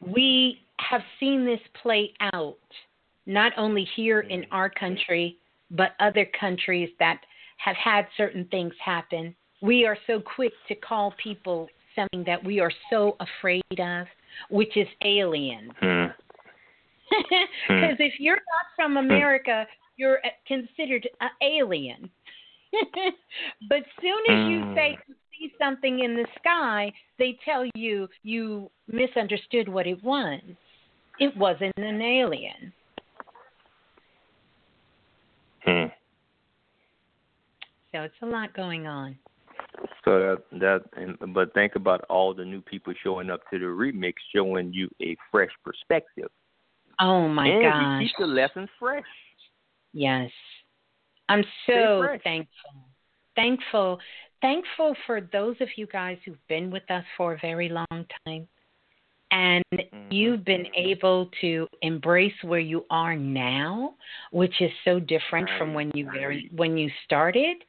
We 0.00 0.60
have 0.78 1.02
seen 1.20 1.44
this 1.44 1.60
play 1.82 2.12
out 2.32 2.58
not 3.26 3.52
only 3.56 3.86
here 3.96 4.20
in 4.20 4.46
our 4.50 4.68
country, 4.68 5.38
but 5.70 5.92
other 6.00 6.26
countries 6.38 6.90
that 6.98 7.20
have 7.56 7.76
had 7.76 8.06
certain 8.16 8.46
things 8.50 8.72
happen. 8.84 9.34
We 9.62 9.86
are 9.86 9.96
so 10.06 10.20
quick 10.20 10.52
to 10.68 10.74
call 10.74 11.14
people 11.22 11.68
something 11.94 12.24
that 12.24 12.42
we 12.44 12.60
are 12.60 12.72
so 12.90 13.16
afraid 13.20 13.62
of, 13.78 14.06
which 14.50 14.76
is 14.76 14.88
alien. 15.04 15.72
Hmm. 15.80 16.06
Because 17.68 17.96
if 17.98 18.14
you're 18.18 18.36
not 18.36 18.66
from 18.74 18.96
America, 18.96 19.66
you're 19.96 20.18
uh, 20.24 20.30
considered 20.46 21.08
an 21.20 21.30
alien. 21.42 22.10
but 23.68 23.82
soon 24.00 24.18
as 24.28 24.50
you 24.50 24.74
say 24.74 24.98
you 25.06 25.14
see 25.38 25.52
something 25.60 26.00
in 26.00 26.14
the 26.14 26.26
sky, 26.38 26.92
they 27.18 27.38
tell 27.44 27.64
you 27.74 28.08
you 28.22 28.70
misunderstood 28.88 29.68
what 29.68 29.86
it 29.86 30.02
was. 30.02 30.40
It 31.20 31.36
wasn't 31.36 31.76
an 31.76 32.02
alien. 32.02 32.72
Hmm. 35.64 35.86
So 37.94 38.02
it's 38.02 38.14
a 38.22 38.26
lot 38.26 38.52
going 38.54 38.88
on. 38.88 39.16
So 40.04 40.18
that 40.18 40.42
that, 40.58 40.80
and, 40.96 41.16
but 41.32 41.54
think 41.54 41.76
about 41.76 42.04
all 42.10 42.34
the 42.34 42.44
new 42.44 42.60
people 42.60 42.92
showing 43.04 43.30
up 43.30 43.40
to 43.52 43.58
the 43.58 43.66
remix, 43.66 44.14
showing 44.34 44.72
you 44.72 44.88
a 45.00 45.16
fresh 45.30 45.50
perspective, 45.64 46.28
Oh 47.00 47.28
my 47.28 47.48
God. 47.48 47.54
and 47.54 47.62
gosh. 47.62 48.00
we 48.00 48.06
keep 48.06 48.16
the 48.18 48.26
lessons 48.26 48.68
fresh. 48.80 49.04
Yes. 49.92 50.30
I'm 51.28 51.44
so 51.66 52.06
thankful. 52.24 52.48
Thankful. 53.36 54.00
Thankful 54.40 54.96
for 55.06 55.20
those 55.32 55.56
of 55.60 55.68
you 55.76 55.86
guys 55.86 56.18
who've 56.24 56.46
been 56.48 56.70
with 56.70 56.88
us 56.90 57.04
for 57.16 57.34
a 57.34 57.38
very 57.38 57.68
long 57.68 58.06
time. 58.26 58.48
And 59.30 59.64
Mhm. 59.72 60.12
you've 60.12 60.44
been 60.44 60.66
able 60.74 61.30
to 61.40 61.68
embrace 61.82 62.34
where 62.42 62.60
you 62.60 62.86
are 62.90 63.16
now, 63.16 63.94
which 64.30 64.60
is 64.60 64.70
so 64.84 65.00
different 65.00 65.48
from 65.58 65.74
when 65.74 65.90
you 65.94 66.10
very 66.10 66.42
right. 66.42 66.52
when 66.52 66.76
you 66.76 66.90
started. 67.04 67.64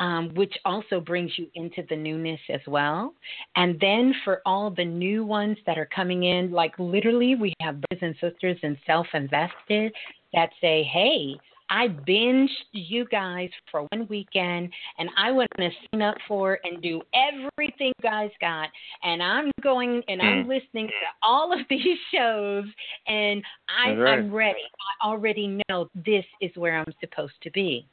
Um, 0.00 0.30
which 0.34 0.54
also 0.64 0.98
brings 0.98 1.30
you 1.36 1.46
into 1.54 1.82
the 1.90 1.96
newness 1.96 2.40
as 2.48 2.62
well. 2.66 3.12
And 3.54 3.78
then 3.80 4.14
for 4.24 4.40
all 4.46 4.70
the 4.70 4.84
new 4.84 5.26
ones 5.26 5.58
that 5.66 5.76
are 5.76 5.88
coming 5.94 6.24
in, 6.24 6.50
like 6.50 6.72
literally, 6.78 7.34
we 7.34 7.52
have 7.60 7.82
brothers 7.82 8.02
and 8.02 8.14
sisters 8.32 8.56
and 8.62 8.78
self 8.86 9.06
invested 9.12 9.92
that 10.32 10.48
say, 10.60 10.82
hey, 10.84 11.36
I 11.70 11.86
binged 11.88 12.48
you 12.72 13.04
guys 13.04 13.48
for 13.70 13.86
one 13.92 14.08
weekend 14.08 14.72
and 14.98 15.08
I 15.16 15.30
want 15.30 15.48
to 15.58 15.70
sign 15.92 16.02
up 16.02 16.16
for 16.26 16.58
and 16.64 16.82
do 16.82 17.00
everything 17.14 17.92
you 17.98 18.02
guys 18.02 18.30
got. 18.40 18.68
And 19.04 19.22
I'm 19.22 19.52
going 19.62 20.02
and 20.08 20.20
I'm 20.20 20.44
Mm. 20.44 20.48
listening 20.48 20.88
to 20.88 21.06
all 21.22 21.52
of 21.52 21.60
these 21.70 21.98
shows 22.12 22.64
and 23.06 23.44
I, 23.68 23.90
right. 23.92 24.18
I'm 24.18 24.32
ready. 24.32 24.62
I 25.02 25.06
already 25.06 25.60
know 25.68 25.88
this 25.94 26.24
is 26.40 26.50
where 26.56 26.76
I'm 26.76 26.92
supposed 27.00 27.40
to 27.42 27.50
be. 27.52 27.86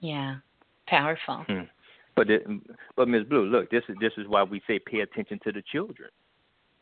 Yeah, 0.00 0.36
powerful. 0.90 1.44
Hmm. 1.48 1.60
But 2.16 2.28
it, 2.28 2.46
but 2.96 3.08
Ms. 3.08 3.24
Blue, 3.30 3.46
look, 3.46 3.70
this 3.70 3.84
is 3.88 3.96
this 4.00 4.12
is 4.18 4.26
why 4.28 4.42
we 4.42 4.60
say 4.66 4.78
pay 4.78 5.00
attention 5.00 5.38
to 5.44 5.52
the 5.52 5.62
children. 5.72 6.10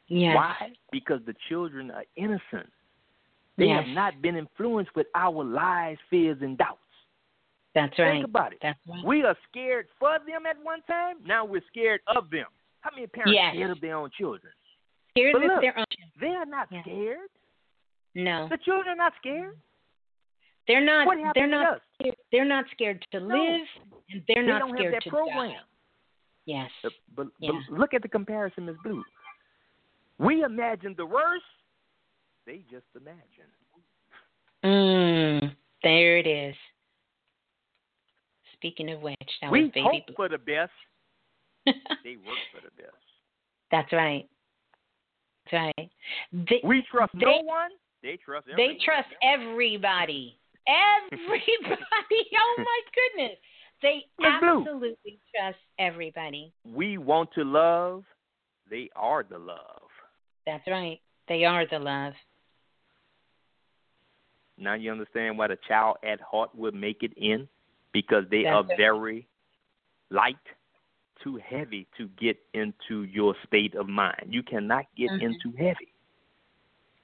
Yes. 0.09 0.35
Why? 0.35 0.73
Because 0.91 1.21
the 1.27 1.35
children 1.49 1.91
are 1.91 2.05
innocent. 2.17 2.73
They 3.59 3.67
Yes. 3.67 3.85
have 3.85 3.95
not 3.95 4.23
been 4.23 4.37
influenced 4.37 4.95
with 4.97 5.07
our 5.15 5.45
lies, 5.45 5.99
fears, 6.09 6.39
and 6.41 6.57
doubts. 6.57 6.79
That's 7.75 7.97
right. 7.99 8.13
Think 8.13 8.25
about 8.25 8.53
it. 8.53 8.59
That's 8.63 8.79
right. 8.89 9.05
We 9.05 9.23
are 9.25 9.37
scared 9.51 9.87
for 10.01 10.19
them 10.27 10.47
at 10.47 10.57
one 10.63 10.81
time. 10.83 11.17
Now 11.25 11.45
we're 11.45 11.63
scared 11.69 12.01
of 12.07 12.31
them. 12.31 12.47
How 12.81 12.91
many 12.95 13.07
parents 13.07 13.35
Yes. 13.35 13.55
scared 13.55 13.71
of 13.71 13.81
their 13.81 13.97
own 13.97 14.11
children? 14.17 14.53
Scared 15.11 15.33
But 15.35 15.43
with 15.43 15.51
look, 15.53 15.61
their 15.61 15.79
own. 15.79 15.85
They 16.21 16.35
are 16.35 16.47
not 16.47 16.69
Yeah. 16.73 16.83
scared. 16.83 17.29
No, 18.15 18.49
The 18.49 18.59
children 18.59 18.89
are 18.95 18.97
not 18.97 19.15
scared. 19.17 19.57
they're 20.67 20.81
not. 20.81 21.07
They're 21.35 21.47
not. 21.47 21.83
Scared. 22.01 22.17
They're 22.33 22.45
not 22.45 22.65
scared 22.71 23.05
to 23.13 23.21
No. 23.21 23.37
live, 23.37 23.69
and 24.11 24.23
they're 24.29 24.43
they 24.45 24.49
not 24.51 24.59
don't 24.61 24.77
have 24.83 24.93
that 24.93 25.03
to 25.05 25.11
program. 25.11 25.51
die. 25.51 25.57
Yes. 26.47 26.71
Uh, 26.85 26.89
But, 27.15 27.27
Yeah. 27.41 27.51
but 27.71 27.79
look 27.79 27.95
at 27.95 28.03
the 28.03 28.09
comparison, 28.09 28.67
Ms. 28.67 28.77
Blue. 28.83 29.05
We 30.19 30.43
imagine 30.43 30.95
the 30.97 31.07
worst. 31.07 31.45
They 32.47 32.63
just 32.71 32.87
imagine. 32.97 33.51
Mm, 34.65 35.55
there 35.83 36.17
it 36.19 36.27
is. 36.27 36.55
Speaking 38.55 38.91
of 38.91 39.01
which, 39.03 39.17
that 39.41 39.53
we 39.53 39.65
was 39.65 39.71
baby 39.73 39.87
hope 39.87 40.07
blue. 40.07 40.17
for 40.17 40.29
the 40.29 40.39
best. 40.39 40.73
They 42.03 42.17
work 42.17 42.39
for 42.53 42.61
the 42.63 42.83
best. 42.83 42.97
That's 43.71 43.93
right. 43.93 44.27
That's 45.53 45.73
right. 45.79 45.91
They, 46.33 46.61
We 46.65 46.83
trust 46.91 47.13
no 47.15 47.41
one. 47.43 47.71
They 48.03 48.17
trust 48.25 48.47
they 48.47 48.53
everyone. 48.53 48.79
trust 48.85 49.09
everybody. 49.23 50.39
Everybody. 50.67 51.43
oh 52.39 52.55
my 52.59 52.81
goodness. 52.97 53.39
They 53.83 54.05
Miss 54.19 54.29
Blue. 54.41 54.61
absolutely 54.61 55.19
trust 55.35 55.59
everybody. 55.79 56.53
We 56.65 56.99
want 56.99 57.31
to 57.35 57.45
love. 57.45 58.05
They 58.71 58.91
are 58.97 59.23
the 59.29 59.39
love. 59.39 59.89
That's 60.47 60.67
right. 60.67 61.01
They 61.29 61.45
are 61.45 61.65
the 61.67 61.79
love. 61.79 62.15
Now 64.59 64.75
you 64.75 64.91
understand 64.91 65.39
why 65.39 65.49
the 65.49 65.59
child 65.69 65.97
at 66.03 66.21
heart 66.21 66.51
will 66.55 66.73
make 66.73 67.03
it 67.03 67.13
in 67.17 67.49
because 67.93 68.25
they 68.31 68.43
That's 68.45 68.55
are 68.55 68.73
it. 68.73 68.77
very 68.77 69.27
light, 70.11 70.37
too 71.23 71.37
heavy 71.37 71.87
to 71.97 72.09
get 72.21 72.37
into 72.55 73.05
your 73.05 73.35
state 73.47 73.75
of 73.77 73.89
mind. 73.89 74.27
You 74.29 74.43
cannot 74.43 74.87
get 74.97 75.11
Mhm. 75.13 75.23
into 75.23 75.53
heavy. 75.53 75.93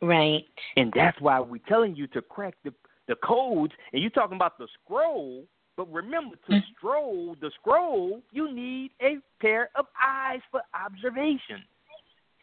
Right. 0.03 0.47
And 0.77 0.93
that's 0.93 1.21
why 1.21 1.39
we're 1.41 1.63
telling 1.69 1.95
you 1.95 2.07
to 2.09 2.23
crack 2.23 2.55
the 2.63 2.75
the 3.07 3.17
codes. 3.17 3.75
And 3.93 4.01
you're 4.01 4.11
talking 4.11 4.37
about 4.37 4.57
the 4.57 4.67
scroll, 4.69 5.47
but 5.77 5.91
remember 5.93 6.37
to 6.37 6.53
Mhm. 6.53 6.67
scroll 6.77 7.35
the 7.37 7.51
scroll, 7.53 8.23
you 8.31 8.51
need 8.53 8.93
a 9.01 9.19
pair 9.41 9.71
of 9.75 9.87
eyes 10.01 10.41
for 10.51 10.63
observation. 10.75 11.65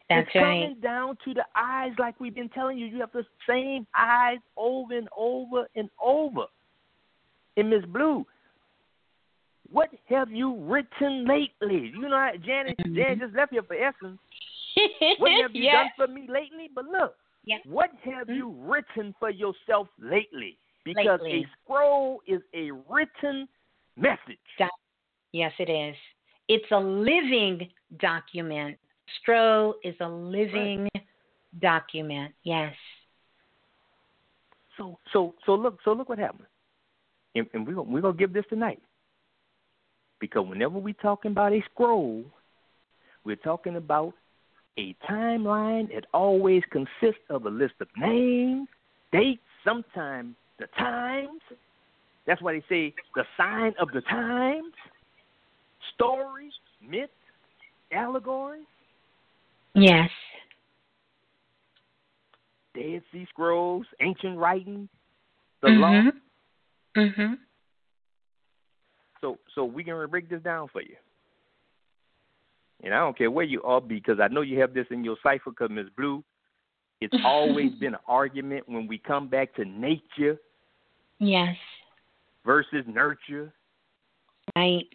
That's 0.09 0.27
it's 0.27 0.35
right. 0.35 0.63
coming 0.63 0.79
down 0.81 1.15
to 1.23 1.33
the 1.33 1.45
eyes, 1.55 1.97
like 1.97 2.19
we've 2.19 2.35
been 2.35 2.49
telling 2.49 2.77
you. 2.77 2.85
You 2.85 2.99
have 2.99 3.13
the 3.13 3.25
same 3.47 3.87
eyes 3.95 4.39
over 4.57 4.93
and 4.97 5.07
over 5.15 5.67
and 5.75 5.89
over. 6.01 6.47
And 7.55 7.69
Miss 7.69 7.85
Blue, 7.85 8.25
what 9.71 9.89
have 10.07 10.29
you 10.29 10.55
written 10.55 11.25
lately? 11.25 11.87
You 11.87 12.09
know, 12.09 12.31
Janet, 12.37 12.77
Mhm. 12.79 12.95
Janet 12.95 13.19
just 13.19 13.33
left 13.35 13.53
here 13.53 13.63
for 13.63 13.75
Essence. 13.75 14.19
What 15.17 15.31
have 15.41 15.55
you 15.55 15.63
yes. 15.63 15.73
done 15.97 16.07
for 16.07 16.13
me 16.13 16.27
lately? 16.27 16.67
But 16.73 16.85
look, 16.85 17.17
Yeah. 17.45 17.59
what 17.63 17.91
have 18.03 18.27
Mhm. 18.27 18.35
you 18.35 18.49
written 18.49 19.13
for 19.13 19.29
yourself 19.29 19.87
lately? 19.97 20.57
Because 20.83 21.19
Lately. 21.21 21.43
a 21.43 21.49
scroll 21.63 22.21
is 22.27 22.41
a 22.53 22.71
written 22.89 23.47
message. 23.95 24.39
Yes, 25.31 25.53
it 25.59 25.69
is. 25.69 25.95
It's 26.47 26.69
a 26.71 26.79
living 26.79 27.69
document. 27.99 28.77
Stro 29.19 29.73
is 29.83 29.95
a 30.01 30.07
living 30.07 30.89
document. 31.61 32.33
Yes. 32.43 32.73
So, 34.77 34.97
so, 35.13 35.35
so 35.45 35.55
look, 35.55 35.77
so 35.85 35.93
look 35.93 36.09
what 36.09 36.19
happened. 36.19 36.47
And, 37.35 37.47
and 37.53 37.65
we're 37.65 37.81
we're 37.81 38.01
gonna 38.01 38.17
give 38.17 38.33
this 38.33 38.43
tonight 38.49 38.81
because 40.19 40.45
whenever 40.47 40.79
we're 40.79 40.93
talking 40.95 41.31
about 41.31 41.53
a 41.53 41.61
scroll, 41.71 42.25
we're 43.23 43.37
talking 43.37 43.77
about 43.77 44.13
a 44.77 44.95
timeline 45.09 45.89
It 45.91 46.05
always 46.13 46.63
consists 46.71 47.23
of 47.29 47.45
a 47.45 47.49
list 47.49 47.73
of 47.81 47.87
names, 47.97 48.67
dates, 49.11 49.41
sometimes 49.63 50.35
the 50.61 50.67
times. 50.77 51.41
That's 52.25 52.41
why 52.41 52.53
they 52.53 52.63
say 52.69 52.93
the 53.15 53.23
sign 53.35 53.73
of 53.79 53.89
the 53.91 54.01
times, 54.01 54.73
stories, 55.93 56.53
myths, 56.81 57.11
allegories, 57.91 58.65
Yes. 59.73 60.09
Dead 62.75 63.01
Sea 63.11 63.25
Scrolls, 63.29 63.85
ancient 64.01 64.37
writings, 64.37 64.89
the 65.61 65.69
law. 65.69 66.11
Mhm. 66.95 67.39
So 69.21 69.39
so 69.53 69.65
we 69.65 69.83
can 69.83 70.09
break 70.09 70.29
this 70.29 70.41
down 70.41 70.67
for 70.67 70.81
you. 70.81 70.95
And 72.83 72.93
I 72.93 72.99
don't 72.99 73.17
care 73.17 73.31
where 73.31 73.45
you 73.45 73.61
are 73.63 73.79
because 73.79 74.19
I 74.19 74.27
know 74.27 74.41
you 74.41 74.59
have 74.59 74.73
this 74.73 74.87
in 74.89 75.03
your 75.03 75.17
cipher 75.23 75.51
because 75.51 75.69
Ms. 75.69 75.89
Blue, 75.95 76.23
It's 76.99 77.13
always 77.25 77.73
been 77.75 77.93
an 77.93 78.01
argument 78.07 78.67
when 78.67 78.87
we 78.87 78.97
come 78.97 79.27
back 79.27 79.53
to 79.55 79.65
nature 79.65 80.37
Yes. 81.21 81.55
versus 82.43 82.83
nurture, 82.87 83.53
Right. 84.55 84.87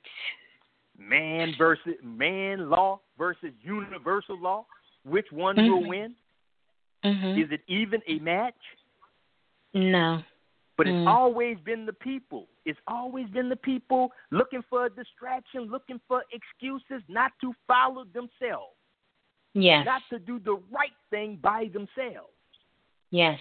man 0.99 1.55
versus 1.57 1.95
man 2.03 2.69
law 2.69 3.01
versus 3.17 3.53
universal 3.63 4.37
law. 4.37 4.67
Which 5.05 5.31
one 5.31 5.55
Mhm. 5.57 5.69
will 5.69 5.85
win? 5.89 6.17
Mhm. 7.05 7.39
Is 7.39 7.53
it 7.53 7.63
even 7.69 8.03
a 8.09 8.19
match? 8.19 8.61
No. 9.73 10.25
But 10.77 10.89
it's 10.89 10.97
Mm. 10.97 11.07
always 11.07 11.61
been 11.61 11.87
the 11.87 11.93
people. 11.93 12.49
It's 12.65 12.81
always 12.89 13.29
been 13.31 13.49
the 13.49 13.57
people 13.57 14.13
looking 14.31 14.63
for 14.63 14.87
a 14.87 14.91
distraction, 14.91 15.71
looking 15.71 16.01
for 16.09 16.25
excuses 16.33 17.03
not 17.09 17.39
to 17.39 17.53
follow 17.69 18.05
themselves, 18.05 18.77
Yes. 19.55 19.87
not 19.87 20.03
to 20.09 20.19
do 20.19 20.41
the 20.41 20.57
right 20.71 20.97
thing 21.09 21.37
by 21.37 21.69
themselves. 21.69 22.35
Yes. 23.11 23.41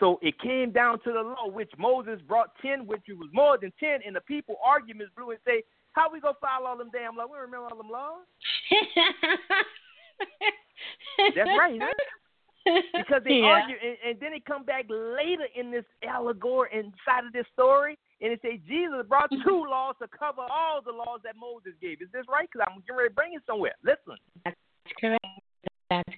So 0.00 0.18
it 0.22 0.38
came 0.40 0.70
down 0.70 1.00
to 1.00 1.12
the 1.12 1.20
law, 1.20 1.48
which 1.48 1.70
Moses 1.76 2.20
brought 2.26 2.54
ten, 2.62 2.86
which 2.86 3.02
it 3.08 3.18
was 3.18 3.28
more 3.32 3.58
than 3.58 3.72
ten, 3.80 4.00
and 4.06 4.14
the 4.14 4.20
people 4.20 4.56
arguments 4.64 5.12
blew 5.16 5.30
and 5.30 5.40
say, 5.44 5.64
"How 5.92 6.08
we 6.10 6.20
gonna 6.20 6.34
follow 6.40 6.66
all 6.66 6.76
them 6.76 6.90
damn 6.92 7.16
laws? 7.16 7.28
We 7.30 7.36
don't 7.36 7.50
remember 7.50 7.68
all 7.70 7.76
them 7.76 7.90
laws." 7.90 8.24
That's 11.34 11.50
right, 11.58 11.80
huh? 11.82 11.92
Because 12.94 13.22
they 13.24 13.40
yeah. 13.40 13.46
argue, 13.46 13.76
and, 13.82 13.96
and 14.06 14.20
then 14.20 14.34
it 14.34 14.44
come 14.44 14.62
back 14.64 14.84
later 14.88 15.46
in 15.56 15.70
this 15.70 15.86
allegory 16.06 16.68
inside 16.72 17.24
of 17.26 17.32
this 17.32 17.46
story, 17.52 17.98
and 18.20 18.32
it 18.32 18.40
say 18.42 18.60
Jesus 18.68 19.06
brought 19.08 19.30
two 19.44 19.64
laws 19.68 19.96
to 20.02 20.08
cover 20.08 20.42
all 20.42 20.80
the 20.84 20.92
laws 20.92 21.20
that 21.24 21.34
Moses 21.34 21.72
gave. 21.80 22.02
Is 22.02 22.08
this 22.12 22.26
right? 22.28 22.48
Because 22.50 22.68
I'm 22.70 22.80
getting 22.82 22.96
ready 22.96 23.08
to 23.08 23.14
bring 23.14 23.34
it 23.34 23.42
somewhere. 23.46 23.74
Listen, 23.82 24.18
That's 24.44 24.56
correct. 25.00 25.24
That's 25.90 26.14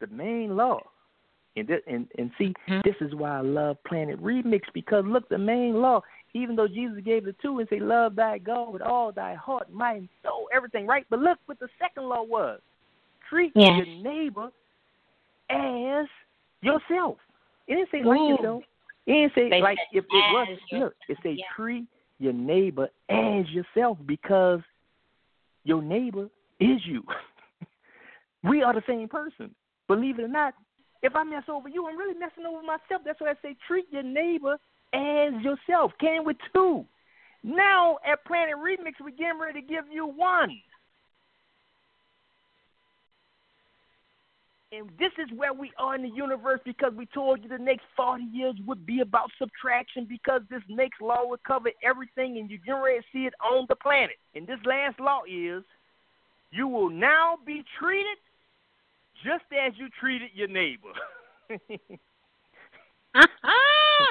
the 0.00 0.06
main 0.08 0.56
law, 0.56 0.80
and 1.56 1.66
this, 1.68 1.80
and 1.86 2.08
and 2.18 2.30
see, 2.38 2.54
Mhm. 2.68 2.82
this 2.84 2.96
is 3.00 3.14
why 3.14 3.38
I 3.38 3.40
love 3.40 3.82
Planet 3.84 4.20
Remix 4.20 4.62
because 4.72 5.04
look, 5.04 5.28
the 5.28 5.38
main 5.38 5.80
law, 5.80 6.02
even 6.34 6.56
though 6.56 6.68
Jesus 6.68 7.00
gave 7.04 7.24
the 7.24 7.34
two 7.34 7.58
and 7.58 7.68
say, 7.68 7.80
"Love 7.80 8.14
thy 8.16 8.38
God 8.38 8.72
with 8.72 8.82
all 8.82 9.12
thy 9.12 9.34
heart, 9.34 9.70
mind, 9.70 10.08
soul, 10.22 10.48
everything," 10.52 10.86
right? 10.86 11.06
But 11.10 11.20
look 11.20 11.38
what 11.46 11.58
the 11.58 11.68
second 11.78 12.08
law 12.08 12.22
was: 12.22 12.60
treat 13.28 13.52
Yes. 13.54 13.76
your 13.76 13.86
neighbor 13.86 14.50
as 15.50 16.06
yourself. 16.62 17.18
It 17.66 17.74
didn't 17.76 17.90
say 17.90 18.02
like 18.02 18.20
Ooh. 18.20 18.28
yourself. 18.28 18.64
It 19.06 19.12
didn't 19.12 19.34
say 19.34 19.50
They 19.50 19.60
like 19.60 19.78
said 19.78 19.98
if 19.98 20.04
it 20.04 20.32
was. 20.32 20.48
as 20.50 20.58
Look, 20.72 20.94
it 21.08 21.18
say 21.22 21.32
yeah. 21.32 21.44
treat 21.56 21.86
your 22.18 22.32
neighbor 22.32 22.88
as 23.08 23.48
yourself 23.50 23.98
because 24.06 24.60
your 25.64 25.82
neighbor 25.82 26.28
is 26.58 26.84
you. 26.86 27.02
we 28.44 28.62
are 28.62 28.72
the 28.72 28.82
same 28.86 29.08
person. 29.08 29.54
Believe 29.90 30.20
it 30.20 30.22
or 30.22 30.28
not, 30.28 30.54
if 31.02 31.16
I 31.16 31.24
mess 31.24 31.42
over 31.48 31.68
you, 31.68 31.88
I'm 31.88 31.98
really 31.98 32.16
messing 32.16 32.46
over 32.46 32.62
myself. 32.62 33.02
That's 33.04 33.20
why 33.20 33.30
I 33.30 33.34
say 33.42 33.56
treat 33.66 33.86
your 33.90 34.04
neighbor 34.04 34.56
as 34.94 35.32
yourself. 35.42 35.90
Came 35.98 36.24
with 36.24 36.36
two. 36.54 36.84
Now 37.42 37.98
at 38.06 38.24
Planet 38.24 38.54
Remix, 38.54 38.92
we're 39.00 39.10
getting 39.10 39.40
ready 39.40 39.60
to 39.60 39.66
give 39.66 39.86
you 39.90 40.06
one. 40.06 40.60
And 44.70 44.88
this 44.96 45.10
is 45.18 45.36
where 45.36 45.52
we 45.52 45.72
are 45.76 45.96
in 45.96 46.02
the 46.02 46.08
universe 46.08 46.60
because 46.64 46.92
we 46.96 47.06
told 47.06 47.42
you 47.42 47.48
the 47.48 47.58
next 47.58 47.82
40 47.96 48.22
years 48.32 48.54
would 48.68 48.86
be 48.86 49.00
about 49.00 49.32
subtraction 49.40 50.06
because 50.08 50.42
this 50.48 50.62
next 50.68 51.00
law 51.00 51.26
would 51.26 51.42
cover 51.42 51.70
everything 51.82 52.38
and 52.38 52.48
you're 52.48 52.60
getting 52.64 52.80
ready 52.80 53.00
to 53.00 53.04
see 53.12 53.26
it 53.26 53.34
on 53.44 53.66
the 53.68 53.74
planet. 53.74 54.18
And 54.36 54.46
this 54.46 54.60
last 54.64 55.00
law 55.00 55.22
is 55.28 55.64
you 56.52 56.68
will 56.68 56.90
now 56.90 57.38
be 57.44 57.64
treated 57.80 58.18
just 59.24 59.44
as 59.52 59.72
you 59.76 59.88
treated 60.00 60.30
your 60.34 60.48
neighbor. 60.48 60.92
Uh-huh. 63.12 64.04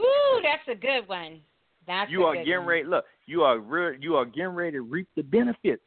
Ooh, 0.00 0.40
that's 0.44 0.62
a 0.68 0.80
good 0.80 1.08
one. 1.08 1.40
That's 1.88 2.08
you 2.08 2.22
are 2.22 2.36
getting 2.36 2.58
one. 2.58 2.66
ready. 2.66 2.84
Look, 2.84 3.04
you 3.26 3.42
are 3.42 3.58
re- 3.58 3.98
you 4.00 4.14
are 4.14 4.24
getting 4.24 4.50
ready 4.50 4.72
to 4.72 4.82
reap 4.82 5.08
the 5.16 5.22
benefits. 5.22 5.82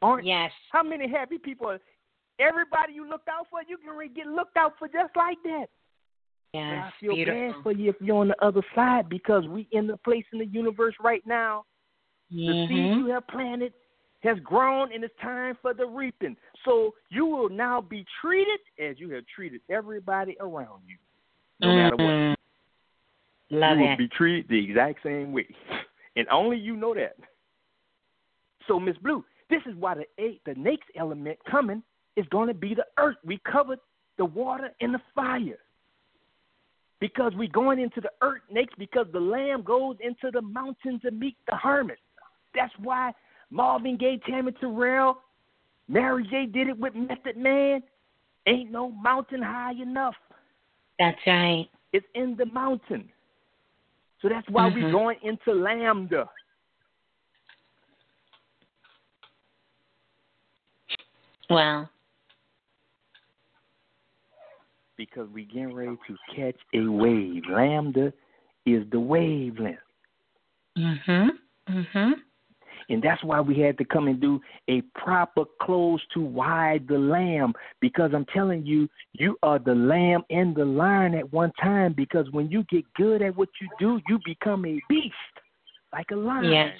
Aren't 0.00 0.26
Yes. 0.26 0.52
how 0.70 0.82
many 0.82 1.08
happy 1.08 1.38
people? 1.38 1.68
Are, 1.68 1.80
everybody 2.38 2.92
you 2.92 3.08
looked 3.08 3.28
out 3.28 3.48
for, 3.50 3.60
you 3.66 3.78
can 3.78 3.96
re- 3.96 4.08
get 4.08 4.26
looked 4.26 4.56
out 4.56 4.74
for 4.78 4.86
just 4.86 5.16
like 5.16 5.38
that. 5.42 5.66
But 6.52 6.58
I 6.60 6.74
Yes. 6.74 6.92
feel 7.00 7.14
Beautiful. 7.14 7.52
bad 7.52 7.62
for 7.62 7.72
you 7.72 7.90
if 7.90 7.96
you're 8.00 8.18
on 8.18 8.28
the 8.28 8.44
other 8.44 8.62
side 8.74 9.08
because 9.08 9.48
we 9.48 9.66
in 9.72 9.86
the 9.86 9.96
place 9.96 10.24
in 10.32 10.38
the 10.38 10.46
universe 10.46 10.94
right 11.00 11.26
now. 11.26 11.64
The 12.30 12.66
seed 12.68 12.70
mm-hmm. 12.70 13.00
you 13.00 13.06
have 13.12 13.26
planted 13.28 13.72
has 14.26 14.38
grown 14.40 14.92
and 14.92 15.02
it's 15.04 15.14
time 15.22 15.56
for 15.62 15.72
the 15.72 15.86
reaping. 15.86 16.36
So 16.64 16.94
you 17.08 17.26
will 17.26 17.48
now 17.48 17.80
be 17.80 18.04
treated 18.20 18.60
as 18.78 18.98
you 18.98 19.10
have 19.10 19.24
treated 19.34 19.60
everybody 19.70 20.36
around 20.40 20.82
you. 20.86 20.96
No 21.60 21.74
matter 21.74 21.96
what. 21.96 22.02
Mhm. 22.02 22.36
Love 23.50 23.78
you 23.78 23.84
will 23.84 23.96
be 23.96 24.08
treated 24.08 24.48
the 24.48 24.62
exact 24.62 25.02
same 25.02 25.32
way. 25.32 25.48
And 26.18 26.26
only 26.30 26.56
you 26.56 26.76
know 26.76 26.94
that. 26.94 27.14
So, 28.66 28.80
Miss 28.80 28.96
Blue, 28.96 29.22
this 29.50 29.60
is 29.66 29.74
why 29.76 29.94
the 29.94 30.06
eight, 30.16 30.40
the 30.46 30.54
next 30.54 30.88
element 30.96 31.38
coming 31.44 31.82
is 32.16 32.26
going 32.28 32.48
to 32.48 32.54
be 32.54 32.74
the 32.74 32.86
earth. 32.96 33.16
We 33.22 33.38
covered 33.50 33.80
the 34.16 34.24
water 34.24 34.70
and 34.80 34.94
the 34.94 35.00
fire. 35.14 35.58
Because 37.00 37.32
we're 37.36 37.48
going 37.48 37.78
into 37.78 38.00
the 38.00 38.10
earth 38.22 38.40
next 38.50 38.78
because 38.78 39.06
the 39.12 39.20
lamb 39.20 39.62
goes 39.62 39.96
into 40.00 40.30
the 40.32 40.40
mountains 40.40 41.02
to 41.02 41.10
meet 41.10 41.36
the 41.46 41.54
hermit. 41.54 41.98
That's 42.54 42.72
why 42.78 43.12
Marvin 43.50 43.96
Gaye, 43.96 44.20
Tammy 44.28 44.52
Terrell, 44.52 45.18
Mary 45.88 46.26
J 46.30 46.46
did 46.46 46.68
it 46.68 46.78
with 46.78 46.94
Method 46.94 47.36
Man. 47.36 47.82
Ain't 48.46 48.70
no 48.70 48.90
mountain 48.90 49.42
high 49.42 49.72
enough. 49.80 50.14
That's 50.98 51.18
right. 51.26 51.68
It's 51.92 52.06
in 52.14 52.36
the 52.36 52.46
mountain. 52.46 53.10
So 54.20 54.28
that's 54.28 54.48
why 54.48 54.68
Mhm. 54.68 54.74
we're 54.74 54.92
going 54.92 55.18
into 55.22 55.52
Lambda. 55.52 56.28
Well, 61.48 61.90
Because 64.96 65.28
we're 65.28 65.44
getting 65.44 65.74
ready 65.74 65.94
to 66.06 66.16
catch 66.34 66.56
a 66.72 66.86
wave. 66.86 67.44
Lambda 67.46 68.14
is 68.64 68.88
the 68.88 68.98
wavelength. 68.98 69.78
mhm. 70.74 71.38
Mhm. 71.68 72.22
And 72.88 73.02
that's 73.02 73.22
why 73.24 73.40
we 73.40 73.58
had 73.58 73.76
to 73.78 73.84
come 73.84 74.06
and 74.06 74.20
do 74.20 74.40
a 74.68 74.80
proper 74.94 75.44
close 75.60 76.00
to 76.14 76.20
wide 76.20 76.86
the 76.88 76.98
lamb. 76.98 77.52
Because 77.80 78.12
I'm 78.14 78.26
telling 78.26 78.64
you, 78.64 78.88
you 79.12 79.36
are 79.42 79.58
the 79.58 79.74
lamb 79.74 80.22
and 80.30 80.54
the 80.54 80.64
lion 80.64 81.14
at 81.14 81.32
one 81.32 81.52
time. 81.60 81.94
Because 81.94 82.30
when 82.30 82.50
you 82.50 82.62
get 82.70 82.84
good 82.94 83.22
at 83.22 83.36
what 83.36 83.48
you 83.60 83.68
do, 83.78 84.00
you 84.08 84.20
become 84.24 84.64
a 84.64 84.80
beast, 84.88 85.14
like 85.92 86.06
a 86.12 86.16
lion. 86.16 86.52
Yes. 86.52 86.78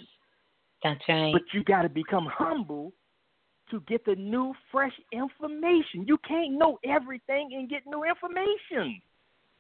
That's 0.85 1.01
right. 1.09 1.33
But 1.33 1.43
you 1.53 1.65
got 1.65 1.83
to 1.83 1.89
become 1.89 2.27
humble 2.31 2.93
to 3.71 3.81
get 3.89 4.05
the 4.05 4.15
new, 4.15 4.55
fresh 4.71 4.93
information. 5.13 6.05
You 6.07 6.19
can't 6.27 6.53
know 6.53 6.79
everything 6.85 7.51
and 7.53 7.69
get 7.69 7.83
new 7.87 8.05
information. 8.05 9.01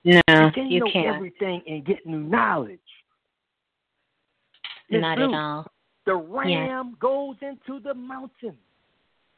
no, 0.04 0.20
You 0.28 0.50
can't 0.54 0.70
you 0.70 0.80
know 0.80 0.90
can't. 0.92 1.16
everything 1.16 1.62
and 1.66 1.84
get 1.84 2.06
new 2.06 2.20
knowledge. 2.20 2.78
Miss 4.88 5.00
Not 5.00 5.16
Blue, 5.16 5.34
at 5.34 5.34
all. 5.34 5.66
The 6.06 6.14
ram 6.14 6.96
goes 7.00 7.36
into 7.42 7.80
the 7.80 7.92
mountain. 7.94 8.56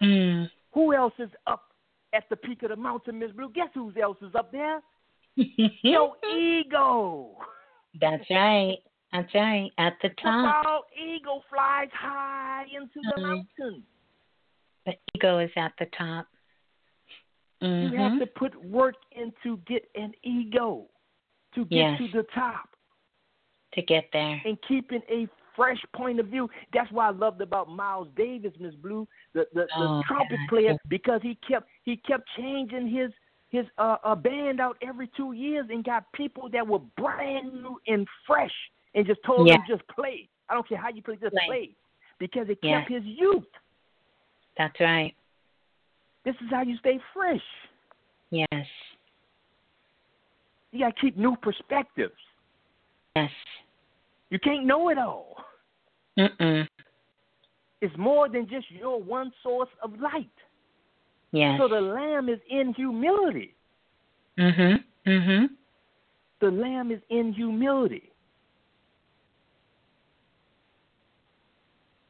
Mm. 0.03 0.49
Who 0.75 0.95
else 0.95 1.14
is 1.19 1.31
up 1.47 1.73
at 2.12 2.29
the 2.29 2.37
peak 2.37 2.62
of 2.62 2.69
the 2.71 2.77
mountain, 2.77 3.19
Miss 3.19 3.33
Blue? 3.33 3.51
Guess 3.55 3.69
who 3.75 3.93
else 4.01 4.19
is 4.23 4.35
up 4.35 4.53
there? 4.53 4.81
Your 5.37 6.14
ego. 6.25 7.37
That's 8.01 8.25
right. 8.31 8.77
That's 9.12 9.35
right. 9.35 9.71
At 9.79 9.95
the 10.03 10.11
top. 10.23 10.64
The 10.64 10.69
bald 10.69 10.85
eagle 11.03 11.43
flies 11.51 11.89
high 11.93 12.66
into 12.75 13.01
the 13.03 13.21
Mhm. 13.21 13.23
mountain. 13.23 13.87
the 14.87 14.97
ego 15.14 15.39
is 15.39 15.51
at 15.57 15.73
the 15.79 15.87
top. 15.87 16.27
You 17.61 17.91
have 17.97 18.12
Mhm. 18.12 18.19
to 18.21 18.27
put 18.27 18.55
work 18.64 18.95
in 19.12 19.33
to 19.43 19.57
get 19.59 19.91
an 19.95 20.14
ego, 20.23 20.89
to 21.55 21.64
get 21.66 21.77
Yes. 21.77 21.99
to 21.99 22.09
the 22.09 22.23
top, 22.25 22.75
To 23.73 23.83
get 23.83 24.11
there. 24.12 24.41
and 24.45 24.61
keeping 24.62 25.03
a 25.09 25.27
fresh 25.59 25.83
point 25.95 26.21
of 26.21 26.27
view. 26.27 26.49
That's 26.73 26.91
why 26.93 27.09
I 27.09 27.11
loved 27.11 27.41
about 27.43 27.69
Miles 27.69 28.09
Davis, 28.17 28.53
Miss 28.61 28.75
Blue, 28.77 29.07
the 29.35 29.45
the, 29.53 29.63
the 29.63 29.87
Oh, 29.87 30.03
trumpet 30.07 30.39
player, 30.49 30.77
because 30.89 31.21
he 31.23 31.37
kept 31.47 31.69
he 31.83 31.97
kept 31.97 32.27
changing 32.37 32.89
his 32.89 33.11
his 33.51 33.67
uh, 33.77 33.97
uh 34.05 34.15
band 34.15 34.61
out 34.61 34.77
every 34.81 35.11
two 35.17 35.33
years 35.33 35.67
and 35.69 35.85
got 35.85 36.05
people 36.13 36.49
that 36.51 36.67
were 36.67 36.79
brand 36.97 37.53
new 37.53 37.77
and 37.89 38.07
fresh, 38.27 38.55
and 38.95 39.05
just 39.05 39.21
told 39.27 39.49
Yeah. 39.49 39.57
them 39.57 39.65
just 39.69 39.83
play. 39.89 40.29
I 40.49 40.55
don't 40.55 40.67
care 40.67 40.79
how 40.79 40.91
you 40.91 41.03
play, 41.03 41.17
just 41.17 41.35
Play. 41.35 41.47
play, 41.47 41.71
because 42.19 42.49
it 42.49 42.59
Yeah. 42.63 42.79
kept 42.81 42.91
his 42.93 43.05
youth. 43.05 43.45
That's 44.57 44.79
right. 44.81 45.15
This 46.25 46.35
is 46.37 46.51
how 46.51 46.63
you 46.63 46.77
stay 46.79 47.01
fresh. 47.13 47.43
Yes. 48.31 48.67
You 50.73 50.81
got 50.81 50.95
to 50.97 51.01
keep 51.01 51.17
new 51.17 51.37
perspectives. 51.37 52.21
Yes. 53.17 53.31
You 54.31 54.39
can't 54.39 54.67
know 54.67 54.91
it 54.91 54.99
all. 54.99 55.43
Mm-mm. 56.19 56.66
is 57.81 57.91
more 57.97 58.29
than 58.29 58.49
just 58.49 58.69
your 58.71 59.01
one 59.01 59.33
source 59.43 59.69
of 59.83 59.93
light. 60.01 60.27
Yes. 61.31 61.61
So 61.61 61.69
the 61.69 61.81
lamb 61.81 62.29
is 62.29 62.41
in 62.51 62.75
humility. 62.75 63.55
Mhm. 64.37 64.83
Mhm. 65.07 65.51
The 66.41 66.51
lamb 66.51 66.91
is 66.91 67.01
in 67.09 67.33
humility. 67.33 68.11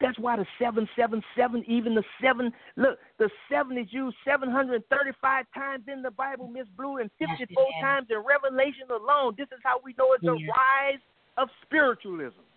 That's 0.01 0.19
why 0.19 0.37
the 0.37 0.47
777, 0.59 1.65
even 1.67 1.95
the 1.95 2.05
7, 2.23 2.53
look, 2.77 3.01
the 3.19 3.29
7 3.51 3.77
is 3.77 3.93
used 3.93 4.17
735 4.25 5.51
times 5.53 5.89
in 5.89 6.03
the 6.03 6.11
Bible, 6.13 6.47
Miss 6.47 6.69
Blue, 6.77 6.99
and 6.99 7.11
54 7.19 7.67
Yes, 7.71 7.83
times 7.83 8.07
in 8.11 8.19
Revelation 8.19 8.89
alone. 8.91 9.35
This 9.37 9.49
is 9.51 9.59
how 9.65 9.81
we 9.83 9.95
know 9.99 10.13
it's 10.13 10.25
a 10.25 10.33
rise 10.33 11.01
of 11.37 11.51
spiritualism. 11.63 12.48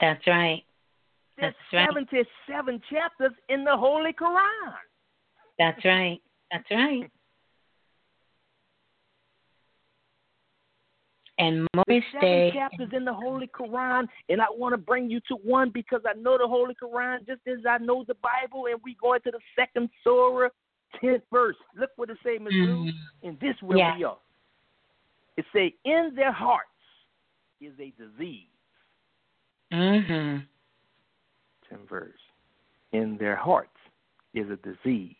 That's 0.00 0.26
right. 0.26 0.62
There's 1.38 1.54
right. 1.72 1.88
77 1.88 2.80
chapters 2.90 3.32
in 3.48 3.64
the 3.64 3.76
Holy 3.76 4.12
Quran. 4.12 4.74
That's 5.58 5.84
right. 5.84 6.20
That's 6.50 6.70
right. 6.70 7.10
And 11.38 11.66
Morris 11.74 12.02
seven 12.12 12.28
Day. 12.28 12.50
chapters 12.54 12.88
in 12.94 13.04
the 13.04 13.12
Holy 13.12 13.46
Quran, 13.48 14.08
and 14.30 14.40
I 14.40 14.46
want 14.50 14.72
to 14.72 14.78
bring 14.78 15.10
you 15.10 15.20
to 15.28 15.34
one 15.44 15.68
because 15.68 16.00
I 16.08 16.14
know 16.18 16.38
the 16.38 16.48
Holy 16.48 16.74
Quran 16.74 17.26
just 17.26 17.42
as 17.46 17.58
I 17.68 17.76
know 17.76 18.04
the 18.08 18.14
Bible, 18.14 18.66
and 18.70 18.80
we 18.82 18.96
go 19.02 19.12
into 19.12 19.30
the 19.30 19.40
second 19.54 19.90
surah, 20.02 20.48
tenth 20.98 21.22
verse. 21.30 21.56
Look 21.74 21.90
what 21.96 22.08
it 22.08 22.16
say, 22.24 22.38
Miss 22.38 22.54
Blue, 22.54 22.86
Mhm. 22.86 22.94
and 23.22 23.40
this 23.40 23.60
where 23.60 23.76
Yeah. 23.76 23.96
we 23.96 24.04
are. 24.04 24.18
It 25.36 25.44
say, 25.52 25.74
"In 25.84 26.14
their 26.14 26.32
hearts 26.32 26.70
is 27.60 27.78
a 27.80 27.90
disease." 27.90 28.48
Mhm. 29.72 30.46
Tenth 31.68 31.88
verse. 31.88 32.20
In 32.92 33.16
their 33.18 33.36
hearts 33.36 33.78
is 34.34 34.48
a 34.50 34.56
disease. 34.56 35.16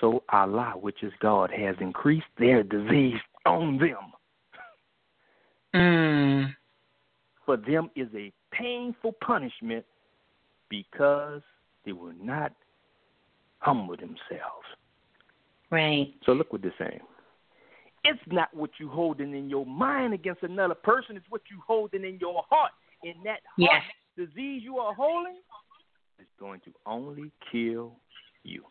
So 0.00 0.22
Allah, 0.28 0.74
which 0.76 1.02
is 1.02 1.12
God, 1.20 1.50
has 1.50 1.76
increased 1.80 2.26
their 2.36 2.62
disease 2.62 3.20
on 3.46 3.78
them. 3.78 4.12
Mm. 5.74 6.56
for 7.44 7.56
them 7.56 7.90
is 7.94 8.08
a 8.14 8.32
painful 8.50 9.12
punishment 9.24 9.84
because 10.68 11.42
they 11.84 11.92
will 11.92 12.12
not 12.22 12.52
humble 13.60 13.96
themselves. 13.96 14.66
Right. 15.70 16.14
So 16.24 16.32
look 16.32 16.52
what 16.52 16.62
they're 16.62 16.74
saying. 16.78 17.00
It's 18.04 18.20
not 18.26 18.52
what 18.54 18.70
you 18.78 18.88
holding 18.88 19.34
in 19.34 19.48
your 19.50 19.66
mind 19.66 20.14
against 20.14 20.42
another 20.42 20.74
person, 20.74 21.16
it's 21.16 21.26
what 21.30 21.42
you 21.50 21.58
holding 21.66 22.04
in 22.04 22.18
your 22.18 22.44
heart. 22.50 22.72
And 23.02 23.14
that 23.24 23.40
heart 23.56 23.58
Yes. 23.58 23.82
disease 24.16 24.62
you 24.62 24.78
are 24.78 24.94
holding 24.94 25.36
is 26.18 26.26
going 26.38 26.60
to 26.60 26.74
only 26.86 27.30
kill 27.50 27.96
you. 28.42 28.64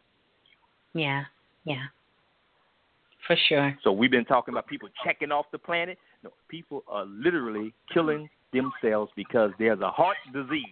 Yeah. 0.93 1.25
Yeah. 1.63 1.87
For 3.25 3.35
sure. 3.35 3.77
So 3.83 3.91
we've 3.91 4.11
been 4.11 4.25
talking 4.25 4.53
about 4.53 4.67
people 4.67 4.89
checking 5.03 5.31
off 5.31 5.45
the 5.51 5.57
planet. 5.57 5.97
No, 6.23 6.31
people 6.47 6.83
are 6.87 7.05
literally 7.05 7.73
killing 7.93 8.29
themselves 8.53 9.11
because 9.15 9.51
there's 9.59 9.81
a 9.81 9.91
heart 9.91 10.17
disease. 10.33 10.65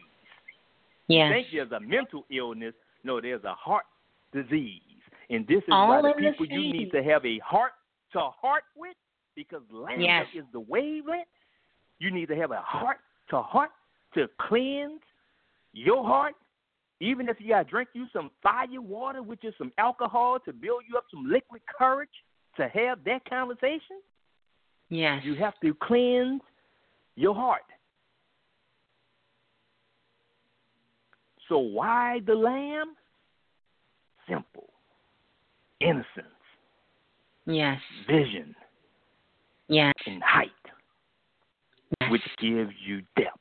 Yes. 1.07 1.31
think 1.33 1.47
there's 1.51 1.71
a 1.71 1.79
mental 1.79 2.25
illness. 2.31 2.73
No, 3.03 3.21
there's 3.21 3.43
a 3.43 3.53
heart 3.53 3.85
disease. 4.33 4.81
And 5.29 5.45
this 5.47 5.57
is 5.59 5.69
All 5.71 5.89
why 5.89 6.01
the 6.01 6.13
in 6.17 6.23
the 6.23 6.31
people 6.31 6.45
you 6.47 6.71
need 6.71 6.91
to 6.91 7.03
have 7.03 7.25
a 7.25 7.37
heart 7.39 7.73
to 8.13 8.19
heart 8.19 8.63
with 8.75 8.95
because 9.35 9.61
lambda 9.69 10.03
Yes. 10.03 10.25
is 10.33 10.45
the 10.51 10.59
wavelength. 10.61 11.27
You 11.99 12.11
need 12.11 12.27
to 12.27 12.35
have 12.35 12.51
a 12.51 12.61
heart 12.61 12.97
to 13.29 13.41
heart 13.41 13.71
to 14.13 14.27
cleanse 14.39 15.01
your 15.73 16.03
heart. 16.03 16.35
Even 17.01 17.27
if 17.27 17.37
you 17.39 17.49
got 17.49 17.63
to 17.63 17.69
drink 17.69 17.89
you 17.93 18.05
some 18.13 18.31
fire 18.41 18.81
water, 18.81 19.21
which 19.21 19.43
is 19.43 19.53
some 19.57 19.71
alcohol 19.77 20.39
to 20.45 20.53
build 20.53 20.83
you 20.89 20.97
up 20.97 21.03
some 21.11 21.29
liquid 21.29 21.61
courage 21.77 22.09
to 22.55 22.67
have 22.69 23.03
that 23.03 23.27
conversation, 23.29 24.01
Yes. 24.89 25.23
you 25.25 25.35
have 25.35 25.59
to 25.61 25.73
cleanse 25.73 26.41
your 27.15 27.35
heart. 27.35 27.65
So 31.49 31.57
why 31.59 32.21
the 32.25 32.33
lamb? 32.35 32.95
Simple. 34.27 34.69
Innocence, 35.81 36.27
Yes. 37.45 37.81
vision, 38.07 38.55
Yes. 39.67 39.93
and 40.07 40.23
height. 40.23 40.51
Which 42.09 42.21
gives 42.39 42.71
you 42.85 43.01
depth. 43.17 43.39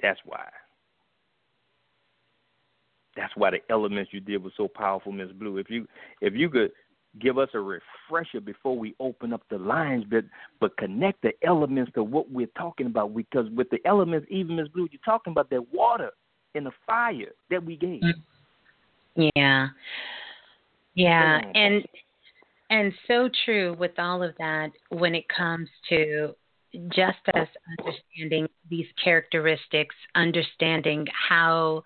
That's 0.00 0.20
why. 0.24 0.48
That's 3.16 3.32
why 3.36 3.50
the 3.50 3.58
elements 3.70 4.12
you 4.12 4.20
did 4.20 4.42
was 4.42 4.52
so 4.56 4.66
powerful, 4.68 5.12
Miss 5.12 5.30
Blue. 5.32 5.58
If 5.58 5.70
you 5.70 5.86
if 6.20 6.34
you 6.34 6.48
could 6.48 6.72
give 7.20 7.36
us 7.38 7.50
a 7.54 7.60
refresher 7.60 8.40
before 8.40 8.76
we 8.76 8.94
open 8.98 9.32
up 9.32 9.42
the 9.50 9.58
lines, 9.58 10.04
but 10.10 10.24
but 10.60 10.76
connect 10.76 11.22
the 11.22 11.32
elements 11.44 11.92
to 11.94 12.02
what 12.02 12.30
we're 12.30 12.46
talking 12.56 12.86
about. 12.86 13.14
Because 13.14 13.48
with 13.50 13.68
the 13.70 13.78
elements, 13.84 14.26
even 14.30 14.56
Miss 14.56 14.68
Blue, 14.68 14.88
you're 14.90 15.00
talking 15.04 15.32
about 15.32 15.50
that 15.50 15.72
water 15.72 16.10
and 16.54 16.66
the 16.66 16.72
fire 16.86 17.32
that 17.50 17.62
we 17.62 17.76
gave. 17.76 18.02
Yeah. 19.36 19.68
Yeah, 20.94 21.40
and 21.54 21.86
and 22.72 22.90
so 23.06 23.28
true 23.44 23.76
with 23.78 23.98
all 23.98 24.22
of 24.22 24.34
that 24.38 24.70
when 24.88 25.14
it 25.14 25.26
comes 25.28 25.68
to 25.90 26.34
just 26.88 27.18
us 27.34 27.48
understanding 27.78 28.48
these 28.70 28.86
characteristics, 29.04 29.94
understanding 30.14 31.06
how 31.28 31.82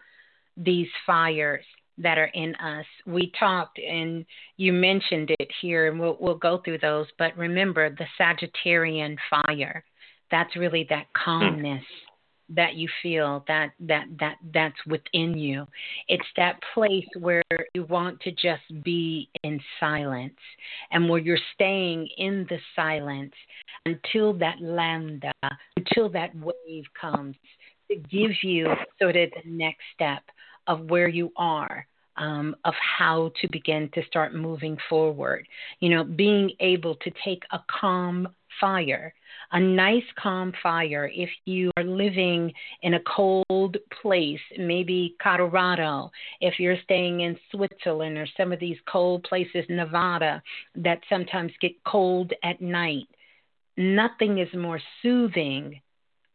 these 0.57 0.87
fires 1.05 1.65
that 1.99 2.19
are 2.19 2.31
in 2.35 2.55
us. 2.57 2.87
We 3.05 3.33
talked 3.37 3.81
and 3.81 4.25
you 4.59 4.73
mentioned 4.73 5.33
it 5.41 5.51
here 5.61 5.91
and 5.91 5.99
we'll 5.99 6.19
we'll 6.21 6.37
go 6.37 6.61
through 6.65 6.79
those, 6.79 7.09
but 7.19 7.37
remember 7.37 7.91
the 7.91 8.07
Sagittarian 8.17 9.17
fire. 9.29 9.85
That's 10.31 10.55
really 10.55 10.87
that 10.89 11.07
hmm. 11.17 11.25
calmness 11.25 11.85
that 12.49 12.75
you 12.75 12.89
feel 13.03 13.45
that 13.49 13.73
that 13.81 14.07
that 14.21 14.37
that's 14.55 14.87
within 14.87 15.37
you. 15.37 15.67
It's 16.09 16.27
that 16.37 16.61
place 16.75 17.07
where 17.19 17.43
you 17.75 17.85
want 17.85 18.21
to 18.21 18.31
just 18.31 18.63
be 18.85 19.29
in 19.43 19.61
silence 19.81 20.37
and 20.91 21.09
where 21.09 21.21
you're 21.21 21.39
staying 21.55 22.09
in 22.19 22.47
the 22.49 22.59
silence 22.75 23.35
until 23.85 24.33
that 24.35 24.61
lambda, 24.61 25.33
until 25.77 26.09
that 26.11 26.31
wave 26.37 26.85
comes 27.01 27.37
to 27.91 27.97
give 27.97 28.33
you 28.43 28.67
sort 29.01 29.17
of 29.17 29.31
the 29.31 29.51
next 29.51 29.83
step 29.95 30.23
of 30.67 30.91
where 30.91 31.09
you 31.09 31.33
are. 31.37 31.87
Um, 32.19 32.57
of 32.65 32.73
how 32.99 33.31
to 33.43 33.49
begin 33.53 33.91
to 33.93 34.03
start 34.07 34.35
moving 34.35 34.79
forward. 34.89 35.47
You 35.81 35.91
know, 35.91 36.03
being 36.03 36.51
able 36.61 36.95
to 36.95 37.11
take 37.23 37.43
a 37.53 37.59
calm 37.69 38.27
fire, 38.61 39.15
a 39.53 39.61
nice 39.61 40.05
calm 40.19 40.53
fire. 40.63 41.11
If 41.13 41.31
you 41.45 41.71
are 41.77 41.85
living 41.85 42.53
in 42.83 42.95
a 42.95 43.01
cold 43.01 43.77
place, 44.03 44.41
maybe 44.59 45.17
Colorado, 45.23 46.11
if 46.41 46.59
you're 46.59 46.81
staying 46.85 47.21
in 47.21 47.39
Switzerland 47.51 48.19
or 48.19 48.27
some 48.37 48.53
of 48.53 48.61
these 48.61 48.79
cold 48.91 49.23
places, 49.25 49.65
Nevada, 49.69 50.43
that 50.77 51.01
sometimes 51.09 51.53
get 51.61 51.73
cold 51.85 52.33
at 52.43 52.61
night, 52.61 53.07
nothing 53.77 54.39
is 54.39 54.49
more 54.55 54.81
soothing 55.03 55.81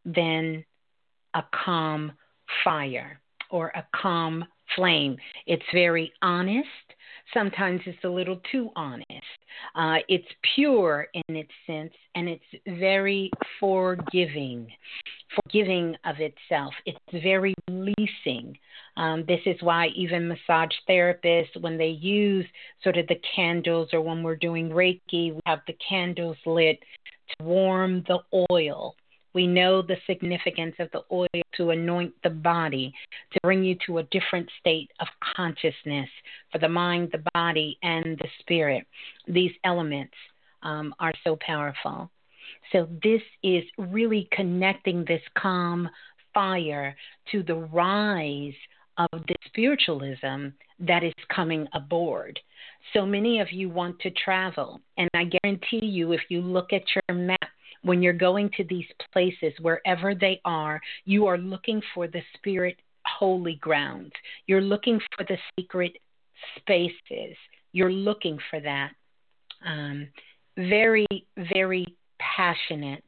than 0.05 0.63
a 1.33 1.43
calm 1.63 2.11
fire 2.63 3.19
or 3.49 3.67
a 3.69 3.85
calm 3.95 4.45
flame. 4.75 5.17
It's 5.45 5.63
very 5.73 6.11
honest. 6.21 6.67
Sometimes 7.33 7.81
it's 7.85 8.03
a 8.03 8.09
little 8.09 8.41
too 8.51 8.69
honest. 8.75 9.07
Uh, 9.75 9.97
it's 10.07 10.27
pure 10.55 11.07
in 11.13 11.35
its 11.35 11.51
sense, 11.65 11.93
and 12.15 12.27
it's 12.27 12.79
very 12.79 13.31
forgiving, 13.59 14.67
forgiving 15.35 15.95
of 16.05 16.15
itself. 16.19 16.73
It's 16.85 16.99
very 17.23 17.53
releasing. 17.69 18.57
Um, 18.97 19.23
this 19.27 19.39
is 19.45 19.61
why 19.61 19.87
even 19.87 20.27
massage 20.27 20.71
therapists, 20.89 21.59
when 21.61 21.77
they 21.77 21.87
use 21.87 22.45
sort 22.83 22.97
of 22.97 23.07
the 23.07 23.21
candles 23.35 23.89
or 23.93 24.01
when 24.01 24.23
we're 24.23 24.35
doing 24.35 24.69
Reiki, 24.69 25.33
we 25.33 25.39
have 25.45 25.59
the 25.67 25.77
candles 25.87 26.37
lit 26.45 26.79
to 27.39 27.45
warm 27.45 28.03
the 28.07 28.19
oil. 28.51 28.95
We 29.33 29.47
know 29.47 29.81
the 29.81 29.97
significance 30.07 30.75
of 30.79 30.89
the 30.91 31.03
oil 31.11 31.27
to 31.55 31.69
anoint 31.69 32.13
the 32.23 32.29
body, 32.29 32.93
to 33.33 33.39
bring 33.43 33.63
you 33.63 33.75
to 33.85 33.99
a 33.99 34.03
different 34.03 34.49
state 34.59 34.91
of 34.99 35.07
consciousness 35.35 36.09
for 36.51 36.59
the 36.59 36.69
mind, 36.69 37.09
the 37.11 37.23
body, 37.33 37.77
and 37.81 38.17
the 38.17 38.27
spirit. 38.39 38.85
These 39.27 39.51
elements 39.63 40.13
um, 40.63 40.93
are 40.99 41.13
so 41.23 41.37
powerful. 41.45 42.09
So, 42.71 42.87
this 43.03 43.21
is 43.43 43.63
really 43.77 44.27
connecting 44.31 45.05
this 45.05 45.21
calm 45.37 45.89
fire 46.33 46.95
to 47.31 47.43
the 47.43 47.55
rise 47.55 48.53
of 48.97 49.21
the 49.27 49.35
spiritualism 49.45 50.47
that 50.79 51.03
is 51.03 51.13
coming 51.33 51.67
aboard. 51.73 52.39
So 52.93 53.05
many 53.05 53.39
of 53.39 53.51
you 53.51 53.69
want 53.69 53.99
to 53.99 54.11
travel, 54.11 54.81
and 54.97 55.09
I 55.13 55.25
guarantee 55.25 55.85
you, 55.85 56.13
if 56.13 56.21
you 56.29 56.41
look 56.41 56.73
at 56.73 56.83
your 56.95 57.15
map, 57.17 57.40
when 57.83 58.01
you're 58.01 58.13
going 58.13 58.49
to 58.57 58.63
these 58.63 58.85
places, 59.11 59.53
wherever 59.61 60.13
they 60.13 60.39
are, 60.45 60.79
you 61.05 61.25
are 61.27 61.37
looking 61.37 61.81
for 61.93 62.07
the 62.07 62.21
spirit 62.35 62.77
holy 63.05 63.55
grounds. 63.55 64.11
You're 64.47 64.61
looking 64.61 64.99
for 65.15 65.25
the 65.25 65.37
secret 65.59 65.93
spaces. 66.57 67.35
You're 67.71 67.91
looking 67.91 68.37
for 68.49 68.59
that. 68.59 68.91
Um, 69.65 70.07
very, 70.57 71.07
very 71.53 71.85
passionate, 72.19 73.03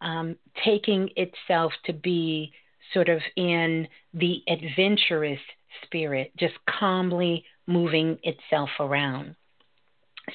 um, 0.00 0.36
taking 0.64 1.10
itself 1.16 1.72
to 1.86 1.92
be 1.92 2.52
sort 2.94 3.08
of 3.08 3.20
in 3.36 3.88
the 4.14 4.42
adventurous 4.48 5.40
spirit, 5.84 6.32
just 6.38 6.54
calmly 6.78 7.44
moving 7.66 8.18
itself 8.22 8.70
around. 8.78 9.34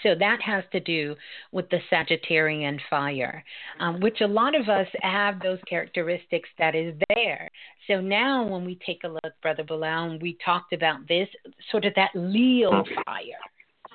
So 0.03 0.15
that 0.19 0.41
has 0.41 0.63
to 0.71 0.79
do 0.79 1.15
with 1.51 1.69
the 1.69 1.79
Sagittarian 1.91 2.79
fire, 2.89 3.43
um, 3.79 3.99
which 3.99 4.21
a 4.21 4.27
lot 4.27 4.55
of 4.55 4.69
us 4.69 4.87
have 5.01 5.41
those 5.41 5.59
characteristics 5.67 6.49
that 6.57 6.75
is 6.75 6.95
there. 7.13 7.49
So 7.87 7.99
now 7.99 8.45
when 8.45 8.63
we 8.63 8.79
take 8.85 9.03
a 9.03 9.09
look, 9.09 9.33
Brother 9.41 9.63
Balah, 9.63 10.21
we 10.21 10.37
talked 10.43 10.71
about 10.71 11.07
this, 11.07 11.27
sort 11.71 11.85
of 11.85 11.93
that 11.95 12.11
Leo 12.15 12.83
fire, 13.05 13.41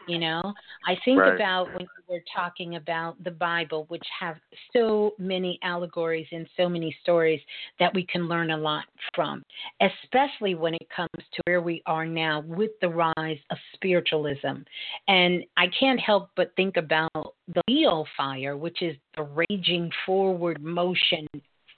you 0.06 0.18
know, 0.18 0.54
I 0.86 0.96
think 1.04 1.20
Right. 1.20 1.34
about 1.34 1.72
when 1.74 1.88
we're 2.08 2.22
talking 2.34 2.76
about 2.76 3.22
the 3.24 3.30
Bible, 3.30 3.86
which 3.88 4.06
have 4.18 4.36
so 4.72 5.14
many 5.18 5.58
allegories 5.62 6.28
and 6.30 6.48
so 6.56 6.68
many 6.68 6.96
stories 7.02 7.40
that 7.80 7.92
we 7.94 8.04
can 8.04 8.28
learn 8.28 8.52
a 8.52 8.56
lot 8.56 8.84
from, 9.14 9.42
especially 9.80 10.54
when 10.54 10.74
it 10.74 10.88
comes 10.94 11.08
to 11.32 11.42
where 11.46 11.60
we 11.60 11.82
are 11.86 12.06
now 12.06 12.40
with 12.46 12.70
the 12.80 12.88
rise 12.88 13.38
of 13.50 13.58
spiritualism. 13.74 14.62
And 15.08 15.44
I 15.56 15.66
can't 15.78 16.00
help 16.00 16.30
but 16.36 16.52
think 16.56 16.76
about 16.76 17.10
the 17.48 17.62
Leo 17.68 18.04
fire, 18.16 18.56
which 18.56 18.82
is 18.82 18.96
the 19.16 19.28
raging 19.50 19.90
forward 20.04 20.62
motion 20.62 21.26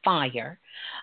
fire. 0.04 0.58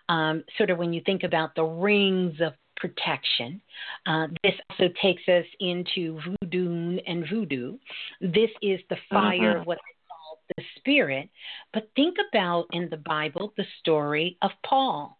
Um, 0.10 0.44
sort 0.58 0.70
of 0.70 0.78
when 0.78 0.94
you 0.94 1.02
think 1.06 1.24
about 1.24 1.56
the 1.56 1.64
rings 1.64 2.40
of 2.42 2.54
protection. 2.78 3.62
Uh, 4.06 4.28
this 4.44 4.54
also 4.70 4.90
takes 5.02 5.28
us 5.28 5.46
into 5.60 6.20
voodoo 6.42 6.98
and 7.08 7.28
voodoo. 7.30 7.78
This 8.22 8.52
is 8.62 8.80
the 8.90 8.98
fire, 9.10 9.60
Mhm. 9.60 9.66
what 9.66 9.78
they 9.78 9.96
call 10.08 10.40
the 10.58 10.64
spirit. 10.78 11.30
But 11.74 11.90
think 11.96 12.18
about 12.30 12.68
in 12.72 12.90
the 12.90 12.98
Bible 12.98 13.54
the 13.58 13.66
story 13.80 14.38
of 14.42 14.52
Paul. 14.64 15.18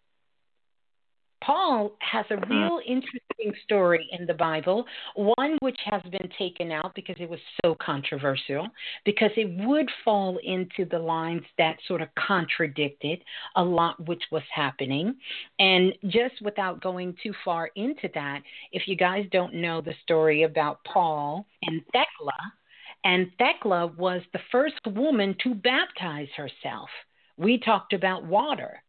Paul 1.42 1.92
has 2.00 2.24
a 2.30 2.34
mm-hmm. 2.34 2.52
real 2.52 2.80
interesting 2.86 3.52
story 3.64 4.08
in 4.18 4.26
the 4.26 4.34
Bible, 4.34 4.84
one 5.14 5.56
which 5.60 5.78
has 5.84 6.02
been 6.10 6.28
taken 6.38 6.72
out 6.72 6.94
because 6.94 7.16
it 7.18 7.28
was 7.28 7.40
so 7.64 7.74
controversial, 7.74 8.66
because 9.04 9.30
it 9.36 9.66
would 9.66 9.88
fall 10.04 10.38
into 10.42 10.84
the 10.90 10.98
lines 10.98 11.42
that 11.58 11.76
sort 11.86 12.02
of 12.02 12.08
contradicted 12.14 13.22
a 13.56 13.62
lot 13.62 14.04
which 14.06 14.22
was 14.30 14.42
happening. 14.54 15.14
And 15.58 15.92
just 16.08 16.40
without 16.42 16.82
going 16.82 17.14
too 17.22 17.32
far 17.44 17.70
into 17.76 18.08
that, 18.14 18.42
if 18.72 18.88
you 18.88 18.96
guys 18.96 19.26
don't 19.30 19.54
know 19.54 19.80
the 19.80 19.94
story 20.02 20.44
about 20.44 20.84
Paul 20.84 21.46
and 21.62 21.82
Thecla, 21.92 22.52
and 23.04 23.30
Thecla 23.38 23.88
was 23.98 24.22
the 24.32 24.40
first 24.50 24.80
woman 24.86 25.36
to 25.44 25.54
baptize 25.54 26.28
herself. 26.36 26.88
We 27.36 27.58
talked 27.58 27.92
about 27.92 28.24
water. 28.24 28.82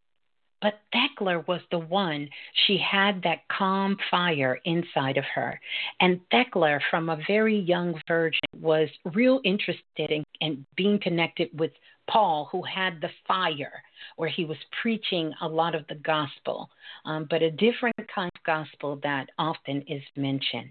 But 0.61 0.79
Thecla 0.91 1.43
was 1.47 1.61
the 1.69 1.79
one, 1.79 2.29
she 2.65 2.77
had 2.77 3.21
that 3.23 3.47
calm 3.47 3.97
fire 4.09 4.59
inside 4.65 5.17
of 5.17 5.25
her. 5.35 5.59
And 5.99 6.19
Thecla, 6.31 6.79
from 6.89 7.09
a 7.09 7.19
very 7.27 7.57
young 7.59 8.01
virgin, 8.07 8.39
was 8.59 8.89
real 9.05 9.39
interested 9.43 10.09
in, 10.09 10.23
in 10.41 10.65
being 10.75 10.99
connected 10.99 11.49
with 11.53 11.71
Paul, 12.09 12.49
who 12.51 12.63
had 12.63 13.01
the 13.01 13.11
fire, 13.27 13.83
where 14.15 14.29
he 14.29 14.45
was 14.45 14.57
preaching 14.81 15.33
a 15.41 15.47
lot 15.47 15.75
of 15.75 15.85
the 15.87 15.95
gospel, 15.95 16.69
um, 17.05 17.27
but 17.29 17.41
a 17.41 17.51
different 17.51 17.95
kind 18.13 18.31
of 18.35 18.43
gospel 18.43 18.99
that 19.03 19.29
often 19.37 19.83
is 19.87 20.01
mentioned. 20.15 20.69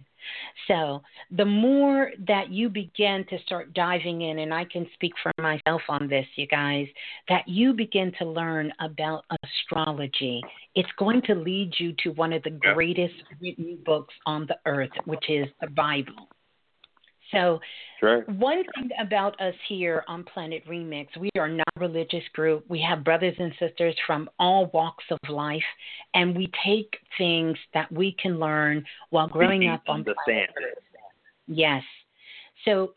So, 0.66 1.02
the 1.30 1.44
more 1.44 2.10
that 2.26 2.50
you 2.50 2.68
begin 2.68 3.24
to 3.30 3.38
start 3.44 3.74
diving 3.74 4.22
in, 4.22 4.40
and 4.40 4.52
I 4.52 4.64
can 4.64 4.86
speak 4.94 5.12
for 5.22 5.30
myself 5.38 5.82
on 5.88 6.08
this, 6.08 6.26
you 6.34 6.46
guys, 6.48 6.88
that 7.28 7.46
you 7.46 7.72
begin 7.72 8.12
to 8.18 8.24
learn 8.24 8.72
about 8.80 9.24
astrology, 9.44 10.42
it's 10.74 10.90
going 10.98 11.22
to 11.22 11.34
lead 11.34 11.74
you 11.78 11.94
to 12.02 12.10
one 12.10 12.32
of 12.32 12.42
the 12.42 12.50
greatest 12.50 13.14
written 13.40 13.78
books 13.84 14.14
on 14.26 14.46
the 14.46 14.58
earth, 14.66 14.90
which 15.04 15.30
is 15.30 15.46
the 15.60 15.68
Bible. 15.68 16.28
So, 17.32 17.60
right. 18.02 18.28
one 18.28 18.62
thing 18.74 18.90
about 19.00 19.40
us 19.40 19.54
here 19.68 20.04
on 20.06 20.24
Planet 20.24 20.62
Remix, 20.68 21.08
we 21.18 21.30
are 21.36 21.48
not 21.48 21.66
a 21.76 21.80
religious 21.80 22.22
group. 22.34 22.64
We 22.68 22.80
have 22.88 23.04
brothers 23.04 23.34
and 23.38 23.52
sisters 23.58 23.94
from 24.06 24.30
all 24.38 24.70
walks 24.72 25.04
of 25.10 25.18
life, 25.28 25.62
and 26.14 26.36
we 26.36 26.50
take 26.64 26.96
things 27.18 27.56
that 27.74 27.90
we 27.90 28.16
can 28.20 28.38
learn 28.38 28.84
while 29.10 29.28
growing 29.28 29.62
Speaking 29.62 29.70
up 29.70 29.82
on 29.88 30.04
the 30.04 30.14
planet. 30.24 30.50
Earth. 30.56 30.78
Yes. 31.46 31.82
So 32.64 32.94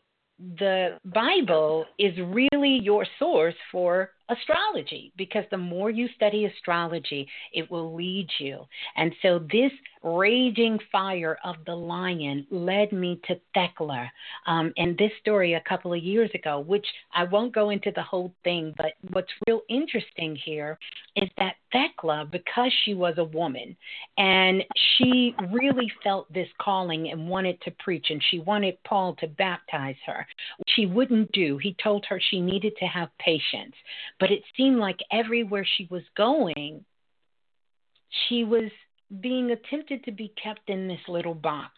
the 0.58 0.98
Bible 1.04 1.84
is 1.98 2.16
really 2.18 2.80
your 2.82 3.06
source 3.18 3.54
for 3.70 4.10
astrology 4.30 5.12
because 5.16 5.44
the 5.50 5.58
more 5.58 5.90
you 5.90 6.08
study 6.16 6.46
astrology, 6.46 7.26
it 7.52 7.70
will 7.70 7.94
lead 7.94 8.28
you. 8.38 8.60
And 8.96 9.12
so 9.22 9.40
this 9.52 9.72
raging 10.02 10.78
fire 10.90 11.36
of 11.44 11.56
the 11.66 11.74
lion 11.74 12.46
led 12.50 12.92
me 12.92 13.20
to 13.28 13.38
Thecla. 13.54 14.10
Um, 14.46 14.72
and 14.76 14.96
this 14.96 15.10
story 15.20 15.54
a 15.54 15.62
couple 15.68 15.92
of 15.92 16.02
years 16.02 16.30
ago, 16.34 16.60
which 16.60 16.86
I 17.14 17.24
won't 17.24 17.54
go 17.54 17.70
into 17.70 17.92
the 17.94 18.02
whole 18.02 18.32
thing, 18.44 18.74
but 18.76 18.92
what's 19.10 19.28
real 19.46 19.60
interesting 19.68 20.36
here 20.42 20.78
is 21.16 21.28
that 21.36 21.56
Thecla, 21.72 22.28
because 22.30 22.72
she 22.84 22.94
was 22.94 23.14
a 23.18 23.24
woman 23.24 23.76
and 24.16 24.62
she 24.96 25.34
really 25.52 25.90
felt 26.02 26.32
this 26.32 26.48
calling 26.60 27.10
and 27.10 27.28
wanted 27.28 27.60
to 27.62 27.70
preach, 27.78 28.06
and 28.10 28.22
she 28.30 28.38
wanted 28.40 28.76
Paul 28.84 29.16
to 29.20 29.26
baptize 29.26 29.96
her, 30.06 30.26
she 30.74 30.86
wouldn't 30.86 31.32
do. 31.32 31.58
He 31.58 31.76
told 31.82 32.06
her 32.06 32.20
she 32.20 32.40
needed 32.40 32.74
to 32.78 32.86
have 32.86 33.08
patience. 33.18 33.74
But 34.18 34.30
it 34.30 34.42
seemed 34.56 34.78
like 34.78 35.00
everywhere 35.10 35.66
she 35.76 35.86
was 35.90 36.02
going, 36.16 36.84
she 38.28 38.44
was 38.44 38.70
being 39.20 39.50
attempted 39.50 40.04
to 40.04 40.12
be 40.12 40.32
kept 40.42 40.68
in 40.68 40.88
this 40.88 41.00
little 41.08 41.34
box. 41.34 41.72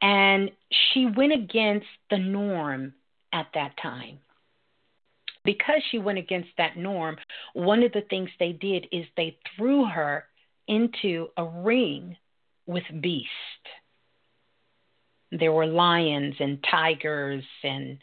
And 0.00 0.50
she 0.70 1.06
went 1.06 1.32
against 1.32 1.86
the 2.10 2.18
norm 2.18 2.94
at 3.32 3.46
that 3.54 3.74
time. 3.82 4.18
Because 5.44 5.82
she 5.90 5.98
went 5.98 6.18
against 6.18 6.50
that 6.56 6.76
norm, 6.76 7.16
one 7.52 7.82
of 7.82 7.92
the 7.92 8.02
things 8.08 8.30
they 8.38 8.52
did 8.52 8.86
is 8.92 9.04
they 9.16 9.36
threw 9.56 9.84
her 9.84 10.24
into 10.68 11.28
a 11.36 11.44
ring 11.44 12.16
with 12.66 12.84
beasts. 13.00 13.28
There 15.38 15.52
were 15.52 15.66
lions 15.66 16.36
and 16.38 16.64
tigers 16.70 17.44
and 17.64 17.98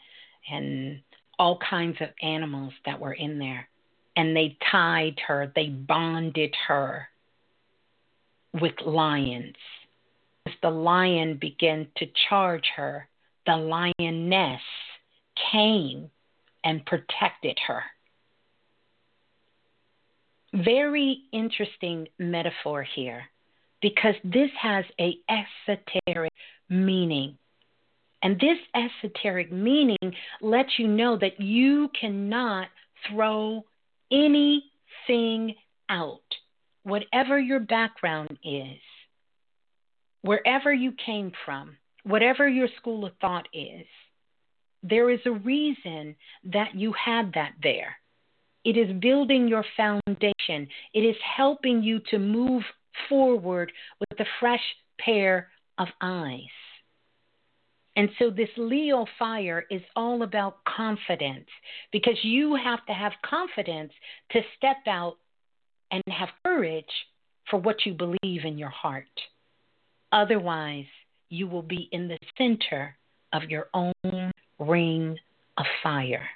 and 0.50 1.00
all 1.38 1.58
kinds 1.58 1.96
of 2.00 2.08
animals 2.20 2.74
that 2.84 3.00
were 3.00 3.14
in 3.14 3.38
there. 3.38 3.68
And 4.16 4.36
they 4.36 4.58
tied 4.70 5.18
her, 5.26 5.50
they 5.54 5.68
bonded 5.68 6.54
her 6.68 7.08
with 8.52 8.74
lions. 8.84 9.56
As 10.46 10.52
the 10.60 10.70
lion 10.70 11.38
began 11.38 11.86
to 11.96 12.06
charge 12.28 12.70
her, 12.76 13.08
the 13.46 13.56
lioness 13.56 14.60
came 15.50 16.10
and 16.62 16.84
protected 16.84 17.58
her. 17.66 17.82
Very 20.52 21.22
interesting 21.32 22.08
metaphor 22.18 22.82
here 22.82 23.24
because 23.82 24.14
this 24.24 24.50
has 24.60 24.84
a 24.98 25.16
esoteric 25.28 26.32
meaning. 26.70 27.36
And 28.22 28.40
this 28.40 28.58
esoteric 28.74 29.52
meaning 29.52 30.14
lets 30.40 30.78
you 30.78 30.86
know 30.86 31.18
that 31.18 31.40
you 31.40 31.90
cannot 32.00 32.68
throw 33.10 33.64
anything 34.12 35.56
out, 35.88 36.20
whatever 36.84 37.38
your 37.38 37.58
background 37.58 38.38
is, 38.44 38.78
wherever 40.22 40.72
you 40.72 40.92
came 41.04 41.32
from, 41.44 41.76
whatever 42.04 42.48
your 42.48 42.68
school 42.78 43.04
of 43.04 43.12
thought 43.20 43.48
is. 43.52 43.86
There 44.84 45.10
is 45.10 45.20
a 45.26 45.32
reason 45.32 46.16
that 46.44 46.74
you 46.74 46.92
had 46.92 47.32
that 47.34 47.52
there. 47.62 47.96
It 48.64 48.76
is 48.76 49.00
building 49.00 49.48
your 49.48 49.64
foundation. 49.76 50.68
It 50.94 51.00
is 51.00 51.16
helping 51.36 51.82
you 51.82 52.00
to 52.10 52.18
move 52.18 52.62
forward 53.08 53.72
with 54.00 54.20
a 54.20 54.26
fresh 54.40 54.62
pair 54.98 55.48
of 55.78 55.88
eyes. 56.00 56.40
And 57.94 58.08
so, 58.18 58.30
this 58.30 58.48
Leo 58.56 59.04
fire 59.18 59.66
is 59.70 59.82
all 59.94 60.22
about 60.22 60.64
confidence 60.64 61.48
because 61.92 62.16
you 62.22 62.56
have 62.56 62.84
to 62.86 62.92
have 62.92 63.12
confidence 63.24 63.92
to 64.30 64.40
step 64.56 64.78
out 64.86 65.16
and 65.90 66.02
have 66.06 66.30
courage 66.42 66.86
for 67.50 67.58
what 67.58 67.84
you 67.84 67.92
believe 67.92 68.44
in 68.44 68.56
your 68.56 68.70
heart. 68.70 69.04
Otherwise, 70.10 70.86
you 71.28 71.46
will 71.46 71.62
be 71.62 71.88
in 71.92 72.08
the 72.08 72.18
center 72.38 72.96
of 73.34 73.44
your 73.50 73.68
own 73.74 74.32
ring 74.58 75.18
of 75.58 75.66
fire. 75.82 76.26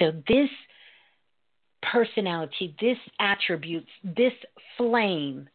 So, 0.00 0.10
this 0.26 0.50
personality, 1.92 2.74
this 2.80 2.98
attributes, 3.20 3.90
this 4.02 4.32
flame 4.76 5.48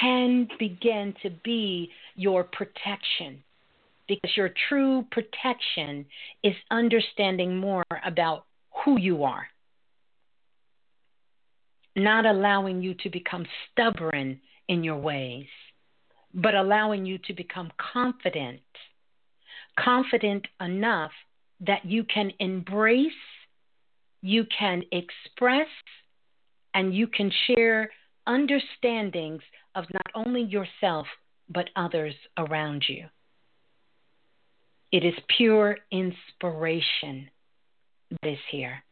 can 0.00 0.48
begin 0.58 1.14
to 1.22 1.30
be 1.44 1.90
your 2.14 2.44
protection 2.44 3.42
because 4.08 4.36
your 4.36 4.50
true 4.68 5.04
protection 5.10 6.06
is 6.42 6.54
understanding 6.70 7.56
more 7.56 7.84
about 8.04 8.44
who 8.84 8.98
you 8.98 9.24
are, 9.24 9.46
not 11.96 12.24
allowing 12.24 12.82
you 12.82 12.94
to 12.94 13.10
become 13.10 13.44
stubborn 13.72 14.40
in 14.68 14.84
your 14.84 14.96
ways, 14.96 15.46
but 16.34 16.54
allowing 16.54 17.04
you 17.04 17.18
to 17.18 17.32
become 17.32 17.70
confident, 17.92 18.60
confident 19.78 20.46
enough 20.60 21.12
that 21.60 21.84
you 21.84 22.04
can 22.04 22.30
embrace, 22.38 23.10
you 24.22 24.44
can 24.56 24.82
express, 24.92 25.68
and 26.74 26.94
you 26.94 27.06
can 27.06 27.32
share 27.46 27.90
understandings 28.26 29.42
of 29.74 29.84
not 29.92 30.06
only 30.14 30.42
yourself, 30.42 31.06
but 31.48 31.70
others 31.76 32.14
around 32.38 32.84
you. 32.88 33.06
It 34.92 35.04
is 35.04 35.14
pure 35.36 35.78
inspiration, 35.90 37.28
this 38.22 38.38
here, 38.50 38.82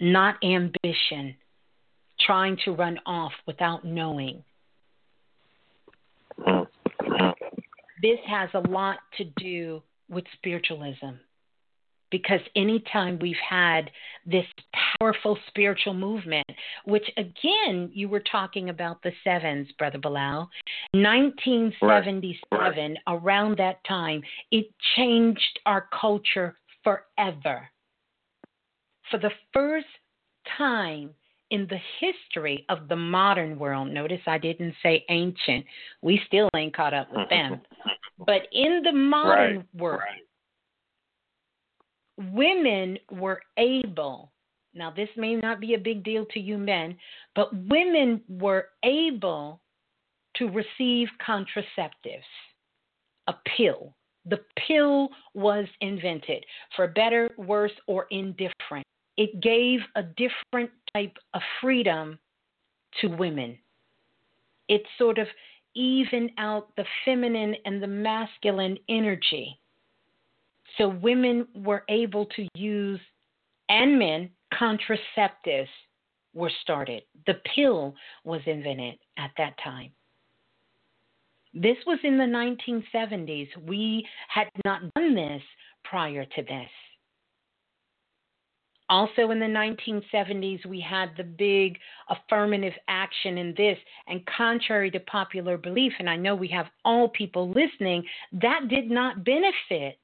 not 0.00 0.36
ambition, 0.42 1.36
trying 2.20 2.56
to 2.64 2.72
run 2.72 2.98
off 3.06 3.32
without 3.46 3.84
knowing. 3.84 4.44
Oh, 6.46 6.66
this 8.02 8.18
has 8.26 8.48
a 8.54 8.68
lot 8.68 8.98
to 9.18 9.24
do 9.36 9.82
with 10.08 10.24
spiritualism 10.36 11.18
because 12.10 12.40
anytime 12.56 13.18
we've 13.20 13.36
had 13.48 13.90
this 14.26 14.44
powerful 14.98 15.38
spiritual 15.48 15.94
movement, 15.94 16.46
which 16.84 17.08
again, 17.16 17.90
you 17.92 18.08
were 18.08 18.22
talking 18.30 18.68
about 18.68 19.02
the 19.02 19.12
sevens, 19.24 19.68
Brother 19.78 19.98
Balah, 19.98 20.46
1977, 20.92 22.38
right. 22.52 22.96
around 23.06 23.58
that 23.58 23.82
time, 23.84 24.22
it 24.50 24.66
changed 24.96 25.60
our 25.66 25.88
culture 25.98 26.56
forever. 26.84 27.68
For 29.10 29.18
the 29.18 29.30
first 29.52 29.86
time 30.56 31.10
in 31.50 31.66
the 31.68 31.78
history 32.00 32.64
of 32.68 32.88
the 32.88 32.96
modern 32.96 33.58
world, 33.58 33.88
notice 33.88 34.20
I 34.26 34.38
didn't 34.38 34.74
say 34.82 35.04
ancient, 35.08 35.64
we 36.00 36.20
still 36.26 36.48
ain't 36.54 36.76
caught 36.76 36.94
up 36.94 37.08
with 37.12 37.28
them. 37.28 37.60
but 38.26 38.42
in 38.52 38.82
the 38.84 38.92
modern 38.92 39.56
right. 39.56 39.66
world, 39.74 40.00
right 40.00 40.22
women 42.32 42.98
were 43.10 43.40
able, 43.56 44.32
now 44.74 44.90
this 44.90 45.08
may 45.16 45.36
not 45.36 45.60
be 45.60 45.74
a 45.74 45.78
big 45.78 46.04
deal 46.04 46.26
to 46.26 46.40
you 46.40 46.58
men, 46.58 46.96
but 47.34 47.54
women 47.66 48.20
were 48.28 48.68
able 48.84 49.60
to 50.36 50.48
receive 50.48 51.08
contraceptives, 51.26 52.22
a 53.26 53.34
pill. 53.56 53.94
The 54.26 54.40
pill 54.66 55.08
was 55.34 55.66
invented 55.80 56.44
for 56.76 56.88
better, 56.88 57.30
worse, 57.36 57.72
or 57.86 58.06
indifferent. 58.10 58.86
It 59.16 59.40
gave 59.40 59.80
a 59.96 60.02
different 60.02 60.70
type 60.94 61.16
of 61.34 61.40
freedom 61.60 62.18
to 63.00 63.08
women. 63.08 63.58
It 64.68 64.82
sort 64.98 65.18
of 65.18 65.26
evened 65.74 66.30
out 66.38 66.74
the 66.76 66.84
feminine 67.04 67.56
and 67.64 67.82
the 67.82 67.86
masculine 67.86 68.78
energy. 68.88 69.58
So 70.78 70.88
women 70.88 71.46
were 71.54 71.84
able 71.88 72.26
to 72.26 72.48
use, 72.54 73.00
and 73.68 73.98
men, 73.98 74.30
contraceptives 74.54 75.68
were 76.34 76.50
started. 76.62 77.02
The 77.26 77.40
pill 77.54 77.94
was 78.24 78.40
invented 78.46 78.98
at 79.18 79.30
that 79.38 79.54
time. 79.62 79.90
This 81.52 81.76
was 81.86 81.98
in 82.04 82.16
the 82.16 82.24
1970s. 82.24 83.48
We 83.66 84.06
had 84.28 84.48
not 84.64 84.82
done 84.94 85.14
this 85.14 85.42
prior 85.84 86.24
to 86.24 86.42
this. 86.42 86.70
Also 88.88 89.30
in 89.30 89.38
the 89.38 89.46
1970s, 89.46 90.66
we 90.66 90.80
had 90.80 91.10
the 91.16 91.24
big 91.24 91.78
affirmative 92.08 92.72
action 92.88 93.38
in 93.38 93.54
this, 93.56 93.78
and 94.08 94.26
contrary 94.26 94.90
to 94.90 95.00
popular 95.00 95.56
belief, 95.56 95.92
and 96.00 96.10
I 96.10 96.16
know 96.16 96.34
we 96.34 96.48
have 96.48 96.66
all 96.84 97.08
people 97.08 97.48
listening, 97.50 98.04
that 98.32 98.66
did 98.68 98.90
not 98.90 99.24
benefit 99.24 99.98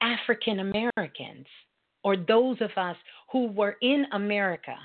African 0.00 0.60
Americans 0.60 1.46
or 2.04 2.16
those 2.16 2.56
of 2.60 2.70
us 2.76 2.96
who 3.32 3.48
were 3.48 3.76
in 3.82 4.06
America 4.12 4.76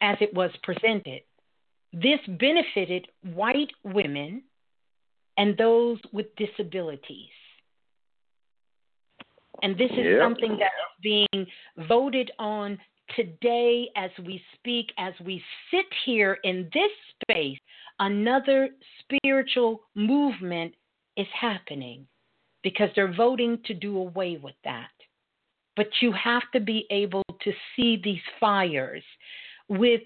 as 0.00 0.16
it 0.20 0.34
was 0.34 0.50
presented. 0.62 1.22
This 1.92 2.18
benefited 2.26 3.06
white 3.34 3.70
women 3.84 4.42
and 5.36 5.56
those 5.56 5.98
with 6.12 6.26
disabilities. 6.36 7.30
And 9.62 9.78
this 9.78 9.90
is 9.92 10.04
yep. 10.04 10.20
something 10.20 10.58
that 10.58 10.72
is 10.82 11.26
being 11.32 11.46
voted 11.88 12.30
on 12.38 12.78
today 13.14 13.88
as 13.96 14.10
we 14.24 14.42
speak, 14.56 14.90
as 14.98 15.14
we 15.24 15.42
sit 15.70 15.86
here 16.04 16.38
in 16.42 16.68
this 16.74 16.90
space. 17.22 17.58
Another 18.00 18.70
spiritual 19.00 19.82
movement 19.94 20.74
is 21.16 21.26
happening 21.40 22.06
because 22.64 22.88
they're 22.96 23.14
voting 23.14 23.58
to 23.66 23.74
do 23.74 23.98
away 23.98 24.40
with 24.42 24.56
that. 24.64 24.90
But 25.76 25.86
you 26.00 26.12
have 26.12 26.42
to 26.52 26.60
be 26.60 26.86
able 26.90 27.22
to 27.42 27.52
see 27.76 28.00
these 28.02 28.22
fires 28.40 29.04
with 29.68 30.02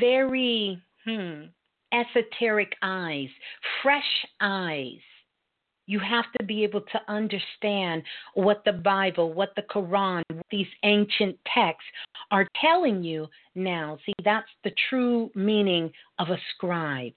very 0.00 0.82
hmm, 1.06 1.44
esoteric 1.92 2.74
eyes, 2.82 3.28
fresh 3.82 4.26
eyes. 4.40 4.98
You 5.86 5.98
have 6.00 6.26
to 6.38 6.44
be 6.44 6.62
able 6.62 6.82
to 6.82 7.00
understand 7.08 8.02
what 8.34 8.62
the 8.64 8.72
Bible, 8.72 9.32
what 9.32 9.52
the 9.56 9.62
Quran, 9.62 10.22
what 10.32 10.46
these 10.50 10.68
ancient 10.84 11.36
texts 11.52 11.90
are 12.30 12.46
telling 12.60 13.02
you 13.02 13.26
now. 13.54 13.98
See, 14.06 14.12
that's 14.24 14.50
the 14.62 14.72
true 14.88 15.30
meaning 15.34 15.90
of 16.18 16.28
a 16.28 16.38
scribe. 16.54 17.14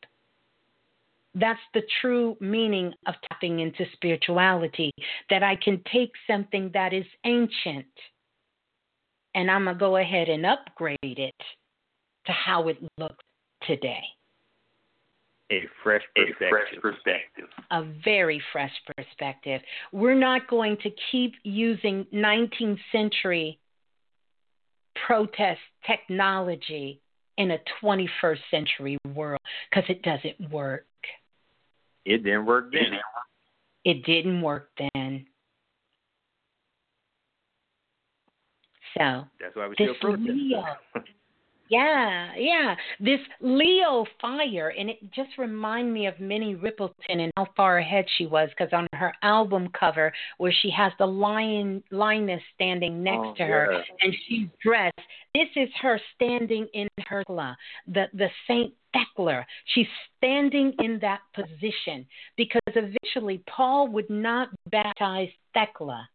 That's 1.36 1.60
the 1.74 1.82
true 2.02 2.38
meaning 2.40 2.94
of 3.08 3.16
tapping 3.30 3.60
into 3.60 3.86
spirituality. 3.94 4.92
That 5.30 5.44
I 5.44 5.56
can 5.56 5.82
take 5.92 6.12
something 6.28 6.72
that 6.74 6.94
is 6.94 7.06
ancient 7.26 7.88
and 9.36 9.50
I'm 9.50 9.66
going 9.66 9.76
to 9.76 9.80
go 9.80 9.98
ahead 9.98 10.30
and 10.30 10.46
upgrade 10.46 10.98
it 11.02 11.34
to 12.26 12.32
how 12.32 12.68
it 12.68 12.78
looks 12.98 13.24
today. 13.68 14.04
A 15.52 15.62
fresh 15.84 16.02
perspective. 16.16 16.48
A 16.48 16.50
fresh 16.50 16.82
perspective. 16.82 17.46
A 17.72 17.84
very 18.04 18.42
fresh 18.52 18.72
perspective. 18.96 19.62
We're 19.92 20.18
not 20.18 20.48
going 20.48 20.78
to 20.84 20.90
keep 21.12 21.34
using 21.44 22.06
19th 22.14 22.80
century 22.92 23.60
protest 25.06 25.60
technology 25.86 27.02
in 27.38 27.52
a 27.52 27.58
21st 27.84 28.38
century 28.50 28.98
world 29.14 29.42
because 29.70 29.90
it 29.90 30.02
doesn't 30.02 30.52
work. 30.52 30.86
It 32.06 32.24
didn't 32.24 32.46
work 32.46 32.72
then. 32.72 33.00
It 33.86 34.06
didn't 34.06 34.42
work 34.42 34.70
then. 34.78 35.26
So 38.98 39.26
that's 39.40 39.56
why 39.56 39.68
we 39.68 39.76
still 39.76 39.96
protest. 40.00 40.30
Yeah, 41.74 42.32
yeah. 42.38 42.76
This 43.00 43.20
Leo 43.42 44.06
fire, 44.22 44.74
and 44.78 44.92
it 44.92 45.12
just 45.12 45.32
reminded 45.40 45.92
me 45.92 46.06
of 46.06 46.20
Minnie 46.20 46.56
Riperton 46.56 46.92
and 47.08 47.32
how 47.36 47.48
far 47.58 47.80
ahead 47.80 48.06
she 48.18 48.28
was, 48.28 48.50
because 48.50 48.72
on 48.74 48.86
her 48.94 49.12
album 49.24 49.70
cover, 49.78 50.14
where 50.38 50.54
she 50.62 50.70
has 50.70 50.92
the 51.00 51.08
lion 51.08 51.82
lioness 51.90 52.44
standing 52.54 53.02
next 53.02 53.26
oh, 53.26 53.34
to 53.38 53.44
her, 53.44 53.74
yeah. 53.74 53.82
and 54.02 54.16
she's 54.28 54.48
dressed. 54.62 55.00
This 55.34 55.48
is 55.56 55.70
her 55.82 56.00
standing 56.14 56.68
in 56.76 56.88
her 57.08 57.24
the 57.28 58.06
the 58.14 58.30
Saint 58.48 58.74
Thecla. 58.94 59.44
She's 59.74 59.88
standing 60.18 60.74
in 60.78 61.00
that 61.02 61.22
position 61.34 62.06
because 62.38 62.62
eventually 62.68 63.42
Paul 63.48 63.88
would 63.88 64.12
not 64.12 64.50
baptize 64.70 65.30
Thecla. 65.56 66.08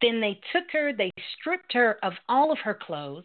Then 0.00 0.20
they 0.22 0.40
took 0.52 0.64
her, 0.72 0.92
they 0.92 1.10
stripped 1.38 1.72
her 1.74 1.98
of 2.02 2.14
all 2.28 2.50
of 2.52 2.58
her 2.58 2.74
clothes 2.74 3.24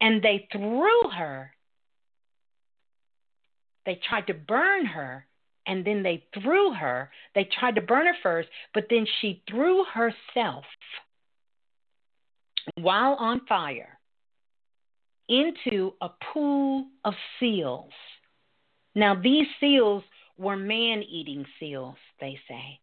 and 0.00 0.22
they 0.22 0.48
threw 0.52 1.10
her. 1.10 1.50
They 3.84 4.00
tried 4.08 4.26
to 4.28 4.34
burn 4.34 4.86
her 4.86 5.26
and 5.66 5.84
then 5.84 6.02
they 6.02 6.24
threw 6.34 6.72
her. 6.72 7.10
They 7.34 7.48
tried 7.58 7.74
to 7.76 7.80
burn 7.80 8.06
her 8.06 8.16
first, 8.22 8.48
but 8.74 8.86
then 8.90 9.06
she 9.20 9.42
threw 9.48 9.84
herself 9.84 10.64
while 12.76 13.14
on 13.14 13.40
fire 13.48 13.98
into 15.28 15.92
a 16.00 16.08
pool 16.32 16.86
of 17.04 17.14
seals. 17.38 17.92
Now, 18.94 19.14
these 19.14 19.46
seals 19.60 20.04
were 20.38 20.56
man 20.56 21.02
eating 21.02 21.44
seals, 21.58 21.96
they 22.20 22.38
say, 22.48 22.80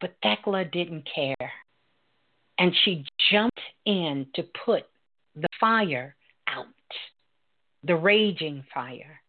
but 0.00 0.16
Thecla 0.22 0.64
didn't 0.66 1.08
care. 1.12 1.52
And 2.58 2.74
she 2.84 3.04
jumped 3.30 3.60
in 3.84 4.26
to 4.34 4.42
put 4.64 4.84
the 5.34 5.48
fire 5.60 6.16
out, 6.48 6.66
the 7.84 7.96
raging 7.96 8.64
fire. 8.72 9.20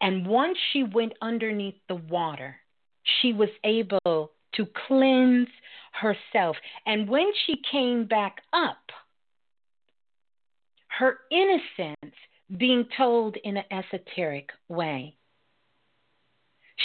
And 0.00 0.26
once 0.26 0.58
she 0.72 0.82
went 0.82 1.14
underneath 1.22 1.76
the 1.88 1.94
water, 1.94 2.56
she 3.20 3.32
was 3.32 3.48
able 3.64 4.32
to 4.54 4.66
cleanse 4.86 5.48
herself. 5.92 6.56
And 6.86 7.08
when 7.08 7.30
she 7.46 7.56
came 7.70 8.06
back 8.06 8.36
up, 8.52 8.90
her 10.98 11.18
innocence 11.30 12.14
being 12.56 12.86
told 12.96 13.36
in 13.42 13.56
an 13.56 13.64
esoteric 13.70 14.50
way, 14.68 15.16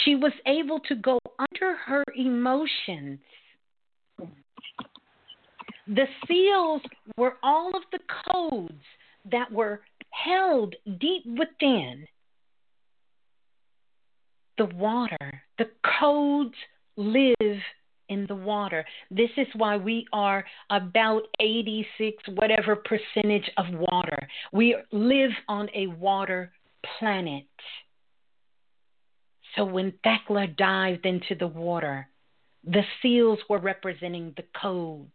she 0.04 0.14
was 0.14 0.32
able 0.46 0.80
to 0.80 0.94
go 0.94 1.18
under 1.38 1.76
her 1.76 2.04
emotions. 2.16 3.20
The 5.86 6.06
seals 6.26 6.82
were 7.16 7.36
all 7.42 7.68
of 7.76 7.82
the 7.92 7.98
codes 8.32 8.82
that 9.30 9.50
were 9.52 9.80
held 10.10 10.74
deep 10.98 11.24
within 11.26 12.06
the 14.58 14.66
water. 14.66 15.42
The 15.58 15.70
codes 16.00 16.54
live 16.96 17.60
in 18.08 18.26
the 18.26 18.34
water. 18.34 18.84
This 19.10 19.30
is 19.36 19.46
why 19.54 19.76
we 19.76 20.06
are 20.12 20.44
about 20.70 21.22
86 21.40 22.22
whatever 22.34 22.76
percentage 22.76 23.50
of 23.56 23.66
water. 23.72 24.28
We 24.52 24.76
live 24.92 25.30
on 25.48 25.68
a 25.74 25.86
water 25.86 26.52
planet. 26.98 27.46
So 29.56 29.64
when 29.64 29.92
Thecla 30.04 30.48
dived 30.48 31.06
into 31.06 31.34
the 31.34 31.46
water, 31.46 32.08
the 32.64 32.82
seals 33.00 33.38
were 33.48 33.58
representing 33.58 34.34
the 34.36 34.44
codes. 34.60 35.10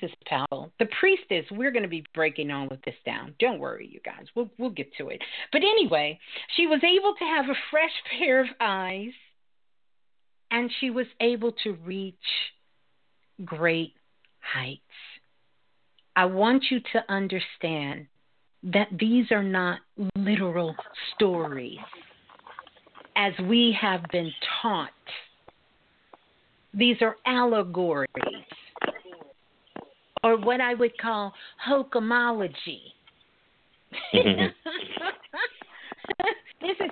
This 0.00 0.10
is 0.10 0.16
powerful. 0.26 0.72
The 0.78 0.88
priestess, 0.98 1.44
we're 1.50 1.70
going 1.70 1.82
to 1.82 1.88
be 1.88 2.04
breaking 2.14 2.50
all 2.50 2.66
of 2.70 2.78
this 2.86 2.94
down. 3.04 3.34
Don't 3.38 3.58
worry, 3.58 3.86
you 3.92 4.00
guys. 4.04 4.24
We'll 4.34 4.50
we'll 4.56 4.70
get 4.70 4.94
to 4.96 5.08
it. 5.08 5.20
But 5.52 5.58
anyway, 5.58 6.18
she 6.56 6.66
was 6.66 6.80
able 6.82 7.14
to 7.14 7.24
have 7.24 7.46
a 7.46 7.58
fresh 7.70 7.90
pair 8.18 8.40
of 8.40 8.46
eyes 8.58 9.12
and 10.50 10.70
she 10.80 10.88
was 10.88 11.06
able 11.20 11.52
to 11.64 11.72
reach 11.84 12.14
great 13.44 13.92
heights. 14.40 14.80
I 16.16 16.26
want 16.26 16.64
you 16.70 16.80
to 16.92 17.12
understand 17.12 18.06
that 18.62 18.88
these 18.98 19.30
are 19.30 19.42
not 19.42 19.80
literal 20.16 20.74
stories 21.14 21.78
as 23.16 23.32
we 23.42 23.76
have 23.78 24.02
been 24.10 24.32
taught. 24.62 24.90
These 26.72 26.96
are 27.02 27.16
allegories, 27.26 28.08
or 30.22 30.36
what 30.36 30.60
I 30.60 30.74
would 30.74 30.96
call 30.98 31.32
hokumology. 31.68 32.80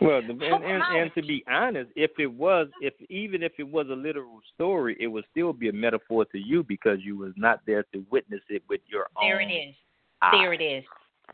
well, 0.00 0.18
and, 0.18 0.42
and, 0.42 0.82
and 0.82 1.14
to 1.14 1.22
be 1.22 1.44
honest, 1.48 1.90
if 1.96 2.10
it 2.18 2.26
was, 2.26 2.68
if 2.80 2.94
even 3.08 3.42
if 3.42 3.52
it 3.58 3.68
was 3.68 3.86
a 3.90 3.94
literal 3.94 4.40
story, 4.54 4.96
it 5.00 5.06
would 5.06 5.24
still 5.30 5.52
be 5.52 5.68
a 5.68 5.72
metaphor 5.72 6.24
to 6.26 6.38
you 6.38 6.62
because 6.62 6.98
you 7.02 7.16
was 7.16 7.32
not 7.36 7.60
there 7.66 7.84
to 7.94 8.04
witness 8.10 8.42
it 8.48 8.62
with 8.68 8.80
your 8.86 9.06
own. 9.16 9.28
There 9.28 9.40
it 9.40 9.50
is. 9.52 9.74
Eye. 10.22 10.30
There 10.32 10.52
it 10.52 10.60
is. 10.60 10.84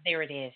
There 0.05 0.23
it 0.23 0.31
is. 0.31 0.53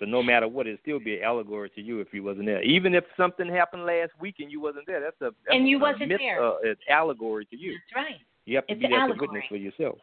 So 0.00 0.04
no 0.04 0.22
matter 0.22 0.48
what, 0.48 0.66
it'd 0.66 0.80
still 0.82 0.98
be 0.98 1.18
an 1.18 1.24
allegory 1.24 1.70
to 1.70 1.80
you 1.80 2.00
if 2.00 2.08
you 2.12 2.24
wasn't 2.24 2.46
there. 2.46 2.62
Even 2.62 2.94
if 2.94 3.04
something 3.16 3.48
happened 3.48 3.86
last 3.86 4.10
week 4.18 4.36
and 4.40 4.50
you 4.50 4.60
wasn't 4.60 4.86
there, 4.88 5.00
that's 5.00 5.20
a 5.20 5.26
that's 5.46 5.56
and 5.56 5.68
you 5.68 5.76
a 5.78 5.80
wasn't 5.80 6.08
myth, 6.08 6.18
there. 6.20 6.44
Uh, 6.44 6.54
it's 6.64 6.80
allegory 6.90 7.44
to 7.46 7.56
you. 7.56 7.78
That's 7.94 8.04
right. 8.04 8.20
You 8.44 8.56
have 8.56 8.66
to 8.66 8.72
It's 8.72 8.82
be 8.82 8.88
there 8.88 9.06
to 9.06 9.14
witness 9.16 9.44
for 9.48 9.56
yourself. 9.56 9.98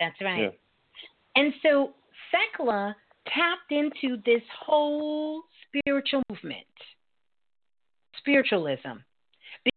That's 0.00 0.20
right. 0.20 0.52
Yeah. 0.52 1.42
And 1.42 1.52
so 1.62 1.94
Thecla 2.32 2.96
tapped 3.26 3.70
into 3.70 4.16
this 4.24 4.42
whole 4.64 5.42
spiritual 5.68 6.22
movement, 6.30 6.66
spiritualism. 8.18 9.02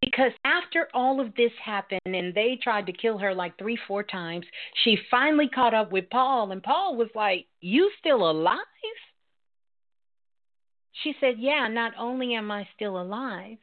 Because 0.01 0.31
after 0.45 0.87
all 0.93 1.19
of 1.19 1.33
this 1.35 1.51
happened 1.63 2.01
and 2.05 2.33
they 2.33 2.59
tried 2.61 2.85
to 2.85 2.93
kill 2.93 3.17
her 3.17 3.33
like 3.33 3.57
three, 3.57 3.77
four 3.87 4.03
times, 4.03 4.45
she 4.83 4.97
finally 5.09 5.49
caught 5.49 5.73
up 5.73 5.91
with 5.91 6.09
Paul, 6.11 6.51
and 6.51 6.61
Paul 6.61 6.95
was 6.95 7.09
like, 7.15 7.47
You 7.59 7.89
still 7.99 8.29
alive? 8.29 8.59
She 11.03 11.15
said, 11.19 11.35
Yeah, 11.37 11.67
not 11.67 11.93
only 11.97 12.35
am 12.35 12.51
I 12.51 12.67
still 12.75 13.01
alive, 13.01 13.57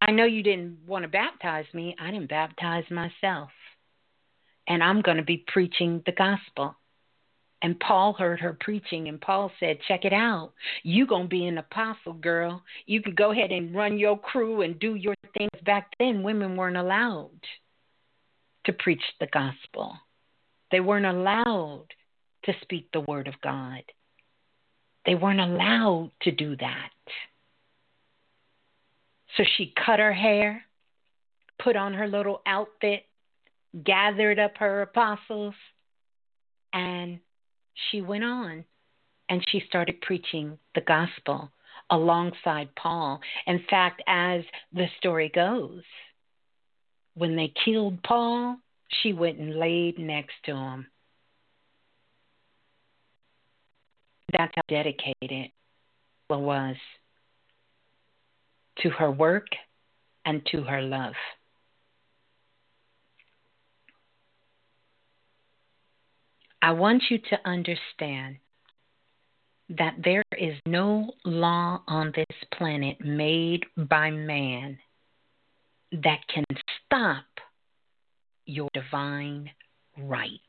I 0.00 0.10
know 0.10 0.24
you 0.24 0.42
didn't 0.42 0.78
want 0.86 1.04
to 1.04 1.08
baptize 1.08 1.66
me, 1.72 1.96
I 1.98 2.10
didn't 2.10 2.28
baptize 2.28 2.84
myself. 2.90 3.50
And 4.68 4.82
I'm 4.82 5.00
going 5.00 5.16
to 5.16 5.22
be 5.22 5.44
preaching 5.48 6.02
the 6.06 6.12
gospel. 6.12 6.76
And 7.60 7.80
Paul 7.80 8.12
heard 8.12 8.38
her 8.40 8.56
preaching, 8.60 9.08
and 9.08 9.20
Paul 9.20 9.50
said, 9.58 9.78
Check 9.88 10.04
it 10.04 10.12
out. 10.12 10.52
You're 10.84 11.08
going 11.08 11.24
to 11.24 11.28
be 11.28 11.46
an 11.46 11.58
apostle, 11.58 12.12
girl. 12.12 12.62
You 12.86 13.02
can 13.02 13.14
go 13.14 13.32
ahead 13.32 13.50
and 13.50 13.74
run 13.74 13.98
your 13.98 14.16
crew 14.16 14.62
and 14.62 14.78
do 14.78 14.94
your 14.94 15.14
things. 15.36 15.50
Back 15.64 15.90
then, 15.98 16.22
women 16.22 16.56
weren't 16.56 16.76
allowed 16.76 17.40
to 18.66 18.72
preach 18.72 19.02
the 19.18 19.26
gospel, 19.26 19.96
they 20.70 20.80
weren't 20.80 21.06
allowed 21.06 21.86
to 22.44 22.52
speak 22.62 22.88
the 22.92 23.00
word 23.00 23.26
of 23.26 23.34
God. 23.42 23.82
They 25.06 25.14
weren't 25.14 25.40
allowed 25.40 26.12
to 26.22 26.30
do 26.30 26.54
that. 26.56 26.90
So 29.36 29.44
she 29.56 29.72
cut 29.86 29.98
her 30.00 30.12
hair, 30.12 30.64
put 31.62 31.76
on 31.76 31.94
her 31.94 32.06
little 32.06 32.42
outfit, 32.46 33.04
gathered 33.84 34.38
up 34.38 34.56
her 34.58 34.82
apostles, 34.82 35.54
and 36.72 37.18
she 37.90 38.00
went 38.00 38.24
on 38.24 38.64
and 39.28 39.44
she 39.50 39.62
started 39.68 40.00
preaching 40.00 40.58
the 40.74 40.80
gospel 40.80 41.50
alongside 41.90 42.74
Paul. 42.76 43.20
In 43.46 43.62
fact, 43.68 44.02
as 44.06 44.42
the 44.72 44.86
story 44.98 45.30
goes, 45.34 45.82
when 47.14 47.36
they 47.36 47.52
killed 47.64 48.02
Paul, 48.02 48.56
she 49.02 49.12
went 49.12 49.38
and 49.38 49.56
laid 49.56 49.98
next 49.98 50.34
to 50.44 50.54
him. 50.54 50.86
That's 54.32 54.52
how 54.54 54.62
dedicated 54.68 55.50
was 56.30 56.76
to 58.78 58.90
her 58.90 59.10
work 59.10 59.46
and 60.24 60.44
to 60.52 60.62
her 60.62 60.82
love. 60.82 61.14
I 66.60 66.72
want 66.72 67.04
you 67.10 67.18
to 67.18 67.38
understand 67.44 68.36
that 69.70 69.96
there 70.02 70.24
is 70.38 70.56
no 70.66 71.12
law 71.24 71.82
on 71.86 72.12
this 72.16 72.36
planet 72.56 73.00
made 73.04 73.64
by 73.76 74.10
man 74.10 74.78
that 75.92 76.20
can 76.32 76.44
stop 76.86 77.24
your 78.46 78.68
divine 78.72 79.50
right. 79.98 80.40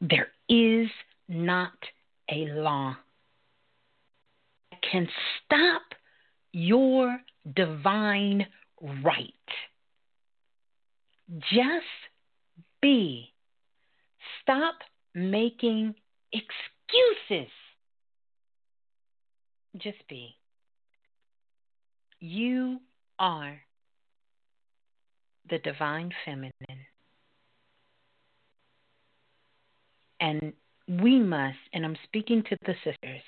There 0.00 0.28
is 0.48 0.88
not 1.28 1.72
a 2.30 2.46
law 2.46 2.96
that 4.70 4.80
can 4.90 5.08
stop 5.44 5.82
your 6.52 7.18
divine 7.54 8.46
right. 8.80 9.32
Just 11.50 11.86
be. 12.80 13.32
Stop 14.48 14.76
making 15.14 15.94
excuses. 16.32 17.52
Just 19.76 19.98
be. 20.08 20.36
You 22.18 22.80
are 23.18 23.60
the 25.50 25.58
divine 25.58 26.12
feminine. 26.24 26.52
And 30.18 30.54
we 30.88 31.18
must, 31.18 31.58
and 31.74 31.84
I'm 31.84 31.98
speaking 32.04 32.42
to 32.44 32.56
the 32.64 32.74
sisters, 32.84 33.22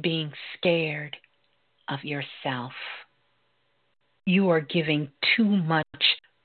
being 0.00 0.32
scared 0.56 1.16
of 1.88 2.04
yourself. 2.04 2.72
You 4.26 4.48
are 4.50 4.60
giving 4.60 5.08
too 5.36 5.44
much 5.44 5.84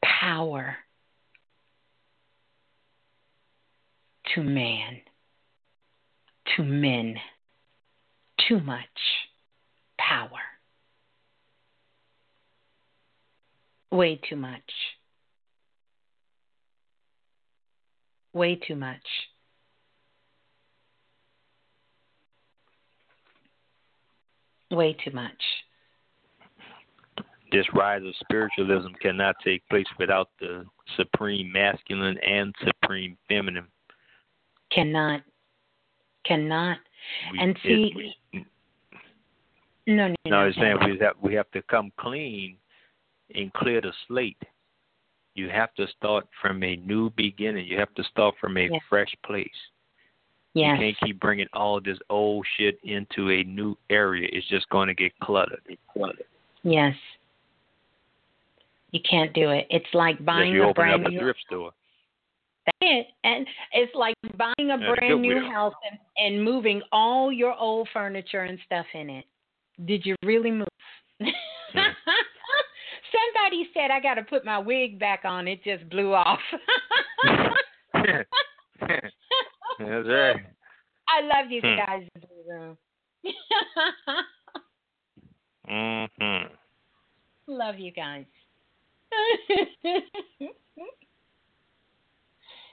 power 0.03 0.75
to 4.35 4.43
man, 4.43 5.01
to 6.55 6.63
men, 6.63 7.15
too 8.47 8.59
much 8.59 8.85
power. 9.97 10.29
Way 13.91 14.19
too 14.29 14.35
much. 14.35 14.61
Way 18.33 18.55
too 18.55 18.75
much. 18.75 18.97
Way 24.71 24.95
too 25.03 25.11
much. 25.11 25.41
this 27.51 27.65
rise 27.73 28.03
of 28.05 28.13
spiritualism 28.19 28.89
cannot 29.01 29.35
take 29.43 29.67
place 29.69 29.85
without 29.97 30.29
the 30.39 30.63
supreme 30.97 31.51
masculine 31.51 32.17
and 32.19 32.53
supreme 32.63 33.17
feminine. 33.27 33.67
Cannot. 34.71 35.21
Cannot. 36.25 36.77
We, 37.31 37.39
And 37.39 37.51
it- 37.51 37.61
see- 37.63 37.93
we- 37.95 38.45
No, 39.87 40.07
no, 40.09 40.15
no, 40.25 40.31
no. 40.31 40.37
I'm 40.41 40.53
saying 40.53 40.77
we 40.85 40.99
have 40.99 41.15
we 41.21 41.33
have 41.33 41.49
to 41.51 41.61
come 41.63 41.91
clean 41.97 42.57
and 43.33 43.51
clear 43.53 43.81
the 43.81 43.91
slate. 44.07 44.41
You 45.33 45.49
have 45.49 45.73
to 45.75 45.87
start 45.87 46.27
from 46.41 46.61
a 46.63 46.75
new 46.77 47.09
beginning. 47.11 47.65
You 47.65 47.79
have 47.79 47.93
to 47.95 48.03
start 48.03 48.35
from 48.39 48.57
a 48.57 48.67
Yes. 48.69 48.81
fresh 48.87 49.15
place. 49.23 49.49
Yes. 50.53 50.77
You 50.79 50.85
can't 50.93 50.99
keep 51.05 51.19
bringing 51.19 51.47
all 51.53 51.79
this 51.79 51.97
old 52.09 52.45
shit 52.57 52.79
into 52.83 53.31
a 53.31 53.43
new 53.43 53.75
area. 53.89 54.27
It's 54.31 54.47
just 54.47 54.67
going 54.69 54.87
to 54.87 54.93
get 54.93 55.17
cluttered. 55.19 55.77
Yes. 56.63 56.95
You 58.91 58.99
can't 59.01 59.31
do 59.33 59.51
it. 59.51 59.67
It's 59.69 59.91
like 59.93 60.19
Unless 60.19 60.25
buying 60.25 60.53
you 60.53 60.63
a 60.63 60.67
open 60.69 60.73
brand 60.73 61.05
up 61.07 61.11
a 61.13 61.17
thrift 61.17 61.39
store. 61.41 61.71
It. 62.81 63.07
And 63.23 63.47
it's 63.73 63.93
like 63.95 64.15
buying 64.37 64.71
a 64.71 64.73
And 64.73 64.83
brand 64.95 65.21
new 65.21 65.33
Goodwill. 65.33 65.51
house 65.51 65.73
and, 65.89 65.99
and 66.17 66.43
moving 66.43 66.81
all 66.91 67.31
your 67.31 67.53
old 67.55 67.87
furniture 67.93 68.41
and 68.43 68.59
stuff 68.65 68.85
in 68.93 69.09
it. 69.09 69.25
Did 69.85 70.05
you 70.05 70.15
really 70.23 70.51
move? 70.51 70.67
Somebody 71.19 71.35
said 73.73 73.91
I 73.91 73.99
got 73.99 74.15
to 74.15 74.23
put 74.23 74.45
my 74.45 74.57
wig 74.59 74.99
back 74.99 75.21
on. 75.25 75.47
It 75.47 75.63
just 75.63 75.89
blew 75.89 76.13
off. 76.13 76.39
That's 77.93 78.35
right. 80.07 80.33
I 81.09 81.21
love 81.21 81.49
you 81.49 81.61
Hmm. 81.61 81.75
guys 81.75 82.03
in 82.15 82.21
the 82.21 82.27
room. 82.53 82.77
hmm 85.67 86.05
love 87.47 87.79
you 87.79 87.91
guys. 87.91 88.25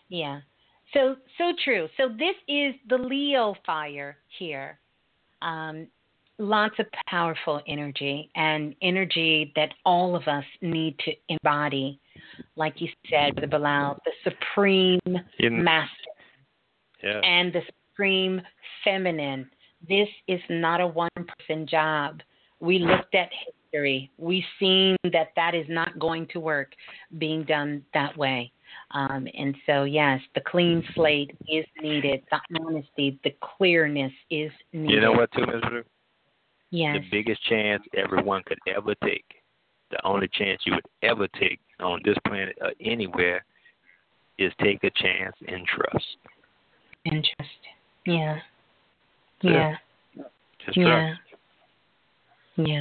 Yeah. 0.08 0.40
So 0.92 1.16
so 1.38 1.52
true. 1.64 1.88
So 1.96 2.08
this 2.08 2.36
is 2.48 2.74
the 2.88 2.98
Leo 2.98 3.54
fire 3.64 4.16
here. 4.38 4.78
Um, 5.42 5.88
lots 6.38 6.74
of 6.78 6.86
powerful 7.08 7.60
energy 7.66 8.30
and 8.36 8.74
energy 8.82 9.52
that 9.56 9.70
all 9.84 10.14
of 10.14 10.26
us 10.28 10.44
need 10.60 10.98
to 11.00 11.12
embody. 11.28 11.98
Like 12.56 12.80
you 12.80 12.88
said, 13.10 13.34
the 13.36 13.46
Balah, 13.46 13.98
the 14.04 14.12
supreme 14.24 15.00
In- 15.38 15.62
master 15.62 15.90
yeah. 17.02 17.20
and 17.20 17.52
the 17.52 17.62
supreme 17.92 18.40
feminine. 18.84 19.48
This 19.88 20.08
is 20.28 20.40
not 20.48 20.80
a 20.80 20.86
one 20.86 21.10
person 21.14 21.66
job. 21.66 22.20
We 22.60 22.78
looked 22.78 23.14
at 23.14 23.28
history. 23.72 24.10
We've 24.18 24.42
seen 24.58 24.96
that 25.12 25.28
that 25.36 25.54
is 25.54 25.66
not 25.68 25.98
going 25.98 26.26
to 26.28 26.40
work 26.40 26.72
being 27.18 27.44
done 27.44 27.84
that 27.94 28.16
way. 28.16 28.52
Um, 28.92 29.26
and 29.36 29.54
so, 29.66 29.84
yes, 29.84 30.20
the 30.34 30.40
clean 30.40 30.84
slate 30.94 31.36
is 31.48 31.64
needed. 31.80 32.22
The 32.30 32.40
honesty, 32.64 33.18
the 33.24 33.34
clearness 33.40 34.12
is 34.30 34.52
needed. 34.72 34.94
You 34.94 35.00
know 35.00 35.12
what, 35.12 35.30
too, 35.32 35.46
Ms. 35.46 35.62
Blue? 35.68 35.84
Yes. 36.70 36.96
The 36.96 37.10
biggest 37.10 37.42
chance 37.44 37.82
everyone 37.96 38.42
could 38.46 38.58
ever 38.68 38.94
take, 39.02 39.24
the 39.90 40.04
only 40.04 40.28
chance 40.32 40.60
you 40.64 40.74
would 40.74 40.86
ever 41.02 41.28
take 41.38 41.60
on 41.80 42.00
this 42.04 42.16
planet 42.26 42.56
or 42.60 42.72
anywhere, 42.80 43.44
is 44.38 44.52
take 44.62 44.84
a 44.84 44.90
chance 44.90 45.34
and 45.48 45.66
trust. 45.66 46.16
Trust. 47.06 47.50
Yeah. 48.04 48.40
Yeah. 49.42 49.76
Yeah. 50.14 50.24
Just 50.64 50.76
Yeah. 50.76 50.84
trust. 50.84 51.20
Yeah. 52.56 52.80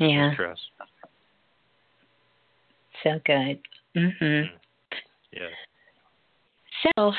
Yeah. 0.00 0.28
Just 0.28 0.36
trust. 0.36 0.60
So 3.04 3.20
good. 3.24 3.60
Mhm. 3.98 4.50
Yeah. 5.32 5.48
So 6.96 7.12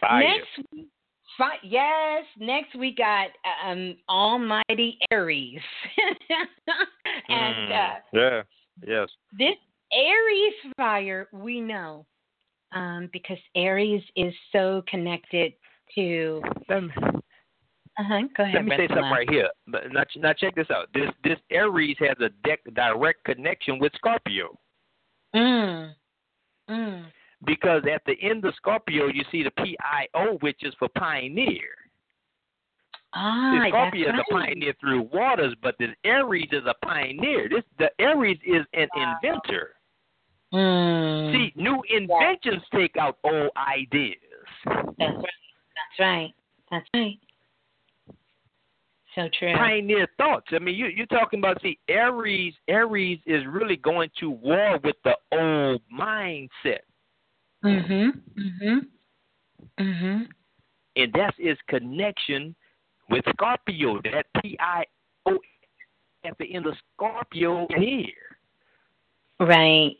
Fire. 0.00 0.20
Next 0.22 0.70
week, 0.72 0.88
fi- 1.36 1.58
yes, 1.62 2.24
next 2.38 2.74
we 2.76 2.94
got 2.94 3.28
um 3.64 3.96
Almighty 4.08 4.98
Aries, 5.10 5.60
and 7.28 7.56
Mm. 7.56 7.70
uh, 7.72 7.94
yeah. 8.12 8.42
Yes. 8.86 9.08
this 9.36 9.56
Aries 9.92 10.54
fire 10.76 11.28
we 11.32 11.60
know 11.60 12.06
um, 12.72 13.08
because 13.12 13.38
Aries 13.56 14.02
is 14.16 14.32
so 14.52 14.82
connected 14.88 15.52
to. 15.94 16.40
Let 16.68 16.82
me, 16.84 16.90
Uh-huh, 17.98 18.22
go 18.36 18.44
ahead. 18.44 18.54
let 18.54 18.64
me 18.66 18.76
say 18.76 18.86
something 18.86 19.04
Balah. 19.04 19.10
right 19.10 19.30
here. 19.30 19.50
Now, 19.66 20.04
now 20.16 20.32
check 20.32 20.54
this 20.54 20.70
out. 20.70 20.88
This 20.94 21.10
this 21.24 21.38
Aries 21.50 21.96
has 21.98 22.16
a 22.20 22.30
dec- 22.46 22.72
direct 22.74 23.24
connection 23.24 23.78
with 23.80 23.92
Scorpio 23.96 24.56
Mm. 25.34 25.92
Mm. 26.70 27.04
because 27.44 27.82
at 27.92 28.02
the 28.06 28.14
end 28.22 28.44
of 28.44 28.54
Scorpio 28.56 29.06
you 29.06 29.24
see 29.30 29.42
the 29.42 29.50
P 29.62 29.76
I 29.80 30.06
O, 30.14 30.38
which 30.40 30.62
is 30.62 30.74
for 30.78 30.88
pioneer. 30.96 31.70
Ah, 33.14 33.52
The 33.52 33.68
Scorpio 33.68 34.08
is 34.08 34.14
a 34.18 34.32
pioneer 34.32 34.74
through 34.80 35.08
waters, 35.12 35.54
but 35.62 35.74
the 35.78 35.88
Aries 36.04 36.48
is 36.52 36.64
a 36.66 36.74
pioneer. 36.84 37.48
This 37.48 37.64
the 37.78 37.90
Aries 37.98 38.38
is 38.46 38.66
an 38.74 38.88
inventor. 38.96 39.74
Mm. 40.52 41.32
See, 41.32 41.52
new 41.56 41.82
inventions 41.90 42.62
take 42.74 42.96
out 42.96 43.18
old 43.24 43.50
ideas. 43.56 44.16
that's 44.64 44.78
right. 44.98 44.98
That's 44.98 45.98
right. 46.00 46.34
That's 46.70 46.86
right. 46.94 47.18
So 49.14 49.28
true. 49.38 49.54
Pioneer 49.54 50.06
thoughts. 50.18 50.46
I 50.52 50.58
mean, 50.58 50.74
you 50.76 50.86
you're 50.86 51.06
talking 51.06 51.40
about 51.40 51.60
see 51.62 51.78
Aries. 51.88 52.54
Aries 52.68 53.18
is 53.26 53.42
really 53.46 53.76
going 53.76 54.10
to 54.20 54.30
war 54.30 54.78
with 54.84 54.96
the 55.02 55.16
old 55.32 55.82
mindset, 55.92 56.80
Mhm. 57.64 58.20
Mhm. 58.36 58.86
Mhm. 59.78 60.28
and 60.96 61.12
that's 61.12 61.36
its 61.38 61.60
connection 61.62 62.54
with 63.08 63.24
Scorpio. 63.30 64.00
That 64.02 64.26
P 64.42 64.56
I 64.60 64.84
O 65.26 65.38
at 66.24 66.36
the 66.38 66.54
end 66.54 66.66
of 66.66 66.76
Scorpio 66.94 67.66
here. 67.76 68.38
Right. 69.40 69.96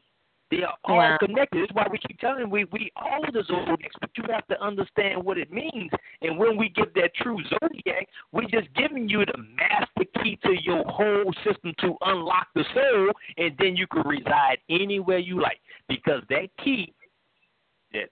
They 0.51 0.63
are 0.63 0.77
all 0.85 0.97
Wow. 0.97 1.19
connected. 1.19 1.63
That's 1.63 1.73
why 1.75 1.87
we 1.91 1.99
keep 1.99 2.19
telling 2.21 2.49
we 2.49 2.65
we 2.65 2.91
all 2.97 3.23
the 3.33 3.43
zodiacs, 3.45 3.97
but 4.01 4.11
you 4.17 4.25
have 4.31 4.47
to 4.47 4.61
understand 4.63 5.23
what 5.23 5.37
it 5.37 5.53
means. 5.53 5.91
And 6.23 6.39
when 6.39 6.57
we 6.57 6.71
give 6.71 6.95
that 6.95 7.15
true 7.17 7.39
zodiac, 7.45 8.09
we're 8.33 8.49
just 8.49 8.73
giving 8.75 9.09
you 9.09 9.25
the 9.27 9.39
master 9.39 10.05
key 10.23 10.39
to 10.45 10.55
your 10.63 10.85
whole 10.85 11.33
system 11.45 11.75
to 11.81 11.97
unlock 12.03 12.49
the 12.55 12.65
soul, 12.75 13.13
and 13.37 13.55
then 13.59 13.77
you 13.77 13.87
can 13.87 14.03
reside 14.07 14.59
anywhere 14.71 15.19
you 15.19 15.41
like. 15.41 15.61
Because 15.87 16.23
that 16.31 16.49
key, 16.65 16.95
that 17.93 18.09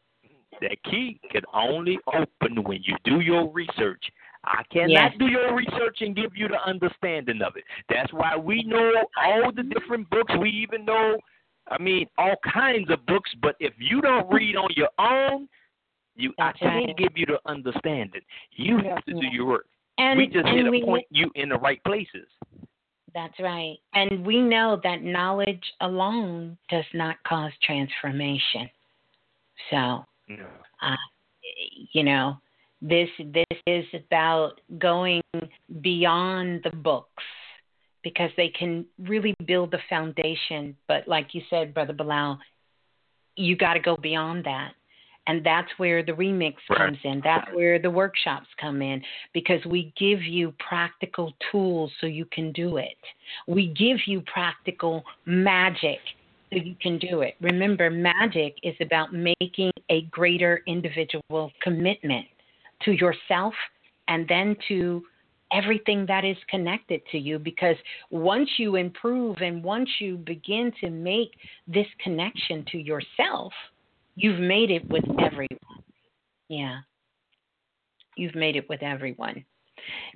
that 0.61 0.83
key 0.85 1.19
can 1.31 1.43
only 1.55 1.99
open 2.09 2.63
when 2.65 2.83
you 2.83 2.97
do 3.05 3.21
your 3.21 3.51
research. 3.51 4.05
I 4.45 4.63
cannot 4.71 5.13
Yes. 5.13 5.19
do 5.19 5.27
your 5.27 5.55
research 5.55 6.03
and 6.03 6.15
give 6.15 6.37
you 6.37 6.49
the 6.49 6.63
understanding 6.63 7.43
of 7.43 7.57
it. 7.57 7.65
That's 7.89 8.13
why 8.13 8.37
we 8.37 8.63
know 8.63 8.93
all 9.17 9.51
the 9.51 9.65
different 9.65 10.09
books. 10.11 10.33
We 10.37 10.51
even 10.51 10.85
know 10.85 11.19
I 11.69 11.83
mean, 11.83 12.07
all 12.17 12.37
kinds 12.53 12.91
of 12.91 13.05
books, 13.07 13.31
but 13.43 13.57
if 13.61 13.75
you 13.79 14.01
don't 14.01 14.33
read 14.33 14.57
on 14.57 14.69
your 14.77 14.89
own, 14.99 15.49
you 16.15 16.33
I 16.39 16.53
can't 16.53 16.97
give 16.97 17.13
you 17.17 17.27
the 17.27 17.39
understanding. 17.47 18.23
You 18.53 18.79
have 18.89 19.05
to 19.05 19.13
do 19.13 19.27
your 19.31 19.47
work. 19.47 19.67
And 19.99 20.19
we 20.19 20.27
just 20.27 20.47
hit 20.49 20.65
to 20.65 20.81
point 20.85 21.07
you 21.11 21.31
in 21.35 21.49
the 21.49 21.57
right 21.57 21.83
places. 21.85 22.27
That's 23.15 23.39
right. 23.41 23.77
And 23.95 24.27
we 24.27 24.41
know 24.41 24.79
that 24.85 25.03
knowledge 25.03 25.63
alone 25.81 26.59
does 26.69 26.85
not 26.93 27.17
cause 27.27 27.53
transformation. 27.63 28.69
So, 29.71 30.05
No. 30.29 30.47
uh, 30.83 30.97
you 31.93 32.03
know, 32.03 32.37
this 32.83 33.09
this 33.19 33.59
is 33.67 33.87
about 33.95 34.61
going 34.79 35.23
beyond 35.81 36.63
the 36.63 36.71
books 36.71 37.25
because 38.07 38.31
they 38.37 38.49
can 38.57 38.87
really 39.01 39.35
build 39.49 39.73
the 39.73 39.81
foundation. 39.91 40.77
But 40.87 41.09
like 41.09 41.35
you 41.35 41.43
said, 41.51 41.75
Brother 41.75 41.93
Balah, 41.93 42.39
you 43.35 43.57
got 43.57 43.75
to 43.75 43.81
go 43.81 43.97
beyond 43.97 44.45
that. 44.45 44.75
And 45.27 45.45
that's 45.45 45.69
where 45.79 46.05
the 46.05 46.13
remix 46.13 46.55
Right. 46.71 46.79
comes 46.79 46.99
in. 47.03 47.21
That's 47.25 47.53
where 47.53 47.81
the 47.81 47.91
workshops 47.91 48.47
come 48.61 48.81
in 48.81 49.03
because 49.35 49.59
we 49.67 49.93
give 49.99 50.23
you 50.23 50.55
practical 50.61 51.35
tools 51.51 51.91
so 52.01 52.07
you 52.07 52.27
can 52.27 52.53
do 52.53 52.77
it. 52.77 52.97
We 53.49 53.75
give 53.77 53.99
you 54.07 54.21
practical 54.33 55.03
magic 55.25 55.99
so 56.53 56.61
you 56.61 56.77
can 56.81 56.99
do 56.99 57.23
it. 57.23 57.35
Remember, 57.41 57.91
magic 57.91 58.55
is 58.63 58.77
about 58.81 59.13
making 59.13 59.73
a 59.91 60.03
greater 60.13 60.63
individual 60.69 61.51
commitment 61.61 62.27
to 62.85 62.93
yourself 62.93 63.55
and 64.07 64.29
then 64.29 64.57
to 64.69 65.03
everything 65.57 66.05
that 66.07 66.25
is 66.25 66.37
connected 66.49 67.01
to 67.13 67.19
you 67.19 67.39
because 67.39 67.77
once 68.11 68.49
you 68.59 68.77
improve 68.77 69.37
and 69.41 69.63
once 69.63 69.89
you 70.01 70.17
begin 70.19 70.73
to 70.81 70.91
make 70.91 71.33
this 71.67 71.87
connection 72.03 72.65
to 72.73 72.79
yourself, 72.79 73.53
you've 74.15 74.41
made 74.41 74.71
it 74.71 74.89
with 74.89 75.05
everyone. 75.21 75.83
Yeah. 76.49 76.79
You've 78.17 78.35
made 78.35 78.57
it 78.57 78.69
with 78.69 78.83
everyone. 78.83 79.45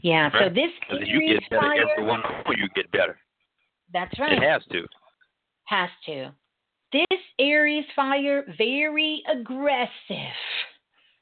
Yeah. 0.02 0.30
So 0.38 0.48
this 0.48 0.70
Because 0.88 1.06
you 1.06 1.34
get 1.34 1.50
better, 1.50 1.62
fire- 1.62 1.90
everyone 1.90 2.20
around 2.20 2.56
you 2.56 2.68
get 2.74 2.90
better. 2.92 3.18
That's 3.92 4.18
right. 4.18 4.32
It 4.32 4.42
has 4.42 4.62
to. 4.72 4.86
Has 5.64 5.90
to. 6.06 6.30
This 6.92 7.20
Aries 7.38 7.84
fire, 7.94 8.44
very 8.58 9.22
aggressive. 9.30 9.88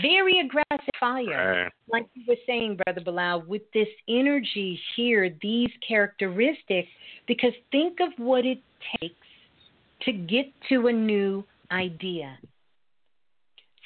very 0.00 0.40
aggressive 0.40 0.94
fire. 1.00 1.64
Right. 1.64 1.72
Like 1.90 2.06
you 2.14 2.24
were 2.28 2.36
saying, 2.46 2.78
Brother 2.84 3.00
Balah, 3.00 3.46
with 3.46 3.62
this 3.72 3.88
energy 4.08 4.78
here, 4.96 5.34
these 5.42 5.70
characteristics, 5.86 6.88
because 7.26 7.52
think 7.70 7.98
of 8.00 8.12
what 8.18 8.44
it 8.44 8.58
takes 9.00 9.14
to 10.02 10.12
get 10.12 10.46
to 10.68 10.88
a 10.88 10.92
new 10.92 11.44
idea. 11.70 12.38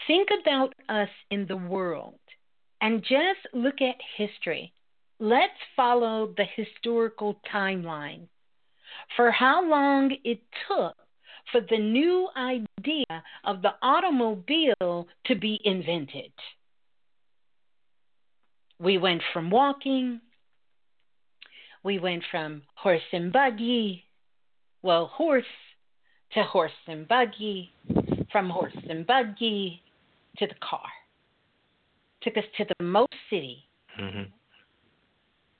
Think 0.06 0.28
about 0.42 0.74
us 0.88 1.08
in 1.30 1.46
the 1.46 1.56
world 1.56 2.18
and 2.80 3.02
just 3.02 3.54
look 3.54 3.80
at 3.80 3.96
history. 4.16 4.72
Let's 5.18 5.52
follow 5.76 6.32
the 6.36 6.46
historical 6.56 7.38
timeline 7.52 8.26
for 9.16 9.30
how 9.30 9.68
long 9.68 10.12
it 10.24 10.40
took 10.66 10.96
for 11.52 11.60
the 11.60 11.78
new 11.78 12.28
idea 12.36 13.22
of 13.44 13.62
the 13.62 13.74
automobile 13.82 15.08
to 15.26 15.34
be 15.34 15.60
invented. 15.64 16.32
We 18.78 18.98
went 18.98 19.22
from 19.32 19.50
walking, 19.50 20.20
we 21.82 21.98
went 21.98 22.24
from 22.30 22.62
horse 22.74 23.02
and 23.12 23.32
buggy, 23.32 24.04
well, 24.82 25.06
horse 25.06 25.44
to 26.32 26.42
horse 26.42 26.72
and 26.86 27.06
buggy, 27.06 27.70
from 28.30 28.48
horse 28.48 28.76
and 28.88 29.06
buggy 29.06 29.82
to 30.38 30.46
the 30.46 30.54
car. 30.62 30.88
Took 32.22 32.36
us 32.36 32.44
to 32.58 32.64
the 32.64 32.84
Mo 32.84 33.06
City, 33.28 33.64
hmm 33.96 34.22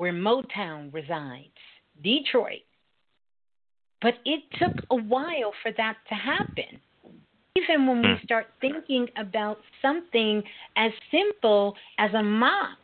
where 0.01 0.15
Motown 0.15 0.91
resides, 0.95 1.53
Detroit. 2.03 2.63
But 4.03 4.15
it 4.25 4.43
took 4.59 4.73
a 4.91 4.97
while 4.97 5.53
for 5.63 5.73
that 5.73 5.97
to 6.09 6.15
happen. 6.15 6.81
Even 7.57 7.87
when 7.87 8.03
we 8.03 8.17
Hmm. 8.17 8.25
start 8.25 8.47
thinking 8.61 9.09
about 9.17 9.63
something 9.83 10.43
as 10.77 10.93
simple 11.11 11.77
as 11.99 12.15
a 12.15 12.23
mop 12.23 12.79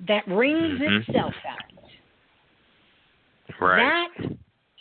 that 0.00 0.26
wrings 0.28 0.80
Mhm. 0.80 1.08
itself 1.08 1.34
out. 1.44 1.58
Right. 3.60 4.10
That 4.16 4.36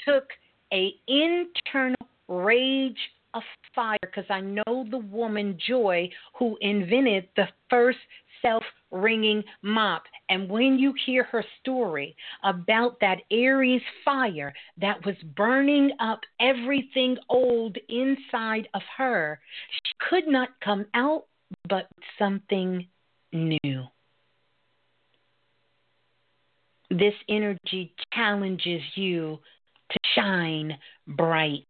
took 0.06 0.38
a 0.72 0.95
internal 1.08 2.08
rage 2.28 3.12
of 3.34 3.44
fire 3.74 3.98
because 4.02 4.30
I 4.30 4.41
know 4.41 4.86
the 4.90 4.98
woman 4.98 5.58
Joy 5.58 6.10
who 6.34 6.58
invented 6.62 7.28
the 7.36 7.52
first 7.70 8.00
self 8.44 8.64
wringing 8.91 9.44
mop. 9.64 10.03
And 10.30 10.49
when 10.49 10.78
you 10.78 10.94
hear 11.06 11.24
her 11.26 11.44
story 11.60 12.15
about 12.44 12.99
that 13.02 13.18
Aries 13.32 13.82
fire 14.06 14.53
that 14.78 15.03
was 15.06 15.15
burning 15.36 15.91
up 15.99 16.20
everything 16.40 17.18
old 17.30 17.78
inside 17.90 18.68
of 18.74 18.82
her, 18.98 19.40
she 19.72 19.94
could 20.10 20.28
not 20.28 20.49
come 20.64 20.86
out 20.94 21.26
but 21.68 21.88
something 22.20 22.88
new. 23.32 23.86
This 26.90 27.14
energy 27.28 27.95
challenges 28.14 28.82
you 28.95 29.40
to 29.91 29.98
shine 30.15 30.78
bright. 31.07 31.65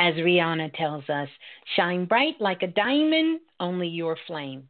As 0.00 0.14
Rihanna 0.14 0.74
tells 0.74 1.08
us, 1.08 1.28
shine 1.76 2.04
bright 2.04 2.40
like 2.40 2.62
a 2.62 2.68
diamond, 2.68 3.40
only 3.58 3.88
your 3.88 4.16
flame. 4.26 4.68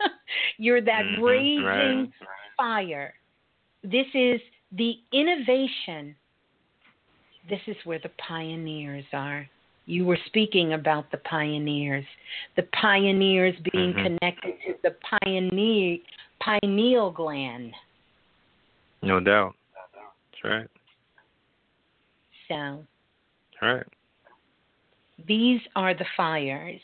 You're 0.58 0.80
that 0.82 1.04
Mhm, 1.04 1.22
raging 1.22 2.12
right. 2.20 2.52
fire. 2.56 3.14
This 3.82 4.06
is 4.14 4.40
the 4.72 4.98
innovation. 5.12 6.16
This 7.48 7.60
is 7.66 7.76
where 7.84 7.98
the 7.98 8.10
pioneers 8.10 9.06
are. 9.12 9.48
You 9.86 10.04
were 10.04 10.18
speaking 10.26 10.74
about 10.74 11.10
the 11.10 11.18
pioneers, 11.18 12.04
the 12.54 12.62
pioneers 12.80 13.56
being 13.72 13.92
Mhm. 13.94 14.02
connected 14.02 14.60
to 14.62 14.78
the 14.82 14.92
pioneer 15.00 15.98
pineal 16.38 17.10
gland. 17.10 17.74
No 19.02 19.18
doubt. 19.20 19.56
That's 20.32 20.44
right. 20.44 20.70
So 22.48 22.86
That's 23.52 23.62
right. 23.62 23.86
these 25.26 25.60
are 25.76 25.94
the 25.94 26.06
fires, 26.16 26.82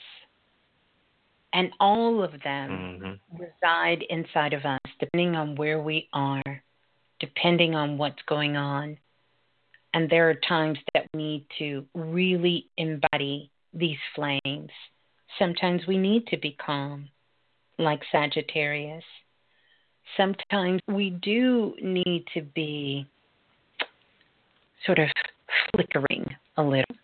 and 1.57 1.70
all 1.81 2.23
of 2.23 2.33
them 2.45 3.01
hmm 3.01 3.12
reside 3.39 4.05
inside 4.09 4.53
of 4.53 4.65
us, 4.65 4.78
depending 5.01 5.35
on 5.35 5.57
where 5.57 5.83
we 5.83 6.09
are, 6.12 6.62
depending 7.19 7.74
on 7.74 7.99
what's 7.99 8.23
going 8.28 8.57
on. 8.57 8.97
And 9.93 10.09
there 10.09 10.31
are 10.31 10.35
times 10.49 10.78
that 10.95 11.07
we 11.12 11.19
need 11.19 11.47
to 11.59 11.85
really 11.93 12.66
embody 12.78 13.51
these 13.74 13.99
flames. 14.15 14.70
Sometimes 15.39 15.83
we 15.87 15.99
need 15.99 16.27
to 16.28 16.39
be 16.39 16.57
calm, 16.65 17.09
like 17.78 18.01
Sagittarius. 18.12 19.05
Sometimes 20.16 20.81
we 20.89 21.11
do 21.11 21.74
need 21.83 22.24
to 22.33 22.43
be 22.43 23.07
sort 24.87 25.01
of 25.01 25.09
flickering 25.73 26.24
a 26.57 26.62
little. 26.62 26.97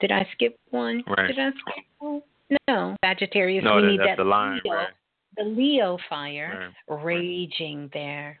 Did 0.00 0.10
I 0.10 0.26
skip 0.32 0.58
one? 0.70 1.04
Right. 1.06 1.28
Did 1.28 1.38
I 1.38 1.50
skip 1.50 1.84
one? 1.98 2.22
No. 2.68 2.96
Sagittarius, 3.04 3.64
No, 3.64 3.76
we 3.76 3.82
that, 3.82 3.88
need 3.88 4.00
that's 4.00 4.10
that 4.10 4.16
the 4.18 4.24
line, 4.24 4.60
Leo, 4.64 4.74
right? 4.74 4.88
the 5.36 5.44
Leo 5.44 5.98
fire 6.08 6.72
Right. 6.88 7.04
raging 7.04 7.88
there. 7.92 8.38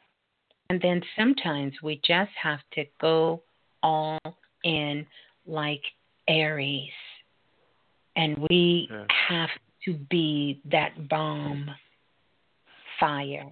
And 0.70 0.80
then 0.80 1.02
sometimes 1.16 1.74
we 1.82 2.00
just 2.04 2.32
have 2.40 2.60
to 2.72 2.84
go 3.00 3.42
all 3.82 4.18
in 4.62 5.06
like 5.46 5.82
Aries. 6.28 6.92
And 8.16 8.38
we 8.48 8.88
Yeah. 8.90 9.06
have 9.08 9.50
to 9.84 9.94
be 9.94 10.60
that 10.66 11.08
bomb 11.08 11.70
fire 12.98 13.48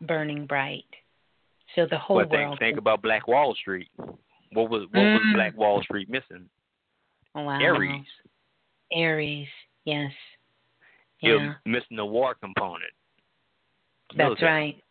burning 0.00 0.46
bright. 0.46 0.86
So 1.74 1.86
the 1.86 1.98
whole 1.98 2.16
But 2.18 2.30
think, 2.30 2.46
world. 2.46 2.58
think 2.58 2.78
about 2.78 3.02
Black 3.02 3.28
Wall 3.28 3.54
Street. 3.54 3.90
What 4.52 4.70
was 4.70 4.86
what 4.90 5.02
was 5.12 5.22
Mm. 5.22 5.34
Black 5.34 5.54
Wall 5.54 5.82
Street 5.82 6.08
missing? 6.08 6.48
wow. 7.34 7.60
Aries. 7.60 8.06
Aries, 8.92 9.48
yes. 9.84 10.10
Yeah, 11.20 11.32
was 11.34 11.56
missing 11.66 11.96
the 11.96 12.04
war 12.04 12.34
component. 12.34 12.92
that's 14.16 14.18
Military. 14.28 14.50
right. 14.52 14.82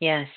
Yes. 0.00 0.28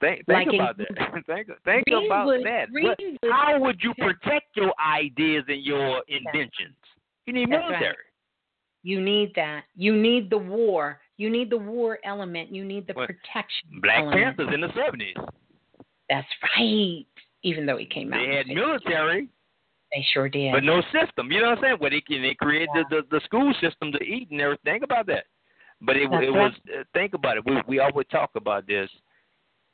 Think, 0.00 0.22
Like 0.28 0.48
think 0.48 0.54
in- 0.54 0.60
about 0.60 0.76
that. 0.76 0.86
think 1.26 1.48
think 1.64 1.84
about 2.06 2.26
Greenwood- 2.26 2.46
that. 2.46 2.68
What- 2.70 3.32
how 3.32 3.58
would 3.58 3.80
you 3.82 3.94
protect 3.94 4.54
your 4.56 4.72
ideas 4.78 5.44
and 5.48 5.62
your 5.64 6.02
inventions? 6.08 6.76
You 7.26 7.32
need 7.32 7.48
That's 7.50 7.62
right. 7.62 7.70
military. 7.70 7.96
You 8.82 9.00
need 9.00 9.32
that. 9.36 9.64
You 9.76 9.96
need 9.96 10.28
the 10.28 10.36
war. 10.36 11.00
You 11.16 11.30
need 11.30 11.48
the 11.48 11.56
war 11.56 11.98
element. 12.04 12.50
You 12.52 12.64
need 12.66 12.86
the 12.86 12.92
What? 12.92 13.06
protection 13.08 13.80
Black 13.80 14.00
element. 14.00 14.36
Panthers 14.36 14.54
in 14.54 14.60
the 14.60 14.72
seventies. 14.74 15.16
That's 16.10 16.28
right. 16.58 17.06
Even 17.42 17.64
though 17.64 17.78
he 17.78 17.86
came 17.86 18.12
out, 18.12 18.18
They 18.18 18.36
had 18.36 18.46
the 18.46 18.52
60s. 18.52 18.56
military, 18.56 19.28
They 19.94 20.04
sure 20.12 20.28
did. 20.28 20.52
but 20.52 20.64
no 20.64 20.82
system. 20.92 21.30
You 21.30 21.40
know 21.40 21.50
what 21.50 21.58
I'm 21.58 21.64
saying? 21.64 21.76
Where 21.78 21.90
they 21.90 22.00
can 22.00 22.22
they 22.22 22.34
created 22.34 22.68
the, 22.74 22.84
the 22.90 23.02
the 23.10 23.20
school 23.24 23.52
system 23.60 23.92
to 23.92 24.02
eat 24.02 24.30
and 24.30 24.40
everything. 24.40 24.64
Think 24.64 24.84
about 24.84 25.06
that. 25.06 25.24
But 25.80 25.96
it, 25.96 26.10
That's 26.10 26.24
it 26.24 26.30
was 26.30 26.52
uh, 26.68 26.82
think 26.92 27.14
about 27.14 27.36
it. 27.36 27.44
We 27.46 27.62
we 27.68 27.78
always 27.78 28.06
talk 28.10 28.30
about 28.34 28.66
this. 28.66 28.90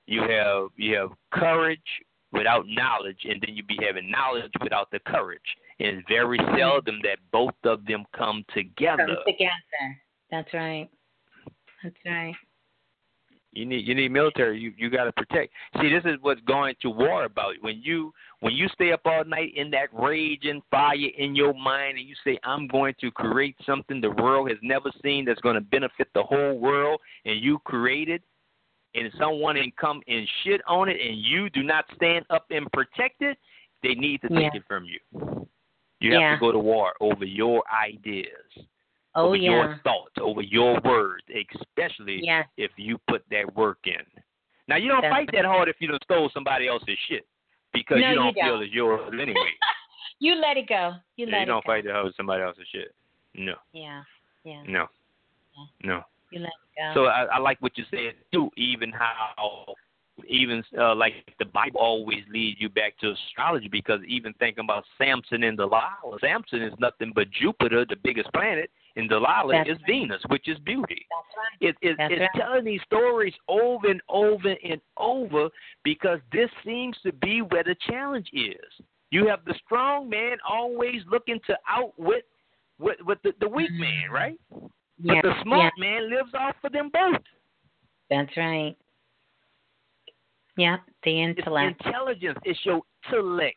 You 0.07 0.23
have 0.23 0.69
you 0.77 0.97
have 0.97 1.11
courage 1.33 1.81
without 2.33 2.65
knowledge, 2.69 3.19
and 3.25 3.41
then 3.45 3.55
you 3.55 3.63
be 3.63 3.79
having 3.81 4.11
knowledge 4.11 4.53
without 4.63 4.91
the 4.91 4.99
courage. 5.01 5.41
And 5.79 5.99
it's 5.99 6.09
very 6.09 6.39
seldom 6.59 7.01
that 7.03 7.19
both 7.33 7.55
of 7.65 7.85
them 7.87 8.05
come 8.17 8.45
together. 8.55 9.07
Come 9.07 9.17
together. 9.27 9.99
That's 10.31 10.53
right. 10.53 10.89
That's 11.83 11.97
right. 12.05 12.35
You 13.53 13.67
need 13.67 13.87
you 13.87 13.95
need 13.95 14.13
military. 14.13 14.61
You 14.61 14.73
you 14.77 14.91
got 14.91 15.05
to 15.05 15.13
protect. 15.13 15.53
See, 15.81 15.91
this 15.91 16.05
is 16.05 16.19
what's 16.21 16.41
going 16.43 16.75
to 16.83 16.91
war 16.91 17.25
about. 17.25 17.55
When 17.63 17.81
you 17.83 18.13
when 18.41 18.55
you 18.55 18.69
stay 18.69 18.93
up 18.93 19.01
all 19.05 19.25
night 19.25 19.53
in 19.57 19.71
that 19.73 19.89
rage 19.93 20.45
and 20.45 20.63
fire 20.71 20.95
in 20.95 21.35
your 21.35 21.53
mind, 21.53 21.99
and 21.99 22.09
you 22.09 22.15
say, 22.25 22.39
"I'm 22.45 22.69
going 22.69 22.95
to 23.01 23.11
create 23.11 23.57
something 23.67 24.01
the 24.01 24.11
world 24.13 24.51
has 24.51 24.59
never 24.63 24.91
seen 25.03 25.25
that's 25.25 25.41
going 25.41 25.57
to 25.57 25.61
benefit 25.61 26.09
the 26.15 26.23
whole 26.23 26.59
world," 26.59 27.01
and 27.25 27.41
you 27.41 27.59
create 27.65 28.09
it, 28.09 28.23
and 28.95 29.13
someone 29.19 29.57
can 29.57 29.73
come 29.81 30.01
and 30.07 30.29
shit 30.45 30.61
on 30.69 30.89
it, 30.89 31.01
and 31.01 31.19
you 31.19 31.51
do 31.51 31.65
not 31.65 31.85
stand 31.97 32.25
up 32.31 32.47
and 32.51 32.71
protect 32.73 33.21
it, 33.21 33.37
they 33.83 33.95
need 33.95 34.21
to 34.23 34.29
take 34.29 34.55
Yeah. 34.55 34.61
it 34.61 34.65
from 34.69 34.85
you. 34.85 35.01
You 36.01 36.13
have 36.13 36.21
Yeah. 36.21 36.35
to 36.35 36.41
go 36.41 36.53
to 36.53 36.59
war 36.59 36.95
over 37.01 37.25
your 37.25 37.63
ideas, 37.73 38.67
Oh 39.15 39.27
over 39.27 39.37
yeah. 39.37 39.51
your 39.51 39.81
thoughts, 39.83 40.15
over 40.21 40.41
your 40.43 40.81
words, 40.85 41.25
especially 41.29 42.21
Yes. 42.23 42.47
if 42.57 42.71
you 42.77 42.99
put 43.09 43.25
that 43.31 43.55
work 43.57 43.79
in. 43.85 44.05
Now 44.69 44.77
you 44.77 44.89
don't 44.89 45.03
That's 45.03 45.13
fight 45.13 45.29
that 45.33 45.45
hard 45.45 45.69
if 45.69 45.77
you 45.81 45.89
done 45.89 45.99
stole 46.05 46.31
somebody 46.33 46.69
else's 46.69 46.97
shit 47.09 47.27
because 47.73 47.99
No, 48.01 48.09
you 48.11 48.15
don't 48.15 48.37
you 48.37 48.43
feel 48.45 48.53
don't. 48.55 48.63
it's 48.63 48.73
yours 48.73 49.13
anyway. 49.21 49.51
You 50.21 50.35
let 50.37 50.57
it 50.57 50.69
go. 50.69 50.93
You 51.17 51.27
Yeah, 51.27 51.37
you 51.39 51.43
it 51.43 51.47
don't 51.47 51.65
go. 51.65 51.69
fight 51.73 51.85
that 51.85 51.93
hard 51.93 52.07
with 52.07 52.17
somebody 52.17 52.43
else's 52.43 52.67
shit. 52.71 52.95
No, 53.35 53.55
Yeah. 53.73 54.03
Yeah. 54.45 54.63
no, 54.67 54.87
Yeah. 55.57 55.65
no. 55.83 56.05
You 56.31 56.41
let 56.41 56.49
it 56.49 56.95
go. 56.95 56.95
So 56.95 57.05
I, 57.07 57.25
I 57.25 57.39
like 57.39 57.61
what 57.61 57.77
you 57.77 57.85
said 57.91 58.15
too. 58.33 58.51
Even 58.57 58.93
how 58.93 59.75
even 60.29 60.63
uh, 60.79 60.95
like 60.95 61.15
the 61.39 61.47
Bible 61.47 61.81
always 61.81 62.23
leads 62.31 62.61
you 62.61 62.69
back 62.69 62.97
to 62.99 63.11
astrology 63.13 63.69
because 63.69 64.01
even 64.07 64.33
thinking 64.35 64.65
about 64.65 64.85
Samson 64.99 65.43
and 65.45 65.57
Delilah, 65.57 66.19
Samson 66.21 66.63
is 66.63 66.75
nothing 66.79 67.11
but 67.15 67.31
Jupiter, 67.31 67.85
the 67.89 67.97
biggest 68.05 68.31
planet, 68.33 68.71
and 68.97 69.09
Delilah 69.09 69.53
That's 69.53 69.71
is 69.71 69.77
right. 69.77 69.87
Venus, 69.87 70.23
which 70.29 70.49
is 70.49 70.59
beauty. 70.61 71.07
That's 71.11 71.37
right. 71.37 71.69
It, 71.69 71.77
it, 71.83 71.97
That's 71.99 72.13
it's 72.13 72.21
right. 72.21 72.43
telling 72.43 72.65
these 72.65 72.81
stories 72.83 73.35
over 73.49 73.89
and 73.89 74.01
over 74.09 74.55
and 74.65 74.81
over 74.97 75.49
because 75.85 76.19
this 76.33 76.51
seems 76.65 76.97
to 77.05 77.13
be 77.13 77.41
where 77.43 77.65
the 77.65 77.77
challenge 77.89 78.29
is. 78.33 78.85
You 79.11 79.27
have 79.27 79.45
the 79.45 79.55
strong 79.65 80.09
man 80.09 80.37
always 80.49 81.03
looking 81.11 81.41
to 81.47 81.57
outwit 81.69 82.27
with, 82.79 82.97
with 83.05 83.19
the, 83.23 83.33
the 83.41 83.49
weak 83.49 83.71
man, 83.73 84.11
right? 84.11 84.39
But 84.51 84.71
Mm-hmm. 85.01 85.15
Yeah, 85.15 85.23
the 85.23 85.43
smart 85.43 85.73
yeah, 85.79 85.91
man 85.91 86.11
lives 86.11 86.35
off 86.35 86.57
of 86.63 86.73
them 86.73 86.91
both. 86.93 87.23
that's 88.11 88.37
right. 88.37 88.77
Yeah, 90.57 90.77
the 91.05 91.23
It's 91.23 91.39
intellect. 91.39 91.81
intelligence. 91.87 92.39
It's 92.45 92.59
your 92.65 92.83
intellect 93.11 93.57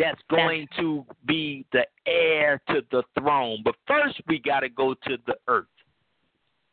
that's 0.00 0.20
going 0.30 0.66
to 0.78 1.04
be 1.26 1.66
the 1.72 1.84
heir 2.06 2.60
to 2.68 2.80
the 2.90 3.02
throne. 3.18 3.58
But 3.64 3.74
first, 3.86 4.20
we 4.26 4.38
got 4.40 4.60
to 4.60 4.68
go 4.68 4.94
to 4.94 5.16
the 5.26 5.34
earth. 5.46 5.66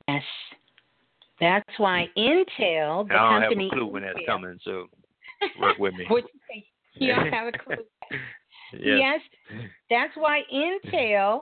Yes. 0.08 0.24
That's 1.40 1.70
why 1.78 2.08
Intel, 2.18 3.08
the 3.08 3.14
I 3.14 3.32
don't 3.32 3.42
have 3.42 3.50
company 3.50 3.68
a 3.68 3.70
clue 3.70 3.86
when 3.86 4.04
that's 4.04 4.18
coming, 4.26 4.58
so 4.64 4.88
work 5.62 5.78
with 5.78 5.94
me. 5.94 6.06
What 6.08 6.24
you 6.96 7.14
don't 7.14 7.28
have 7.32 7.54
a 7.54 7.58
clue. 7.58 7.76
yes. 8.74 9.20
Yes, 9.20 9.20
that's 9.90 10.14
why 10.16 10.42
Intel, 10.52 11.42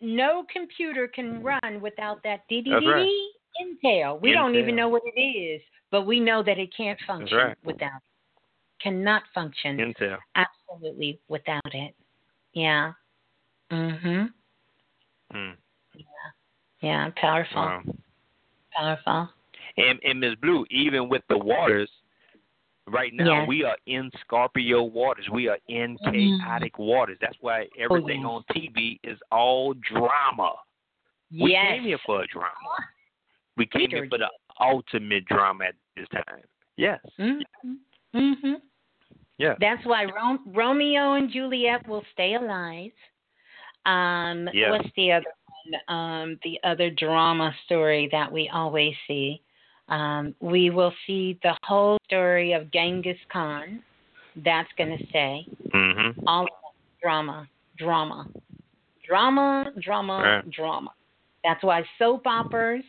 no 0.00 0.44
computer 0.52 1.08
can 1.08 1.42
run 1.42 1.80
without 1.80 2.22
that 2.24 2.40
DDD 2.50 2.70
That's 2.70 2.86
right. 2.86 3.30
Intel. 3.62 4.20
We 4.20 4.32
don't 4.32 4.56
even 4.56 4.76
know 4.76 4.88
what 4.88 5.02
it 5.06 5.18
is, 5.18 5.62
but 5.90 6.02
we 6.02 6.20
know 6.20 6.42
that 6.42 6.58
it 6.58 6.70
can't 6.76 6.98
function 7.06 7.38
right. 7.38 7.56
without 7.64 7.96
it. 7.96 8.02
Cannot 8.82 9.22
function 9.34 9.78
Intel. 9.78 10.18
absolutely 10.36 10.63
without 11.28 11.74
it. 11.74 11.94
Yeah. 12.52 12.92
Mhm. 13.70 14.32
Mm. 15.32 15.56
Yeah, 16.80 17.10
powerful. 17.16 17.62
Wow. 17.62 17.82
Powerful. 18.76 19.28
And 19.76 19.98
and 20.04 20.20
Ms. 20.20 20.34
Blue, 20.36 20.66
even 20.70 21.08
with 21.08 21.22
the 21.28 21.38
waters, 21.38 21.90
right 22.86 23.12
now 23.14 23.40
Yes. 23.40 23.48
we 23.48 23.64
are 23.64 23.76
in 23.86 24.10
Scorpio 24.20 24.82
waters. 24.82 25.28
We 25.30 25.48
are 25.48 25.58
in 25.68 25.96
Mm. 25.98 26.12
chaotic 26.12 26.78
waters. 26.78 27.18
That's 27.20 27.36
why 27.40 27.68
everything 27.78 28.20
yes. 28.20 28.30
on 28.30 28.44
TV 28.50 29.00
is 29.02 29.18
all 29.32 29.74
drama. 29.74 30.54
We 31.32 31.52
yes. 31.52 31.72
came 31.72 31.84
here 31.84 31.98
for 31.98 32.22
a 32.22 32.26
drama. 32.26 32.76
We 33.56 33.66
came 33.66 33.90
here 33.90 34.08
for 34.08 34.18
the 34.18 34.30
ultimate 34.60 35.24
drama 35.24 35.66
at 35.66 35.74
this 35.96 36.08
time. 36.08 36.42
Yes. 36.76 37.00
Mhm. 37.18 37.42
Mhm. 38.14 38.60
Yeah. 39.38 39.54
That's 39.60 39.84
why 39.84 40.04
Ro- 40.04 40.38
Romeo 40.46 41.14
and 41.14 41.30
Juliet 41.30 41.86
will 41.88 42.04
stay 42.12 42.34
alive. 42.34 42.92
Um, 43.86 44.48
Yeah. 44.52 44.70
What's 44.70 44.88
the 44.96 45.12
other 45.12 45.26
one? 45.26 45.80
Um, 45.88 46.38
the 46.42 46.58
other 46.62 46.90
drama 46.90 47.54
story 47.64 48.08
that 48.12 48.30
we 48.30 48.48
always 48.50 48.94
see. 49.06 49.40
Um, 49.88 50.34
we 50.40 50.70
will 50.70 50.92
see 51.06 51.38
the 51.42 51.56
whole 51.62 51.98
story 52.06 52.52
of 52.52 52.70
Genghis 52.70 53.18
Khan. 53.28 53.82
That's 54.36 54.70
going 54.76 54.96
to 54.98 55.06
stay. 55.08 55.46
Mhm. 55.68 56.22
All 56.26 56.44
of 56.44 56.48
drama, 57.02 57.46
drama, 57.76 58.26
drama, 59.06 59.72
drama, 59.80 60.18
Right. 60.22 60.50
drama. 60.50 60.90
That's 61.42 61.62
why 61.62 61.84
soap 61.98 62.26
operas 62.26 62.84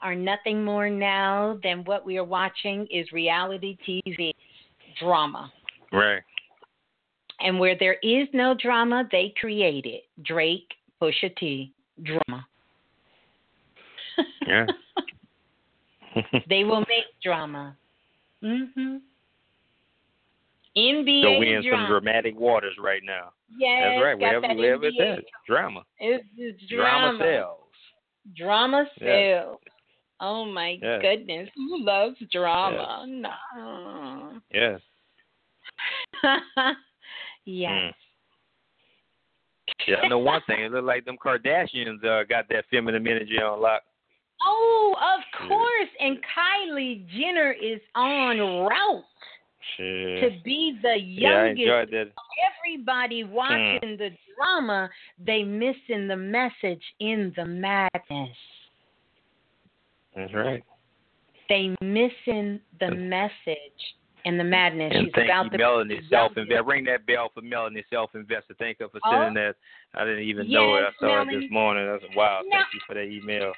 are 0.00 0.14
nothing 0.14 0.64
more 0.64 0.88
now 0.88 1.58
than 1.62 1.84
what 1.84 2.04
we 2.04 2.18
are 2.18 2.24
watching 2.24 2.86
is 2.86 3.12
reality 3.12 3.76
TV 3.84 4.32
drama. 4.98 5.52
Right. 5.92 6.22
And 7.40 7.58
where 7.58 7.76
there 7.78 7.96
is 8.02 8.28
no 8.32 8.54
drama, 8.54 9.08
they 9.10 9.34
create 9.40 9.84
it. 9.84 10.04
Drake, 10.24 10.68
Pusha 11.00 11.34
T, 11.36 11.72
drama. 12.02 12.46
Yeah. 14.46 14.66
they 16.48 16.64
will 16.64 16.80
make 16.80 17.06
drama. 17.22 17.76
Mhm. 18.42 19.00
NBA 20.76 21.22
so 21.22 21.38
we 21.38 21.54
in 21.54 21.62
drama. 21.62 21.82
some 21.84 21.90
dramatic 21.90 22.38
waters 22.38 22.74
right 22.82 23.02
now. 23.04 23.32
yes, 23.58 23.82
That's 23.82 24.02
right. 24.02 24.18
Wherever, 24.18 24.46
that 24.48 24.56
wherever 24.56 24.84
it's 24.86 25.28
drama. 25.46 25.82
It's, 25.98 26.24
it's 26.36 26.62
Drama 26.68 27.16
drama. 27.18 27.24
sells. 27.24 27.58
Drama 28.36 28.90
Yeah. 29.00 29.40
sells. 29.42 29.58
Oh 30.20 30.44
my 30.46 30.78
Yeah. 30.82 30.98
goodness. 31.00 31.48
Who 31.56 31.84
loves 31.84 32.16
drama? 32.30 33.04
No. 33.08 34.40
Yes. 34.52 34.80
yes. 37.44 37.70
Mm. 37.70 37.92
Yeah, 39.86 39.96
I 40.02 40.08
know 40.08 40.18
one 40.18 40.40
thing. 40.46 40.60
It 40.60 40.72
look 40.72 40.84
like 40.84 41.04
them 41.04 41.16
Kardashians 41.24 42.04
uh, 42.04 42.24
got 42.24 42.48
that 42.50 42.64
feminine 42.70 43.06
energy 43.06 43.38
on 43.38 43.60
lock. 43.60 43.82
Oh, 44.44 44.96
of 45.00 45.24
Yeah. 45.40 45.48
course. 45.48 45.88
And 46.00 46.18
Kylie 46.22 47.06
Jenner 47.08 47.52
is 47.52 47.80
on 47.94 48.38
route 48.38 49.04
Shit. 49.76 50.20
to 50.20 50.42
be 50.42 50.78
the 50.82 50.98
Yeah, 50.98 51.28
I 51.28 51.46
youngest. 51.50 51.90
that. 51.92 52.12
Everybody 52.64 53.24
watching 53.24 53.90
hmm. 53.90 53.96
the 53.96 54.10
drama, 54.36 54.90
they 55.18 55.42
missing 55.42 56.08
the 56.08 56.16
message 56.16 56.82
in 57.00 57.32
the 57.36 57.44
madness. 57.44 58.36
That's 60.14 60.32
right. 60.34 60.62
They 61.48 61.74
missing 61.80 62.60
the 62.80 62.86
mm. 62.86 63.08
message 63.08 63.96
in 64.24 64.38
the 64.38 64.44
madness. 64.44 64.92
And 64.94 65.06
She's 65.06 65.12
thank 65.14 65.28
about 65.28 65.44
you, 65.46 65.50
to 65.50 65.58
Melanie 65.58 66.00
Self 66.10 66.32
youngest. 66.36 66.50
Invest. 66.50 66.66
Ring 66.66 66.84
that 66.84 67.06
bell 67.06 67.30
for 67.34 67.42
Melanie 67.42 67.84
Self 67.90 68.14
Investor. 68.14 68.54
Thank 68.58 68.78
her 68.80 68.88
for 68.88 69.00
Oh. 69.04 69.10
sending 69.10 69.34
that. 69.34 69.56
I 69.94 70.04
didn't 70.04 70.24
even 70.24 70.50
know 70.50 70.76
it. 70.76 70.80
I 70.80 70.84
Yes, 70.84 70.94
saw 71.00 71.22
it 71.22 71.40
this 71.40 71.50
morning. 71.50 71.86
That's 71.86 72.14
wow. 72.14 72.40
Now- 72.46 72.62
Thank 72.62 72.74
you 72.74 72.80
for 72.86 72.94
that 72.94 73.04
email. 73.06 73.52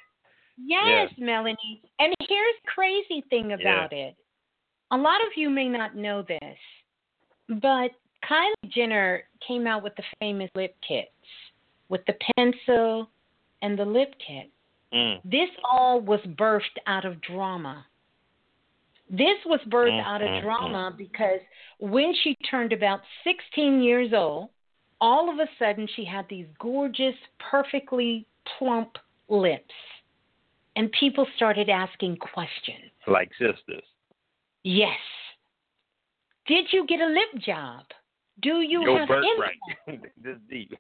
Yes, 0.57 1.11
Melanie. 1.19 1.83
And 1.99 2.15
here's 2.29 2.55
the 2.65 2.69
crazy 2.71 3.23
thing 3.31 3.53
about 3.53 3.93
it. 3.93 4.15
A 4.91 4.97
lot 4.97 5.21
of 5.27 5.37
you 5.37 5.51
may 5.51 5.69
not 5.69 5.97
know 5.97 6.23
this, 6.23 6.59
but 7.49 7.91
Kylie 8.23 8.69
Jenner 8.69 9.25
came 9.47 9.67
out 9.67 9.83
with 9.83 9.95
the 9.97 10.05
famous 10.21 10.51
lip 10.55 10.77
kits 10.87 11.11
with 11.89 12.05
the 12.07 12.15
pencil 12.37 13.11
and 13.63 13.79
the 13.79 13.85
lip 13.85 14.15
kit. 14.25 14.51
Mm. 14.93 15.21
This 15.25 15.51
all 15.69 16.01
was 16.01 16.21
birthed 16.21 16.79
out 16.87 17.05
of 17.05 17.21
drama. 17.21 17.85
This 19.11 19.39
was 19.47 19.61
birthed 19.69 20.03
out 20.03 20.23
of 20.23 20.29
mm, 20.29 20.43
drama 20.43 20.95
because 20.97 21.41
when 21.79 22.15
she 22.23 22.37
turned 22.51 22.73
about 22.73 23.01
16 23.25 23.83
years 23.83 24.13
old, 24.15 24.49
all 25.01 25.31
of 25.31 25.39
a 25.39 25.49
sudden 25.59 25.87
she 25.95 26.05
had 26.05 26.27
these 26.29 26.47
gorgeous, 26.59 27.15
perfectly 27.51 28.27
plump 28.59 28.97
lips. 29.29 29.75
And 30.77 30.91
people 30.99 31.27
started 31.37 31.69
asking 31.69 32.17
questions. 32.17 32.91
Like 33.07 33.31
sisters. 33.39 33.85
Yes. 34.65 34.99
Did 36.47 36.67
you 36.73 36.87
get 36.87 37.01
a 37.01 37.07
lip 37.07 37.45
job? 37.45 37.85
Do 38.43 38.61
you 38.61 38.83
Your 38.83 38.99
have 39.01 39.09
birthright. 39.09 40.03
this 40.23 40.37
deep. 40.51 40.75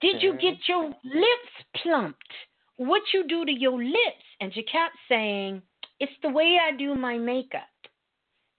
Did 0.00 0.22
you 0.22 0.34
get 0.34 0.56
your 0.68 0.84
lips 0.84 1.82
plumped? 1.82 2.32
What 2.76 3.02
you 3.12 3.26
do 3.26 3.44
to 3.44 3.52
your 3.52 3.82
lips? 3.82 4.24
And 4.40 4.54
she 4.54 4.62
kept 4.62 4.94
saying, 5.08 5.62
It's 6.00 6.12
the 6.22 6.30
way 6.30 6.58
I 6.60 6.76
do 6.76 6.94
my 6.94 7.18
makeup. 7.18 7.62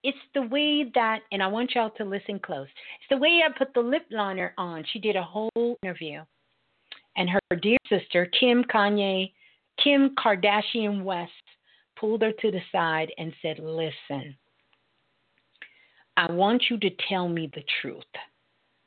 It's 0.02 0.18
the 0.34 0.42
way 0.42 0.90
that, 0.94 1.20
and 1.30 1.42
I 1.42 1.46
want 1.46 1.74
y'all 1.74 1.90
to 1.90 2.04
listen 2.04 2.38
close. 2.38 2.66
It's 2.66 3.08
the 3.10 3.18
way 3.18 3.40
I 3.44 3.56
put 3.56 3.74
the 3.74 3.80
lip 3.80 4.06
liner 4.10 4.54
on. 4.56 4.84
She 4.92 4.98
did 4.98 5.16
a 5.16 5.22
whole 5.22 5.50
interview. 5.82 6.22
And 7.16 7.28
her 7.28 7.56
dear 7.56 7.76
sister, 7.88 8.26
Kim 8.38 8.64
Kanye, 8.64 9.32
Kim 9.82 10.14
Kardashian 10.16 11.02
West, 11.02 11.32
pulled 11.98 12.22
her 12.22 12.32
to 12.32 12.50
the 12.50 12.60
side 12.72 13.12
and 13.18 13.32
said, 13.42 13.58
Listen, 13.58 14.36
I 16.16 16.30
want 16.32 16.64
you 16.70 16.78
to 16.78 16.90
tell 17.08 17.28
me 17.28 17.50
the 17.54 17.64
truth 17.82 18.02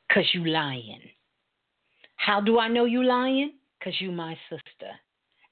because 0.08 0.24
you 0.32 0.46
lying. 0.46 1.00
How 2.16 2.40
do 2.40 2.58
I 2.58 2.68
know 2.68 2.86
you 2.86 3.04
lying? 3.04 3.52
Because 3.78 4.00
you 4.00 4.10
my 4.10 4.36
sister. 4.48 4.90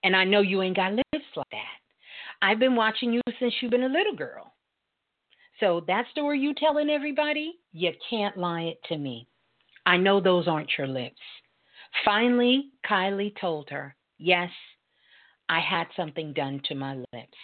And 0.04 0.16
I 0.16 0.24
know 0.24 0.40
you 0.40 0.62
ain't 0.62 0.76
got 0.76 0.96
that. 0.96 1.01
I've 2.42 2.58
been 2.58 2.74
watching 2.74 3.12
you 3.12 3.20
since 3.38 3.54
you've 3.60 3.70
been 3.70 3.84
a 3.84 3.88
little 3.88 4.16
girl. 4.16 4.52
So 5.60 5.84
that 5.86 6.06
story 6.10 6.40
you 6.40 6.54
telling 6.54 6.90
everybody, 6.90 7.54
you 7.72 7.92
can't 8.10 8.36
lie 8.36 8.62
it 8.62 8.80
to 8.88 8.98
me. 8.98 9.28
I 9.86 9.96
know 9.96 10.20
those 10.20 10.48
aren't 10.48 10.72
your 10.76 10.88
lips. 10.88 11.20
Finally, 12.04 12.70
Kylie 12.88 13.38
told 13.40 13.70
her, 13.70 13.94
yes, 14.18 14.50
I 15.48 15.60
had 15.60 15.86
something 15.96 16.32
done 16.32 16.60
to 16.64 16.74
my 16.74 16.96
lips. 17.12 17.38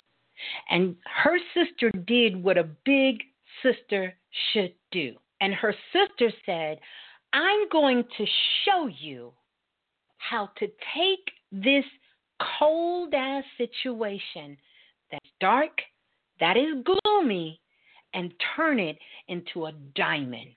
And 0.68 0.96
her 1.04 1.38
sister 1.54 1.90
did 2.06 2.42
what 2.42 2.58
a 2.58 2.68
big 2.84 3.22
sister 3.62 4.14
should 4.52 4.74
do. 4.90 5.14
And 5.40 5.54
her 5.54 5.74
sister 5.92 6.32
said, 6.44 6.78
I'm 7.32 7.68
going 7.70 8.02
to 8.16 8.26
show 8.64 8.88
you 8.88 9.32
how 10.16 10.50
to 10.58 10.66
take 10.66 11.30
this 11.52 11.84
cold 12.58 13.14
ass 13.14 13.44
situation 13.56 14.56
that's 15.10 15.30
dark, 15.40 15.80
that 16.40 16.56
is 16.56 16.84
gloomy, 16.84 17.60
and 18.14 18.32
turn 18.56 18.78
it 18.78 18.98
into 19.28 19.66
a 19.66 19.72
diamond. 19.94 20.50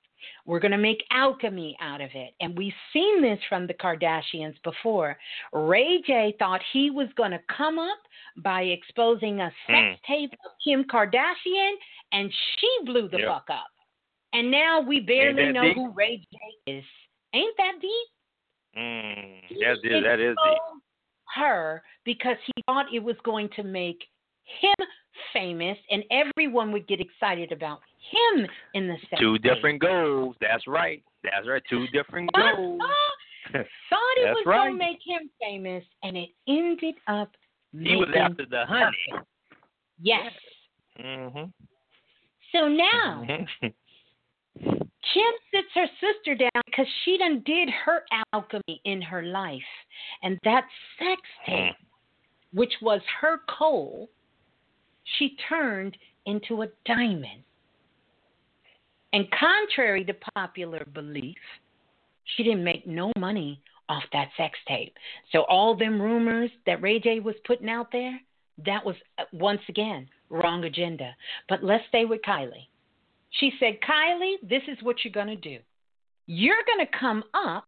We're 0.45 0.59
going 0.59 0.71
to 0.71 0.77
make 0.77 1.03
alchemy 1.11 1.75
out 1.81 1.99
of 1.99 2.09
it. 2.13 2.33
And 2.39 2.55
we've 2.55 2.73
seen 2.93 3.21
this 3.23 3.39
from 3.49 3.65
the 3.65 3.73
Kardashians 3.73 4.53
before. 4.63 5.17
Ray 5.51 6.01
J 6.05 6.35
thought 6.37 6.61
he 6.73 6.91
was 6.91 7.07
going 7.17 7.31
to 7.31 7.39
come 7.55 7.79
up 7.79 7.97
by 8.37 8.61
exposing 8.63 9.39
a 9.41 9.51
sex 9.67 9.79
Mm. 9.79 9.97
tape 10.07 10.33
of 10.45 10.51
Kim 10.63 10.83
Kardashian, 10.83 11.73
and 12.11 12.31
she 12.31 12.79
blew 12.85 13.07
the 13.07 13.17
Yep. 13.19 13.27
fuck 13.27 13.49
up. 13.49 13.71
And 14.33 14.51
now 14.51 14.79
we 14.79 14.99
barely 14.99 15.51
know 15.51 15.63
deep? 15.63 15.75
who 15.75 15.89
Ray 15.91 16.17
J 16.17 16.37
is. 16.67 16.85
Ain't 17.33 17.57
that 17.57 17.79
deep? 17.81 18.07
Mm, 18.77 19.59
that 19.59 19.77
is 19.83 20.03
that 20.03 20.19
is 20.19 20.37
deep. 20.43 20.59
her 21.35 21.83
because 22.05 22.37
he 22.45 22.53
thought 22.67 22.93
it 22.93 22.99
was 23.03 23.17
going 23.23 23.49
to 23.49 23.63
make 23.63 24.07
him 24.61 24.87
famous 25.33 25.77
and 25.89 26.03
everyone 26.11 26.71
would 26.71 26.87
get 26.87 26.99
excited 26.99 27.51
about 27.51 27.79
him 28.11 28.47
in 28.73 28.87
the 28.87 28.95
sex 29.09 29.19
Two 29.19 29.37
different 29.37 29.79
goals. 29.81 30.35
That's 30.41 30.65
right. 30.67 31.03
That's 31.23 31.47
right. 31.47 31.61
Two 31.69 31.85
different 31.93 32.29
Thought- 32.35 32.55
goals. 32.55 32.81
thought 33.51 34.17
it 34.17 34.29
was 34.29 34.43
right. 34.45 34.57
going 34.67 34.71
to 34.73 34.77
make 34.77 34.99
him 35.05 35.29
famous 35.41 35.83
and 36.03 36.15
it 36.17 36.29
ended 36.47 36.95
up 37.07 37.31
He 37.77 37.95
was 37.95 38.09
after 38.17 38.45
the 38.45 38.65
honey. 38.65 39.23
Yes. 40.01 40.31
Mhm. 40.99 41.51
So 42.51 42.67
now 42.67 43.25
Mhm. 43.27 43.47
Kim 45.13 45.33
sits 45.51 45.67
her 45.73 45.87
sister 45.99 46.35
down 46.35 46.61
because 46.65 46.85
she 47.03 47.17
done 47.17 47.41
did 47.45 47.69
her 47.69 48.03
alchemy 48.33 48.81
in 48.85 49.01
her 49.01 49.23
life. 49.23 49.61
And 50.23 50.37
that 50.43 50.65
sex 50.99 51.21
tape, 51.45 51.75
which 52.53 52.73
was 52.81 53.01
her 53.19 53.39
coal, 53.49 54.09
she 55.17 55.35
turned 55.49 55.97
into 56.25 56.61
a 56.61 56.67
diamond. 56.85 57.43
And 59.13 59.25
contrary 59.31 60.05
to 60.05 60.13
popular 60.35 60.87
belief, 60.93 61.37
she 62.35 62.43
didn't 62.43 62.63
make 62.63 62.87
no 62.87 63.11
money 63.17 63.61
off 63.89 64.03
that 64.13 64.29
sex 64.37 64.57
tape. 64.67 64.95
So 65.31 65.41
all 65.49 65.75
them 65.75 66.01
rumors 66.01 66.49
that 66.65 66.81
Ray 66.81 66.99
J 66.99 67.19
was 67.19 67.35
putting 67.45 67.69
out 67.69 67.91
there, 67.91 68.19
that 68.65 68.85
was 68.85 68.95
uh, 69.17 69.23
once 69.33 69.61
again 69.67 70.07
wrong 70.29 70.63
agenda. 70.63 71.13
But 71.49 71.63
let's 71.63 71.83
stay 71.89 72.05
with 72.05 72.21
Kylie. 72.21 72.67
She 73.31 73.51
said, 73.59 73.79
Kylie, 73.87 74.35
this 74.41 74.63
is 74.67 74.77
what 74.81 74.97
you're 75.03 75.11
going 75.11 75.27
to 75.27 75.35
do. 75.35 75.57
You're 76.27 76.63
going 76.65 76.85
to 76.85 76.97
come 76.97 77.23
up 77.33 77.65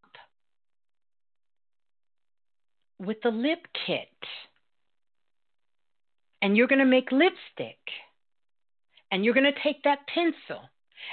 with 3.00 3.18
the 3.24 3.30
lip 3.30 3.60
kit. 3.86 4.08
And 6.44 6.58
you're 6.58 6.68
going 6.68 6.80
to 6.80 6.86
make 6.86 7.10
lipstick. 7.12 7.80
And 9.12 9.24
you're 9.24 9.34
going 9.34 9.52
to 9.52 9.64
take 9.64 9.82
that 9.84 10.00
pencil. 10.14 10.70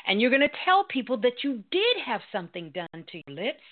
And 0.07 0.21
you're 0.21 0.31
going 0.31 0.43
to 0.43 0.57
tell 0.65 0.85
people 0.85 1.19
that 1.19 1.45
you 1.45 1.63
did 1.71 1.97
have 2.05 2.21
something 2.33 2.71
done 2.71 2.89
to 2.93 3.23
your 3.27 3.37
lips. 3.37 3.63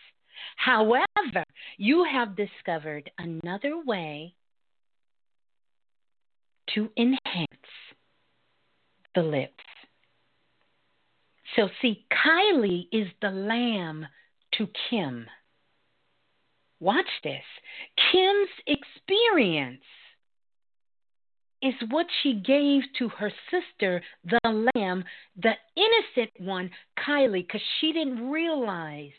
However, 0.57 1.45
you 1.77 2.07
have 2.11 2.37
discovered 2.37 3.11
another 3.19 3.83
way 3.85 4.35
to 6.75 6.91
enhance 6.97 7.49
the 9.17 9.23
lips. 9.23 9.65
So, 11.57 11.69
see, 11.83 12.07
Kylie 12.13 12.87
is 12.93 13.09
the 13.21 13.31
lamb 13.31 14.07
to 14.59 14.69
Kim. 14.89 15.27
Watch 16.79 17.09
this. 17.25 17.43
Kim's 18.13 18.49
experience 18.67 19.83
is 21.63 21.75
what 21.91 22.07
she 22.23 22.35
gave 22.35 22.83
to 22.99 23.09
her 23.09 23.33
sister, 23.51 24.03
the 24.25 24.71
lamb, 24.75 25.05
the 25.43 25.53
innocent 25.77 26.31
one, 26.39 26.71
Kylie, 27.07 27.47
because 27.47 27.61
she 27.81 27.93
didn't 27.93 28.31
realize 28.31 29.11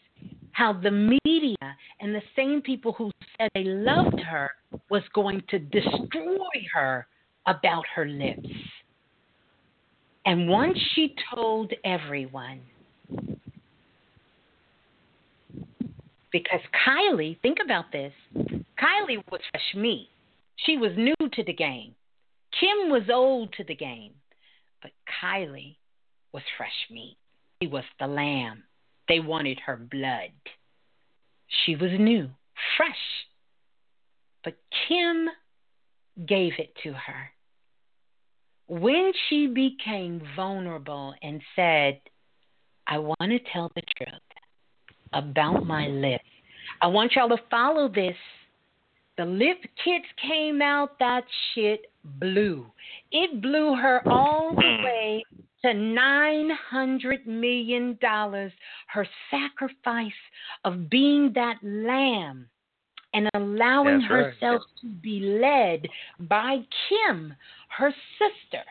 how 0.51 0.73
the 0.73 0.91
media 0.91 1.55
and 1.99 2.13
the 2.13 2.21
same 2.35 2.61
people 2.61 2.93
who 2.93 3.11
said 3.37 3.49
they 3.53 3.63
loved 3.63 4.19
her 4.19 4.51
was 4.89 5.03
going 5.13 5.41
to 5.49 5.59
destroy 5.59 6.65
her 6.73 7.07
about 7.47 7.85
her 7.95 8.05
lips. 8.05 8.47
And 10.25 10.47
once 10.49 10.77
she 10.93 11.15
told 11.33 11.73
everyone, 11.83 12.61
because 16.31 16.59
Kylie, 16.85 17.39
think 17.41 17.57
about 17.63 17.91
this 17.91 18.13
Kylie 18.35 19.23
was 19.31 19.41
fresh 19.51 19.75
meat. 19.75 20.09
She 20.65 20.77
was 20.77 20.91
new 20.97 21.15
to 21.33 21.43
the 21.43 21.53
game. 21.53 21.95
Kim 22.59 22.89
was 22.89 23.03
old 23.11 23.53
to 23.53 23.63
the 23.63 23.75
game. 23.75 24.13
But 24.81 24.91
Kylie 25.21 25.75
was 26.33 26.43
fresh 26.57 26.69
meat. 26.89 27.17
She 27.61 27.67
was 27.67 27.83
the 27.99 28.07
lamb. 28.07 28.63
They 29.07 29.19
wanted 29.19 29.59
her 29.65 29.75
blood. 29.75 30.31
She 31.65 31.75
was 31.75 31.91
new, 31.99 32.29
fresh. 32.77 32.95
But 34.43 34.57
Kim 34.87 35.27
gave 36.25 36.53
it 36.59 36.73
to 36.83 36.93
her. 36.93 37.31
When 38.67 39.11
she 39.27 39.47
became 39.47 40.21
vulnerable 40.35 41.13
and 41.21 41.41
said, 41.55 41.99
I 42.87 42.99
want 42.99 43.17
to 43.21 43.39
tell 43.51 43.71
the 43.75 43.81
truth 43.97 44.21
about 45.11 45.65
my 45.65 45.87
lips. 45.87 46.23
I 46.81 46.87
want 46.87 47.13
y'all 47.15 47.29
to 47.29 47.43
follow 47.49 47.87
this. 47.87 48.15
The 49.19 49.25
lip 49.25 49.61
kits 49.83 50.05
came 50.25 50.61
out, 50.61 50.97
that 50.99 51.25
shit 51.53 51.91
blew. 52.21 52.65
It 53.11 53.41
blew 53.41 53.75
her 53.75 54.01
all 54.07 54.55
the 54.55 54.61
mm. 54.61 54.83
way 54.85 55.25
to 55.61 55.67
$900 55.73 57.25
million. 57.25 57.99
Her 58.01 59.07
sacrifice 59.29 60.13
of 60.63 60.89
being 60.89 61.33
that 61.35 61.57
lamb 61.61 62.47
and 63.13 63.29
allowing 63.33 63.99
That's 63.99 64.09
right. 64.09 64.33
herself 64.33 64.61
to 64.79 64.87
be 64.87 65.19
led 65.19 65.89
by 66.29 66.59
Kim, 66.87 67.33
her 67.77 67.93
sister. 68.17 68.63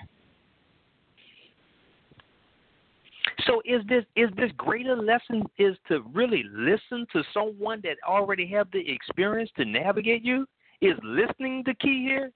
So 3.46 3.62
is 3.64 3.82
this 3.88 4.04
is 4.16 4.30
this 4.36 4.50
greater 4.56 4.96
lesson 4.96 5.44
is 5.58 5.76
to 5.88 6.02
really 6.12 6.44
listen 6.52 7.06
to 7.12 7.22
someone 7.32 7.80
that 7.84 7.96
already 8.06 8.46
have 8.48 8.68
the 8.72 8.90
experience 8.90 9.50
to 9.56 9.64
navigate 9.64 10.24
you? 10.24 10.46
Is 10.80 10.94
listening 11.02 11.62
the 11.66 11.74
key 11.74 12.02
here? 12.02 12.32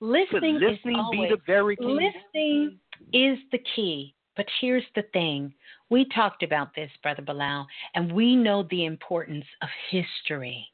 Listening, 0.00 0.58
Could 0.58 0.72
listening 0.72 0.96
is 0.96 1.00
always, 1.00 1.30
be 1.30 1.36
the 1.36 1.40
very 1.46 1.76
key? 1.76 1.84
Listening 1.84 2.78
is 3.12 3.38
the 3.52 3.60
key. 3.74 4.14
But 4.36 4.46
here's 4.60 4.84
the 4.94 5.04
thing. 5.12 5.52
We 5.90 6.06
talked 6.14 6.42
about 6.42 6.74
this, 6.74 6.90
Brother 7.02 7.22
Balah, 7.22 7.66
and 7.94 8.10
we 8.10 8.34
know 8.34 8.66
the 8.70 8.86
importance 8.86 9.44
of 9.62 9.68
history. 9.90 10.66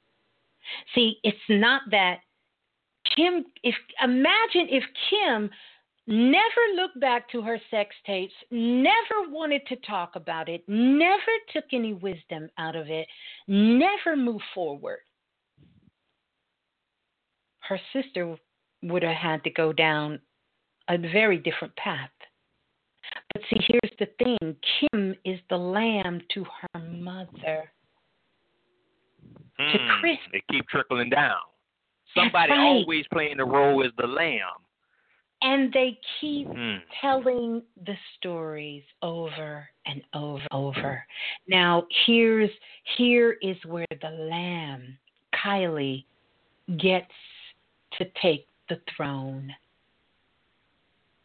See, 0.94 1.18
it's 1.24 1.36
not 1.48 1.82
that 1.90 2.18
Kim 3.16 3.44
if 3.62 3.74
imagine 4.02 4.68
if 4.70 4.84
Kim 5.10 5.50
never 6.08 6.62
looked 6.74 6.98
back 6.98 7.30
to 7.30 7.42
her 7.42 7.60
sex 7.70 7.94
tapes, 8.06 8.32
never 8.50 9.28
wanted 9.28 9.60
to 9.68 9.76
talk 9.76 10.16
about 10.16 10.48
it, 10.48 10.64
never 10.66 11.20
took 11.52 11.64
any 11.72 11.92
wisdom 11.92 12.48
out 12.56 12.74
of 12.74 12.88
it, 12.88 13.06
never 13.46 14.16
moved 14.16 14.44
forward. 14.54 15.00
Her 17.60 17.78
sister 17.92 18.36
would 18.82 19.02
have 19.02 19.16
had 19.16 19.44
to 19.44 19.50
go 19.50 19.72
down 19.72 20.18
a 20.88 20.96
very 20.96 21.36
different 21.36 21.76
path. 21.76 22.10
But 23.32 23.42
see, 23.50 23.60
here's 23.66 23.92
the 23.98 24.08
thing 24.24 24.56
Kim 24.80 25.14
is 25.24 25.38
the 25.50 25.56
lamb 25.56 26.22
to 26.32 26.44
her 26.44 26.80
mother. 26.80 27.70
To 29.58 29.78
Mm, 29.78 30.00
Kris. 30.00 30.18
They 30.32 30.42
keep 30.50 30.66
trickling 30.68 31.10
down. 31.10 31.40
Somebody 32.14 32.52
right. 32.52 32.58
always 32.58 33.04
playing 33.12 33.36
the 33.36 33.44
role 33.44 33.84
as 33.84 33.92
the 33.98 34.06
lamb. 34.06 34.64
And 35.40 35.72
they 35.72 35.98
keep 36.20 36.48
Mm. 36.48 36.82
telling 37.00 37.62
the 37.86 37.96
stories 38.16 38.82
over 39.02 39.68
and 39.86 40.02
over 40.12 40.46
over. 40.50 41.06
Now 41.46 41.86
here's 42.06 42.50
here 42.96 43.38
is 43.40 43.56
where 43.64 43.86
the 44.02 44.10
lamb, 44.10 44.98
Kylie, 45.32 46.04
gets 46.76 47.12
to 47.92 48.04
take 48.20 48.46
the 48.68 48.80
throne. 48.96 49.54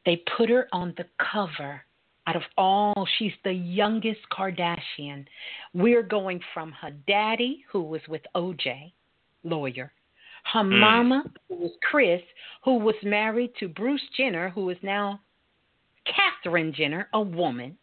They 0.06 0.18
put 0.38 0.50
her 0.50 0.68
on 0.72 0.94
the 0.98 1.08
cover. 1.18 1.84
Out 2.26 2.36
of 2.36 2.44
all, 2.58 3.06
she's 3.18 3.34
the 3.44 3.52
youngest 3.52 4.22
Kardashian. 4.32 5.26
We're 5.74 6.04
going 6.04 6.40
from 6.54 6.72
her 6.74 6.92
daddy, 7.06 7.66
who 7.70 7.82
was 7.82 8.02
with 8.08 8.22
OJ, 8.34 8.94
lawyer, 9.44 9.92
her 10.44 10.64
Mm. 10.64 10.80
mama, 10.80 11.26
who 11.48 11.56
was 11.56 11.72
Kris, 11.82 12.22
who 12.64 12.78
was 12.78 12.96
married 13.04 13.56
to 13.56 13.68
Bruce 13.68 14.08
Jenner, 14.10 14.50
who 14.50 14.70
is 14.70 14.78
now 14.84 15.20
Catherine 16.06 16.74
Jenner, 16.74 17.10
a 17.14 17.22
woman, 17.22 17.78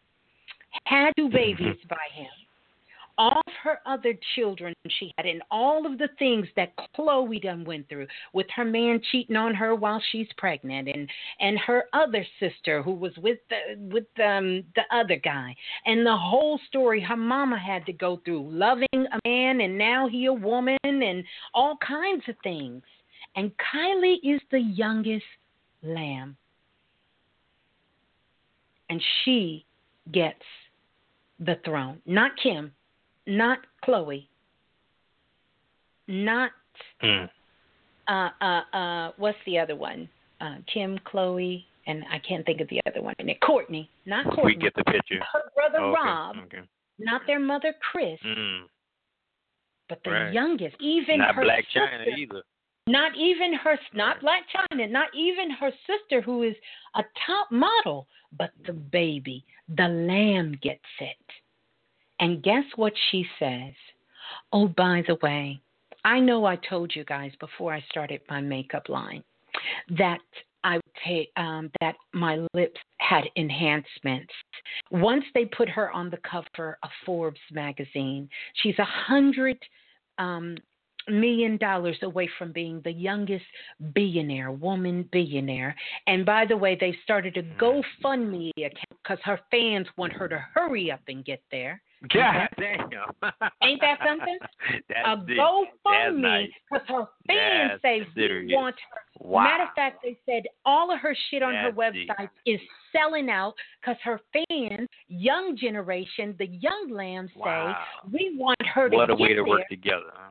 had 0.85 1.15
two 1.16 1.28
babies 1.28 1.77
by 1.89 2.07
him. 2.12 2.31
All 3.20 3.42
of 3.47 3.52
her 3.62 3.80
other 3.84 4.14
children 4.34 4.72
she 4.88 5.12
had, 5.18 5.26
and 5.26 5.42
all 5.51 5.84
of 5.84 5.98
the 5.98 6.09
things 6.18 6.47
that 6.56 6.72
Khloe 6.97 7.42
done 7.42 7.66
went 7.66 7.86
through 7.90 8.06
with 8.32 8.47
her 8.56 8.64
man 8.64 8.98
cheating 9.12 9.36
on 9.36 9.55
her 9.55 9.74
while 9.74 10.02
she's 10.10 10.28
pregnant, 10.38 10.88
and 10.88 11.06
and 11.38 11.59
her 11.59 11.84
other 11.92 12.24
sister 12.38 12.82
who 12.82 12.94
was 12.94 13.12
with 13.18 13.38
the 13.51 13.76
with 13.92 14.06
um 14.24 14.64
the 14.74 14.84
other 14.90 15.16
guy, 15.16 15.55
and 15.84 16.06
the 16.06 16.16
whole 16.16 16.59
story 16.66 16.98
her 17.02 17.14
mama 17.14 17.59
had 17.59 17.84
to 17.84 17.92
go 17.92 18.22
through, 18.24 18.48
loving 18.51 18.88
a 18.94 19.28
man 19.28 19.60
and 19.60 19.76
now 19.76 20.09
he 20.09 20.24
a 20.24 20.32
woman, 20.32 20.78
and 20.82 21.22
all 21.52 21.76
kinds 21.86 22.22
of 22.26 22.36
things. 22.42 22.82
And 23.36 23.52
Kylie 23.59 24.16
is 24.24 24.40
the 24.51 24.60
youngest 24.60 25.26
lamb. 25.82 26.38
And 28.88 29.02
she 29.24 29.66
gets 30.10 30.42
the 31.38 31.59
throne. 31.64 32.01
Not 32.06 32.32
Kim, 32.42 32.72
not 33.26 33.59
Khloe, 33.84 34.26
not 36.09 36.51
Hmm. 37.01 37.24
uh 38.09 38.30
uh 38.40 38.62
uh 38.76 39.12
what's 39.16 39.38
the 39.47 39.59
other 39.59 39.76
one? 39.76 40.09
Uh 40.40 40.56
Kim, 40.72 40.98
Khloe, 41.01 41.64
and 41.86 42.05
I 42.10 42.18
can't 42.18 42.44
think 42.44 42.60
of 42.60 42.68
the 42.68 42.80
other 42.86 43.02
one. 43.02 43.14
And 43.18 43.30
Kourtney, 43.42 43.88
not 44.06 44.26
Kourtney. 44.26 44.44
We 44.44 44.55
get 44.56 44.74
the 44.74 44.84
picture. 44.84 45.20
her 45.32 45.51
brother 45.55 45.78
Oh, 45.80 45.90
okay. 45.90 46.01
Rob, 46.01 46.36
Okay. 46.47 46.62
not 46.98 47.22
their 47.26 47.40
mother 47.40 47.74
Kris, 47.92 48.20
Mm. 48.22 48.68
but 49.88 50.02
the 50.05 50.10
Right. 50.10 50.32
youngest. 50.32 50.76
Even 50.80 51.18
Not 51.18 51.34
her 51.34 51.42
Black 51.42 51.64
sister, 51.64 51.86
China 51.86 52.05
either. 52.16 52.42
Not 52.86 53.14
even 53.14 53.52
her, 53.52 53.78
not 53.92 54.22
Right. 54.22 54.44
Blac 54.51 54.66
Chyna, 54.72 54.90
not 54.90 55.14
even 55.14 55.51
her 55.51 55.72
sister, 55.86 56.20
who 56.20 56.42
is 56.42 56.56
a 56.94 57.05
top 57.26 57.51
model, 57.52 58.09
but 58.32 58.51
the 58.64 58.72
baby, 58.72 59.44
the 59.68 59.86
lamb 59.86 60.55
gets 60.60 60.84
it. 60.98 61.16
And 62.20 62.42
guess 62.42 62.64
what 62.76 62.92
she 63.10 63.26
says? 63.38 63.72
Oh, 64.52 64.68
by 64.68 65.02
the 65.06 65.16
way, 65.22 65.60
I 66.05 66.20
know 66.20 66.44
I 66.44 66.56
told 66.56 66.94
you 66.94 67.05
guys 67.05 67.32
before 67.40 67.74
I 67.74 67.84
started 67.90 68.20
my 68.28 68.40
makeup 68.40 68.88
line 68.88 69.24
that 69.98 70.20
I 70.62 70.76
would 70.76 70.94
take 71.06 71.30
um, 71.36 71.70
that 71.80 71.94
my 72.12 72.47
lips 72.55 72.80
had 72.98 73.24
enhancements. 73.36 74.32
Once 74.90 75.24
they 75.34 75.47
put 75.47 75.68
her 75.68 75.90
on 75.92 76.10
the 76.10 76.18
cover 76.18 76.78
of 76.82 76.90
Forbes 77.06 77.40
magazine, 77.51 78.28
she's 78.62 78.78
a 78.78 78.84
hundred 78.84 79.56
um, 80.18 80.56
million 81.09 81.56
dollars 81.56 81.97
away 82.02 82.28
from 82.38 82.52
being 82.52 82.80
the 82.84 82.92
youngest 82.92 83.44
billionaire, 83.94 84.52
woman 84.52 85.09
billionaire. 85.10 85.74
And 86.06 86.26
by 86.26 86.44
the 86.47 86.56
way, 86.56 86.76
they 86.78 86.97
started 87.02 87.36
a 87.38 87.42
GoFundMe 87.42 88.51
account 88.59 89.01
because 89.02 89.18
her 89.24 89.40
fans 89.51 89.86
want 89.97 90.12
her 90.12 90.28
to 90.28 90.44
hurry 90.55 90.90
up 90.92 91.01
and 91.09 91.24
get 91.24 91.42
there. 91.51 91.80
God 92.14 92.48
damn. 92.59 92.89
Ain't 93.62 93.81
that 93.82 93.98
something? 94.06 94.39
That's 94.89 95.06
a 95.06 95.16
deep. 95.27 95.36
That's 95.36 96.14
GoFundMe 96.16 96.20
nice. 96.20 96.48
because 96.70 96.86
her 96.89 97.09
fans 97.27 97.81
say 97.82 98.06
we 98.16 98.55
want 98.55 98.74
her. 98.90 99.01
Wow. 99.22 99.44
Matter 99.44 99.64
of 99.64 99.68
fact, 99.74 100.02
they 100.02 100.18
said 100.24 100.44
all 100.64 100.90
of 100.93 100.98
her 101.01 101.14
shit 101.31 101.43
on 101.43 101.52
her 101.52 101.72
That's 101.77 101.94
deep. 101.94 102.09
website 102.09 102.31
is 102.47 102.60
selling 102.90 103.28
out 103.28 103.52
because 103.81 103.97
her 104.02 104.18
fans, 104.32 104.89
young 105.09 105.59
generation, 105.59 106.35
the 106.39 106.47
young 106.47 106.90
lambs 106.90 107.31
say 107.35 107.72
we 108.10 108.35
want 108.39 108.56
her 108.74 108.89
to 108.89 108.97
get 108.97 108.97
there. 108.97 108.98
What 108.98 109.10
a 109.10 109.14
way 109.22 109.28
to 109.28 109.35
there. 109.35 109.47
work 109.47 109.68
together. 109.68 110.10
Huh? 110.14 110.31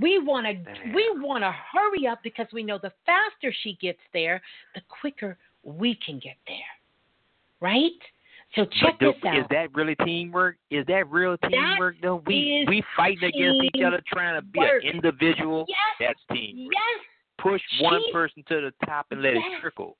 We 0.00 0.18
want 0.20 0.46
to 0.46 0.54
we 0.94 1.06
want 1.16 1.42
to 1.42 1.52
hurry 1.72 2.06
up 2.06 2.20
because 2.22 2.46
we 2.50 2.62
know 2.62 2.78
the 2.78 2.92
faster 3.04 3.54
she 3.62 3.76
gets 3.82 3.98
there, 4.14 4.40
the 4.74 4.80
quicker 5.00 5.36
we 5.64 5.98
can 6.06 6.18
get 6.18 6.36
there. 6.46 6.56
Right? 7.60 7.90
So 8.54 8.64
check 8.80 8.98
this 8.98 9.14
out. 9.24 9.38
Is 9.38 9.44
that 9.50 9.72
really 9.74 9.94
teamwork? 10.04 10.56
Is 10.70 10.84
that 10.86 11.08
real 11.08 11.36
teamwork 11.48 11.96
though? 12.02 12.22
We 12.26 12.64
we 12.68 12.82
fighting 12.96 13.24
against 13.28 13.62
each 13.62 13.82
other 13.84 14.02
trying 14.06 14.40
to 14.40 14.42
be 14.42 14.58
teamwork. 14.58 14.84
an 14.84 14.90
individual. 14.90 15.66
yes, 15.68 15.78
That's 16.00 16.20
teamwork. 16.32 16.72
yes. 16.74 17.06
Push 17.38 17.62
one 17.80 18.02
person 18.12 18.42
to 18.48 18.60
the 18.60 18.86
top 18.86 19.06
and 19.12 19.22
let 19.22 19.34
Yes. 19.34 19.44
it 19.46 19.60
trickle. 19.60 19.96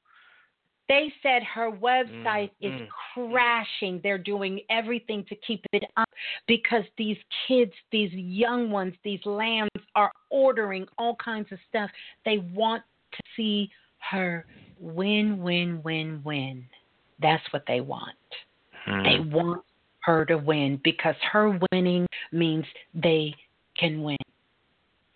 They 0.88 1.12
said 1.22 1.44
her 1.44 1.70
website 1.70 2.50
Mm, 2.60 2.66
is 2.66 2.72
mm, 2.72 2.88
crashing. 3.14 4.00
They're 4.02 4.18
doing 4.18 4.60
everything 4.68 5.24
to 5.26 5.36
keep 5.36 5.64
it 5.72 5.84
up 5.96 6.08
because 6.48 6.82
these 6.98 7.16
kids, 7.46 7.72
these 7.92 8.12
young 8.12 8.72
ones, 8.72 8.94
these 9.04 9.24
lambs 9.24 9.70
are 9.94 10.10
ordering 10.30 10.88
all 10.98 11.14
kinds 11.14 11.52
of 11.52 11.60
stuff. 11.68 11.88
They 12.24 12.38
want 12.38 12.82
to 13.12 13.22
see 13.36 13.70
her 14.10 14.44
win, 14.80 15.38
win, 15.40 15.80
win, 15.84 16.20
win. 16.24 16.64
That's 17.20 17.42
what 17.52 17.64
they 17.66 17.80
want. 17.80 18.16
Hmm. 18.84 19.02
They 19.02 19.18
want 19.20 19.62
her 20.00 20.24
to 20.26 20.36
win 20.38 20.80
because 20.82 21.14
her 21.32 21.58
winning 21.70 22.06
means 22.32 22.64
they 22.94 23.34
can 23.78 24.02
win. 24.02 24.16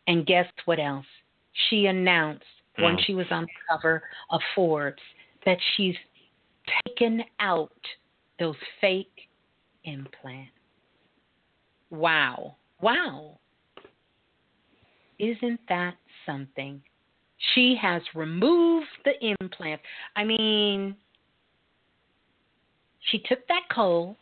And 0.06 0.26
guess 0.26 0.47
what 0.66 0.78
else? 0.78 1.06
She 1.68 1.86
announced 1.86 2.44
when 2.76 2.97
Mm. 2.97 3.05
she 3.05 3.14
was 3.14 3.31
on 3.31 3.44
the 3.44 3.52
cover 3.70 4.02
of 4.31 4.43
Forbes 4.55 5.02
that 5.44 5.59
she's 5.74 5.97
taken 6.86 7.24
out 7.40 7.72
those 8.39 8.56
fake 8.81 9.28
implants. 9.85 10.51
Wow. 11.90 12.56
Wow. 12.81 13.39
Isn't 15.18 15.60
that 15.68 15.97
something? 16.26 16.82
She 17.55 17.76
has 17.76 18.02
removed 18.14 18.89
the 19.05 19.36
implants. 19.40 19.85
I 20.16 20.24
mean, 20.24 20.97
she 23.10 23.18
took 23.20 23.47
that 23.48 23.62
coal 23.72 24.16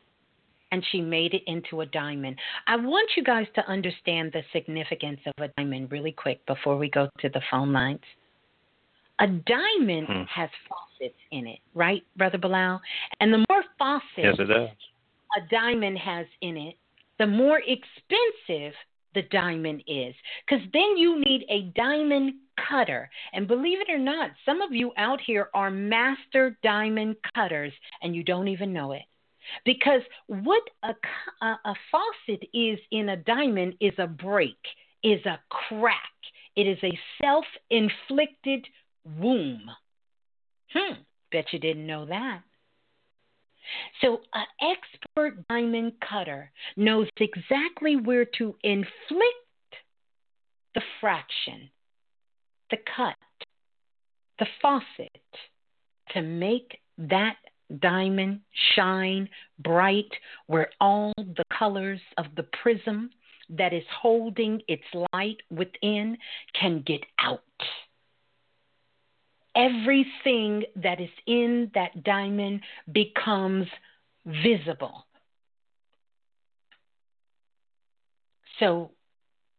and 0.70 0.84
she 0.90 1.00
made 1.00 1.34
it 1.34 1.42
into 1.46 1.82
a 1.82 1.86
diamond. 1.86 2.36
I 2.66 2.76
want 2.76 3.10
you 3.16 3.22
guys 3.22 3.46
to 3.56 3.66
understand 3.68 4.32
the 4.32 4.42
significance 4.52 5.20
of 5.26 5.34
a 5.44 5.48
diamond 5.58 5.92
really 5.92 6.12
quick 6.12 6.44
before 6.46 6.78
we 6.78 6.88
go 6.88 7.08
to 7.20 7.28
the 7.28 7.42
phone 7.50 7.72
lines. 7.72 8.00
A 9.18 9.26
diamond 9.26 10.06
Hmm. 10.08 10.22
has 10.24 10.48
faucets 10.68 11.18
in 11.30 11.46
it, 11.46 11.58
right, 11.74 12.02
Brother 12.16 12.38
Balah? 12.38 12.80
And 13.20 13.32
the 13.32 13.44
more 13.50 13.62
faucets 13.78 14.06
Yes, 14.16 14.38
it 14.38 14.46
does. 14.46 14.70
a 15.36 15.40
diamond 15.50 15.98
has 15.98 16.26
in 16.40 16.56
it, 16.56 16.76
the 17.18 17.26
more 17.26 17.60
expensive 17.66 18.74
the 19.14 19.22
diamond 19.30 19.82
is. 19.86 20.14
Because 20.46 20.64
then 20.72 20.96
you 20.96 21.18
need 21.20 21.44
a 21.50 21.62
diamond 21.76 22.34
cutter. 22.68 23.10
And 23.32 23.48
believe 23.48 23.80
it 23.80 23.90
or 23.90 23.98
not, 23.98 24.30
some 24.44 24.60
of 24.60 24.72
you 24.72 24.92
out 24.96 25.20
here 25.20 25.48
are 25.54 25.70
master 25.70 26.58
diamond 26.62 27.16
cutters 27.34 27.72
and 28.02 28.14
you 28.14 28.22
don't 28.22 28.48
even 28.48 28.72
know 28.72 28.92
it. 28.92 29.02
Because 29.64 30.02
what 30.26 30.62
a, 30.82 30.94
a, 31.44 31.58
a 31.64 31.74
faucet 31.90 32.48
is 32.54 32.78
in 32.90 33.08
a 33.10 33.16
diamond 33.16 33.74
is 33.80 33.94
a 33.98 34.06
break, 34.06 34.58
is 35.02 35.24
a 35.26 35.40
crack. 35.50 35.98
It 36.54 36.66
is 36.66 36.78
a 36.82 36.98
self 37.20 37.44
inflicted 37.70 38.66
wound. 39.18 39.68
Hmm, 40.72 40.94
bet 41.30 41.46
you 41.52 41.58
didn't 41.58 41.86
know 41.86 42.06
that. 42.06 42.42
So, 44.00 44.20
an 44.34 44.46
expert 44.60 45.46
diamond 45.48 45.92
cutter 46.08 46.50
knows 46.76 47.08
exactly 47.18 47.96
where 47.96 48.24
to 48.38 48.56
inflict 48.62 49.42
the 50.74 50.82
fraction, 51.00 51.70
the 52.72 52.78
cut, 52.96 53.14
the 54.40 54.46
faucet 54.60 55.20
to 56.10 56.22
make 56.22 56.80
that 56.98 57.36
diamond 57.80 58.40
shine 58.74 59.28
bright 59.60 60.10
where 60.46 60.70
all 60.80 61.12
the 61.16 61.44
colors 61.56 62.00
of 62.18 62.26
the 62.36 62.44
prism 62.62 63.10
that 63.50 63.72
is 63.72 63.84
holding 64.00 64.60
its 64.66 64.82
light 65.12 65.36
within 65.50 66.16
can 66.58 66.82
get 66.84 67.02
out. 67.20 67.40
Everything 69.54 70.64
that 70.76 71.00
is 71.00 71.10
in 71.26 71.70
that 71.74 72.02
diamond 72.02 72.62
becomes 72.90 73.66
visible. 74.24 75.04
So, 78.58 78.92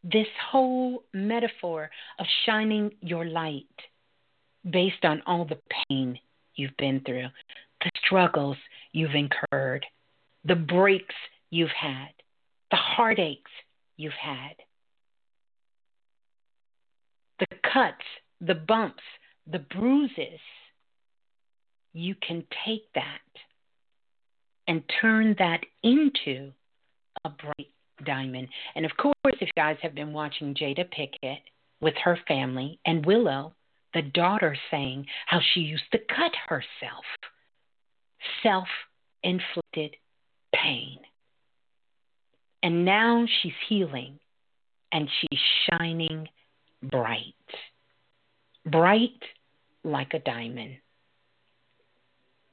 this 0.04 0.28
whole 0.52 1.04
metaphor 1.14 1.90
of 2.20 2.26
shining 2.46 2.92
your 3.02 3.26
light 3.26 3.66
based 4.70 5.04
on 5.04 5.22
all 5.26 5.46
the 5.46 5.60
pain 5.90 6.20
you've 6.56 6.76
been 6.78 7.02
through, 7.06 7.28
the 7.82 7.92
struggles 8.06 8.58
you've 8.92 9.16
incurred, 9.16 9.86
the 10.46 10.56
breaks 10.56 11.16
you've 11.50 11.70
had, 11.70 12.10
the 12.72 12.78
heartaches 12.78 13.44
you've 13.98 14.14
had, 14.14 14.56
the 17.40 17.48
cuts, 17.74 18.06
the 18.42 18.56
bumps, 18.56 19.04
the 19.52 19.60
bruises, 19.60 20.40
you 21.94 22.16
can 22.16 22.44
take 22.66 22.92
that 22.96 23.20
and 24.68 24.84
turn 25.02 25.36
that 25.38 25.62
into 25.84 26.52
a 27.26 27.30
bright 27.30 27.68
diamond. 28.06 28.48
And 28.76 28.86
of 28.86 28.92
course, 28.98 29.16
if 29.26 29.42
you 29.42 29.48
guys 29.56 29.78
have 29.82 29.96
been 29.96 30.14
watching 30.14 30.54
Jada 30.54 30.90
Pickett 30.90 31.40
with 31.82 31.96
her 32.04 32.18
family 32.28 32.80
and 32.86 33.06
Willow, 33.06 33.54
the 33.94 34.02
daughter 34.02 34.56
saying 34.72 35.06
how 35.28 35.40
she 35.54 35.62
used 35.62 35.84
to 35.92 36.00
cut 36.00 36.32
herself, 36.48 37.06
self 38.42 38.68
inflicted 39.24 39.96
pain. 40.54 41.00
And 42.62 42.86
now 42.86 43.26
she's 43.42 43.54
healing 43.68 44.20
and 44.92 45.10
she's 45.20 45.40
shining 45.70 46.28
bright. 46.82 47.34
Bright 48.66 49.22
like 49.84 50.14
a 50.14 50.20
diamond. 50.20 50.78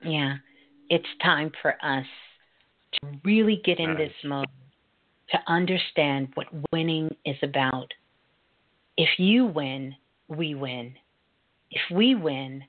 Yeah, 0.02 0.36
it's 0.88 1.06
time 1.22 1.52
for 1.62 1.74
us 1.82 2.06
to 2.94 3.08
really 3.24 3.60
get 3.64 3.78
in 3.78 3.94
this 3.96 4.12
mode 4.24 4.46
to 5.32 5.38
understand 5.46 6.28
what 6.34 6.46
winning 6.72 7.14
is 7.24 7.36
about. 7.42 7.92
If 8.96 9.08
you 9.18 9.46
win, 9.46 9.94
we 10.28 10.54
win. 10.54 10.94
If 11.70 11.82
we 11.94 12.14
win, 12.14 12.64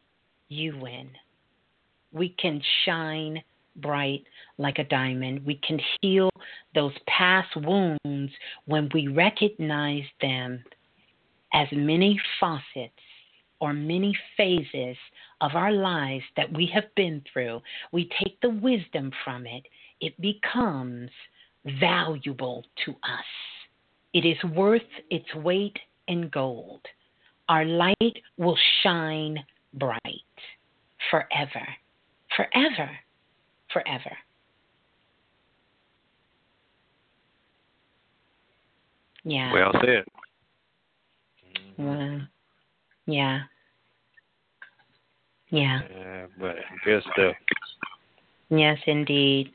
you 0.49 0.77
win. 0.79 1.09
We 2.11 2.29
can 2.39 2.61
shine 2.85 3.41
bright 3.77 4.23
like 4.57 4.79
a 4.79 4.83
diamond. 4.83 5.45
We 5.45 5.59
can 5.65 5.79
heal 6.01 6.29
those 6.75 6.93
past 7.07 7.49
wounds 7.55 8.31
when 8.65 8.89
we 8.93 9.07
recognize 9.07 10.03
them 10.21 10.63
as 11.53 11.67
many 11.71 12.19
faucets 12.39 12.93
or 13.59 13.73
many 13.73 14.17
phases 14.35 14.97
of 15.41 15.51
our 15.55 15.71
lives 15.71 16.23
that 16.35 16.51
we 16.53 16.69
have 16.73 16.93
been 16.95 17.21
through. 17.31 17.61
We 17.91 18.09
take 18.23 18.39
the 18.41 18.49
wisdom 18.49 19.11
from 19.23 19.45
it, 19.45 19.63
it 19.99 20.19
becomes 20.19 21.09
valuable 21.79 22.65
to 22.85 22.91
us. 22.91 23.25
It 24.13 24.25
is 24.25 24.37
worth 24.51 24.81
its 25.09 25.33
weight 25.35 25.77
in 26.07 26.29
gold. 26.29 26.81
Our 27.49 27.65
light 27.65 28.21
will 28.37 28.57
shine 28.83 29.37
bright 29.73 29.99
forever, 31.09 31.67
forever, 32.35 32.89
forever. 33.71 34.17
Yeah. 39.23 39.53
Well 39.53 39.71
said. 39.81 40.05
Mm-hmm. 41.79 41.85
Well, 41.85 42.21
yeah. 43.05 43.41
Yeah. 45.49 45.81
Yeah, 45.95 46.25
but 46.39 46.55
good 46.85 47.03
stuff. 47.03 47.35
Uh, 47.35 48.55
yes, 48.55 48.77
indeed. 48.87 49.51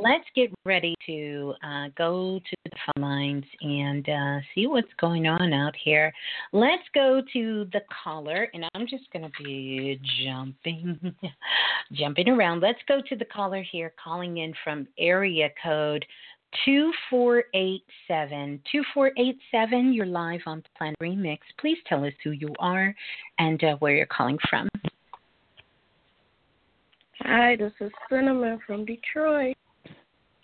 let's 0.00 0.24
get 0.34 0.52
ready 0.64 0.94
to 1.06 1.54
uh, 1.62 1.86
go 1.96 2.38
to 2.38 2.56
the 2.64 2.70
phone 2.86 3.02
lines 3.02 3.44
and 3.60 4.08
uh, 4.08 4.38
see 4.54 4.66
what's 4.66 4.92
going 5.00 5.26
on 5.26 5.52
out 5.52 5.74
here. 5.82 6.12
Let's 6.52 6.82
go 6.94 7.22
to 7.32 7.66
the 7.72 7.80
caller, 8.04 8.48
and 8.54 8.64
I'm 8.74 8.86
just 8.86 9.10
going 9.12 9.24
to 9.24 9.42
be 9.42 10.00
jumping, 10.24 11.14
jumping 11.92 12.28
around. 12.28 12.60
Let's 12.60 12.78
go 12.86 13.00
to 13.08 13.16
the 13.16 13.24
caller 13.24 13.64
here, 13.70 13.92
calling 14.02 14.38
in 14.38 14.52
from 14.62 14.86
area 14.98 15.48
code. 15.62 16.04
2487. 16.64 18.60
2487, 18.72 19.92
you're 19.92 20.06
live 20.06 20.40
on 20.46 20.62
Planet 20.78 20.96
Remix. 21.02 21.38
Please 21.60 21.76
tell 21.86 22.04
us 22.04 22.12
who 22.24 22.30
you 22.30 22.54
are 22.58 22.94
and 23.38 23.62
uh, 23.62 23.76
where 23.76 23.94
you're 23.94 24.06
calling 24.06 24.38
from. 24.48 24.68
Hi, 27.20 27.56
this 27.56 27.72
is 27.80 27.90
Cinnamon 28.08 28.60
from 28.66 28.86
Detroit. 28.86 29.56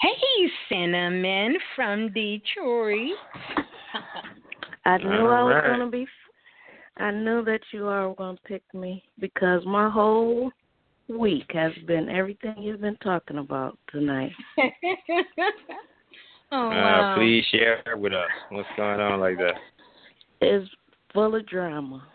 Hey, 0.03 0.49
Cinnamon 0.69 1.57
from 1.77 2.13
Detroit. 2.13 3.13
I 4.85 4.99
knew 4.99 5.07
I 5.07 5.45
was 5.45 5.55
Alright. 5.55 5.65
gonna 5.65 5.91
be. 5.91 6.09
I 6.97 7.13
knew 7.13 7.45
that 7.45 7.61
you 7.73 7.87
are 7.87 8.13
gonna 8.17 8.37
pick 8.45 8.65
me 8.75 9.05
because 9.21 9.65
my 9.65 9.89
whole 9.89 10.51
week 11.09 11.49
has 11.53 11.71
been 11.87 12.09
everything 12.09 12.57
you've 12.59 12.81
been 12.81 12.97
talking 12.97 13.39
about 13.39 13.79
tonight. 13.93 14.33
oh, 16.51 16.69
Uh, 16.69 16.75
wow. 16.75 17.15
please 17.17 17.45
share 17.53 17.85
with 17.97 18.13
us 18.13 18.29
what's 18.51 18.69
going 18.77 18.99
on 18.99 19.21
like 19.21 19.39
that. 19.39 19.55
It's 20.41 20.69
full 21.15 21.37
of 21.37 21.47
drama. 21.47 22.09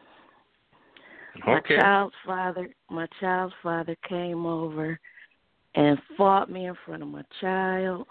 My 1.46 1.62
child's 1.62 2.16
father, 2.26 2.68
my 2.90 3.08
child's 3.22 3.54
father 3.64 3.96
came 4.10 4.46
over 4.46 5.00
and 5.78 5.98
fought 6.18 6.50
me 6.52 6.66
in 6.66 6.76
front 6.86 7.04
of 7.04 7.08
my 7.10 7.22
child. 7.40 8.08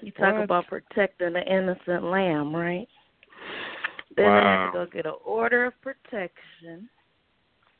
You 0.00 0.12
talk 0.12 0.34
What? 0.36 0.44
about 0.44 0.66
protecting 0.68 1.32
the 1.32 1.42
innocent 1.42 2.04
lamb, 2.04 2.54
right? 2.54 2.88
Then 4.16 4.26
I 4.26 4.36
had 4.36 4.42
Wow. 4.42 4.66
to 4.66 4.72
go 4.72 4.86
get 4.86 5.06
an 5.06 5.14
order 5.24 5.66
of 5.66 5.80
protection. 5.82 6.88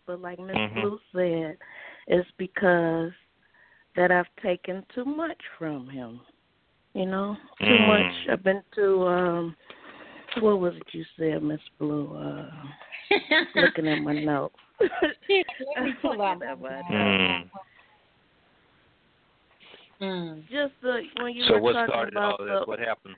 But 0.05 0.21
like 0.21 0.41
Miss 0.41 0.57
Mhm. 0.57 0.75
Blue 0.83 1.01
said, 1.13 1.59
it's 2.09 2.31
because 2.33 3.13
that 3.95 4.11
I've 4.11 4.35
taken 4.43 4.85
too 4.95 5.05
much 5.05 5.41
from 5.59 5.89
him. 5.89 6.21
You 6.95 7.07
know, 7.07 7.37
too 7.61 7.65
Mm. 7.67 7.87
much. 7.87 8.29
I've 8.29 8.43
been 8.43 8.65
too. 8.75 9.07
um 9.07 9.57
What 10.41 10.59
was 10.61 10.75
it 10.77 10.93
you 10.93 11.05
said, 11.17 11.43
Miss 11.43 11.61
Blue? 11.79 12.15
Uh 12.17 12.51
Looking 13.55 13.89
at 13.89 14.01
my 14.01 14.13
notes. 14.13 14.57
Let 14.81 15.85
me 15.85 15.93
pull 16.03 16.21
out 16.21 16.41
Looking 16.41 16.49
at 16.49 16.61
my 16.61 16.83
Mm. 16.83 17.51
Mm. 20.03 20.43
Just 20.49 20.73
the 20.83 21.03
when 21.21 21.35
you 21.35 21.45
So 21.47 21.55
were 21.55 21.61
what 21.61 21.73
talking 21.75 21.93
started 21.93 22.17
all 22.17 22.35
about 22.35 22.39
this? 22.45 22.61
the, 22.61 22.65
What 22.67 22.79
happened? 22.81 23.15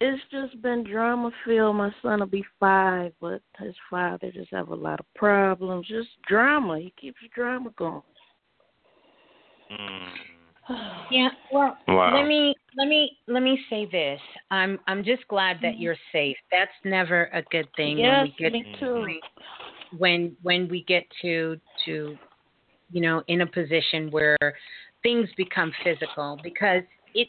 it's 0.00 0.22
just 0.30 0.60
been 0.62 0.84
drama 0.84 1.30
filled. 1.44 1.76
My 1.76 1.90
son 2.02 2.20
will 2.20 2.26
be 2.26 2.44
five, 2.60 3.12
but 3.20 3.40
his 3.58 3.74
father 3.90 4.30
just 4.30 4.50
have 4.52 4.68
a 4.68 4.74
lot 4.74 5.00
of 5.00 5.06
problems. 5.14 5.88
Just 5.88 6.08
drama. 6.28 6.78
He 6.78 6.92
keeps 7.00 7.18
drama 7.34 7.70
going. 7.76 8.02
Mm. 9.72 10.08
Yeah, 11.10 11.28
well, 11.52 11.78
Wow. 11.88 12.14
let 12.14 12.26
me 12.26 12.54
let 12.76 12.88
me 12.88 13.18
let 13.28 13.42
me 13.42 13.58
say 13.70 13.86
this. 13.86 14.20
I'm 14.50 14.78
I'm 14.86 15.04
just 15.04 15.26
glad 15.28 15.58
that 15.62 15.78
you're 15.78 15.96
safe. 16.12 16.36
That's 16.50 16.72
never 16.84 17.30
a 17.32 17.42
good 17.50 17.68
thing 17.76 17.98
yes, 17.98 18.10
when 18.10 18.22
we 18.22 18.34
get 18.38 18.52
me 18.52 18.76
too. 18.80 19.06
when 19.96 20.36
when 20.42 20.68
we 20.68 20.82
get 20.84 21.04
to 21.22 21.58
to 21.84 22.16
you 22.90 23.00
know 23.00 23.22
in 23.28 23.42
a 23.42 23.46
position 23.46 24.10
where 24.10 24.36
things 25.06 25.28
become 25.36 25.70
physical 25.84 26.28
because 26.42 26.82
it 27.14 27.28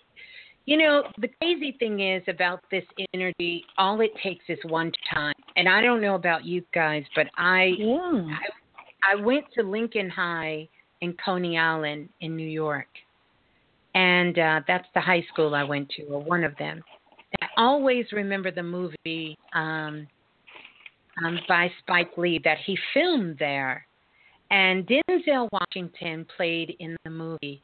You 0.66 0.78
know, 0.84 0.96
the 1.24 1.30
crazy 1.40 1.72
thing 1.82 1.96
is 2.14 2.24
about 2.28 2.60
this 2.76 2.88
energy, 3.14 3.54
all 3.78 3.98
it 4.08 4.14
takes 4.26 4.46
is 4.56 4.60
one 4.66 4.92
time. 5.14 5.40
And 5.56 5.66
I 5.76 5.80
don't 5.86 6.02
know 6.06 6.16
about 6.16 6.42
you 6.52 6.60
guys, 6.74 7.06
but 7.18 7.28
I 7.38 7.62
Yeah. 7.78 8.38
I, 8.42 8.46
I 9.12 9.16
went 9.30 9.46
to 9.56 9.62
Lincoln 9.64 10.10
High 10.10 10.68
in 11.04 11.10
Coney 11.24 11.56
Island 11.58 12.10
in 12.20 12.36
New 12.42 12.52
York. 12.66 12.92
And 13.94 14.36
uh 14.38 14.60
that's 14.70 14.90
the 14.94 15.04
high 15.12 15.24
school 15.32 15.52
I 15.62 15.66
went 15.74 15.88
to, 15.96 16.02
or 16.14 16.22
one 16.34 16.44
of 16.50 16.54
them. 16.64 16.78
And 17.34 17.42
I 17.46 17.50
always 17.68 18.06
remember 18.22 18.50
the 18.52 18.68
movie 18.78 19.38
um 19.64 19.96
um 21.24 21.36
by 21.48 21.64
Spike 21.82 22.14
Lee 22.18 22.40
that 22.44 22.60
he 22.66 22.74
filmed 22.94 23.38
there. 23.40 23.76
And 24.50 24.88
Denzel 24.92 25.48
Washington 25.58 26.26
played 26.36 26.70
in 26.80 26.92
the 27.06 27.12
movie 27.24 27.62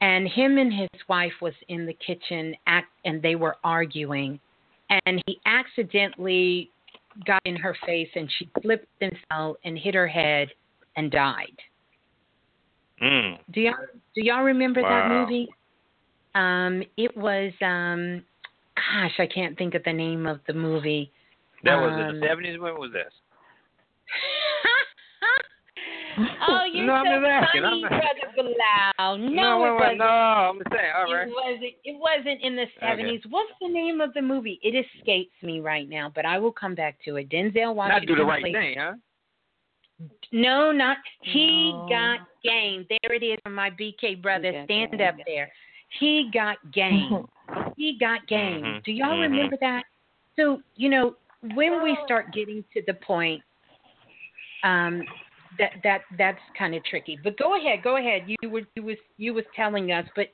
and 0.00 0.28
him 0.28 0.58
and 0.58 0.72
his 0.72 0.88
wife 1.08 1.32
was 1.40 1.54
in 1.68 1.86
the 1.86 1.94
kitchen 1.94 2.54
act 2.66 2.88
and 3.04 3.22
they 3.22 3.34
were 3.34 3.56
arguing 3.64 4.38
and 5.06 5.22
he 5.26 5.40
accidentally 5.46 6.70
got 7.26 7.40
in 7.46 7.56
her 7.56 7.74
face 7.86 8.08
and 8.14 8.30
she 8.38 8.48
slipped 8.62 8.86
and 9.00 9.12
fell 9.28 9.56
and 9.64 9.78
hit 9.78 9.94
her 9.94 10.06
head 10.06 10.48
and 10.96 11.10
died 11.10 11.56
Mm. 13.02 13.38
do 13.52 13.60
y'all 13.60 13.74
do 14.14 14.22
y'all 14.22 14.42
remember 14.42 14.80
that 14.80 15.10
movie 15.10 15.48
um 16.34 16.82
it 16.96 17.14
was 17.14 17.52
um 17.60 18.24
gosh 18.74 19.12
i 19.18 19.26
can't 19.26 19.58
think 19.58 19.74
of 19.74 19.84
the 19.84 19.92
name 19.92 20.26
of 20.26 20.40
the 20.46 20.54
movie 20.54 21.12
That 21.64 21.76
was 21.76 21.92
in 21.92 22.00
Um, 22.00 22.20
the 22.20 22.26
seventies. 22.26 22.58
When 22.58 22.74
was 22.78 22.92
this? 22.92 23.12
oh 26.48 26.64
you're 26.72 26.86
No, 26.86 26.92
I'm 26.94 27.06
so 27.06 27.20
just 27.20 27.52
funny 27.52 27.84
I'm 27.84 27.88
brother 27.88 28.28
Balah. 28.38 29.18
no, 29.18 29.32
no, 29.42 29.58
it 29.58 29.62
wait, 29.62 29.70
wait, 29.72 29.80
wasn't 29.80 29.98
no. 29.98 30.04
I'm 30.04 30.60
saying, 30.72 30.92
all 30.96 31.12
right. 31.14 31.28
It 31.28 31.34
wasn't. 31.34 31.74
It 31.84 31.96
wasn't 31.98 32.42
in 32.42 32.56
the 32.56 32.64
seventies. 32.80 33.20
What's 33.28 33.52
the 33.60 33.68
name 33.68 34.00
of 34.00 34.12
the 34.14 34.22
movie? 34.22 34.58
It 34.62 34.86
escapes 34.98 35.34
me 35.42 35.60
right 35.60 35.88
now, 35.88 36.10
but 36.14 36.24
I 36.24 36.38
will 36.38 36.52
come 36.52 36.74
back 36.74 36.98
to 37.04 37.16
it. 37.16 37.28
Denzel 37.28 37.54
Not 37.66 37.76
Washington. 37.76 38.08
do 38.08 38.16
the 38.16 38.24
right 38.24 38.42
played- 38.42 38.54
thing, 38.54 38.76
huh? 38.78 38.92
No, 40.32 40.72
not 40.72 40.98
he 41.22 41.72
No. 41.72 41.86
got 41.88 42.18
game. 42.44 42.86
There 42.90 43.12
it 43.14 43.22
is 43.22 43.38
from 43.42 43.54
my 43.54 43.70
BK 43.70 44.20
brother. 44.20 44.52
Stand 44.64 44.92
game. 44.92 45.00
up 45.08 45.14
there. 45.26 45.50
He 46.00 46.30
got 46.34 46.56
game. 46.72 47.24
he 47.76 47.96
got 47.98 48.26
game. 48.26 48.62
Mhm. 48.62 48.84
Do 48.84 48.92
y'all 48.92 49.08
Mhm. 49.16 49.20
remember 49.22 49.56
that? 49.60 49.84
So 50.36 50.60
you 50.76 50.88
know 50.90 51.16
when 51.54 51.82
we 51.82 51.96
start 52.04 52.32
getting 52.32 52.62
to 52.74 52.82
the 52.86 52.94
point, 52.94 53.42
um, 54.64 55.02
that 55.58 55.72
that 55.82 56.00
that's 56.18 56.38
kind 56.58 56.74
of 56.74 56.84
tricky. 56.84 57.18
But 57.22 57.38
go 57.38 57.56
ahead, 57.58 57.82
go 57.82 57.96
ahead. 57.96 58.22
You 58.26 58.50
were 58.50 58.62
you 58.74 58.82
was 58.82 58.96
you 59.16 59.34
was 59.34 59.44
telling 59.54 59.92
us, 59.92 60.06
but 60.16 60.26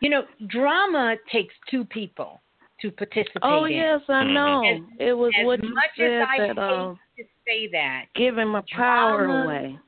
you 0.00 0.10
know 0.10 0.22
drama 0.48 1.16
takes 1.32 1.54
two 1.70 1.84
people 1.84 2.40
to 2.82 2.90
participate 2.90 3.42
Oh 3.42 3.64
in. 3.64 3.72
yes, 3.72 4.00
I 4.08 4.22
Mhm. 4.24 4.32
know. 4.32 4.64
As- 4.66 4.82
it 4.98 5.12
was 5.12 5.32
As 5.38 5.44
what 5.46 5.62
you 5.64 5.74
said 5.96 6.22
as 6.22 6.28
I 6.28 6.38
that 6.38 6.48
hate 6.48 6.58
um 6.58 6.98
to 7.18 7.24
say 7.46 7.66
that, 7.68 8.06
giving 8.14 8.48
my 8.48 8.62
power 8.74 9.24
away. 9.44 9.78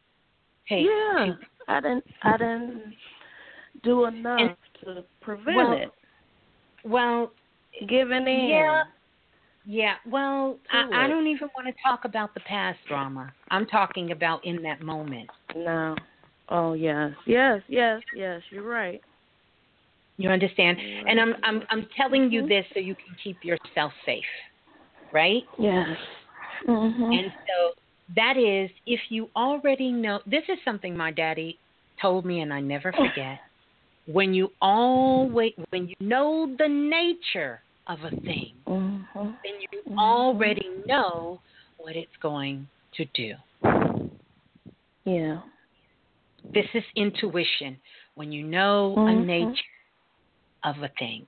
hey, 0.64 0.82
yeah. 0.82 1.34
I 1.68 1.80
didn't 1.80 2.04
I 2.22 2.36
didn't 2.36 2.96
do 3.82 4.04
enough 4.04 4.40
And- 4.40 4.56
to 4.84 5.04
prevent 5.20 5.56
Well, 5.56 5.72
it. 5.72 5.90
well, 6.84 7.32
Giving 7.88 8.26
in. 8.28 8.48
Yeah. 8.50 8.84
Yeah, 9.64 9.94
well, 10.10 10.58
I, 10.70 11.04
I 11.04 11.08
don't 11.08 11.26
even 11.26 11.48
want 11.56 11.68
to 11.68 11.74
talk 11.86 12.04
about 12.04 12.34
the 12.34 12.40
past 12.40 12.78
drama. 12.88 13.32
I'm 13.50 13.66
talking 13.66 14.10
about 14.10 14.44
in 14.44 14.62
that 14.62 14.82
moment. 14.82 15.28
No. 15.54 15.94
Oh 16.48 16.72
yes. 16.72 17.12
Yes, 17.26 17.62
yes, 17.68 18.02
yes, 18.14 18.42
you're 18.50 18.64
right. 18.68 19.00
You 20.18 20.30
understand? 20.30 20.78
And 21.08 21.20
I'm 21.20 21.34
I'm 21.42 21.62
I'm 21.70 21.86
telling 21.96 22.30
you 22.30 22.42
Mhm. 22.42 22.48
this 22.48 22.66
so 22.74 22.80
you 22.80 22.94
can 22.94 23.14
keep 23.22 23.44
yourself 23.44 23.92
safe, 24.04 24.24
right? 25.12 25.42
Yes. 25.58 25.96
Mhm. 26.66 27.18
And 27.18 27.32
so 27.46 27.72
that 28.14 28.36
is 28.36 28.70
if 28.86 29.00
you 29.10 29.30
already 29.36 29.90
know. 29.92 30.20
This 30.26 30.44
is 30.48 30.58
something 30.64 30.96
my 30.96 31.10
daddy 31.12 31.58
told 32.00 32.24
me, 32.24 32.40
and 32.40 32.52
I 32.52 32.60
never 32.60 32.92
forget. 32.92 33.38
When 34.06 34.34
you 34.34 34.50
always 34.60 35.52
when 35.70 35.86
you 35.88 35.94
know 36.00 36.54
the 36.58 36.68
nature 36.68 37.62
of 37.86 37.98
a 38.04 38.10
thing, 38.10 38.54
Mhm. 38.66 39.06
then 39.14 39.60
you 39.72 39.82
Mhm. 39.88 39.98
already 39.98 40.68
know 40.86 41.40
what 41.78 41.96
it's 41.96 42.16
going 42.20 42.68
to 42.94 43.04
do. 43.06 43.34
Yeah. 45.04 45.42
This 46.52 46.66
is 46.74 46.84
intuition. 46.96 47.80
When 48.14 48.30
you 48.30 48.44
know 48.44 48.94
a 48.96 49.12
Mhm. 49.12 49.26
nature 49.26 49.62
of 50.64 50.82
a 50.82 50.88
thing, 50.98 51.26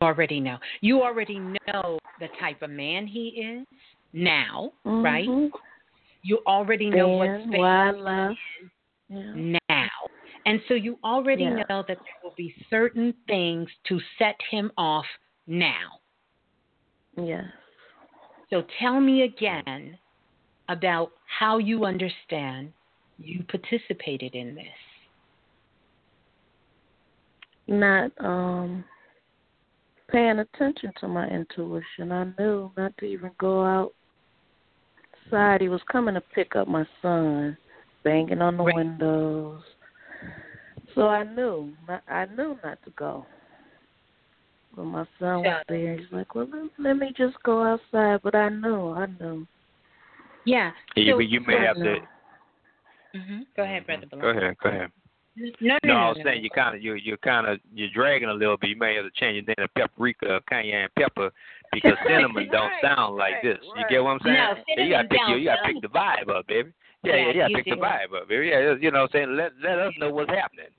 you 0.00 0.06
already 0.06 0.40
know. 0.40 0.58
You 0.80 1.02
already 1.02 1.38
know 1.38 1.98
the 2.20 2.28
type 2.40 2.62
of 2.62 2.70
man 2.70 3.06
he 3.06 3.28
is 3.28 3.66
now, 4.12 4.72
right? 4.84 5.28
Mhm. 5.28 5.50
You 6.22 6.38
already 6.46 6.90
know 6.90 7.08
what 7.08 7.30
space 7.42 7.58
why 7.58 8.28
he's? 8.28 8.38
Yeah. 9.08 9.58
now. 9.68 9.90
And 10.46 10.60
so 10.68 10.74
you 10.74 10.98
already 11.04 11.44
Yeah. 11.44 11.62
know 11.68 11.82
that 11.88 11.98
there 11.98 12.18
will 12.22 12.34
be 12.36 12.54
certain 12.70 13.12
things 13.26 13.68
to 13.88 14.00
set 14.18 14.40
him 14.50 14.70
off 14.76 15.06
now. 15.46 16.00
Yes. 17.16 17.44
So 18.50 18.64
tell 18.80 19.00
me 19.00 19.22
again 19.22 19.98
about 20.68 21.12
how 21.26 21.58
you 21.58 21.84
understand 21.84 22.72
you 23.18 23.44
participated 23.44 24.34
in 24.34 24.54
this. 24.54 24.64
Not 27.66 28.10
um 28.18 28.84
paying 30.10 30.38
attention 30.40 30.92
to 31.00 31.08
my 31.08 31.26
intuition. 31.28 32.12
I 32.12 32.24
knew 32.38 32.70
not 32.76 32.96
to 32.98 33.06
even 33.06 33.30
go 33.38 33.90
outside. 35.30 35.60
He 35.60 35.68
was 35.68 35.80
coming 35.90 36.14
to 36.14 36.20
pick 36.20 36.56
up 36.56 36.68
my 36.68 36.86
son, 37.00 37.56
banging 38.02 38.42
on 38.42 38.58
the 38.58 38.64
Right. 38.64 38.74
windows. 38.74 39.62
So 40.94 41.08
I 41.08 41.24
knew, 41.24 41.72
I 42.08 42.26
knew 42.26 42.58
not 42.62 42.82
to 42.84 42.90
go. 42.90 43.26
But 44.76 44.84
my 44.84 45.04
son 45.18 45.42
was 45.42 45.64
there. 45.68 45.96
He's 45.96 46.06
like, 46.10 46.34
"Well, 46.34 46.48
let, 46.52 46.70
let 46.78 46.96
me 46.96 47.12
just 47.16 47.40
go 47.42 47.62
outside." 47.62 48.20
But 48.22 48.34
I 48.34 48.48
knew, 48.48 48.90
I 48.90 49.06
knew. 49.20 49.46
Yeah. 50.44 50.72
You, 50.96 51.14
so, 51.14 51.18
you 51.20 51.40
may 51.40 51.56
I 51.56 51.64
have 51.64 51.76
know. 51.76 51.84
to. 51.84 53.18
hmm 53.18 53.42
Go 53.56 53.62
ahead, 53.62 53.86
brother. 53.86 54.06
Go 54.20 54.28
ahead. 54.28 54.56
Go 54.62 54.68
ahead. 54.68 54.90
No, 55.36 55.50
no, 55.60 55.78
No, 55.84 55.94
no. 55.94 55.94
I 55.94 56.08
was 56.08 56.16
no, 56.18 56.24
saying 56.24 56.44
you 56.44 56.50
kind 56.50 56.76
of 56.76 56.82
you 56.82 56.94
you're 56.94 57.16
kind 57.18 57.46
of 57.46 57.58
you're 57.74 57.90
dragging 57.94 58.28
a 58.28 58.34
little 58.34 58.56
bit. 58.56 58.70
You 58.70 58.76
may 58.76 58.94
have 58.94 59.04
to 59.04 59.10
change 59.18 59.36
your 59.36 59.44
name 59.46 59.66
to 59.66 59.68
paprika, 59.68 60.34
or 60.34 60.40
cayenne 60.48 60.88
pepper, 60.96 61.30
because 61.72 61.94
cinnamon 62.06 62.48
don't 62.52 62.70
Right, 62.70 62.96
sound 62.96 63.16
like 63.16 63.34
right, 63.34 63.42
this. 63.42 63.58
You 63.76 63.84
get 63.88 64.02
what 64.02 64.10
I'm 64.10 64.20
saying? 64.24 64.36
No, 64.36 64.54
Yeah, 64.76 64.84
you 64.84 64.90
gotta 64.90 65.08
pick 65.08 65.20
your, 65.28 65.38
you 65.38 65.44
gotta 65.46 65.72
pick 65.72 65.82
the 65.82 65.88
vibe 65.88 66.28
up, 66.34 66.46
baby. 66.46 66.72
Yeah, 67.02 67.16
Yeah, 67.16 67.20
yeah, 67.20 67.28
you 67.28 67.40
gotta 67.40 67.50
you 67.50 67.56
pick 67.56 67.66
the 67.66 67.82
vibe 67.82 68.22
up, 68.22 68.28
baby. 68.28 68.46
Yeah, 68.48 68.74
you 68.80 68.90
know 68.90 69.02
what 69.02 69.14
I'm 69.14 69.26
saying. 69.26 69.36
Let 69.36 69.52
let 69.62 69.78
us 69.78 69.92
know 69.98 70.10
what's 70.10 70.30
happening. 70.30 70.70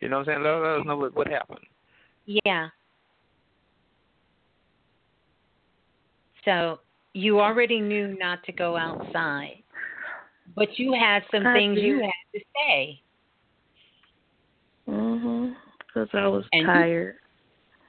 You 0.00 0.08
know 0.08 0.18
what 0.18 0.28
I'm 0.28 0.34
saying? 0.34 0.42
Let, 0.44 0.50
let 0.50 0.80
us 0.80 0.86
know 0.86 0.96
what 0.96 1.14
what 1.16 1.26
happened. 1.28 1.66
Yeah. 2.44 2.68
So 6.46 6.78
you 7.12 7.40
already 7.40 7.80
knew 7.80 8.16
not 8.18 8.42
to 8.44 8.52
go 8.52 8.76
outside, 8.76 9.62
but 10.54 10.78
you 10.78 10.94
had 10.98 11.22
some 11.30 11.46
I 11.46 11.52
things 11.58 11.78
you 11.80 12.00
had 12.00 12.38
to 12.38 12.40
say, 12.56 13.02
Mhm. 14.88 15.56
Because 15.80 16.08
I 16.14 16.28
was 16.28 16.46
And 16.52 16.62
you- 16.62 16.66
tired. 16.66 17.18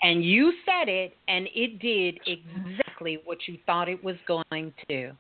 and 0.02 0.24
you 0.24 0.52
said 0.66 0.90
it, 0.90 1.18
and 1.28 1.48
it 1.54 1.80
did 1.80 2.20
exactly 2.26 3.18
what 3.26 3.48
you 3.48 3.58
thought 3.66 3.88
it 3.90 4.04
was 4.04 4.18
going 4.26 4.74
to. 4.90 5.16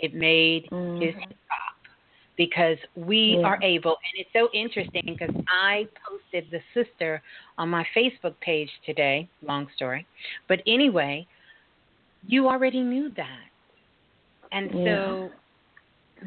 It 0.00 0.12
made 0.14 0.64
his 0.64 1.14
Mhm. 1.14 1.20
head 1.20 1.36
pop 1.48 1.76
because 2.36 2.78
we 2.96 3.36
Yeah. 3.38 3.46
are 3.46 3.58
able, 3.62 3.92
and 3.92 4.20
it's 4.20 4.32
so 4.32 4.50
interesting 4.52 5.02
because 5.06 5.34
I 5.48 5.88
posted 6.06 6.50
the 6.50 6.60
sister 6.74 7.22
on 7.56 7.70
my 7.70 7.84
Facebook 7.94 8.38
page 8.40 8.70
today. 8.84 9.28
Long 9.42 9.68
story, 9.70 10.04
but 10.48 10.62
anyway, 10.66 11.26
you 12.26 12.48
already 12.48 12.80
knew 12.82 13.10
that, 13.16 13.48
and 14.52 14.70
so 14.84 15.30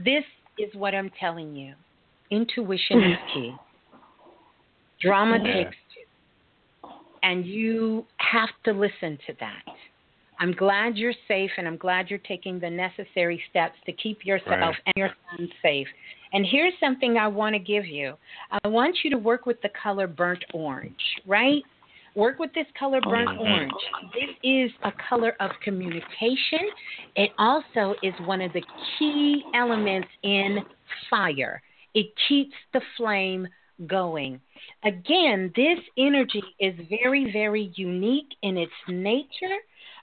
this 0.03 0.23
is 0.57 0.73
what 0.75 0.93
I'm 0.95 1.11
telling 1.19 1.55
you. 1.55 1.73
Intuition 2.31 3.03
is 3.03 3.17
key. 3.33 3.53
Drama 5.01 5.39
Yeah. 5.43 5.53
takes 5.53 5.77
two, 5.93 6.89
and 7.23 7.45
you 7.45 8.05
have 8.17 8.49
to 8.65 8.71
listen 8.73 9.17
to 9.27 9.33
that. 9.39 9.63
I'm 10.39 10.51
glad 10.51 10.97
you're 10.97 11.13
safe, 11.27 11.51
and 11.57 11.65
I'm 11.67 11.77
glad 11.77 12.09
you're 12.09 12.19
taking 12.19 12.59
the 12.59 12.69
necessary 12.69 13.41
steps 13.49 13.75
to 13.85 13.93
keep 13.93 14.25
yourself 14.25 14.75
Right. 14.75 14.81
and 14.87 14.93
your 14.97 15.11
son 15.29 15.49
safe. 15.61 15.87
And 16.33 16.45
here's 16.45 16.73
something 16.79 17.17
I 17.17 17.27
want 17.29 17.53
to 17.53 17.59
give 17.59 17.85
you. 17.85 18.17
I 18.63 18.67
want 18.67 18.97
you 19.03 19.09
to 19.11 19.17
work 19.17 19.45
with 19.45 19.61
the 19.61 19.69
color 19.81 20.07
burnt 20.07 20.43
orange, 20.53 21.01
right? 21.25 21.63
Work 22.15 22.39
with 22.39 22.53
this 22.53 22.67
color 22.79 23.01
burnt 23.01 23.29
Mhm. 23.29 23.39
orange. 23.41 23.73
This 24.13 24.29
is 24.41 24.71
a 24.83 24.91
color 24.93 25.35
of 25.39 25.51
communication. 25.59 26.69
It 27.15 27.33
also 27.37 27.95
is 28.01 28.17
one 28.21 28.41
of 28.41 28.53
the 28.53 28.63
key 28.97 29.45
elements 29.53 30.07
in 30.23 30.65
fire. 31.09 31.61
It 31.93 32.15
keeps 32.27 32.55
the 32.71 32.81
flame 32.95 33.47
going. 33.85 34.39
Again, 34.83 35.51
this 35.55 35.79
energy 35.97 36.43
is 36.59 36.73
very, 36.87 37.31
very 37.31 37.71
unique 37.75 38.33
in 38.41 38.57
its 38.57 38.71
nature 38.87 39.57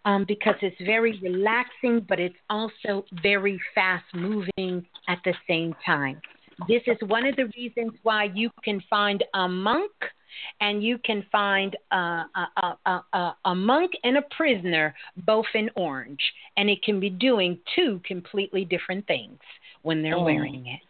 um, 0.05 0.25
because 0.25 0.57
it's 0.61 0.81
very 0.83 1.19
relaxing, 1.21 2.01
but 2.01 2.21
it's 2.21 2.39
also 2.51 3.05
very 3.23 3.59
fast 3.75 4.05
moving 4.15 4.87
at 5.09 5.19
the 5.25 5.35
same 5.47 5.75
time. 5.87 6.21
This 6.69 6.83
is 6.87 6.99
one 7.09 7.25
of 7.25 7.37
the 7.37 7.47
reasons 7.57 7.93
why 8.03 8.25
you 8.25 8.51
can 8.63 8.81
find 8.91 9.25
a 9.35 9.49
monk 9.49 9.93
and 10.61 10.83
you 10.83 10.99
can 10.99 11.25
find 11.31 11.77
a, 11.91 12.25
a, 12.57 12.77
a, 13.13 13.37
a, 13.45 13.55
monk 13.55 13.93
and 14.05 14.17
a 14.17 14.23
prisoner 14.37 14.95
both 15.27 15.47
in 15.55 15.71
orange, 15.77 16.21
and 16.57 16.69
it 16.69 16.83
can 16.83 17.01
be 17.01 17.11
doing 17.11 17.59
two 17.75 18.01
completely 18.05 18.65
different 18.65 19.07
things 19.07 19.39
when 19.83 20.03
they're 20.03 20.17
oh. 20.17 20.25
wearing 20.25 20.67
it. 20.67 20.81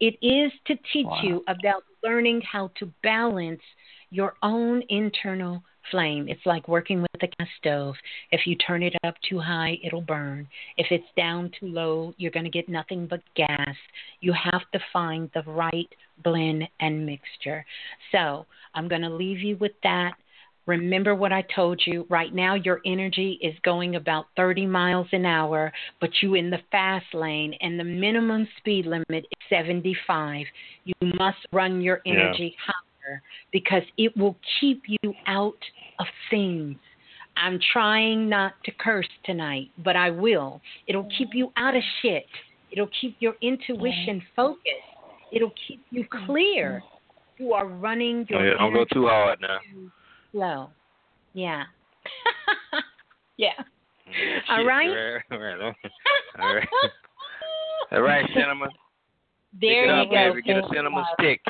It 0.00 0.16
is 0.24 0.52
to 0.66 0.76
teach 0.92 1.06
wow. 1.06 1.22
you 1.22 1.44
about 1.48 1.82
learning 2.04 2.42
how 2.42 2.70
to 2.78 2.92
balance 3.02 3.60
your 4.10 4.34
own 4.42 4.82
internal 4.88 5.62
flame. 5.90 6.28
It's 6.28 6.44
like 6.46 6.68
working 6.68 7.02
with 7.02 7.22
a 7.22 7.26
gas 7.26 7.48
stove. 7.58 7.94
If 8.30 8.46
you 8.46 8.56
turn 8.56 8.82
it 8.82 8.94
up 9.04 9.14
too 9.28 9.38
high, 9.38 9.78
it'll 9.82 10.00
burn. 10.00 10.48
If 10.76 10.86
it's 10.90 11.04
down 11.16 11.50
too 11.58 11.66
low, 11.66 12.14
you're 12.16 12.30
going 12.30 12.44
to 12.44 12.50
get 12.50 12.68
nothing 12.68 13.06
but 13.06 13.20
gas. 13.34 13.76
You 14.20 14.32
have 14.32 14.62
to 14.72 14.80
find 14.92 15.30
the 15.34 15.42
right 15.42 15.88
blend 16.22 16.64
and 16.80 17.06
mixture. 17.06 17.64
So 18.12 18.46
I'm 18.74 18.88
going 18.88 19.02
to 19.02 19.10
leave 19.10 19.40
you 19.40 19.56
with 19.56 19.72
that. 19.82 20.12
Remember 20.66 21.14
what 21.14 21.32
I 21.32 21.42
told 21.54 21.80
you. 21.86 22.06
Right 22.10 22.34
now, 22.34 22.54
your 22.54 22.80
energy 22.84 23.38
is 23.40 23.54
going 23.62 23.96
about 23.96 24.26
30 24.36 24.66
miles 24.66 25.06
an 25.12 25.24
hour, 25.24 25.72
but 25.98 26.10
you 26.20 26.34
in 26.34 26.50
the 26.50 26.58
fast 26.70 27.06
lane, 27.14 27.54
and 27.62 27.80
the 27.80 27.84
minimum 27.84 28.46
speed 28.58 28.84
limit 28.84 29.06
is 29.10 29.48
75. 29.48 30.44
You 30.84 30.94
must 31.18 31.38
run 31.52 31.80
your 31.80 32.02
energy 32.04 32.54
yeah. 32.54 32.72
Higher 33.08 33.22
because 33.52 33.82
it 33.96 34.16
will 34.16 34.36
keep 34.60 34.82
you 34.86 35.14
out 35.26 35.58
of 35.98 36.06
things. 36.30 36.76
I'm 37.36 37.60
trying 37.72 38.28
not 38.28 38.54
to 38.64 38.72
curse 38.72 39.08
tonight, 39.24 39.70
but 39.84 39.96
I 39.96 40.10
will. 40.10 40.60
It'll 40.88 41.08
keep 41.16 41.28
you 41.32 41.52
out 41.56 41.76
of 41.76 41.82
shit. 42.02 42.26
It'll 42.72 42.90
keep 43.00 43.16
your 43.20 43.34
intuition 43.40 44.22
focused. 44.34 44.64
It'll 45.32 45.52
keep 45.68 45.82
you 45.90 46.04
mm-hmm. 46.04 46.26
clear. 46.26 46.82
You 47.38 47.52
are 47.52 47.66
running 47.66 48.26
your. 48.28 48.40
Oh, 48.40 48.44
yeah, 48.44 48.54
don't 48.58 48.74
go 48.74 48.84
too 48.92 49.06
hard 49.06 49.40
now. 49.40 49.58
Slow. 50.32 50.70
Yeah. 51.34 51.64
yeah. 53.36 53.50
Mm, 53.56 54.12
yeah 54.48 54.56
All 54.56 54.64
right. 54.64 54.88
All 55.30 55.38
right. 55.38 55.74
All 56.40 56.54
right. 56.54 56.68
All 57.92 58.02
right, 58.02 58.28
cinnamon. 58.34 58.70
There 59.60 59.86
you 59.86 59.92
up, 59.92 60.08
go. 60.10 60.32
Baby. 60.34 60.42
Get 60.42 60.56
a 60.58 60.68
cinnamon 60.72 61.04
stick. 61.18 61.40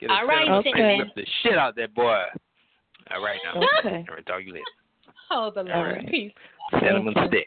Get 0.00 0.10
a 0.10 0.12
All 0.12 0.26
right, 0.26 0.44
cinnamon 0.44 0.62
cinnamon. 0.64 0.96
stick. 1.06 1.16
Whip 1.16 1.26
the 1.26 1.32
shit 1.42 1.58
out 1.58 1.76
that 1.76 1.94
boy. 1.94 2.22
All 3.14 3.22
right 3.24 3.38
now. 3.44 3.60
Okay. 3.80 4.04
All 4.08 4.14
right, 4.16 4.24
dog, 4.24 4.42
you 4.46 4.52
later. 4.52 4.64
Oh, 5.30 5.50
the 5.54 5.62
Lord. 5.62 5.96
right. 5.96 6.08
Peace. 6.08 6.32
Cinnamon 6.80 7.14
stick. 7.28 7.46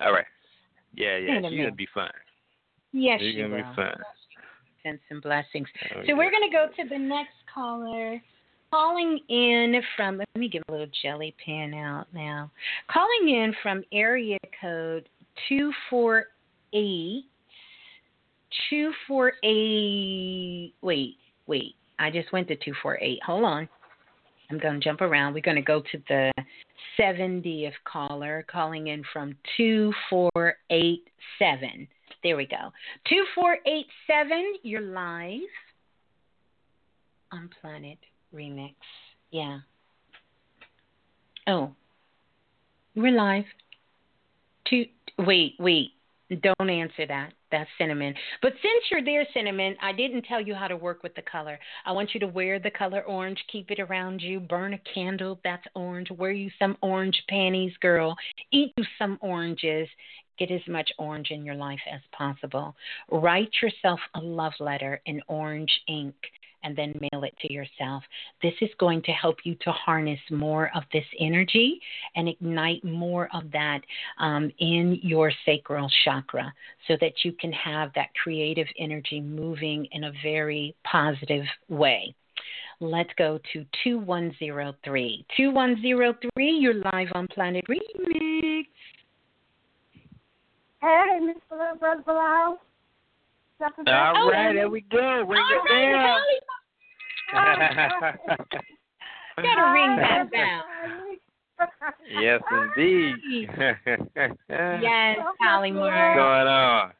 All 0.00 0.12
right. 0.12 0.24
Yeah, 0.94 1.16
yeah. 1.18 1.26
Cinnamon. 1.36 1.52
You're 1.52 1.66
gonna 1.66 1.76
be 1.76 1.88
fine. 1.92 2.10
Yes, 2.92 3.20
You're 3.20 3.30
you 3.30 3.42
gonna 3.44 3.56
will. 3.62 3.70
be 3.70 3.76
fine. 3.76 3.96
And 4.84 4.98
some 5.08 5.20
blessings. 5.20 5.68
Oh, 5.94 6.00
So 6.00 6.02
yeah. 6.06 6.14
we're 6.14 6.30
going 6.30 6.48
to 6.48 6.54
go 6.54 6.66
to 6.82 6.88
the 6.88 6.96
next 6.98 7.34
caller. 7.52 8.22
Calling 8.70 9.18
in 9.28 9.82
from, 9.96 10.18
let 10.18 10.28
me 10.36 10.48
get 10.48 10.62
a 10.68 10.72
little 10.72 10.86
jelly 11.02 11.34
pan 11.44 11.74
out 11.74 12.06
now. 12.14 12.50
Calling 12.90 13.28
in 13.28 13.52
from 13.62 13.82
area 13.92 14.38
code 14.60 15.08
248. 15.48 17.24
248. 18.70 20.74
Wait, 20.80 21.16
wait. 21.46 21.74
I 21.98 22.10
just 22.10 22.32
went 22.32 22.48
to 22.48 22.56
248. 22.56 23.22
Hold 23.24 23.44
on. 23.44 23.68
I'm 24.50 24.58
going 24.58 24.80
to 24.80 24.84
jump 24.84 25.02
around. 25.02 25.34
We're 25.34 25.40
going 25.40 25.56
to 25.56 25.62
go 25.62 25.82
to 25.92 26.02
the 26.08 26.32
70th 26.98 27.74
caller 27.84 28.46
calling 28.50 28.88
in 28.88 29.04
from 29.12 29.36
2487. 29.56 31.88
There 32.22 32.36
we 32.36 32.46
go. 32.46 32.72
2487, 33.08 34.54
you're 34.62 34.80
live 34.80 35.40
on 37.30 37.50
Planet 37.60 37.98
Remix. 38.34 38.74
Yeah. 39.30 39.58
Oh, 41.46 41.72
we're 42.96 43.12
live. 43.12 43.44
Two, 44.68 44.86
wait, 45.18 45.54
wait. 45.58 45.90
Don't 46.42 46.70
answer 46.70 47.06
that. 47.06 47.32
That's 47.50 47.70
cinnamon. 47.78 48.14
But 48.42 48.52
since 48.62 48.84
you're 48.90 49.04
there, 49.04 49.26
cinnamon, 49.32 49.76
I 49.80 49.92
didn't 49.92 50.22
tell 50.22 50.40
you 50.40 50.54
how 50.54 50.68
to 50.68 50.76
work 50.76 51.02
with 51.02 51.14
the 51.14 51.22
color. 51.22 51.58
I 51.86 51.92
want 51.92 52.12
you 52.12 52.20
to 52.20 52.26
wear 52.26 52.58
the 52.58 52.70
color 52.70 53.02
orange, 53.02 53.42
keep 53.50 53.70
it 53.70 53.80
around 53.80 54.20
you, 54.20 54.40
burn 54.40 54.74
a 54.74 54.80
candle 54.94 55.40
that's 55.44 55.66
orange, 55.74 56.10
wear 56.10 56.32
you 56.32 56.50
some 56.58 56.76
orange 56.82 57.22
panties, 57.28 57.72
girl, 57.80 58.14
eat 58.52 58.72
you 58.76 58.84
some 58.98 59.18
oranges, 59.22 59.88
get 60.38 60.50
as 60.50 60.60
much 60.68 60.90
orange 60.98 61.30
in 61.30 61.44
your 61.44 61.54
life 61.54 61.80
as 61.90 62.00
possible. 62.12 62.74
Write 63.10 63.50
yourself 63.62 64.00
a 64.14 64.20
love 64.20 64.52
letter 64.60 65.00
in 65.06 65.22
orange 65.28 65.72
ink 65.88 66.14
and 66.62 66.76
then 66.76 66.98
mail 67.00 67.24
it 67.24 67.34
to 67.40 67.52
yourself. 67.52 68.02
This 68.42 68.54
is 68.60 68.70
going 68.78 69.02
to 69.02 69.12
help 69.12 69.38
you 69.44 69.54
to 69.62 69.72
harness 69.72 70.20
more 70.30 70.70
of 70.74 70.82
this 70.92 71.04
energy 71.20 71.80
and 72.16 72.28
ignite 72.28 72.84
more 72.84 73.28
of 73.34 73.50
that 73.52 73.80
um, 74.18 74.50
in 74.58 74.98
your 75.02 75.32
sacral 75.44 75.90
chakra 76.04 76.52
so 76.86 76.96
that 77.00 77.24
you 77.24 77.32
can 77.32 77.52
have 77.52 77.90
that 77.94 78.08
creative 78.22 78.66
energy 78.78 79.20
moving 79.20 79.86
in 79.92 80.04
a 80.04 80.12
very 80.22 80.74
positive 80.84 81.44
way. 81.68 82.14
Let's 82.80 83.10
go 83.18 83.40
to 83.52 83.64
2103. 83.82 85.26
2103, 85.36 86.50
you're 86.50 86.74
live 86.74 87.08
on 87.12 87.26
Planet 87.28 87.64
Remix. 87.68 88.66
Hey, 90.80 91.18
Miss 91.20 91.36
Blue, 91.50 91.58
Brother 91.80 92.02
Balah. 92.06 92.54
All 93.60 94.30
right, 94.30 94.52
there 94.52 94.70
we 94.70 94.82
go. 94.82 95.24
Ring 95.26 95.42
All 95.42 95.50
it 95.50 95.72
right, 95.72 95.92
down. 95.92 96.20
Gotta 99.36 99.72
ring 99.72 99.96
that 99.96 100.30
bell. 100.30 100.64
yes, 102.10 102.40
indeed. 102.50 103.48
Yes, 104.48 105.18
Holly 105.40 105.72
What's 105.72 105.92
Moore. 105.92 106.14
going 106.14 106.48
on? 106.48 106.92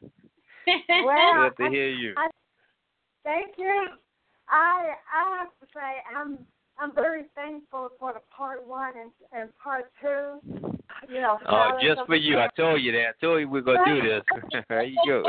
Well, 1.03 1.49
Good 1.57 1.63
to 1.63 1.69
hear 1.69 1.89
you. 1.89 2.13
I, 2.17 2.29
thank 3.23 3.57
you. 3.57 3.87
I 4.49 4.93
I 5.13 5.37
have 5.39 5.49
to 5.61 5.67
say 5.73 6.01
I'm 6.15 6.39
I'm 6.79 6.93
very 6.95 7.23
thankful 7.35 7.89
for 7.99 8.13
the 8.13 8.21
part 8.35 8.65
one 8.65 8.93
and, 8.99 9.11
and 9.33 9.49
part 9.57 9.91
two. 10.01 10.39
You 11.07 11.21
know. 11.21 11.39
Oh, 11.47 11.77
just 11.81 12.01
for 12.05 12.17
the 12.17 12.23
you. 12.23 12.39
I 12.39 12.47
told 12.57 12.81
you 12.81 12.91
that. 12.93 12.99
I 12.99 13.11
told 13.21 13.41
you 13.41 13.49
we 13.49 13.59
are 13.59 13.63
going 13.63 13.83
to 13.85 14.01
do 14.01 14.07
this. 14.07 14.23
there 14.69 14.83
you 14.83 14.97
go. 15.05 15.23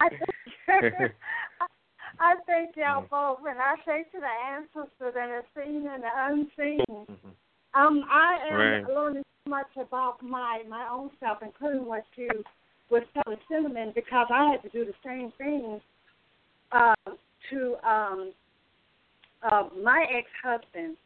I 2.20 2.34
thank 2.46 2.76
y'all 2.76 3.04
both, 3.10 3.46
and 3.48 3.58
I 3.58 3.74
say 3.84 4.04
to 4.12 4.20
the 4.20 4.34
ancestors 4.54 5.14
that 5.14 5.28
are 5.28 5.44
seen 5.54 5.86
and 5.86 6.02
the 6.02 6.10
unseen. 6.14 7.06
Um, 7.74 8.04
I 8.08 8.38
am 8.50 8.56
Right. 8.56 8.88
learning 8.88 9.24
so 9.44 9.50
much 9.50 9.76
about 9.76 10.22
my 10.22 10.62
my 10.68 10.88
own 10.88 11.10
self, 11.18 11.42
including 11.42 11.86
what 11.86 12.04
you 12.16 12.44
was 12.90 13.02
telling 13.14 13.40
Cinnamon, 13.48 13.92
because 13.94 14.28
I 14.30 14.50
had 14.50 14.62
to 14.62 14.68
do 14.68 14.84
the 14.84 14.94
same 15.04 15.32
thing 15.32 15.80
uh, 16.72 16.94
to 17.50 17.76
um, 17.88 18.32
uh, 19.42 19.68
my 19.82 20.06
ex-husband, 20.10 20.96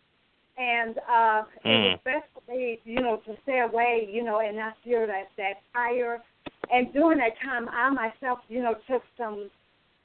and 0.58 0.98
uh, 0.98 1.42
it 1.64 1.68
was 1.68 2.00
best 2.04 2.26
for 2.34 2.52
me, 2.52 2.78
you 2.84 3.00
know, 3.00 3.16
to 3.26 3.36
stay 3.44 3.60
away, 3.60 4.08
you 4.10 4.22
know, 4.22 4.40
and 4.40 4.56
not 4.56 4.74
feel 4.84 5.06
that 5.06 5.28
that 5.36 5.54
fire. 5.72 6.22
And 6.70 6.92
during 6.92 7.18
that 7.18 7.38
time, 7.42 7.68
I 7.70 7.88
myself, 7.90 8.40
you 8.48 8.62
know, 8.62 8.74
took 8.86 9.02
some 9.16 9.50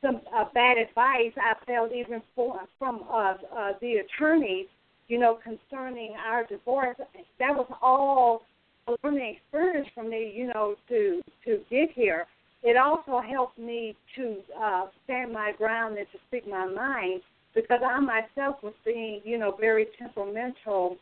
some 0.03 0.21
uh, 0.35 0.45
bad 0.53 0.77
advice 0.77 1.31
I 1.37 1.53
felt 1.65 1.91
even 1.91 2.21
for, 2.35 2.59
from 2.77 3.03
uh, 3.09 3.35
uh, 3.55 3.71
the 3.81 3.95
attorneys, 4.03 4.67
you 5.07 5.17
know, 5.17 5.39
concerning 5.43 6.13
our 6.23 6.45
divorce. 6.45 6.97
That 7.39 7.55
was 7.55 7.67
all 7.81 8.43
a 8.87 8.95
learning 9.03 9.37
experience 9.37 9.87
for 9.95 10.03
me, 10.03 10.31
you 10.35 10.47
know, 10.47 10.75
to 10.89 11.21
to 11.45 11.59
get 11.69 11.91
here. 11.93 12.27
It 12.63 12.77
also 12.77 13.19
helped 13.19 13.57
me 13.57 13.95
to 14.15 14.37
uh, 14.61 14.85
stand 15.03 15.33
my 15.33 15.51
ground 15.57 15.97
and 15.97 16.07
to 16.11 16.17
speak 16.27 16.47
my 16.47 16.65
mind 16.65 17.21
because 17.55 17.81
I 17.85 17.99
myself 17.99 18.57
was 18.63 18.73
being, 18.85 19.21
you 19.23 19.37
know, 19.37 19.55
very 19.59 19.87
temperamental 19.99 20.97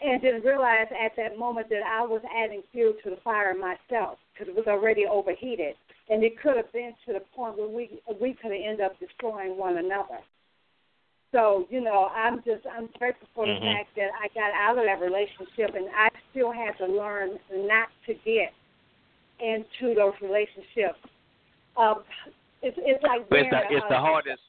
and 0.00 0.20
didn't 0.20 0.44
realize 0.44 0.86
at 0.90 1.12
that 1.16 1.38
moment 1.38 1.68
that 1.68 1.82
I 1.86 2.02
was 2.04 2.20
adding 2.36 2.62
fuel 2.72 2.94
to 3.04 3.10
the 3.10 3.18
fire 3.22 3.54
myself 3.54 4.18
because 4.32 4.48
it 4.48 4.56
was 4.56 4.66
already 4.66 5.06
overheated, 5.06 5.74
and 6.12 6.22
it 6.22 6.38
could 6.40 6.56
have 6.56 6.70
been 6.72 6.92
to 7.06 7.14
the 7.14 7.20
point 7.34 7.56
where 7.56 7.68
we 7.68 8.00
we 8.20 8.34
could 8.34 8.52
have 8.52 8.60
ended 8.62 8.82
up 8.82 8.98
destroying 9.00 9.56
one 9.56 9.78
another. 9.78 10.18
So 11.32 11.66
you 11.70 11.80
know, 11.80 12.10
I'm 12.14 12.42
just 12.44 12.66
I'm 12.70 12.88
grateful 12.98 13.28
for 13.34 13.46
Mhm. 13.46 13.60
the 13.60 13.66
fact 13.66 13.96
that 13.96 14.10
I 14.20 14.28
got 14.28 14.52
out 14.52 14.76
of 14.76 14.84
that 14.84 15.00
relationship, 15.00 15.74
and 15.74 15.88
I 15.96 16.10
still 16.30 16.52
had 16.52 16.76
to 16.78 16.86
learn 16.86 17.38
not 17.50 17.88
to 18.06 18.14
get 18.14 18.52
into 19.40 19.94
those 19.94 20.14
relationships. 20.20 21.00
Um, 21.76 22.04
it's 22.60 22.76
it's 22.78 23.02
like 23.02 23.22
it's 23.30 23.50
the, 23.50 23.74
it's 23.74 23.88
the 23.88 23.98
hardest. 23.98 24.42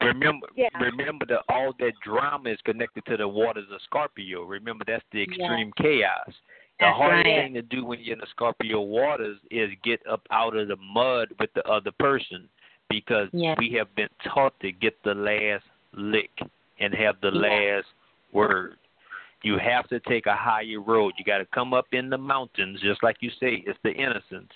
Remember, 0.00 0.46
Yeah. 0.54 0.68
remember 0.78 1.26
that 1.26 1.42
all 1.48 1.72
that 1.80 1.92
drama 2.04 2.50
is 2.50 2.60
connected 2.60 3.04
to 3.06 3.16
the 3.16 3.26
waters 3.26 3.68
of 3.72 3.80
Scorpio. 3.82 4.44
Remember, 4.44 4.84
that's 4.84 5.04
the 5.10 5.22
extreme 5.22 5.72
chaos. 5.72 6.30
The 6.78 6.86
That's 6.86 6.96
hardest 6.96 7.26
right. 7.26 7.44
thing 7.44 7.54
to 7.54 7.62
do 7.62 7.84
when 7.84 7.98
you're 8.00 8.14
in 8.14 8.20
the 8.20 8.26
Scorpio 8.30 8.80
waters 8.80 9.38
is 9.50 9.70
get 9.82 10.00
up 10.06 10.22
out 10.30 10.56
of 10.56 10.68
the 10.68 10.76
mud 10.76 11.28
with 11.40 11.52
the 11.54 11.66
other 11.68 11.90
person, 11.98 12.48
because 12.88 13.28
Yeah. 13.32 13.56
we 13.58 13.70
have 13.72 13.92
been 13.96 14.08
taught 14.24 14.58
to 14.60 14.70
get 14.70 15.00
the 15.02 15.14
last 15.14 15.64
lick 15.92 16.30
and 16.78 16.94
have 16.94 17.20
the 17.20 17.32
Yeah. 17.32 17.40
last 17.40 17.88
word. 18.32 18.76
You 19.42 19.58
have 19.58 19.88
to 19.88 19.98
take 20.00 20.26
a 20.26 20.36
higher 20.36 20.80
road. 20.80 21.14
You 21.18 21.24
got 21.24 21.38
to 21.38 21.46
come 21.46 21.74
up 21.74 21.86
in 21.92 22.10
the 22.10 22.18
mountains, 22.18 22.80
just 22.80 23.02
like 23.02 23.22
you 23.22 23.30
say. 23.30 23.56
It's 23.66 23.78
the 23.82 23.92
innocence, 23.92 24.52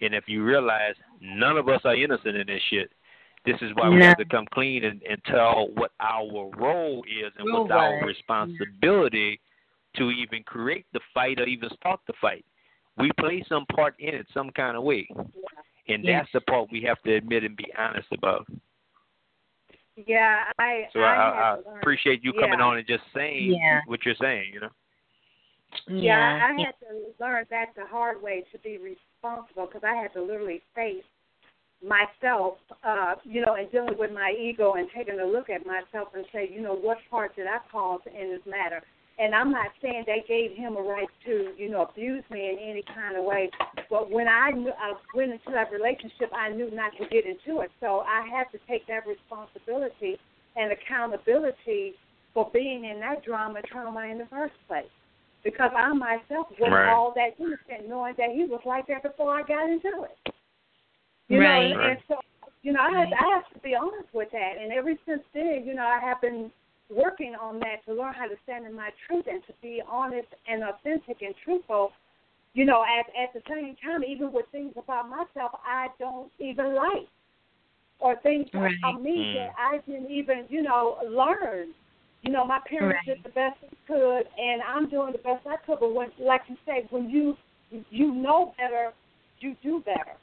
and 0.00 0.14
if 0.14 0.28
you 0.28 0.44
realize 0.44 0.94
none 1.20 1.56
of 1.58 1.68
us 1.68 1.84
are 1.84 1.94
innocent 1.96 2.36
in 2.36 2.46
this 2.46 2.62
shit, 2.62 2.92
this 3.44 3.60
is 3.60 3.72
why 3.74 3.88
we 3.88 3.96
No. 3.96 4.06
have 4.06 4.18
to 4.18 4.24
come 4.24 4.46
clean 4.46 4.84
and, 4.84 5.02
and 5.02 5.22
tell 5.24 5.68
what 5.74 5.92
our 6.00 6.48
role 6.56 7.04
is 7.08 7.32
and 7.36 7.52
what's 7.52 7.70
Role 7.70 7.72
our 7.72 8.04
responsibility 8.04 9.40
to 9.98 10.10
even 10.10 10.42
create 10.42 10.86
the 10.92 11.00
fight 11.12 11.40
or 11.40 11.44
even 11.44 11.70
start 11.80 12.00
the 12.06 12.12
fight. 12.20 12.44
We 12.98 13.10
play 13.20 13.44
some 13.48 13.66
part 13.74 13.94
in 13.98 14.14
it 14.14 14.26
some 14.32 14.50
kind 14.50 14.76
of 14.76 14.82
way, 14.82 15.08
and 15.88 16.02
Yes. 16.04 16.22
that's 16.22 16.32
the 16.32 16.40
part 16.50 16.70
we 16.72 16.82
have 16.82 17.00
to 17.02 17.14
admit 17.14 17.44
and 17.44 17.56
be 17.56 17.72
honest 17.76 18.08
about. 18.12 18.46
Yeah, 19.96 20.44
I. 20.58 20.88
So 20.92 21.00
I, 21.00 21.14
I, 21.14 21.56
I, 21.56 21.78
appreciate 21.78 22.22
you 22.22 22.32
coming 22.34 22.58
yeah. 22.58 22.64
on 22.64 22.78
and 22.78 22.86
just 22.86 23.04
saying 23.14 23.52
Yeah. 23.52 23.80
what 23.86 24.04
you're 24.04 24.14
saying. 24.16 24.52
You 24.52 24.60
know. 24.60 24.70
Yeah, 25.88 26.38
I, 26.42 26.52
I 26.52 26.56
yeah. 26.56 26.66
had 26.66 26.74
to 26.80 27.12
learn 27.20 27.44
that 27.50 27.74
the 27.76 27.86
hard 27.86 28.22
way 28.22 28.44
to 28.52 28.58
be 28.58 28.78
responsible 28.78 29.66
because 29.66 29.82
I 29.84 29.94
had 29.94 30.12
to 30.14 30.22
literally 30.22 30.62
face 30.74 31.04
myself, 31.86 32.58
uh, 32.84 33.14
you 33.24 33.44
know, 33.44 33.54
and 33.54 33.70
dealing 33.70 33.98
with 33.98 34.12
my 34.12 34.34
ego 34.38 34.74
and 34.74 34.88
taking 34.94 35.20
a 35.20 35.26
look 35.26 35.50
at 35.50 35.66
myself 35.66 36.08
and 36.14 36.24
say, 36.32 36.48
you 36.50 36.60
know, 36.60 36.74
what 36.74 36.98
part 37.10 37.36
did 37.36 37.46
I 37.46 37.58
cause 37.70 38.00
in 38.06 38.30
this 38.30 38.40
matter? 38.46 38.82
And 39.18 39.34
I'm 39.34 39.50
not 39.50 39.70
saying 39.80 40.04
they 40.06 40.24
gave 40.28 40.56
him 40.56 40.76
a 40.76 40.82
right 40.82 41.08
to, 41.24 41.52
you 41.56 41.70
know, 41.70 41.82
abuse 41.82 42.22
me 42.30 42.50
in 42.50 42.58
any 42.58 42.82
kind 42.94 43.16
of 43.16 43.24
way. 43.24 43.50
But 43.88 44.10
when 44.10 44.28
I 44.28 44.50
knew, 44.50 44.72
I 44.78 44.92
went 45.14 45.32
into 45.32 45.50
that 45.52 45.72
relationship, 45.72 46.30
I 46.34 46.50
knew 46.50 46.70
not 46.70 46.92
to 47.00 47.08
get 47.08 47.24
into 47.24 47.60
it. 47.60 47.70
So 47.80 48.00
I 48.00 48.26
had 48.28 48.44
to 48.52 48.58
take 48.68 48.86
that 48.88 49.06
responsibility 49.06 50.18
and 50.54 50.70
accountability 50.70 51.94
for 52.34 52.50
being 52.52 52.84
in 52.84 53.00
that 53.00 53.24
drama 53.24 53.62
trauma 53.62 54.00
in 54.00 54.18
the 54.18 54.26
first 54.26 54.54
place 54.68 54.84
because 55.42 55.70
I 55.74 55.92
myself 55.94 56.48
wasn't 56.58 56.72
Right. 56.72 56.92
all 56.92 57.14
that 57.14 57.38
innocent, 57.38 57.88
knowing 57.88 58.14
that 58.18 58.30
he 58.32 58.44
was 58.44 58.60
like 58.66 58.86
that 58.88 59.02
before 59.02 59.32
I 59.32 59.42
got 59.42 59.70
into 59.70 60.02
it. 60.04 60.34
You 61.28 61.40
Right. 61.40 61.72
know, 61.72 61.80
and, 61.80 61.90
and 61.92 61.98
so 62.06 62.20
you 62.62 62.72
know, 62.72 62.80
I 62.80 62.90
have, 62.98 63.08
I 63.12 63.34
have 63.34 63.48
to 63.54 63.58
be 63.60 63.76
honest 63.76 64.12
with 64.12 64.28
that. 64.32 64.54
And 64.60 64.72
ever 64.72 64.92
since 65.06 65.22
then, 65.32 65.62
you 65.64 65.72
know, 65.74 65.86
I 65.86 66.00
have 66.00 66.20
been 66.20 66.50
working 66.90 67.34
on 67.40 67.58
that 67.60 67.84
to 67.86 67.94
learn 67.94 68.14
how 68.14 68.26
to 68.26 68.36
stand 68.44 68.66
in 68.66 68.74
my 68.74 68.90
truth 69.06 69.24
and 69.30 69.42
to 69.46 69.52
be 69.62 69.82
honest 69.88 70.28
and 70.48 70.62
authentic 70.62 71.22
and 71.22 71.34
truthful. 71.44 71.92
You 72.54 72.64
know, 72.64 72.82
at 72.84 73.06
at 73.20 73.32
the 73.34 73.42
same 73.48 73.76
time, 73.84 74.02
even 74.04 74.32
with 74.32 74.46
things 74.52 74.72
about 74.76 75.08
myself 75.08 75.52
I 75.64 75.88
don't 75.98 76.30
even 76.38 76.74
like, 76.74 77.08
or 77.98 78.16
things 78.16 78.48
Right. 78.54 78.74
about 78.78 79.02
me 79.02 79.24
Mm. 79.24 79.32
that 79.34 79.54
I 79.58 79.78
didn't 79.78 80.10
even, 80.10 80.46
you 80.48 80.62
know, 80.62 80.98
learn. 81.06 81.74
You 82.22 82.32
know, 82.32 82.44
my 82.44 82.60
parents 82.60 82.96
Right. 83.06 83.16
did 83.16 83.22
the 83.24 83.28
best 83.30 83.60
they 83.60 83.68
could, 83.86 84.28
and 84.38 84.62
I'm 84.62 84.88
doing 84.88 85.12
the 85.12 85.18
best 85.18 85.46
I 85.46 85.56
could. 85.56 85.80
But 85.80 85.92
when, 85.92 86.10
like 86.18 86.42
you 86.48 86.56
say, 86.64 86.86
when 86.90 87.10
you 87.10 87.36
you 87.90 88.12
know 88.12 88.54
better, 88.56 88.92
you 89.40 89.56
do 89.62 89.80
better. 89.80 90.16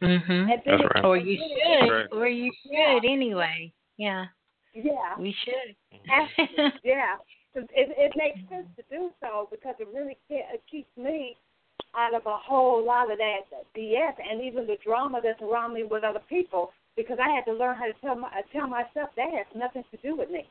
Mhm. 0.00 0.64
That's 0.64 0.82
right. 0.94 1.04
Or 1.04 1.16
you 1.16 1.38
should, 1.38 1.90
Right. 1.90 2.06
or 2.12 2.26
you 2.26 2.52
should 2.62 3.04
Yeah. 3.04 3.10
anyway. 3.10 3.72
Yeah, 3.96 4.26
Yeah. 4.74 5.14
we 5.18 5.34
should. 5.44 5.76
Absolutely, 6.10 6.80
yeah. 6.84 7.16
'Cause 7.54 7.64
It, 7.70 7.94
it 7.96 8.12
makes 8.16 8.40
sense 8.50 8.66
to 8.76 8.82
do 8.90 9.12
so 9.20 9.46
because 9.50 9.76
it 9.78 9.86
really 9.94 10.18
it 10.28 10.62
keeps 10.68 10.90
me 10.96 11.36
out 11.94 12.12
of 12.12 12.26
a 12.26 12.36
whole 12.36 12.84
lot 12.84 13.10
of 13.10 13.18
that 13.18 13.46
BS 13.76 14.14
and 14.18 14.42
even 14.42 14.66
the 14.66 14.76
drama 14.84 15.20
that's 15.22 15.40
around 15.40 15.72
me 15.74 15.84
with 15.84 16.02
other 16.02 16.22
people 16.28 16.72
because 16.96 17.18
I 17.22 17.30
had 17.30 17.44
to 17.46 17.52
learn 17.52 17.76
how 17.76 17.86
to 17.86 17.92
tell 18.00 18.16
my, 18.16 18.30
tell 18.52 18.66
myself 18.66 19.10
that 19.16 19.30
has 19.30 19.46
nothing 19.54 19.84
to 19.92 19.96
do 19.98 20.16
with 20.16 20.30
me. 20.30 20.48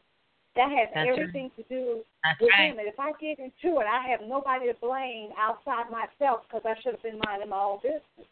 That 0.55 0.69
has 0.69 0.87
That's 0.93 1.09
right. 1.09 1.19
everything 1.19 1.51
to 1.57 1.63
do 1.63 2.03
That's 2.23 2.39
with 2.39 2.51
right. 2.57 2.71
him. 2.71 2.79
And 2.79 2.87
if 2.87 2.99
I 2.99 3.11
get 3.19 3.39
into 3.39 3.79
it, 3.79 3.87
I 3.87 4.07
have 4.09 4.21
nobody 4.27 4.67
to 4.67 4.77
blame 4.79 5.31
outside 5.37 5.91
myself 5.91 6.43
because 6.47 6.61
I 6.63 6.79
should 6.81 6.93
have 6.93 7.03
been 7.03 7.19
minding 7.25 7.49
my 7.49 7.59
own 7.59 7.79
business 7.81 8.27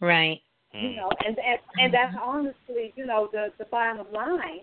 Right. 0.00 0.40
you 0.72 0.80
mm. 0.90 0.96
know, 0.96 1.10
and 1.26 1.36
and 1.38 1.58
and 1.76 1.92
mm-hmm. 1.92 1.92
that's 1.92 2.16
honestly, 2.22 2.92
you 2.96 3.06
know, 3.06 3.28
the 3.32 3.48
the 3.58 3.66
bottom 3.66 4.06
line. 4.12 4.60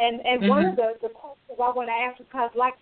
And 0.00 0.20
and 0.26 0.48
one 0.48 0.64
of 0.64 0.76
the 0.76 0.94
the 1.02 1.08
questions 1.08 1.58
I 1.62 1.70
want 1.70 1.88
to 1.88 1.92
ask 1.92 2.18
because 2.18 2.50
like 2.54 2.74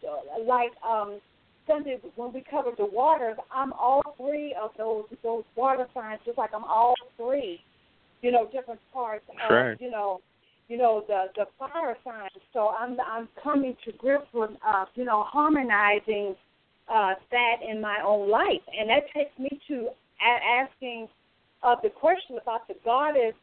like 0.47 0.71
um 0.87 1.21
Sunday 1.67 1.99
when 2.17 2.33
we 2.33 2.43
covered 2.49 2.77
the 2.79 2.87
waters, 2.87 3.37
I'm 3.53 3.73
all 3.73 4.03
three 4.17 4.55
of 4.61 4.71
those 4.79 5.05
those 5.23 5.45
water 5.57 5.87
signs, 5.95 6.21
just 6.25 6.39
like 6.39 6.51
I'm 6.55 6.65
all 6.65 6.95
three, 7.17 7.61
you 8.23 8.31
know, 8.31 8.49
different 8.53 8.81
parts 8.93 9.25
of 9.29 9.51
Right. 9.51 9.81
you 9.81 9.91
know, 9.91 10.21
you 10.69 10.79
know 10.79 11.05
the 11.09 11.27
the 11.35 11.47
fire 11.59 11.97
signs. 12.05 12.31
So 12.53 12.69
I'm 12.69 12.97
I'm 13.01 13.29
coming 13.43 13.77
to 13.85 13.93
grips 13.93 14.29
with 14.33 14.51
uh 14.67 14.85
you 14.95 15.05
know 15.05 15.25
harmonizing 15.25 16.37
uh 16.89 17.15
that 17.31 17.57
in 17.69 17.81
my 17.81 17.99
own 18.07 18.31
life, 18.31 18.63
and 18.79 18.89
that 18.91 19.05
takes 19.13 19.37
me 19.39 19.61
to 19.69 19.89
a- 20.23 20.63
asking 20.63 21.09
uh, 21.63 21.75
the 21.83 21.91
question 21.91 22.39
about 22.41 22.67
the 22.69 22.75
goddess 22.85 23.35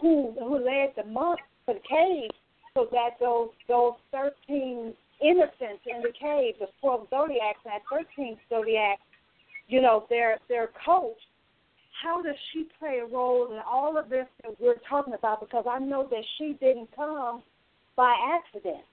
who 0.00 0.34
who 0.38 0.56
led 0.56 0.92
the 0.96 1.04
monk 1.04 1.38
to 1.66 1.74
the 1.74 1.80
cave, 1.88 2.30
so 2.74 2.88
that 2.90 3.10
those 3.20 3.50
those 3.68 3.94
thirteen 4.12 4.94
innocents 5.22 5.82
in 5.86 6.02
the 6.02 6.12
cave, 6.20 6.54
the 6.60 6.66
twelve 6.80 7.06
zodiacs 7.10 7.60
and 7.64 7.72
that 7.74 7.82
thirteenth 7.90 8.38
zodiac, 8.48 8.98
you 9.68 9.80
know, 9.80 10.06
their 10.10 10.38
their 10.48 10.70
coach. 10.84 11.16
How 12.02 12.20
does 12.20 12.34
she 12.52 12.66
play 12.78 12.98
a 12.98 13.06
role 13.06 13.52
in 13.52 13.60
all 13.70 13.96
of 13.96 14.08
this 14.10 14.26
that 14.42 14.60
we're 14.60 14.80
talking 14.88 15.14
about? 15.14 15.40
Because 15.40 15.64
I 15.70 15.78
know 15.78 16.06
that 16.10 16.24
she 16.36 16.56
didn't 16.60 16.88
come 16.94 17.42
by 17.96 18.14
accident. 18.36 18.84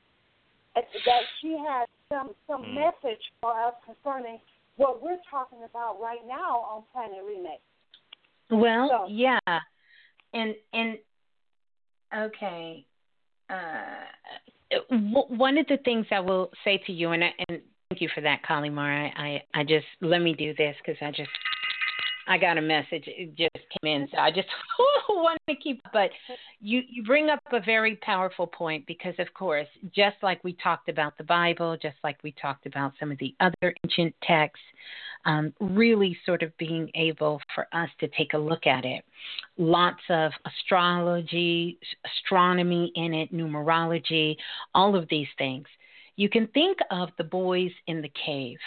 That 0.75 0.85
that 1.05 1.21
she 1.41 1.57
has 1.67 1.87
some 2.09 2.35
some 2.47 2.63
Mm. 2.63 2.73
message 2.75 3.21
for 3.41 3.51
us 3.59 3.73
concerning 3.83 4.39
what 4.77 5.01
we're 5.01 5.19
talking 5.29 5.63
about 5.63 5.99
right 5.99 6.25
now 6.27 6.59
on 6.59 6.83
Planet 6.93 7.19
Remix. 7.25 7.59
Well, 8.51 8.87
So- 8.89 9.07
yeah, 9.07 9.39
and 10.33 10.55
and 10.73 10.97
okay. 12.15 12.85
Uh, 13.51 14.77
one 14.89 15.57
of 15.57 15.67
the 15.67 15.77
things 15.83 16.05
I 16.11 16.19
will 16.19 16.51
say 16.63 16.81
to 16.85 16.93
you, 16.93 17.11
and 17.11 17.23
I, 17.23 17.33
and 17.49 17.61
thank 17.89 18.01
you 18.01 18.09
for 18.15 18.21
that, 18.21 18.41
Kalimar. 18.43 19.11
I, 19.17 19.41
I 19.53 19.61
I 19.61 19.63
just 19.63 19.85
let 19.99 20.21
me 20.21 20.33
do 20.33 20.53
this 20.53 20.75
because 20.83 20.97
I 21.01 21.11
just 21.11 21.29
I 22.27 22.37
got 22.37 22.57
a 22.57 22.61
message. 22.61 23.03
It 23.07 23.35
just 23.35 23.65
came 23.81 24.01
in, 24.01 24.07
so 24.11 24.17
I 24.17 24.31
just 24.31 24.47
want 25.09 25.39
to 25.49 25.55
keep. 25.55 25.81
But 25.91 26.11
you 26.59 26.81
you 26.87 27.03
bring 27.03 27.29
up 27.29 27.39
a 27.51 27.59
very 27.59 27.95
powerful 27.97 28.47
point 28.47 28.85
because, 28.85 29.15
of 29.19 29.33
course, 29.33 29.67
just 29.95 30.17
like 30.21 30.43
we 30.43 30.53
talked 30.53 30.89
about 30.89 31.17
the 31.17 31.23
Bible, 31.23 31.77
just 31.81 31.97
like 32.03 32.17
we 32.23 32.33
talked 32.41 32.65
about 32.65 32.93
some 32.99 33.11
of 33.11 33.17
the 33.17 33.35
other 33.39 33.73
ancient 33.83 34.13
texts, 34.23 34.63
um, 35.25 35.53
really 35.59 36.17
sort 36.25 36.43
of 36.43 36.55
being 36.57 36.89
able 36.95 37.41
for 37.55 37.67
us 37.73 37.89
to 37.99 38.07
take 38.09 38.33
a 38.33 38.37
look 38.37 38.67
at 38.67 38.85
it. 38.85 39.03
Lots 39.57 40.01
of 40.09 40.31
astrology, 40.45 41.79
astronomy 42.05 42.91
in 42.95 43.13
it, 43.13 43.33
numerology, 43.33 44.35
all 44.73 44.95
of 44.95 45.07
these 45.09 45.27
things. 45.37 45.65
You 46.17 46.29
can 46.29 46.47
think 46.47 46.77
of 46.91 47.09
the 47.17 47.23
boys 47.23 47.71
in 47.87 48.01
the 48.01 48.11
cave 48.25 48.59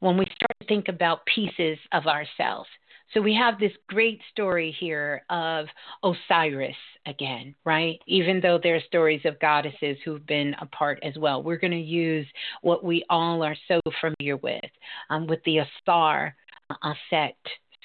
when 0.00 0.16
we 0.16 0.24
start 0.26 0.56
to 0.60 0.66
think 0.66 0.88
about 0.88 1.26
pieces 1.26 1.78
of 1.92 2.06
ourselves. 2.06 2.68
So 3.14 3.22
we 3.22 3.34
have 3.34 3.58
this 3.58 3.72
great 3.86 4.20
story 4.30 4.74
here 4.78 5.22
of 5.30 5.66
Osiris 6.02 6.76
again, 7.06 7.54
right? 7.64 7.98
Even 8.06 8.40
though 8.40 8.58
there 8.62 8.76
are 8.76 8.82
stories 8.86 9.22
of 9.24 9.40
goddesses 9.40 9.96
who've 10.04 10.26
been 10.26 10.54
a 10.60 10.66
part 10.66 10.98
as 11.02 11.16
well, 11.16 11.42
we're 11.42 11.56
going 11.56 11.70
to 11.70 11.78
use 11.78 12.26
what 12.60 12.84
we 12.84 13.04
all 13.08 13.42
are 13.42 13.56
so 13.66 13.80
familiar 14.00 14.36
with, 14.36 14.70
um, 15.08 15.26
with 15.26 15.42
the 15.44 15.58
Asar, 15.58 16.34
uh, 16.68 16.74
Aset 17.12 17.36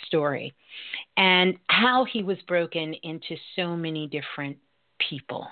story, 0.07 0.53
and 1.15 1.57
how 1.67 2.05
he 2.11 2.21
was 2.21 2.37
broken 2.45 2.93
into 3.03 3.37
so 3.55 3.77
many 3.77 4.07
different 4.07 4.57
people 5.09 5.47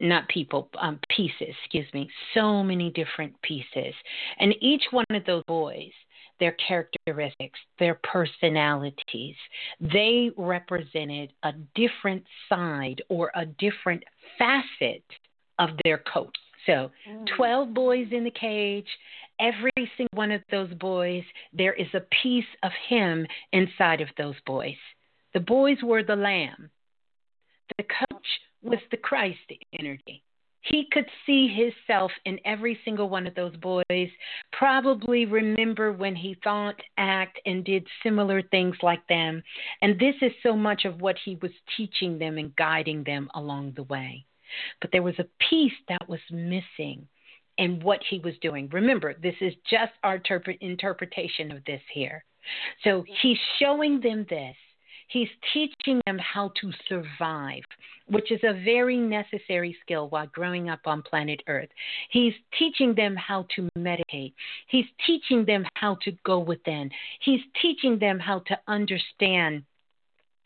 not 0.00 0.28
people, 0.28 0.68
um, 0.80 0.98
pieces, 1.14 1.54
excuse 1.62 1.86
me, 1.94 2.08
so 2.34 2.62
many 2.62 2.90
different 2.90 3.40
pieces. 3.42 3.94
And 4.38 4.54
each 4.60 4.82
one 4.90 5.04
of 5.10 5.24
those 5.24 5.44
boys, 5.46 5.90
their 6.38 6.56
characteristics, 6.66 7.58
their 7.78 7.98
personalities, 8.02 9.36
they 9.80 10.30
represented 10.36 11.32
a 11.42 11.52
different 11.74 12.24
side 12.48 13.02
or 13.08 13.30
a 13.34 13.46
different 13.46 14.02
facet 14.38 15.04
of 15.58 15.70
their 15.84 15.98
coat. 16.12 16.34
So, 16.66 16.90
12 17.36 17.74
boys 17.74 18.08
in 18.12 18.24
the 18.24 18.30
cage. 18.30 18.86
Every 19.40 19.90
single 19.96 20.08
one 20.12 20.30
of 20.30 20.42
those 20.50 20.72
boys, 20.74 21.24
there 21.54 21.72
is 21.72 21.86
a 21.94 22.04
piece 22.22 22.44
of 22.62 22.72
him 22.88 23.26
inside 23.52 24.02
of 24.02 24.08
those 24.18 24.34
boys. 24.44 24.76
The 25.32 25.40
boys 25.40 25.78
were 25.82 26.02
the 26.02 26.16
lamb. 26.16 26.70
The 27.78 27.84
coach 28.20 28.26
was 28.62 28.80
the 28.90 28.96
Christ 28.96 29.38
energy. 29.78 30.22
He 30.62 30.86
could 30.92 31.06
see 31.24 31.48
himself 31.48 32.12
in 32.26 32.38
every 32.44 32.78
single 32.84 33.08
one 33.08 33.26
of 33.26 33.34
those 33.34 33.56
boys, 33.56 34.10
probably 34.52 35.24
remember 35.24 35.90
when 35.90 36.14
he 36.14 36.36
thought, 36.44 36.74
act, 36.98 37.40
and 37.46 37.64
did 37.64 37.86
similar 38.02 38.42
things 38.42 38.76
like 38.82 39.06
them. 39.08 39.42
And 39.80 39.98
this 39.98 40.16
is 40.20 40.32
so 40.42 40.54
much 40.54 40.84
of 40.84 41.00
what 41.00 41.16
he 41.24 41.38
was 41.40 41.52
teaching 41.78 42.18
them 42.18 42.36
and 42.36 42.54
guiding 42.56 43.04
them 43.04 43.30
along 43.34 43.72
the 43.74 43.84
way. 43.84 44.26
But 44.82 44.90
there 44.92 45.02
was 45.02 45.18
a 45.18 45.46
piece 45.48 45.72
that 45.88 46.06
was 46.08 46.20
missing 46.30 47.08
in 47.56 47.80
what 47.80 48.00
he 48.10 48.18
was 48.18 48.34
doing. 48.42 48.68
Remember, 48.70 49.14
this 49.14 49.36
is 49.40 49.54
just 49.70 49.92
our 50.04 50.20
interpretation 50.60 51.52
of 51.52 51.64
this 51.64 51.82
here. 51.94 52.22
So 52.84 53.02
he's 53.22 53.38
showing 53.58 54.00
them 54.00 54.26
this. 54.28 54.56
He's 55.10 55.28
teaching 55.52 56.00
them 56.06 56.18
how 56.18 56.52
to 56.60 56.72
survive, 56.88 57.62
which 58.06 58.30
is 58.30 58.40
a 58.44 58.62
very 58.64 58.96
necessary 58.96 59.76
skill 59.82 60.08
while 60.08 60.28
growing 60.28 60.70
up 60.70 60.80
on 60.86 61.02
planet 61.02 61.42
Earth. 61.48 61.68
He's 62.10 62.34
teaching 62.56 62.94
them 62.94 63.16
how 63.16 63.46
to 63.56 63.68
meditate. 63.76 64.34
He's 64.68 64.86
teaching 65.04 65.44
them 65.44 65.66
how 65.74 65.96
to 66.04 66.12
go 66.24 66.38
within. 66.38 66.90
He's 67.20 67.40
teaching 67.60 67.98
them 67.98 68.20
how 68.20 68.40
to 68.46 68.58
understand 68.68 69.64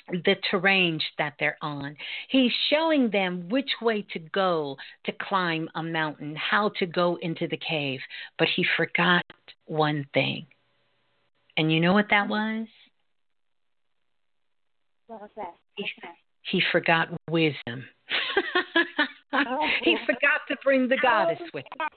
the 0.09 0.37
terrain 0.51 1.01
that 1.19 1.35
they're 1.39 1.59
on. 1.61 1.97
He's 2.29 2.53
showing 2.71 3.11
them 3.11 3.49
which 3.51 3.71
way 3.83 4.07
to 4.13 4.19
go 4.19 4.77
to 5.05 5.13
climb 5.13 5.69
a 5.75 5.83
mountain, 5.83 6.37
how 6.37 6.71
to 6.79 6.87
go 6.87 7.19
into 7.21 7.49
the 7.49 7.59
cave. 7.59 8.01
But 8.39 8.49
he 8.57 8.65
forgot 8.77 9.25
one 9.67 10.07
thing. 10.15 10.47
And 11.57 11.71
you 11.71 11.81
know 11.81 11.93
what 11.93 12.11
that 12.11 12.29
was? 12.29 12.67
What 15.07 15.21
was 15.21 15.31
that? 15.37 15.55
He, 15.77 15.85
he 16.51 16.63
forgot 16.73 17.09
wisdom. 17.31 17.85
he 19.85 19.97
oh. 19.97 20.05
forgot 20.07 20.41
to 20.49 20.57
bring 20.63 20.89
the 20.89 20.99
goddess 21.03 21.39
oh. 21.41 21.51
with 21.53 21.65
him. 21.65 21.89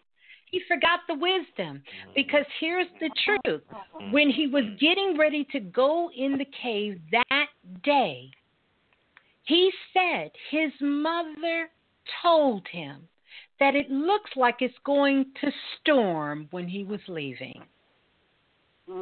He 0.52 0.62
forgot 0.68 1.02
the 1.08 1.14
wisdom 1.14 1.82
mm. 1.84 2.16
because 2.16 2.46
here's 2.60 2.88
the 3.00 3.10
truth. 3.26 3.62
Mm. 4.02 4.12
When 4.12 4.30
he 4.30 4.48
was 4.48 4.64
getting 4.80 5.18
ready 5.18 5.46
to 5.52 5.60
go 5.60 6.10
in 6.16 6.38
the 6.38 6.48
cave 6.62 7.00
that 7.12 7.48
day, 7.84 8.32
he 9.44 9.72
said 9.94 10.32
his 10.50 10.72
mother 10.82 11.70
told 12.22 12.66
him 12.72 13.08
that 13.60 13.76
it 13.76 13.90
looks 13.90 14.32
like 14.36 14.58
it's 14.62 14.74
going 14.86 15.26
to 15.42 15.52
storm 15.80 16.48
when 16.52 16.68
he 16.68 16.84
was 16.84 17.02
leaving. 17.08 17.62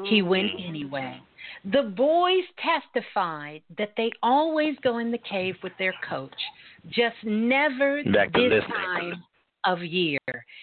He 0.06 0.22
went 0.24 0.48
mm. 0.48 0.68
anyway. 0.68 1.22
The 1.66 1.84
boys 1.96 2.44
testified 2.60 3.62
that 3.78 3.94
they 3.98 4.12
always 4.22 4.76
go 4.84 5.00
in 5.00 5.12
the 5.12 5.18
cave 5.18 5.56
with 5.64 5.74
their 5.80 5.94
coach, 6.08 6.32
just 6.90 7.16
never 7.24 8.04
Back 8.04 8.34
to 8.34 8.50
this 8.50 8.64
listening. 8.64 9.12
time 9.12 9.24
of 9.66 9.84
year. 9.84 10.20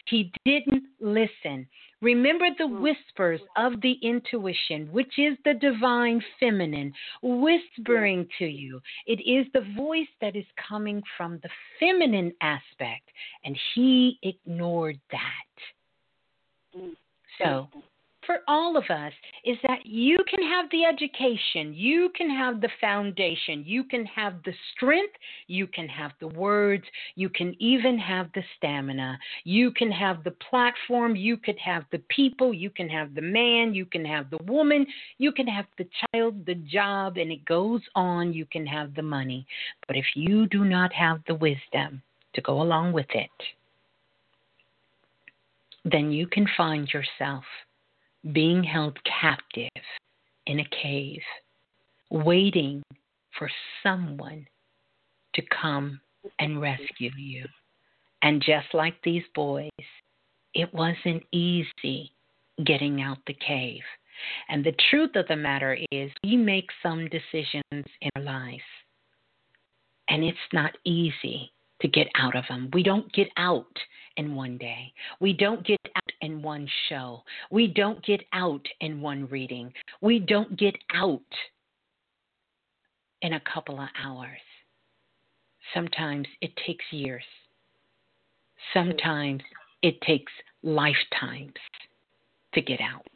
He 0.06 0.32
didn't 0.44 0.84
listen. 1.00 1.66
Remember 2.00 2.46
the 2.58 2.66
hmm. 2.66 2.82
whispers 2.82 3.40
of 3.56 3.80
the 3.80 3.96
intuition, 4.02 4.88
which 4.90 5.18
is 5.18 5.36
the 5.44 5.54
divine 5.54 6.22
feminine, 6.40 6.92
whispering 7.22 8.26
to 8.38 8.46
you. 8.46 8.80
It 9.06 9.20
is 9.20 9.46
the 9.52 9.66
voice 9.76 10.08
that 10.20 10.36
is 10.36 10.44
coming 10.68 11.02
from 11.16 11.38
the 11.42 11.50
feminine 11.78 12.32
aspect, 12.40 13.08
and 13.44 13.58
he 13.74 14.18
ignored 14.22 14.98
that. 15.10 16.76
Hmm. 16.76 16.90
So, 17.38 17.68
for 18.26 18.40
all 18.46 18.76
of 18.76 18.84
us 18.90 19.12
is 19.44 19.56
that 19.66 19.84
you 19.84 20.18
can 20.28 20.42
have 20.48 20.66
the 20.70 20.84
education, 20.84 21.74
you 21.74 22.10
can 22.16 22.30
have 22.30 22.60
the 22.60 22.68
foundation, 22.80 23.64
you 23.66 23.84
can 23.84 24.06
have 24.06 24.34
the 24.44 24.52
strength, 24.74 25.14
you 25.46 25.66
can 25.66 25.88
have 25.88 26.12
the 26.20 26.28
words, 26.28 26.84
you 27.14 27.28
can 27.28 27.54
even 27.60 27.98
have 27.98 28.28
the 28.34 28.42
stamina, 28.56 29.18
you 29.44 29.70
can 29.72 29.90
have 29.90 30.22
the 30.24 30.34
platform, 30.50 31.16
you 31.16 31.36
could 31.36 31.58
have 31.58 31.84
the 31.90 32.02
people, 32.08 32.54
you 32.54 32.70
can 32.70 32.88
have 32.88 33.14
the 33.14 33.22
man, 33.22 33.74
you 33.74 33.86
can 33.86 34.04
have 34.04 34.30
the 34.30 34.42
woman, 34.44 34.86
you 35.18 35.32
can 35.32 35.46
have 35.46 35.66
the 35.78 35.88
child, 36.14 36.46
the 36.46 36.54
job, 36.54 37.16
and 37.16 37.32
it 37.32 37.44
goes 37.44 37.80
on. 37.94 38.32
You 38.32 38.46
can 38.46 38.66
have 38.66 38.94
the 38.94 39.02
money. 39.02 39.46
But 39.86 39.96
if 39.96 40.06
you 40.14 40.46
do 40.46 40.64
not 40.64 40.92
have 40.92 41.20
the 41.26 41.34
wisdom 41.34 42.02
to 42.34 42.40
go 42.40 42.62
along 42.62 42.92
with 42.92 43.06
it, 43.14 43.30
then 45.84 46.12
you 46.12 46.26
can 46.26 46.46
find 46.56 46.88
yourself 46.92 47.44
being 48.30 48.62
held 48.62 48.98
captive 49.20 49.68
in 50.46 50.60
a 50.60 50.68
cave, 50.82 51.22
waiting 52.10 52.82
for 53.38 53.50
someone 53.82 54.46
to 55.34 55.42
come 55.60 56.00
and 56.38 56.60
rescue 56.60 57.10
you. 57.16 57.44
And 58.22 58.40
just 58.40 58.68
like 58.74 58.94
these 59.02 59.24
boys, 59.34 59.70
it 60.54 60.72
wasn't 60.72 61.24
easy 61.32 62.12
getting 62.64 63.02
out 63.02 63.18
the 63.26 63.34
cave. 63.34 63.82
And 64.48 64.62
the 64.62 64.76
truth 64.90 65.16
of 65.16 65.26
the 65.26 65.36
matter 65.36 65.76
is, 65.90 66.10
we 66.22 66.36
make 66.36 66.68
some 66.82 67.08
decisions 67.08 67.54
in 67.72 68.10
our 68.14 68.22
lives, 68.22 68.62
and 70.08 70.22
it's 70.22 70.38
not 70.52 70.76
easy 70.84 71.50
to 71.82 71.88
get 71.88 72.08
out 72.18 72.34
of 72.34 72.44
them. 72.48 72.70
We 72.72 72.82
don't 72.82 73.12
get 73.12 73.28
out 73.36 73.76
in 74.16 74.34
one 74.34 74.56
day. 74.56 74.92
We 75.20 75.32
don't 75.32 75.64
get 75.66 75.80
out 75.96 76.12
in 76.20 76.40
one 76.42 76.68
show. 76.88 77.22
We 77.50 77.66
don't 77.66 78.02
get 78.04 78.22
out 78.32 78.66
in 78.80 79.00
one 79.00 79.28
reading. 79.30 79.72
We 80.00 80.18
don't 80.18 80.56
get 80.56 80.76
out 80.94 81.20
in 83.22 83.34
a 83.34 83.40
couple 83.40 83.80
of 83.80 83.88
hours. 84.02 84.40
Sometimes 85.74 86.26
it 86.40 86.52
takes 86.66 86.84
years. 86.90 87.24
Sometimes 88.72 89.42
it 89.82 90.00
takes 90.02 90.32
lifetimes 90.62 91.54
to 92.54 92.60
get 92.60 92.80
out. 92.80 93.06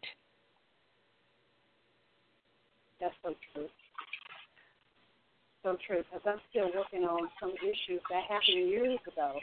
That's 3.01 3.15
so 3.23 3.35
true. 3.53 3.69
So 5.67 5.77
true, 5.85 6.05
because 6.07 6.23
I'm 6.25 6.39
still 6.51 6.71
working 6.73 7.03
on 7.03 7.29
some 7.41 7.51
issues 7.59 8.01
that 8.09 8.23
happened 8.31 8.71
years 8.71 9.01
ago. 9.03 9.35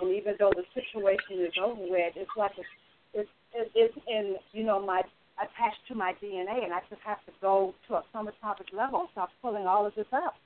And 0.00 0.16
even 0.16 0.32
though 0.38 0.50
the 0.56 0.64
situation 0.72 1.44
is 1.44 1.52
over 1.62 1.82
with, 1.82 2.16
it's 2.16 2.30
like 2.38 2.52
it's, 2.56 3.28
it's, 3.52 3.70
it's 3.74 3.94
in, 4.08 4.36
you 4.52 4.64
know, 4.64 4.80
my 4.80 5.02
attached 5.36 5.84
to 5.88 5.94
my 5.94 6.14
DNA, 6.22 6.64
and 6.64 6.72
I 6.72 6.80
just 6.88 7.02
have 7.04 7.18
to 7.26 7.32
go 7.42 7.74
to 7.86 7.96
a 7.96 8.02
subatomic 8.14 8.72
level 8.72 9.08
start 9.12 9.28
pulling 9.42 9.66
all 9.66 9.84
of 9.84 9.94
this 9.94 10.06
up. 10.10 10.36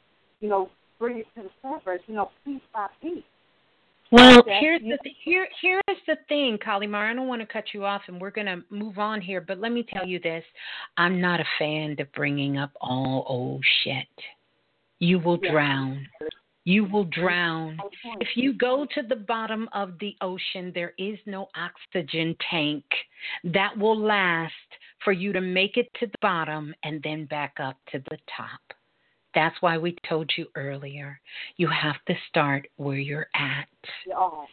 You 0.40 0.48
know, 0.48 0.70
bring 0.98 1.18
it 1.18 1.26
to 1.36 1.44
the 1.44 1.50
surface, 1.62 2.02
you 2.08 2.16
know, 2.16 2.30
piece 2.44 2.60
by 2.74 2.88
piece. 3.00 3.22
Well, 4.10 4.42
here's 4.58 4.82
the 4.82 4.98
th- 5.04 5.16
here 5.24 5.46
here 5.60 5.80
is 5.88 5.98
the 6.08 6.16
thing, 6.28 6.58
Kalimar. 6.58 7.12
I 7.12 7.14
don't 7.14 7.28
want 7.28 7.42
to 7.42 7.46
cut 7.46 7.66
you 7.72 7.84
off, 7.84 8.02
and 8.08 8.20
we're 8.20 8.32
going 8.32 8.48
to 8.48 8.64
move 8.70 8.98
on 8.98 9.20
here. 9.20 9.40
But 9.40 9.60
let 9.60 9.70
me 9.70 9.86
tell 9.88 10.04
you 10.04 10.18
this: 10.18 10.42
I'm 10.96 11.20
not 11.20 11.38
a 11.38 11.46
fan 11.60 11.94
of 12.00 12.12
bringing 12.12 12.58
up 12.58 12.72
all 12.80 13.24
old 13.28 13.64
shit. 13.84 14.08
You 15.02 15.18
will 15.18 15.40
Yeah. 15.42 15.50
drown. 15.50 16.08
You 16.64 16.84
will 16.84 17.06
drown. 17.06 17.76
If 18.20 18.36
you 18.36 18.52
go 18.52 18.86
to 18.86 19.02
the 19.02 19.16
bottom 19.16 19.68
of 19.72 19.98
the 19.98 20.16
ocean, 20.20 20.70
there 20.70 20.94
is 20.96 21.18
no 21.26 21.50
oxygen 21.56 22.36
tank 22.36 22.84
that 23.42 23.76
will 23.76 23.98
last 23.98 24.78
for 25.00 25.10
you 25.10 25.32
to 25.32 25.40
make 25.40 25.76
it 25.76 25.92
to 25.94 26.06
the 26.06 26.18
bottom 26.20 26.72
and 26.84 27.02
then 27.02 27.24
back 27.24 27.58
up 27.58 27.84
to 27.86 27.98
the 27.98 28.18
top. 28.28 28.60
That's 29.34 29.60
why 29.60 29.76
we 29.76 29.96
told 30.08 30.30
you 30.36 30.46
earlier. 30.54 31.20
You 31.56 31.66
have 31.66 32.00
to 32.04 32.14
start 32.28 32.68
where 32.76 32.98
you're 32.98 33.30
at. 33.34 33.68
Oh, 34.14 34.46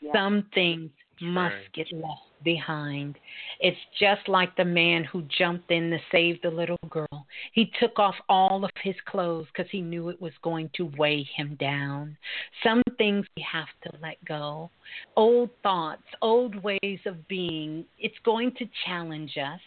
yeah. 0.00 0.12
Some 0.12 0.42
things 0.54 0.90
must 1.20 1.54
right. 1.54 1.72
get 1.74 1.92
left 1.92 2.22
behind. 2.44 3.16
It's 3.60 3.78
just 3.98 4.28
like 4.28 4.54
the 4.56 4.64
man 4.64 5.04
who 5.04 5.22
jumped 5.38 5.70
in 5.70 5.90
to 5.90 5.98
save 6.12 6.40
the 6.42 6.50
little 6.50 6.78
girl. 6.90 7.26
He 7.52 7.72
took 7.80 7.98
off 7.98 8.14
all 8.28 8.64
of 8.64 8.70
his 8.82 8.94
clothes 9.06 9.46
because 9.52 9.70
he 9.70 9.80
knew 9.80 10.10
it 10.10 10.20
was 10.20 10.32
going 10.42 10.70
to 10.76 10.90
weigh 10.98 11.26
him 11.36 11.56
down. 11.58 12.16
Some 12.62 12.82
things 12.98 13.26
we 13.36 13.44
have 13.50 13.68
to 13.84 13.98
let 14.02 14.22
go. 14.24 14.70
Old 15.16 15.50
thoughts, 15.62 16.02
old 16.20 16.62
ways 16.62 17.00
of 17.06 17.26
being, 17.28 17.84
it's 17.98 18.18
going 18.24 18.52
to 18.58 18.66
challenge 18.86 19.36
us, 19.38 19.60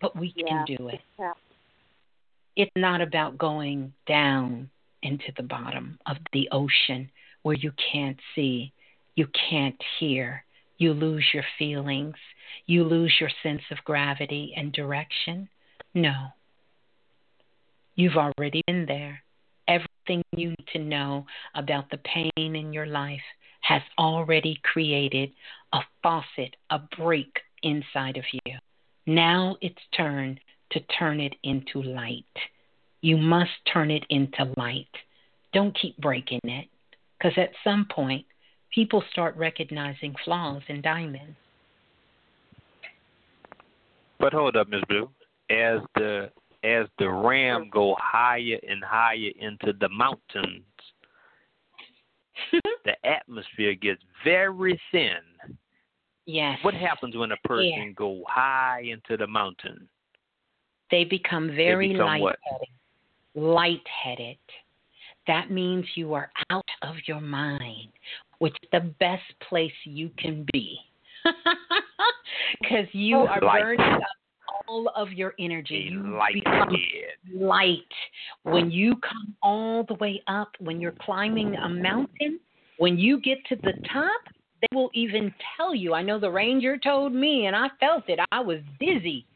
but 0.00 0.16
we 0.16 0.32
yeah. 0.36 0.46
can 0.48 0.76
do 0.76 0.88
it. 0.88 1.00
Yeah. 1.18 1.32
It's 2.56 2.72
not 2.76 3.00
about 3.00 3.38
going 3.38 3.92
down 4.06 4.70
into 5.02 5.32
the 5.36 5.42
bottom 5.42 5.98
of 6.06 6.16
the 6.32 6.48
ocean 6.50 7.10
where 7.42 7.56
you 7.56 7.72
can't 7.92 8.18
see, 8.34 8.72
you 9.14 9.28
can't 9.48 9.80
hear, 9.98 10.44
you 10.78 10.92
lose 10.92 11.26
your 11.34 11.44
feelings, 11.58 12.14
you 12.66 12.84
lose 12.84 13.14
your 13.20 13.30
sense 13.42 13.62
of 13.70 13.84
gravity 13.84 14.54
and 14.56 14.72
direction. 14.72 15.48
No. 15.94 16.28
You've 17.94 18.16
already 18.16 18.62
been 18.66 18.86
there. 18.86 19.22
Everything 19.66 20.22
you 20.36 20.50
need 20.50 20.66
to 20.72 20.78
know 20.78 21.26
about 21.54 21.90
the 21.90 21.98
pain 21.98 22.30
in 22.36 22.72
your 22.72 22.86
life 22.86 23.20
has 23.60 23.82
already 23.98 24.60
created 24.62 25.30
a 25.72 25.80
faucet, 26.02 26.56
a 26.70 26.78
break 26.96 27.40
inside 27.62 28.16
of 28.16 28.24
you. 28.32 28.56
Now 29.06 29.56
it's 29.60 29.82
turn 29.96 30.38
to 30.70 30.80
turn 30.98 31.20
it 31.20 31.34
into 31.42 31.82
light. 31.82 32.24
You 33.00 33.16
must 33.16 33.50
turn 33.72 33.90
it 33.90 34.04
into 34.10 34.52
light. 34.56 34.86
Don't 35.52 35.76
keep 35.80 35.96
breaking 35.98 36.40
it. 36.44 36.68
Because 37.18 37.36
at 37.36 37.50
some 37.64 37.86
point, 37.90 38.26
people 38.74 39.02
start 39.12 39.36
recognizing 39.36 40.14
flaws 40.24 40.62
in 40.68 40.80
diamonds. 40.80 41.36
But 44.18 44.32
hold 44.32 44.56
up, 44.56 44.68
Miss 44.68 44.82
Blue. 44.88 45.08
As 45.50 45.80
the 45.94 46.30
as 46.64 46.86
the 46.98 47.08
ram 47.08 47.70
go 47.72 47.96
higher 48.00 48.58
and 48.68 48.82
higher 48.84 49.30
into 49.38 49.72
the 49.80 49.88
mountains, 49.88 50.64
the 52.84 53.06
atmosphere 53.06 53.74
gets 53.74 54.02
very 54.24 54.78
thin. 54.90 55.20
Yes. 56.26 56.58
What 56.62 56.74
happens 56.74 57.16
when 57.16 57.32
a 57.32 57.36
person 57.48 57.64
Yeah. 57.64 57.90
go 57.96 58.22
high 58.28 58.82
into 58.82 59.16
the 59.16 59.26
mountain? 59.26 59.88
They 60.90 61.04
become 61.04 61.48
very 61.54 61.92
become 61.92 62.20
what? 62.20 62.38
lightheaded. 62.44 62.68
Lightheaded. 63.34 64.38
That 65.26 65.50
means 65.50 65.86
you 65.94 66.14
are 66.14 66.30
out 66.50 66.68
of 66.82 66.96
your 67.06 67.20
mind, 67.20 67.92
which 68.38 68.54
is 68.62 68.68
the 68.72 68.92
best 69.00 69.22
place 69.48 69.72
you 69.84 70.10
can 70.18 70.46
be. 70.52 70.78
Because 72.60 72.86
you 72.92 73.16
oh, 73.16 73.26
are 73.26 73.40
Light. 73.40 73.62
burning 73.62 73.80
up 73.80 74.02
all 74.68 74.90
of 74.96 75.12
your 75.12 75.34
energy. 75.38 75.88
A 75.88 75.92
You 75.92 76.16
light 76.18 76.34
become 76.34 76.76
light. 77.34 77.78
When 78.42 78.70
you 78.70 78.94
come 78.96 79.34
all 79.42 79.84
the 79.84 79.94
way 79.94 80.22
up, 80.28 80.50
when 80.60 80.80
you're 80.80 80.94
climbing 81.00 81.54
a 81.56 81.68
mountain, 81.68 82.40
when 82.78 82.98
you 82.98 83.20
get 83.20 83.38
to 83.48 83.56
the 83.56 83.72
top, 83.92 84.20
they 84.60 84.76
will 84.76 84.90
even 84.94 85.32
tell 85.56 85.74
you. 85.74 85.94
I 85.94 86.02
know 86.02 86.18
the 86.18 86.30
ranger 86.30 86.78
told 86.78 87.12
me, 87.12 87.46
and 87.46 87.56
I 87.56 87.68
felt 87.80 88.04
it. 88.08 88.18
I 88.32 88.40
was 88.40 88.60
dizzy. 88.80 89.26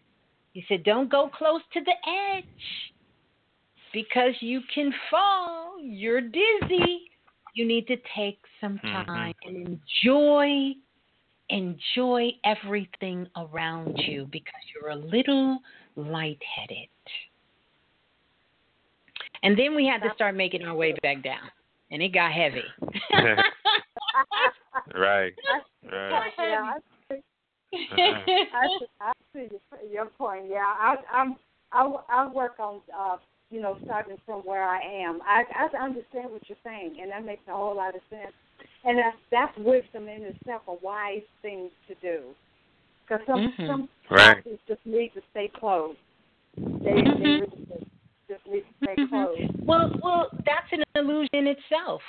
He 0.52 0.64
said, 0.68 0.84
Don't 0.84 1.10
go 1.10 1.30
close 1.36 1.62
to 1.72 1.80
the 1.80 2.36
edge 2.36 2.44
because 3.92 4.34
you 4.40 4.60
can 4.74 4.92
fall. 5.10 5.76
You're 5.80 6.20
dizzy. 6.20 7.10
You 7.54 7.66
need 7.66 7.86
to 7.88 7.96
take 8.14 8.40
some 8.60 8.78
Mhm. 8.78 9.06
time 9.06 9.34
and 9.44 9.56
enjoy 9.56 10.74
enjoy 11.48 12.32
everything 12.44 13.28
around 13.36 13.98
you 13.98 14.24
because 14.26 14.62
you're 14.72 14.90
a 14.90 14.96
little 14.96 15.60
lightheaded. 15.96 16.88
And 19.42 19.58
then 19.58 19.74
we 19.74 19.86
had 19.86 20.02
to 20.02 20.14
start 20.14 20.34
making 20.34 20.64
our 20.64 20.74
way 20.74 20.92
back 21.02 21.22
down, 21.22 21.50
and 21.90 22.02
it 22.02 22.08
got 22.10 22.32
heavy. 22.32 22.64
Right. 24.94 25.34
Yeah, 25.84 26.72
Right. 26.72 26.84
I 27.72 27.92
see, 27.96 28.12
I 28.52 28.66
see, 28.78 28.86
I 29.00 29.12
see 29.32 29.48
your, 29.50 29.92
your 29.92 30.06
point. 30.06 30.46
Yeah, 30.48 30.64
I, 30.66 30.96
I'm. 31.12 31.36
I, 31.74 31.90
I 32.10 32.26
work 32.28 32.60
on, 32.60 32.82
uh, 32.94 33.16
you 33.52 33.60
know, 33.60 33.76
starting 33.84 34.16
from 34.24 34.40
where 34.40 34.64
I 34.64 34.80
am. 34.80 35.20
I, 35.22 35.44
I 35.54 35.84
understand 35.84 36.30
what 36.32 36.48
you're 36.48 36.58
saying, 36.64 36.96
and 37.00 37.10
that 37.10 37.24
makes 37.24 37.42
a 37.46 37.52
whole 37.52 37.76
lot 37.76 37.94
of 37.94 38.00
sense. 38.08 38.32
And 38.84 38.98
that's 38.98 39.16
that's 39.30 39.56
wisdom 39.58 40.08
in 40.08 40.22
itself, 40.22 40.62
a 40.66 40.74
wise 40.82 41.20
thing 41.42 41.70
to 41.86 41.94
do. 41.96 42.34
Because 43.06 43.24
some 43.26 43.52
Mhm. 43.58 43.66
some 43.66 43.88
Right. 44.10 44.36
houses 44.38 44.58
just 44.66 44.84
need 44.86 45.12
to 45.14 45.22
stay 45.30 45.48
closed. 45.48 45.98
They, 46.56 46.64
they 46.82 47.00
Mhm. 47.02 47.40
really 47.40 47.66
just, 47.68 47.84
just 48.28 48.46
need 48.46 48.62
to 48.62 48.74
stay 48.82 48.96
Mhm. 48.96 49.08
closed. 49.08 49.66
Well, 49.66 49.90
well, 50.02 50.30
that's 50.46 50.72
an 50.72 50.82
illusion 50.96 51.46
itself. 51.46 52.02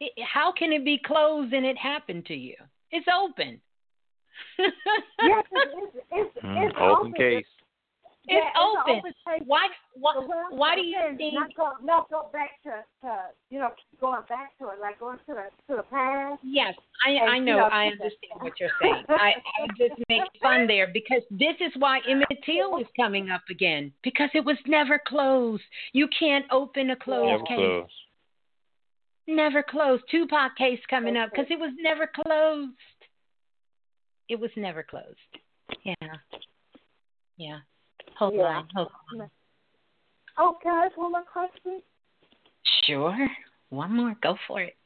It, 0.00 0.12
how 0.22 0.52
can 0.52 0.72
it 0.72 0.84
be 0.84 0.98
closed 0.98 1.52
and 1.52 1.64
it 1.64 1.78
happened 1.78 2.26
to 2.26 2.34
you? 2.34 2.56
It's 2.90 3.06
open. 3.08 3.60
yes, 4.58 5.44
it 5.52 5.66
is. 5.66 6.02
It's, 6.10 6.36
Mm, 6.44 6.68
it's 6.68 6.78
open 6.78 7.12
case. 7.12 7.46
Yeah, 8.28 8.36
It's 8.36 8.46
an 8.54 8.62
open. 8.62 8.98
open 8.98 9.12
case. 9.26 9.42
Why? 9.46 9.68
Why? 9.94 10.12
But 10.16 10.28
what 10.28 10.52
Why 10.54 10.74
do 10.74 10.82
you 10.82 10.98
to 11.10 11.16
think? 11.16 11.34
not 11.34 11.54
go 11.54 11.72
not 11.82 12.10
go 12.10 12.28
back 12.32 12.62
to, 12.64 12.84
to 13.02 13.16
you 13.50 13.58
know 13.58 13.70
going 14.00 14.22
back 14.28 14.56
to 14.58 14.68
it 14.68 14.80
like 14.80 15.00
going 15.00 15.18
to 15.18 15.34
the 15.34 15.46
to 15.68 15.76
the 15.78 15.82
past? 15.84 16.40
Yes, 16.44 16.74
I 17.06 17.10
And, 17.12 17.30
I 17.30 17.36
you 17.36 17.44
know. 17.44 17.58
know, 17.58 17.64
I 17.72 17.90
people- 17.90 18.04
understand 18.06 18.42
what 18.42 18.52
you're 18.60 18.70
saying. 18.82 19.04
I, 19.08 19.32
I 19.62 19.66
just 19.78 20.00
make 20.08 20.22
fun 20.42 20.66
there 20.66 20.88
because 20.92 21.22
this 21.30 21.56
is 21.60 21.72
why 21.78 22.00
Emmett 22.08 22.28
Till 22.44 22.78
is 22.78 22.86
coming 22.96 23.30
up 23.30 23.42
again 23.50 23.92
because 24.02 24.30
it 24.34 24.44
was 24.44 24.56
never 24.66 25.00
closed. 25.06 25.62
You 25.92 26.08
can't 26.18 26.44
open 26.50 26.90
a 26.90 26.96
closed 26.96 27.26
Never 27.30 27.44
case. 27.44 27.56
close. 27.56 27.88
Never 29.26 29.62
closed. 29.62 30.04
Tupac 30.10 30.56
case 30.56 30.80
coming 30.88 31.16
up 31.16 31.30
because 31.30 31.46
it 31.50 31.58
was 31.58 31.72
never 31.78 32.06
closed. 32.06 32.72
It 34.28 34.38
was 34.40 34.50
never 34.56 34.82
closed. 34.82 35.16
Yeah. 35.84 35.94
Yeah. 37.36 37.58
Hold 38.18 38.34
Yeah. 38.34 38.42
on. 38.42 38.68
Hold 38.74 38.92
on. 39.20 39.30
Oh, 40.36 40.58
can 40.62 40.74
I 40.74 40.86
ask 40.86 40.96
one 40.96 41.12
more 41.12 41.22
question? 41.22 41.82
Sure. 42.84 43.16
One 43.70 43.94
more. 43.94 44.16
Go 44.22 44.36
for 44.46 44.60
it. 44.60 44.76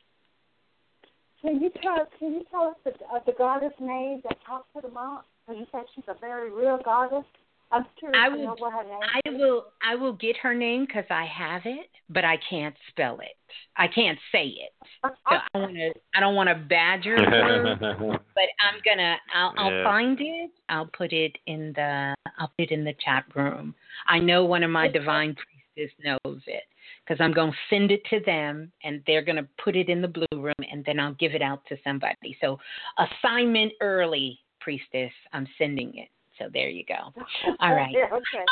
Can 1.40 1.60
you 1.60 1.70
tell 1.82 2.06
can 2.18 2.34
you 2.34 2.44
tell 2.50 2.68
us 2.68 2.76
the 2.84 2.92
uh, 3.12 3.18
the 3.26 3.32
goddess 3.32 3.72
name 3.80 4.20
that 4.24 4.38
talks 4.46 4.68
to 4.74 4.82
the 4.82 4.88
mount? 4.88 5.24
Because 5.46 5.60
you 5.60 5.66
said 5.72 5.82
she's 5.94 6.04
a 6.08 6.14
very 6.20 6.50
real 6.50 6.78
goddess. 6.84 7.24
I'm 7.73 7.86
curious 7.99 8.18
I 8.23 8.28
will- 8.28 8.57
her 8.70 8.84
name 8.84 9.01
I 9.02 9.31
will 9.31 9.73
I 9.83 9.94
will 9.94 10.12
get 10.12 10.36
her 10.39 10.55
name 10.55 10.84
because 10.86 11.07
I 11.10 11.25
have 11.25 11.62
it, 11.65 11.91
but 12.09 12.25
I 12.25 12.36
can't 12.49 12.76
spell 12.89 13.20
it. 13.20 13.36
I 13.76 13.89
can't 13.89 14.18
say 14.31 14.47
it. 14.49 14.73
So 15.02 15.10
I 15.55 15.59
want 15.59 15.75
to 15.75 15.92
I 16.15 16.20
don't 16.20 16.34
want 16.34 16.49
to 16.49 16.55
badger 16.55 17.17
her, 17.31 17.76
but 17.81 18.49
I'm 18.60 18.81
gonna 18.84 19.17
I'll 19.34 19.55
I'll 19.57 19.70
Yeah. 19.73 19.84
find 19.84 20.20
it. 20.20 20.51
I'll 20.68 20.86
put 20.86 21.12
it 21.12 21.36
in 21.47 21.73
the 21.73 22.15
I'll 22.39 22.49
put 22.49 22.70
it 22.70 22.70
in 22.70 22.84
the 22.84 22.94
chat 23.05 23.25
room. 23.34 23.75
I 24.07 24.18
know 24.18 24.44
one 24.44 24.62
of 24.62 24.70
my 24.70 24.89
divine 24.89 25.34
priestess 25.34 25.92
knows 26.05 26.42
it 26.47 26.65
because 27.05 27.20
I'm 27.20 27.33
gonna 27.33 27.52
send 27.70 27.91
it 27.91 28.05
to 28.10 28.20
them 28.20 28.70
and 28.84 29.02
they're 29.07 29.23
gonna 29.23 29.49
put 29.62 29.76
it 29.76 29.89
in 29.89 30.02
the 30.02 30.09
blue 30.09 30.26
room 30.33 30.55
and 30.70 30.84
then 30.84 31.01
I'll 31.01 31.15
give 31.15 31.34
it 31.34 31.42
out 31.42 31.65
to 31.67 31.76
somebody. 31.83 32.36
So 32.41 32.59
assignment 32.99 33.73
early, 33.81 34.39
priestess. 34.60 35.12
I'm 35.33 35.49
sending 35.59 35.97
it. 35.97 36.09
So 36.42 36.48
there 36.52 36.68
you 36.68 36.84
go. 36.84 36.94
All 37.60 37.74
right. 37.74 37.94
okay. 38.12 38.44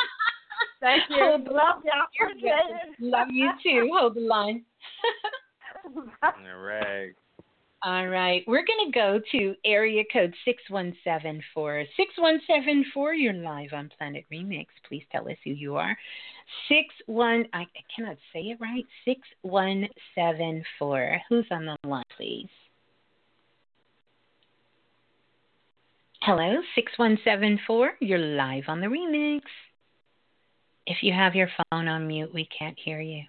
Thank 0.79 1.03
you. 1.09 1.17
Hold 1.19 1.47
Love 1.47 1.83
you. 1.83 1.91
You're 2.19 2.29
Appreciate 2.29 2.49
welcome. 2.49 2.75
it. 2.99 3.03
Love 3.03 3.27
you 3.31 3.51
too. 3.63 3.89
Hold 3.93 4.15
the 4.15 4.21
line. 4.21 4.63
All 6.23 6.57
right. 6.57 7.11
All 7.83 8.07
right. 8.07 8.43
We're 8.47 8.65
going 8.65 8.91
to 8.91 8.93
go 8.93 9.19
to 9.31 9.55
area 9.65 10.03
code 10.13 10.35
6174. 10.45 11.85
6174, 11.97 13.13
you're 13.15 13.33
live 13.33 13.73
on 13.73 13.89
Planet 13.97 14.23
Remix. 14.31 14.67
Please 14.87 15.03
tell 15.11 15.27
us 15.27 15.37
who 15.43 15.49
you 15.51 15.77
are. 15.77 15.97
Six 16.67 16.93
one. 17.07 17.47
I, 17.53 17.61
I 17.61 17.65
cannot 17.95 18.17
say 18.31 18.41
it 18.41 18.59
right. 18.61 18.85
6174. 19.05 21.21
Who's 21.27 21.47
on 21.49 21.65
the 21.65 21.75
line, 21.87 22.03
please? 22.15 22.49
Hello, 26.23 26.61
6174. 26.75 27.93
You're 27.99 28.19
live 28.19 28.65
on 28.67 28.79
the 28.79 28.85
remix. 28.85 29.41
If 30.85 30.97
you 31.01 31.11
have 31.13 31.33
your 31.33 31.49
phone 31.71 31.87
on 31.87 32.05
mute, 32.05 32.31
we 32.31 32.47
can't 32.55 32.77
hear 32.77 33.01
you. 33.01 33.23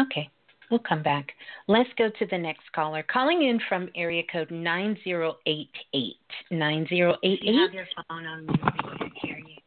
Okay, 0.00 0.30
we'll 0.70 0.80
come 0.80 1.02
back. 1.02 1.32
Let's 1.66 1.90
go 1.98 2.08
to 2.08 2.26
the 2.26 2.38
next 2.38 2.72
caller. 2.74 3.02
Calling 3.02 3.42
in 3.42 3.60
from 3.68 3.90
area 3.94 4.22
code 4.32 4.50
9088. 4.50 6.16
9088. 6.50 7.38
You 7.42 7.60
have 7.60 7.74
your 7.74 7.86
phone 8.08 8.24
on 8.24 8.46
mute, 8.46 8.60
we 8.62 8.98
can't 8.98 9.12
hear 9.20 9.36
you. 9.36 9.58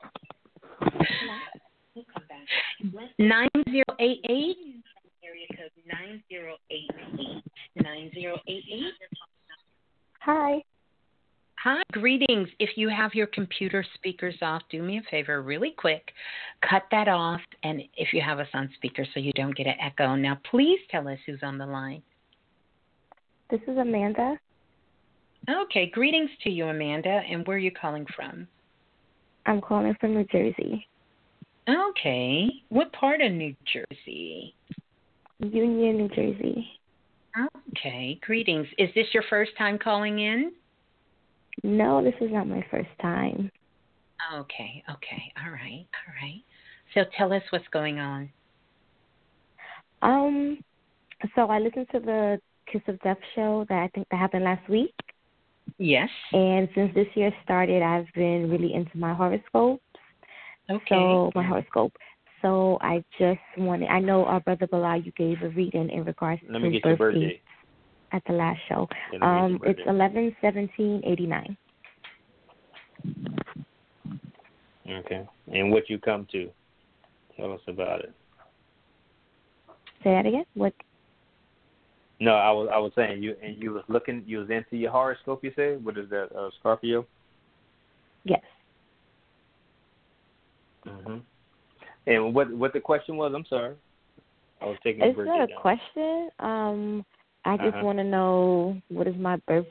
We'll 1.94 2.06
come 2.12 2.24
back. 2.28 2.48
9088. 3.20 4.58
Area 5.24 5.48
code 5.56 5.70
9088. 5.86 7.44
9088. 7.76 8.94
Hi. 10.22 10.64
Hi, 11.64 11.84
greetings. 11.92 12.50
If 12.58 12.72
you 12.76 12.90
have 12.90 13.14
your 13.14 13.28
computer 13.28 13.86
speakers 13.94 14.34
off, 14.42 14.64
do 14.72 14.82
me 14.82 14.98
a 14.98 15.04
favor, 15.12 15.44
really 15.44 15.76
quick. 15.78 16.12
Cut 16.68 16.82
that 16.90 17.08
off, 17.08 17.42
and 17.62 17.84
if 17.96 18.14
you 18.14 18.22
have 18.22 18.40
us 18.40 18.48
on 18.56 18.68
speaker 18.74 19.06
so 19.14 19.20
you 19.20 19.32
don't 19.34 19.56
get 19.56 19.68
an 19.68 19.76
echo. 19.80 20.16
Now, 20.16 20.40
please 20.50 20.80
tell 20.90 21.08
us 21.08 21.20
who's 21.24 21.44
on 21.44 21.60
the 21.60 21.66
line. 21.68 22.02
This 23.52 23.60
is 23.68 23.78
Amanda. 23.78 24.40
Okay, 25.48 25.92
greetings 25.94 26.32
to 26.44 26.50
you, 26.50 26.66
Amanda, 26.66 27.22
and 27.30 27.46
where 27.46 27.58
are 27.58 27.60
you 27.60 27.70
calling 27.70 28.08
from? 28.16 28.48
I'm 29.46 29.62
calling 29.62 29.96
from 30.02 30.16
New 30.16 30.26
Jersey. 30.32 30.88
Okay, 31.70 32.50
what 32.70 32.92
part 32.94 33.22
of 33.22 33.32
New 33.34 33.56
Jersey? 33.72 34.56
Union, 35.38 35.98
New 35.98 36.10
Jersey. 36.10 36.68
Okay, 37.70 38.20
greetings. 38.26 38.66
Is 38.80 38.90
this 38.96 39.06
your 39.14 39.24
first 39.30 39.52
time 39.60 39.78
calling 39.78 40.18
in? 40.18 40.54
No, 41.64 42.04
this 42.04 42.14
is 42.22 42.32
not 42.32 42.48
my 42.48 42.66
first 42.72 42.90
time. 43.02 43.52
Okay, 44.34 44.84
okay, 44.90 45.34
all 45.44 45.52
right, 45.52 45.86
all 46.08 46.14
right. 46.22 46.42
So 46.94 47.02
tell 47.18 47.34
us 47.34 47.42
what's 47.52 47.68
going 47.72 48.00
on. 48.00 48.30
Um, 50.02 50.60
so 51.36 51.48
I 51.48 51.60
listened 51.60 51.88
to 51.94 52.00
the 52.00 52.40
Kiss 52.72 52.82
of 52.88 53.00
Death 53.02 53.18
show 53.36 53.66
that 53.70 53.78
I 53.84 53.90
think 53.94 54.08
that 54.10 54.18
happened 54.18 54.44
last 54.46 54.68
week, 54.70 54.94
Yes. 55.78 56.10
and 56.34 56.68
since 56.76 56.94
this 56.94 57.08
year 57.16 57.32
started, 57.44 57.82
I've 57.84 58.08
been 58.16 58.50
really 58.50 58.74
into 58.74 58.98
my 58.98 59.14
horoscope. 59.14 59.82
Okay. 60.70 60.86
So 60.90 61.32
my 61.36 61.44
horoscope. 61.44 61.94
so 62.42 62.78
I 62.82 63.04
just 63.20 63.40
wanted. 63.58 63.90
I 63.90 64.00
know 64.00 64.26
our 64.26 64.40
brother 64.40 64.68
Balah, 64.68 65.04
you 65.06 65.12
gave 65.12 65.42
a 65.44 65.50
reading 65.50 65.90
in 65.90 66.04
regards 66.06 66.42
Let 66.48 66.60
to 66.60 66.66
me 66.66 66.72
get 66.72 66.86
your 66.86 66.98
birthdays 66.98 67.22
birthday. 67.22 67.42
At 68.12 68.24
the 68.28 68.34
last 68.34 68.60
show. 68.68 68.88
Yeah, 69.12 69.20
let 69.20 69.22
me 69.22 69.28
get 69.28 69.28
Um, 69.28 69.60
it's 69.64 69.80
eleven 69.88 70.36
seventeen 70.42 71.02
eighty 71.06 71.26
nine. 71.26 71.58
Okay. 74.90 75.28
And 75.54 75.72
what 75.72 75.90
you 75.90 76.00
come 76.00 76.28
to? 76.32 76.50
Tell 77.38 77.54
us 77.54 77.62
about 77.68 78.02
it. 78.02 78.14
Say 80.04 80.12
that 80.12 80.26
again. 80.26 80.46
What? 80.56 80.74
No, 82.20 82.36
I 82.36 82.52
was 82.52 82.70
I 82.72 82.78
was 82.78 82.92
saying 82.96 83.24
you 83.24 83.36
and 83.42 83.62
you 83.62 83.74
was 83.74 83.84
looking 83.88 84.24
you 84.26 84.40
was 84.40 84.50
into 84.50 84.78
your 84.78 84.92
horoscope. 84.92 85.44
You 85.44 85.52
said 85.56 85.84
what 85.84 85.98
is 85.98 86.10
that? 86.10 86.30
Uh, 86.36 86.50
Scorpio. 86.60 87.06
Yes. 88.24 88.42
hmm 90.86 91.18
And 92.06 92.34
what 92.34 92.52
what 92.52 92.74
the 92.74 92.80
question 92.80 93.18
was? 93.18 93.32
I'm 93.36 93.46
sorry. 93.46 93.76
I 94.62 94.66
was 94.66 94.78
taking 94.84 95.02
birthday 95.14 95.26
not 95.26 95.44
a 95.44 95.48
down. 95.48 95.60
question. 95.60 96.30
Um, 96.40 97.06
I 97.46 97.58
just 97.58 97.76
Uh-huh. 97.76 97.86
want 97.86 97.98
to 97.98 98.04
know 98.04 98.82
what 98.90 99.08
is 99.08 99.16
my 99.18 99.38
birth 99.48 99.66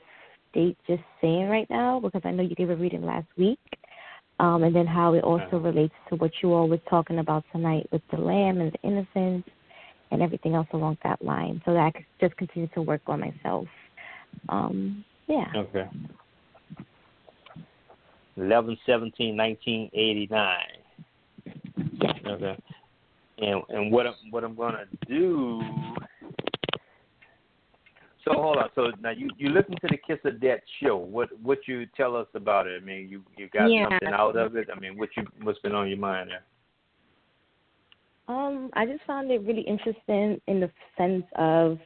date 0.53 0.77
just 0.87 1.03
saying 1.21 1.49
right 1.49 1.69
now 1.71 2.01
because 2.01 2.23
I 2.25 2.31
know 2.33 2.43
you 2.43 2.55
gave 2.57 2.71
a 2.71 2.77
reading 2.77 3.05
last 3.05 3.29
week. 3.37 3.59
Um, 4.41 4.63
and 4.63 4.75
then 4.75 4.87
how 4.87 5.13
it 5.13 5.23
also 5.23 5.45
Uh-huh. 5.45 5.59
relates 5.59 5.95
to 6.09 6.17
what 6.17 6.33
you 6.43 6.55
all 6.55 6.67
were 6.67 6.79
talking 6.89 7.19
about 7.19 7.45
tonight 7.53 7.87
with 7.93 8.01
the 8.11 8.17
lamb 8.17 8.61
and 8.61 8.73
the 8.73 8.81
innocence 8.83 9.47
and 10.11 10.23
everything 10.23 10.55
else 10.55 10.67
along 10.73 10.97
that 11.05 11.21
line, 11.23 11.61
so 11.65 11.75
that 11.75 11.81
I 11.81 11.91
could 11.91 12.07
just 12.21 12.37
continue 12.37 12.69
to 12.69 12.83
work 12.83 13.03
on 13.07 13.21
myself. 13.21 13.69
Um, 14.49 15.05
yeah. 15.27 15.45
Okay. 15.55 15.87
Eleven 18.37 18.79
seventeen 18.87 19.37
nineteen 19.37 19.91
eighty 19.93 20.27
nine. 20.31 20.79
Yes. 22.01 22.19
Okay. 22.27 22.57
And 23.39 23.63
and 23.69 23.93
what 23.93 24.07
I'm 24.07 24.15
what 24.31 24.43
I'm 24.43 24.55
gonna 24.55 24.87
do. 25.07 25.95
So 28.25 28.35
hold 28.35 28.59
on. 28.59 28.69
So 28.75 28.93
now 29.01 29.11
you 29.11 29.31
you 29.39 29.49
listen 29.51 29.73
to 29.81 29.89
the 29.89 29.97
Kiss 29.97 30.19
of 30.25 30.41
Death 30.41 30.61
show. 30.83 30.97
What 30.97 31.29
what 31.41 31.59
you 31.67 31.87
tell 31.97 32.17
us 32.17 32.27
about 32.35 32.67
it? 32.67 32.81
I 32.81 32.85
mean, 32.85 33.09
you 33.09 33.23
you 33.37 33.49
got 33.49 33.71
Yeah. 33.71 33.89
something 33.89 34.13
out 34.13 34.37
of 34.37 34.57
it. 34.57 34.69
I 34.75 34.79
mean, 34.79 34.99
what 34.99 35.09
you 35.17 35.25
what's 35.43 35.59
been 35.61 35.75
on 35.75 35.89
your 35.89 35.99
mind 35.99 36.31
there? 36.31 36.45
Um, 38.29 38.71
I 38.75 38.87
just 38.87 39.03
found 39.05 39.31
it 39.31 39.43
really 39.43 39.63
interesting 39.63 40.41
in 40.47 40.61
the 40.61 40.71
sense 40.97 41.25
of 41.37 41.79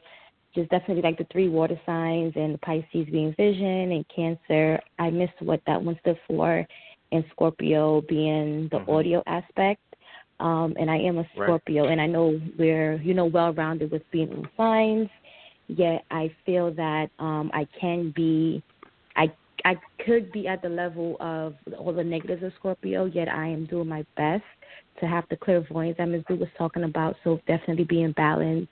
just 0.53 0.69
definitely 0.69 1.01
like 1.01 1.17
the 1.17 1.25
three 1.31 1.49
water 1.49 1.79
signs 1.85 2.33
and 2.35 2.53
the 2.53 2.57
Pisces 2.59 3.07
being 3.11 3.33
vision 3.35 3.91
and 3.91 4.05
Cancer. 4.09 4.79
I 4.99 5.09
missed 5.09 5.41
what 5.41 5.61
that 5.65 5.81
one 5.81 5.97
stood 6.01 6.19
for, 6.27 6.65
and 7.11 7.25
Scorpio 7.31 8.01
being 8.01 8.67
the 8.69 8.79
Mhm. 8.79 8.89
audio 8.89 9.23
aspect. 9.25 9.81
Um, 10.39 10.75
and 10.77 10.91
I 10.91 10.97
am 10.97 11.17
a 11.17 11.21
Right. 11.21 11.47
Scorpio, 11.47 11.85
and 11.85 12.01
I 12.01 12.07
know 12.07 12.39
we're 12.57 12.95
you 12.95 13.13
know 13.13 13.25
well 13.25 13.53
rounded 13.53 13.89
with 13.89 14.09
being 14.11 14.31
in 14.31 14.47
signs. 14.57 15.09
Yet 15.67 16.03
I 16.11 16.31
feel 16.45 16.73
that 16.75 17.09
um, 17.19 17.49
I 17.53 17.67
can 17.79 18.13
be, 18.15 18.63
I 19.15 19.31
I 19.63 19.75
could 20.05 20.31
be 20.31 20.47
at 20.47 20.61
the 20.61 20.69
level 20.69 21.17
of 21.19 21.55
all 21.77 21.91
the 21.91 22.03
negatives 22.03 22.43
of 22.43 22.53
Scorpio. 22.59 23.05
Yet 23.05 23.27
I 23.27 23.47
am 23.47 23.65
doing 23.65 23.87
my 23.87 24.05
best 24.15 24.43
to 24.99 25.07
have 25.07 25.25
the 25.29 25.35
clairvoyance 25.35 25.97
that 25.97 26.07
Ms. 26.07 26.23
Blue 26.27 26.37
was 26.37 26.49
talking 26.57 26.83
about. 26.83 27.15
So 27.23 27.39
definitely 27.47 27.85
be 27.85 28.03
in 28.03 28.11
balance 28.11 28.67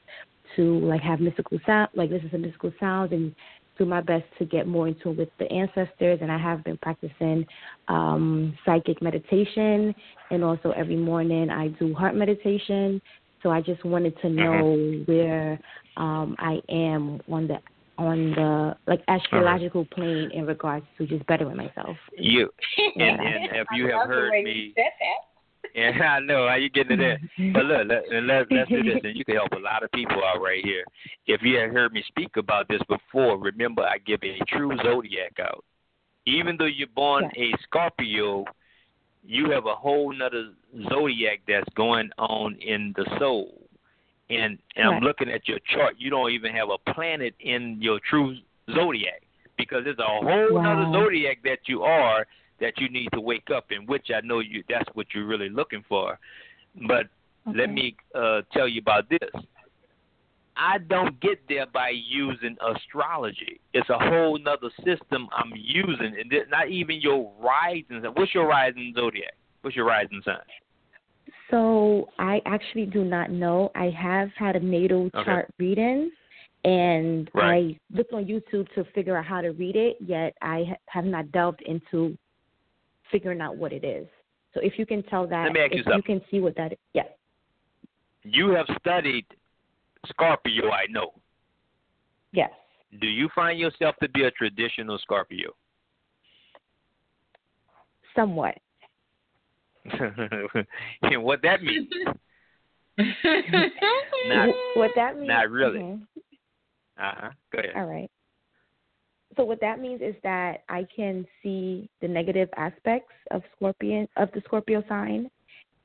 to 0.55 0.79
like 0.79 1.01
have 1.01 1.19
mystical 1.19 1.59
sound, 1.65 1.89
like 1.95 2.11
listen 2.11 2.29
to 2.29 2.37
mystical 2.37 2.71
sounds 2.79 3.11
and 3.11 3.33
do 3.77 3.85
my 3.85 4.01
best 4.01 4.25
to 4.37 4.45
get 4.45 4.67
more 4.67 4.87
into 4.87 5.09
with 5.09 5.29
the 5.39 5.51
ancestors. 5.51 6.19
And 6.21 6.31
I 6.31 6.37
have 6.37 6.63
been 6.63 6.77
practicing 6.77 7.45
um, 7.87 8.55
psychic 8.65 9.01
meditation, 9.01 9.95
and 10.29 10.43
also 10.43 10.71
every 10.71 10.95
morning 10.95 11.49
I 11.49 11.69
do 11.69 11.93
heart 11.93 12.15
meditation. 12.15 13.01
So 13.41 13.49
I 13.49 13.61
just 13.61 13.83
wanted 13.83 14.15
to 14.21 14.29
know 14.29 15.03
where 15.05 15.59
um, 15.97 16.35
I 16.39 16.61
am 16.69 17.21
on 17.31 17.47
the 17.47 17.59
on 17.97 18.31
the 18.31 18.75
like 18.87 19.01
astrological 19.07 19.85
plane 19.85 20.31
in 20.33 20.45
regards 20.45 20.85
to 20.97 21.05
just 21.05 21.25
bettering 21.27 21.57
myself. 21.57 21.95
You 22.17 22.49
Yeah. 22.95 23.05
and, 23.05 23.21
and 23.21 23.55
if 23.55 23.67
you 23.75 23.87
have 23.91 24.07
heard 24.07 24.43
me 24.43 24.51
you 24.51 24.73
said 24.75 24.91
that. 24.99 25.29
Yeah, 25.73 25.89
I 26.03 26.19
know 26.19 26.47
how 26.47 26.55
you 26.55 26.69
getting 26.69 26.97
to 26.97 27.03
that. 27.03 27.53
But 27.53 27.65
look, 27.65 27.87
let, 27.87 28.11
and 28.11 28.27
let, 28.27 28.51
let's 28.51 28.69
do 28.69 28.83
this, 28.83 28.99
and 29.03 29.15
you 29.15 29.25
can 29.25 29.35
help 29.35 29.51
a 29.53 29.59
lot 29.59 29.83
of 29.83 29.91
people 29.91 30.21
out 30.23 30.41
right 30.41 30.63
here. 30.63 30.83
If 31.25 31.41
you 31.41 31.57
had 31.57 31.71
heard 31.71 31.93
me 31.93 32.03
speak 32.07 32.37
about 32.37 32.67
this 32.67 32.81
before, 32.87 33.37
remember 33.37 33.83
I 33.83 33.97
give 33.99 34.19
a 34.23 34.37
true 34.49 34.75
zodiac 34.83 35.37
out. 35.39 35.63
Even 36.25 36.57
though 36.57 36.65
you're 36.65 36.87
born 36.95 37.25
a 37.35 37.51
Scorpio, 37.63 38.45
you 39.25 39.49
have 39.51 39.65
a 39.65 39.75
whole 39.75 40.13
nother 40.13 40.51
zodiac 40.89 41.41
that's 41.47 41.69
going 41.75 42.09
on 42.17 42.55
in 42.55 42.93
the 42.95 43.05
soul. 43.19 43.62
And, 44.29 44.57
and 44.75 44.87
I'm 44.87 45.03
looking 45.03 45.29
at 45.29 45.47
your 45.47 45.59
chart. 45.73 45.95
You 45.97 46.09
don't 46.09 46.31
even 46.31 46.53
have 46.53 46.69
a 46.69 46.93
planet 46.93 47.35
in 47.39 47.77
your 47.79 47.99
true 48.09 48.35
zodiac 48.73 49.21
because 49.57 49.83
there's 49.83 49.99
a 49.99 50.03
whole 50.03 50.55
Wow. 50.55 50.73
other 50.73 50.91
zodiac 50.91 51.39
that 51.43 51.59
you 51.67 51.83
are 51.83 52.25
that 52.59 52.73
you 52.77 52.89
need 52.89 53.09
to 53.13 53.19
wake 53.19 53.49
up 53.53 53.71
in, 53.71 53.85
which 53.85 54.07
I 54.15 54.21
know 54.21 54.39
you 54.39 54.63
that's 54.69 54.89
what 54.93 55.07
you're 55.13 55.25
really 55.25 55.49
looking 55.49 55.83
for. 55.87 56.17
But 56.87 57.07
let 57.53 57.69
me 57.69 57.95
uh, 58.15 58.41
tell 58.53 58.67
you 58.67 58.79
about 58.79 59.09
this. 59.09 59.43
I 60.55 60.77
don't 60.77 61.19
get 61.19 61.39
there 61.49 61.65
by 61.65 61.89
using 61.89 62.55
astrology. 62.61 63.59
It's 63.73 63.89
a 63.89 63.97
whole 63.97 64.37
nother 64.37 64.69
system 64.85 65.27
I'm 65.35 65.51
using, 65.55 66.15
and 66.19 66.33
not 66.49 66.69
even 66.69 67.01
your 67.01 67.31
rising. 67.39 68.03
What's 68.13 68.33
your 68.33 68.47
rising 68.47 68.93
zodiac? 68.95 69.33
What's 69.61 69.75
your 69.75 69.85
rising 69.85 70.21
sign? 70.23 70.35
So 71.49 72.09
I 72.19 72.41
actually 72.45 72.85
do 72.85 73.03
not 73.03 73.29
know. 73.29 73.71
I 73.75 73.89
have 73.89 74.29
had 74.37 74.55
a 74.55 74.59
natal 74.59 75.09
Okay. 75.13 75.23
chart 75.23 75.49
reading, 75.59 76.11
and 76.63 77.29
Right. 77.33 77.77
I 77.91 77.95
looked 77.95 78.13
on 78.13 78.25
YouTube 78.25 78.71
to 78.73 78.83
figure 78.95 79.17
out 79.17 79.25
how 79.25 79.41
to 79.41 79.49
read 79.51 79.75
it. 79.75 79.97
Yet 79.99 80.35
I 80.41 80.75
have 80.87 81.05
not 81.05 81.31
delved 81.31 81.61
into 81.63 82.17
figuring 83.11 83.41
out 83.41 83.57
what 83.57 83.73
it 83.73 83.83
is. 83.83 84.07
So 84.53 84.59
if 84.61 84.79
you 84.79 84.85
can 84.85 85.03
tell 85.03 85.27
that, 85.27 85.43
Let 85.45 85.53
me 85.53 85.59
ask 85.61 85.73
you 85.73 85.79
if 85.79 85.85
you 85.85 85.91
something. 85.93 86.19
can 86.19 86.27
see 86.29 86.39
what 86.39 86.55
that 86.55 86.73
is, 86.73 86.77
yeah, 86.93 87.03
You 88.23 88.49
have 88.49 88.67
studied 88.79 89.25
Scorpio, 90.07 90.71
I 90.71 90.85
know. 90.87 91.13
yes, 92.31 92.51
Do 92.99 93.07
you 93.07 93.29
find 93.35 93.59
yourself 93.59 93.95
to 94.01 94.09
be 94.09 94.23
a 94.23 94.31
traditional 94.31 94.97
Scorpio? 94.99 95.55
somewhat. 98.15 98.55
and 101.01 101.23
what 101.23 101.41
that 101.41 101.61
means? 101.61 101.87
Not, 104.27 104.49
what 104.75 104.91
that 104.95 105.15
means? 105.15 105.27
not 105.27 105.49
really. 105.49 105.99
Uh 106.97 107.11
huh. 107.17 107.29
Go 107.51 107.59
ahead. 107.59 107.71
All 107.75 107.85
right. 107.85 108.09
So 109.35 109.43
what 109.43 109.59
that 109.61 109.79
means 109.79 110.01
is 110.01 110.15
that 110.23 110.63
I 110.69 110.85
can 110.95 111.25
see 111.41 111.89
the 112.01 112.07
negative 112.07 112.49
aspects 112.55 113.13
of 113.31 113.41
Scorpion 113.55 114.07
of 114.15 114.29
the 114.33 114.41
Scorpio 114.45 114.83
sign, 114.87 115.29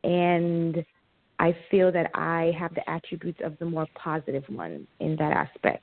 and 0.04 0.84
I 1.38 1.56
feel 1.70 1.90
that 1.92 2.10
I 2.14 2.52
have 2.58 2.74
the 2.74 2.88
attributes 2.88 3.40
of 3.42 3.58
the 3.58 3.64
more 3.64 3.86
positive 3.94 4.44
one 4.48 4.86
in 5.00 5.16
that 5.16 5.32
aspect. 5.32 5.82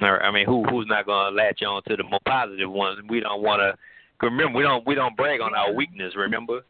All 0.00 0.12
right. 0.12 0.22
I 0.22 0.30
mean, 0.30 0.46
who 0.46 0.64
who's 0.64 0.86
not 0.88 1.06
going 1.06 1.32
to 1.32 1.36
latch 1.36 1.62
on 1.62 1.82
to 1.88 1.96
the 1.96 2.04
more 2.04 2.20
positive 2.26 2.70
ones? 2.70 3.00
We 3.08 3.20
don't 3.20 3.42
want 3.42 3.60
to. 3.60 3.74
Remember, 4.22 4.58
we 4.58 4.62
don't 4.62 4.86
we 4.86 4.94
don't 4.94 5.16
brag 5.16 5.40
on 5.40 5.54
our 5.54 5.72
weakness. 5.72 6.14
Remember. 6.16 6.60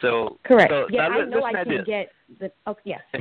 So 0.00 0.38
Correct. 0.44 0.70
So, 0.70 0.86
yeah, 0.90 1.08
now, 1.08 1.20
I 1.20 1.24
know 1.24 1.44
I 1.44 1.52
can 1.52 1.68
this. 1.68 1.86
get 1.86 2.12
the. 2.38 2.50
Oh, 2.66 2.76
yes. 2.84 3.00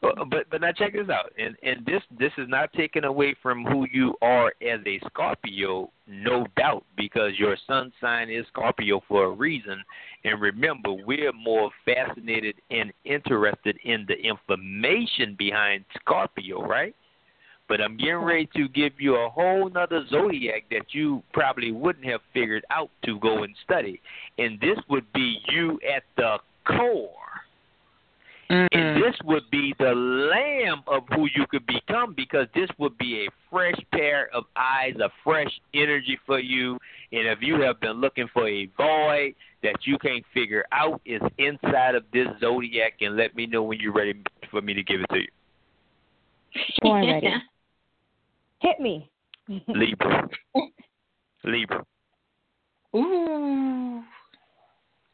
But 0.00 0.48
but 0.48 0.60
now 0.60 0.70
check 0.70 0.92
this 0.92 1.08
out, 1.08 1.32
and 1.38 1.56
and 1.64 1.84
this 1.84 2.00
this 2.20 2.30
is 2.38 2.48
not 2.48 2.72
taken 2.72 3.02
away 3.02 3.34
from 3.42 3.64
who 3.64 3.84
you 3.92 4.14
are 4.22 4.52
as 4.62 4.78
a 4.86 5.00
Scorpio, 5.06 5.90
no 6.06 6.46
doubt, 6.56 6.84
because 6.96 7.32
your 7.36 7.56
sun 7.66 7.92
sign 8.00 8.30
is 8.30 8.46
Scorpio 8.46 9.02
for 9.08 9.24
a 9.24 9.30
reason. 9.30 9.82
And 10.22 10.40
remember, 10.40 10.92
we're 10.92 11.32
more 11.32 11.70
fascinated 11.84 12.54
and 12.70 12.92
interested 13.04 13.76
in 13.82 14.06
the 14.06 14.14
information 14.14 15.34
behind 15.36 15.84
Scorpio, 15.98 16.64
right? 16.64 16.94
But 17.68 17.80
I'm 17.82 17.96
getting 17.96 18.16
ready 18.16 18.48
to 18.56 18.68
give 18.68 18.92
you 18.98 19.16
a 19.16 19.28
whole 19.28 19.68
nother 19.68 20.04
zodiac 20.08 20.64
that 20.70 20.94
you 20.94 21.22
probably 21.32 21.70
wouldn't 21.70 22.06
have 22.06 22.20
figured 22.32 22.64
out 22.70 22.90
to 23.04 23.18
go 23.20 23.42
and 23.42 23.54
study, 23.64 24.00
and 24.38 24.58
this 24.60 24.78
would 24.88 25.10
be 25.12 25.38
you 25.48 25.78
at 25.94 26.02
the 26.16 26.38
core. 26.66 27.10
And 28.50 28.70
mm-hmm. 28.72 29.02
this 29.02 29.14
would 29.24 29.50
be 29.50 29.74
the 29.78 29.92
lamb 29.92 30.82
of 30.86 31.02
who 31.14 31.28
you 31.36 31.44
could 31.50 31.66
become 31.66 32.14
because 32.16 32.46
this 32.54 32.70
would 32.78 32.96
be 32.96 33.26
a 33.26 33.30
fresh 33.50 33.76
pair 33.92 34.30
of 34.34 34.44
eyes, 34.56 34.94
a 35.02 35.10
fresh 35.22 35.50
energy 35.74 36.18
for 36.24 36.38
you. 36.38 36.78
And 37.12 37.28
if 37.28 37.40
you 37.42 37.60
have 37.60 37.78
been 37.80 38.00
looking 38.00 38.26
for 38.32 38.48
a 38.48 38.66
void 38.76 39.34
that 39.62 39.76
you 39.84 39.98
can't 39.98 40.24
figure 40.32 40.64
out, 40.72 41.02
is 41.04 41.20
inside 41.36 41.94
of 41.94 42.04
this 42.12 42.26
zodiac. 42.40 42.94
And 43.02 43.16
let 43.18 43.36
me 43.36 43.44
know 43.44 43.62
when 43.62 43.80
you're 43.80 43.92
ready 43.92 44.14
for 44.50 44.62
me 44.62 44.72
to 44.72 44.82
give 44.82 45.00
it 45.00 45.10
to 45.10 45.18
you. 45.18 45.28
Born 46.80 47.06
ready. 47.06 47.28
Hit 48.60 48.80
me. 48.80 49.10
Libra. 49.68 50.28
Libra. 51.44 51.84
Ooh. 52.94 54.02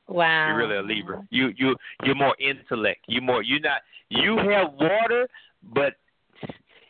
Wow. 0.09 0.49
You're 0.49 0.57
really 0.59 0.77
a 0.77 0.83
Libra. 0.83 1.27
You 1.31 1.53
you 1.57 1.77
you're 2.05 2.15
more 2.15 2.37
intellect. 2.39 3.01
You 3.07 3.21
more 3.21 3.43
you're 3.43 3.61
not 3.61 3.81
you 4.11 4.37
have 4.37 4.73
water, 4.75 5.29
but 5.75 5.95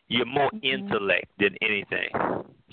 you're 0.09 0.27
more 0.27 0.51
Mm-hmm. 0.53 0.67
intellect 0.67 1.27
than 1.39 1.57
anything. 1.63 2.09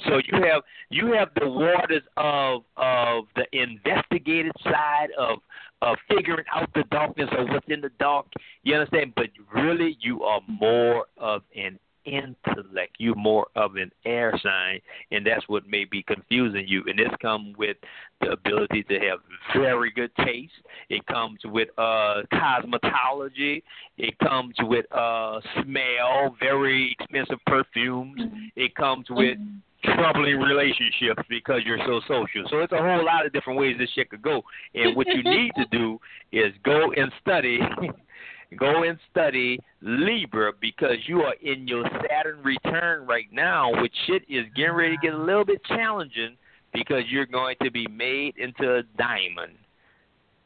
So 0.08 0.18
you 0.18 0.44
have 0.44 0.62
you 0.90 1.14
have 1.14 1.30
the 1.40 1.48
waters 1.48 2.04
of 2.18 2.64
of 2.78 3.26
the 3.36 3.46
investigative 3.54 4.52
side 4.64 5.10
of 5.18 5.40
of 5.82 5.98
figuring 6.10 6.46
out 6.54 6.70
the 6.74 6.84
darkness 6.92 7.30
or 7.38 7.46
what's 7.46 7.66
in 7.70 7.82
the 7.82 7.92
dark. 8.00 8.26
You 8.64 8.76
understand? 8.76 9.14
But 9.16 9.28
really, 9.54 9.98
you 10.02 10.24
are 10.24 10.42
more 10.48 11.06
of 11.18 11.42
an 11.56 11.80
intellect. 12.06 12.96
You're 12.98 13.16
more 13.16 13.48
of 13.56 13.76
an 13.76 13.92
air 14.06 14.38
sign, 14.44 14.80
and 15.12 15.26
that's 15.26 15.48
what 15.48 15.68
may 15.68 15.86
be 15.86 16.04
confusing 16.04 16.66
you. 16.68 16.84
And 16.88 16.98
this 16.98 17.12
comes 17.22 17.56
with 17.58 17.78
the 18.22 18.32
ability 18.32 18.84
to 18.84 19.00
have 19.00 19.20
very 19.56 19.92
good 19.92 20.12
taste. 20.26 20.54
It 20.90 21.06
comes 21.08 21.40
with 21.46 21.70
uh 21.78 22.22
cosmetology. 22.34 23.64
It 23.98 24.18
comes 24.20 24.56
with 24.60 24.86
uh 24.92 25.40
smell, 25.64 26.36
very 26.40 26.96
expensive 27.00 27.40
perfumes. 27.48 28.22
It 28.56 28.76
comes 28.76 29.08
with 29.10 29.38
troubling 29.84 30.38
relationships 30.40 31.24
because 31.30 31.62
you're 31.66 31.80
so 31.86 32.02
social. 32.08 32.48
So 32.50 32.60
it's 32.60 32.74
a 32.74 32.78
whole 32.78 33.04
lot 33.04 33.26
of 33.26 33.34
different 33.34 33.60
ways 33.60 33.76
this 33.80 33.90
shit 33.96 34.10
could 34.10 34.22
go. 34.22 34.44
And 34.76 34.96
what 34.96 35.08
you 35.08 35.24
need 35.24 35.52
to 35.58 35.66
do 35.72 36.00
is 36.32 36.54
go 36.64 36.92
and 36.96 37.12
study 37.22 37.60
go 38.58 38.84
and 38.84 38.98
study 39.10 39.60
Libra 39.82 40.52
because 40.60 40.98
you 41.08 41.22
are 41.22 41.36
in 41.42 41.68
your 41.68 41.84
Saturn 42.10 42.42
return 42.44 43.06
right 43.08 43.28
now, 43.32 43.82
which 43.82 43.94
shit 44.08 44.24
is 44.30 44.46
getting 44.56 44.74
ready 44.74 44.96
to 44.96 45.02
get 45.02 45.14
a 45.14 45.18
little 45.18 45.46
bit 45.46 45.64
challenging 45.66 46.38
because 46.74 47.04
you're 47.10 47.26
going 47.26 47.56
to 47.64 47.72
be 47.72 47.88
made 47.88 48.38
into 48.38 48.78
a 48.78 48.84
diamond 48.98 49.58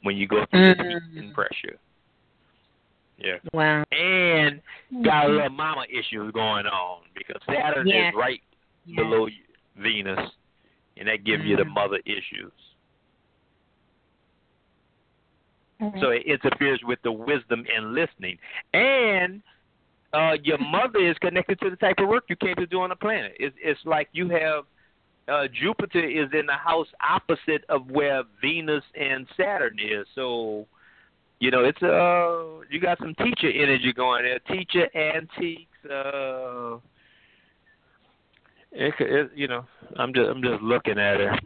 when 0.03 0.17
you 0.17 0.27
go 0.27 0.45
through 0.51 0.75
the 0.75 0.83
mm. 0.83 1.13
heat 1.13 1.23
and 1.23 1.33
pressure. 1.33 1.77
Yeah. 3.17 3.37
Wow. 3.53 3.83
And 3.91 4.61
got 5.03 5.25
a 5.25 5.27
mm-hmm. 5.27 5.35
little 5.35 5.49
mama 5.49 5.85
issues 5.89 6.31
going 6.33 6.65
on 6.65 7.01
because 7.15 7.41
Saturn 7.47 7.87
Yeah. 7.87 8.09
is 8.09 8.15
right 8.15 8.41
below 8.95 9.27
Venus, 9.77 10.19
and 10.97 11.07
that 11.07 11.23
gives 11.23 11.43
you 11.43 11.55
the 11.55 11.63
mm. 11.63 11.73
mother 11.73 11.99
issues. 12.05 12.51
So 15.79 16.09
it 16.09 16.23
interferes 16.25 16.79
with 16.83 16.99
the 17.03 17.11
wisdom 17.11 17.65
and 17.75 17.93
listening. 17.93 18.37
And 18.73 19.41
uh 20.13 20.33
your 20.43 20.57
mother 20.57 20.99
is 20.99 21.17
connected 21.19 21.59
to 21.59 21.69
the 21.69 21.75
type 21.75 21.95
of 21.99 22.07
work 22.07 22.25
you 22.29 22.35
came 22.35 22.55
to 22.55 22.65
do 22.65 22.81
on 22.81 22.89
the 22.89 22.95
planet. 22.95 23.33
It's 23.39 23.55
it's 23.61 23.79
like 23.85 24.07
you 24.13 24.29
have 24.29 24.63
uh 25.27 25.47
Jupiter 25.61 26.03
is 26.03 26.29
in 26.33 26.45
the 26.45 26.53
house 26.53 26.87
opposite 27.07 27.65
of 27.69 27.89
where 27.89 28.23
Venus 28.41 28.83
and 28.99 29.27
Saturn 29.35 29.77
is. 29.79 30.07
So 30.15 30.67
you 31.39 31.51
know, 31.51 31.65
it's 31.65 31.81
uh 31.83 32.65
you 32.69 32.79
got 32.79 32.97
some 32.99 33.13
teacher 33.15 33.49
energy 33.49 33.91
going 33.93 34.23
there. 34.23 34.39
Teacher 34.39 34.87
antiques, 34.95 35.85
uh 35.91 36.77
it, 38.71 38.93
it 38.99 39.31
you 39.35 39.47
know, 39.47 39.65
I'm 39.97 40.13
just 40.13 40.29
I'm 40.29 40.41
just 40.41 40.61
looking 40.61 40.99
at 40.99 41.19
her. 41.19 41.39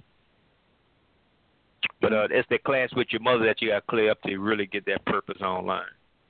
But 2.02 2.14
uh, 2.14 2.28
it's 2.32 2.48
the 2.50 2.58
class 2.60 2.90
with 2.96 3.08
your 3.12 3.22
mother 3.22 3.46
that 3.46 3.62
you 3.62 3.70
got 3.70 3.80
to 3.80 3.86
clear 3.90 4.12
up 4.12 4.22
to 4.24 4.38
really 4.38 4.66
get 4.66 4.86
that 4.86 5.06
purpose 5.06 5.42
online. 5.42 5.84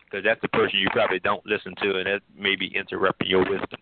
Because 0.05 0.23
that's 0.23 0.41
the 0.41 0.47
person 0.47 0.79
you 0.79 0.87
probably 0.91 1.19
don't 1.19 1.45
listen 1.45 1.73
to, 1.83 1.97
and 1.97 2.07
that 2.07 2.21
may 2.35 2.55
be 2.55 2.75
interrupting 2.75 3.29
your 3.29 3.47
wisdom. 3.47 3.79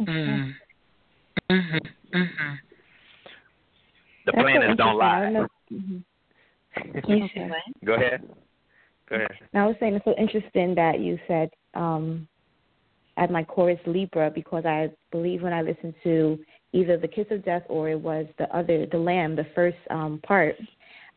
Mm. 0.00 0.54
Mhm. 1.50 1.80
Mhm. 2.12 2.58
The 4.24 4.32
That's 4.32 4.36
so 4.38 4.42
planets 4.42 4.76
don't 4.78 4.96
lie. 4.96 5.46
mhm. 5.70 6.04
You 7.08 7.24
Okay. 7.24 7.50
Go 7.84 7.94
ahead. 7.94 8.28
Go 9.08 9.16
ahead. 9.16 9.30
Now, 9.52 9.64
I 9.64 9.66
was 9.66 9.76
saying 9.78 9.94
it's 9.94 10.04
so 10.04 10.14
interesting 10.16 10.74
that 10.74 11.00
you 11.00 11.18
said 11.28 11.50
um, 11.74 12.26
at 13.16 13.30
my 13.30 13.44
chorus 13.44 13.78
Libra 13.86 14.30
because 14.30 14.64
I 14.64 14.90
believe 15.12 15.42
when 15.42 15.52
I 15.52 15.62
listened 15.62 15.94
to 16.02 16.38
either 16.74 16.96
the 16.98 17.08
Kiss 17.08 17.26
of 17.30 17.44
Death 17.44 17.62
or 17.68 17.88
it 17.88 18.00
was 18.00 18.26
the 18.38 18.54
other, 18.54 18.86
the 18.86 18.98
Lamb, 18.98 19.36
the 19.36 19.46
first 19.54 19.78
um, 19.90 20.20
part, 20.26 20.56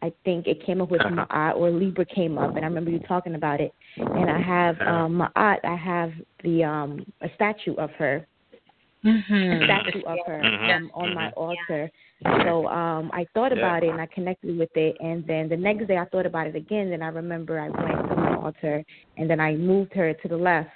I 0.03 0.13
think 0.23 0.45
it 0.47 0.63
came 0.65 0.79
up 0.81 0.91
with 0.91 1.01
Uh-huh. 1.01 1.25
Ma'at 1.25 1.55
or 1.57 1.71
Libra 1.71 2.05
came 2.05 2.37
up, 2.37 2.55
and 2.55 2.63
I 2.63 2.67
remember 2.67 2.91
you 2.91 2.99
talking 2.99 3.33
about 3.35 3.59
it. 3.59 3.73
And 3.97 4.29
I 4.29 4.39
have 4.39 4.79
um, 4.81 5.17
Ma'at, 5.19 5.59
I 5.65 5.75
have 5.75 6.11
the 6.43 6.63
um, 6.63 7.03
a 7.21 7.29
statue 7.35 7.73
of 7.75 7.89
her, 7.97 8.25
Mhm. 9.03 9.61
a 9.61 9.65
statue 9.65 10.01
of 10.05 10.19
her 10.27 10.43
Mhm. 10.43 10.75
um, 10.75 10.91
on 10.93 11.13
my 11.15 11.27
Mhm. 11.29 11.33
altar. 11.37 11.89
So 12.43 12.67
um 12.67 13.09
I 13.13 13.25
thought 13.33 13.51
Yeah. 13.51 13.57
about 13.59 13.83
it 13.83 13.89
and 13.89 14.01
I 14.01 14.05
connected 14.07 14.57
with 14.57 14.75
it 14.75 14.97
and 14.99 15.25
then 15.27 15.47
the 15.49 15.57
next 15.57 15.85
day 15.87 15.97
I 15.97 16.05
thought 16.05 16.25
about 16.25 16.47
it 16.47 16.55
again 16.55 16.89
then 16.89 17.01
I 17.01 17.07
remember 17.07 17.59
I 17.59 17.69
went 17.69 18.09
to 18.09 18.15
my 18.15 18.35
altar 18.35 18.83
and 19.17 19.29
then 19.29 19.39
I 19.39 19.55
moved 19.55 19.93
her 19.93 20.13
to 20.13 20.27
the 20.27 20.37
left. 20.37 20.69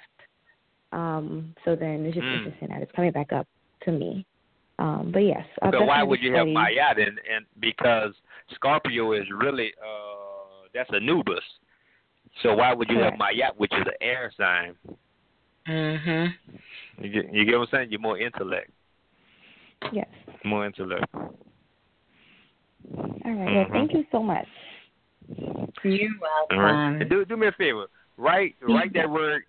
Um 0.92 1.54
so 1.64 1.74
then 1.76 2.06
it's 2.06 2.14
just 2.14 2.26
Mm. 2.26 2.34
interesting 2.38 2.68
that 2.68 2.82
it's 2.82 2.92
coming 2.92 3.12
back 3.12 3.32
up 3.32 3.46
to 3.84 3.92
me. 3.92 4.24
Um 4.82 5.10
but 5.12 5.20
yes. 5.20 5.46
I'll 5.62 5.72
So 5.72 5.84
why 5.84 6.02
would 6.02 6.20
you 6.20 6.32
have 6.34 6.46
study. 6.48 6.54
Ma'at? 6.54 6.96
And, 7.00 7.18
and 7.32 7.46
because 7.60 8.12
Scorpio 8.54 9.12
is 9.12 9.24
really 9.34 9.72
uh 9.80 10.66
that's 10.74 10.90
Anubis. 10.92 11.44
So 12.42 12.54
why 12.54 12.72
would 12.74 12.88
you 12.90 12.98
have 12.98 13.14
Ma'at, 13.14 13.56
which 13.56 13.72
is 13.72 13.86
an 13.86 13.98
air 14.00 14.32
sign? 14.36 14.74
Mhm. 15.68 16.34
You 17.00 17.08
get 17.10 17.32
you 17.34 17.44
get 17.44 17.58
what 17.58 17.68
I'm 17.68 17.78
saying? 17.78 17.90
You're 17.90 18.00
more 18.00 18.18
intellect. 18.18 18.70
Yes. 19.92 20.08
More 20.44 20.66
intellect. 20.66 21.04
All 21.14 21.30
right. 23.24 23.54
Well 23.54 23.66
Mhm. 23.66 23.70
thank 23.72 23.92
you 23.92 24.04
so 24.10 24.22
much. 24.22 24.48
You're 25.84 26.10
welcome. 26.20 26.58
right. 26.58 27.08
Do 27.08 27.24
do 27.24 27.36
me 27.36 27.46
a 27.46 27.52
favor. 27.52 27.86
Write 28.16 28.56
write 28.62 28.92
that 28.94 29.08
word 29.08 29.44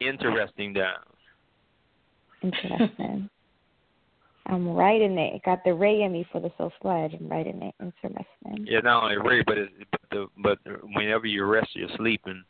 interesting 0.00 0.72
down. 0.72 1.02
Interesting. 2.42 3.28
I'm 4.46 4.68
right 4.68 5.00
in 5.00 5.16
it. 5.18 5.42
Got 5.44 5.64
the 5.64 5.72
ray 5.72 6.02
in 6.02 6.12
me 6.12 6.26
for 6.30 6.40
the 6.40 6.52
soul 6.58 6.72
sledge. 6.82 7.14
I'm 7.18 7.28
right 7.28 7.46
in 7.46 7.62
it. 7.62 7.74
It's 7.80 7.96
Interesting. 8.02 8.66
Yeah, 8.66 8.80
not 8.80 9.04
only 9.04 9.16
Ray, 9.16 9.42
but 9.42 9.56
it's, 9.58 9.72
but 9.90 10.00
the 10.10 10.26
but 10.38 10.58
whenever 10.94 11.26
you 11.26 11.44
rest, 11.44 11.70
you're 11.74 11.88
sleeping. 11.96 12.42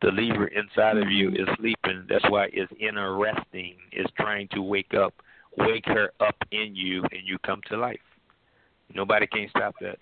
The 0.00 0.10
lever 0.10 0.48
inside 0.48 0.96
of 0.96 1.10
you 1.10 1.28
is 1.28 1.46
sleeping. 1.58 2.06
That's 2.08 2.28
why 2.28 2.48
it's 2.52 2.72
interesting. 2.80 3.76
It's 3.92 4.10
trying 4.16 4.48
to 4.48 4.62
wake 4.62 4.94
up, 4.94 5.14
wake 5.58 5.86
her 5.86 6.10
up 6.20 6.34
in 6.50 6.74
you, 6.74 7.02
and 7.02 7.22
you 7.24 7.38
come 7.46 7.60
to 7.68 7.76
life. 7.76 8.00
Nobody 8.94 9.26
can 9.26 9.48
stop 9.50 9.74
that. 9.80 9.98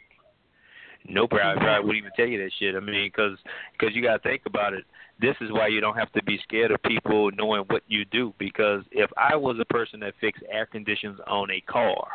Nobody 1.09 1.59
probably 1.59 1.87
wouldn't 1.87 2.05
even 2.05 2.11
tell 2.17 2.27
you 2.27 2.39
that 2.39 2.51
shit. 2.59 2.75
I 2.75 2.81
mean, 2.81 3.11
because 3.15 3.39
cause 3.81 3.91
you 3.93 4.03
got 4.03 4.23
to 4.23 4.29
think 4.29 4.43
about 4.47 4.75
it. 4.75 4.85
This 5.21 5.37
is 5.41 5.53
why 5.53 5.67
you 5.69 5.81
don't 5.81 5.97
have 5.97 6.13
to 6.13 6.23
be 6.23 6.39
scared 6.43 6.71
of 6.71 6.83
people 6.83 7.31
knowing 7.33 7.65
what 7.69 7.83
you 7.89 8.05
do. 8.07 8.33
Because 8.39 8.83
if 8.91 9.11
I 9.17 9.37
was 9.37 9.57
a 9.61 9.65
person 9.67 10.01
that 10.01 10.15
fixed 10.21 10.43
air 10.51 10.67
conditions 10.67 11.19
on 11.27 11.51
a 11.51 11.61
car, 11.63 12.07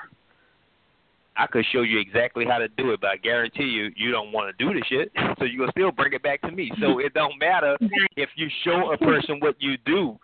I 1.37 1.47
could 1.47 1.65
show 1.71 1.81
you 1.81 1.99
exactly 1.99 2.45
how 2.45 2.59
to 2.59 2.67
do 2.69 2.91
it, 2.91 3.01
but 3.01 3.09
I 3.09 3.17
guarantee 3.17 3.65
you, 3.65 3.91
you 3.95 4.11
don't 4.11 4.31
want 4.31 4.55
to 4.55 4.63
do 4.63 4.73
the 4.73 4.83
shit, 4.87 5.11
so 5.37 5.43
you're 5.45 5.59
gonna 5.59 5.71
still 5.71 5.91
bring 5.91 6.13
it 6.13 6.23
back 6.23 6.41
to 6.41 6.51
me. 6.51 6.71
So 6.79 6.99
it 6.99 7.13
don't 7.13 7.37
matter 7.39 7.77
if 8.15 8.29
you 8.35 8.47
show 8.63 8.93
a 8.93 8.97
person 8.97 9.39
what 9.39 9.55
you 9.59 9.77
do. 9.85 10.17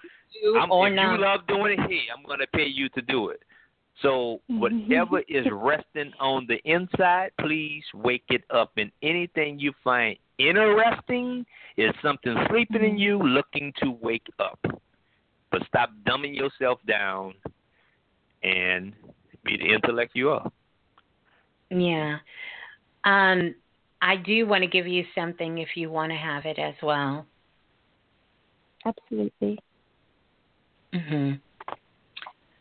I'm, 0.57 0.69
if 0.72 0.93
you 0.93 1.22
love 1.22 1.41
doing 1.48 1.77
it, 1.77 1.90
hey, 1.90 2.03
I'm 2.15 2.23
gonna 2.25 2.48
pay 2.56 2.65
you 2.65 2.88
to 2.90 3.01
do 3.01 3.30
it. 3.30 3.41
So 4.01 4.41
whatever 4.47 5.21
is 5.27 5.45
resting 5.51 6.11
on 6.19 6.47
the 6.47 6.57
inside, 6.65 7.31
please 7.39 7.83
wake 7.93 8.23
it 8.30 8.43
up. 8.49 8.71
And 8.77 8.91
anything 9.03 9.59
you 9.59 9.73
find 9.83 10.17
interesting 10.39 11.45
is 11.77 11.91
something 12.03 12.35
sleeping 12.49 12.83
in 12.83 12.97
you 12.97 13.19
looking 13.19 13.71
to 13.83 13.91
wake 14.01 14.27
up. 14.39 14.59
But 15.51 15.61
stop 15.67 15.91
dumbing 16.07 16.35
yourself 16.35 16.80
down 16.88 17.33
and 18.43 18.93
be 19.43 19.57
the 19.57 19.73
intellect 19.73 20.11
you 20.15 20.30
are. 20.30 20.51
Yeah. 21.69 22.17
Um, 23.03 23.55
I 24.01 24.15
do 24.15 24.47
want 24.47 24.63
to 24.63 24.67
give 24.69 24.88
you 24.88 25.05
something 25.13 25.59
if 25.59 25.69
you 25.75 25.91
want 25.91 26.11
to 26.11 26.17
have 26.17 26.45
it 26.45 26.57
as 26.57 26.75
well. 26.81 27.25
Absolutely. 28.85 29.59
hmm 30.93 31.33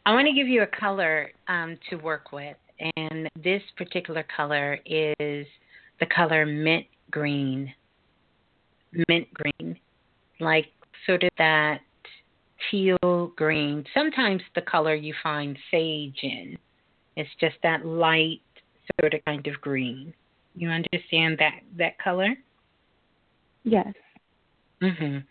I 0.07 0.15
want 0.15 0.27
to 0.27 0.33
give 0.33 0.49
you 0.49 0.63
a 0.63 0.67
color 0.67 1.31
um, 1.49 1.79
to 1.91 1.97
work 1.97 2.33
with, 2.33 2.57
and 2.97 3.29
this 3.43 3.63
particular 3.77 4.25
color 4.35 4.79
is 4.87 5.47
the 6.01 6.07
color 6.15 6.47
mint 6.47 6.87
green. 7.11 7.73
Mint 9.09 9.29
green, 9.35 9.79
like 10.41 10.67
sort 11.07 11.23
of 11.23 11.31
that 11.39 11.81
teal 12.71 13.33
green. 13.37 13.85
Sometimes 13.95 14.43
the 14.55 14.63
color 14.63 14.95
you 14.95 15.15
find 15.23 15.57
sage 15.71 16.19
in. 16.23 16.59
It's 17.17 17.31
just 17.41 17.57
that 17.63 17.85
light 17.85 18.41
sort 19.01 19.15
of 19.15 19.25
kind 19.25 19.47
of 19.47 19.61
green. 19.61 20.13
You 20.55 20.71
understand 20.71 21.39
that 21.39 21.61
that 21.77 21.99
color? 21.99 22.35
Yes. 23.65 23.95
Mhm. 24.83 25.25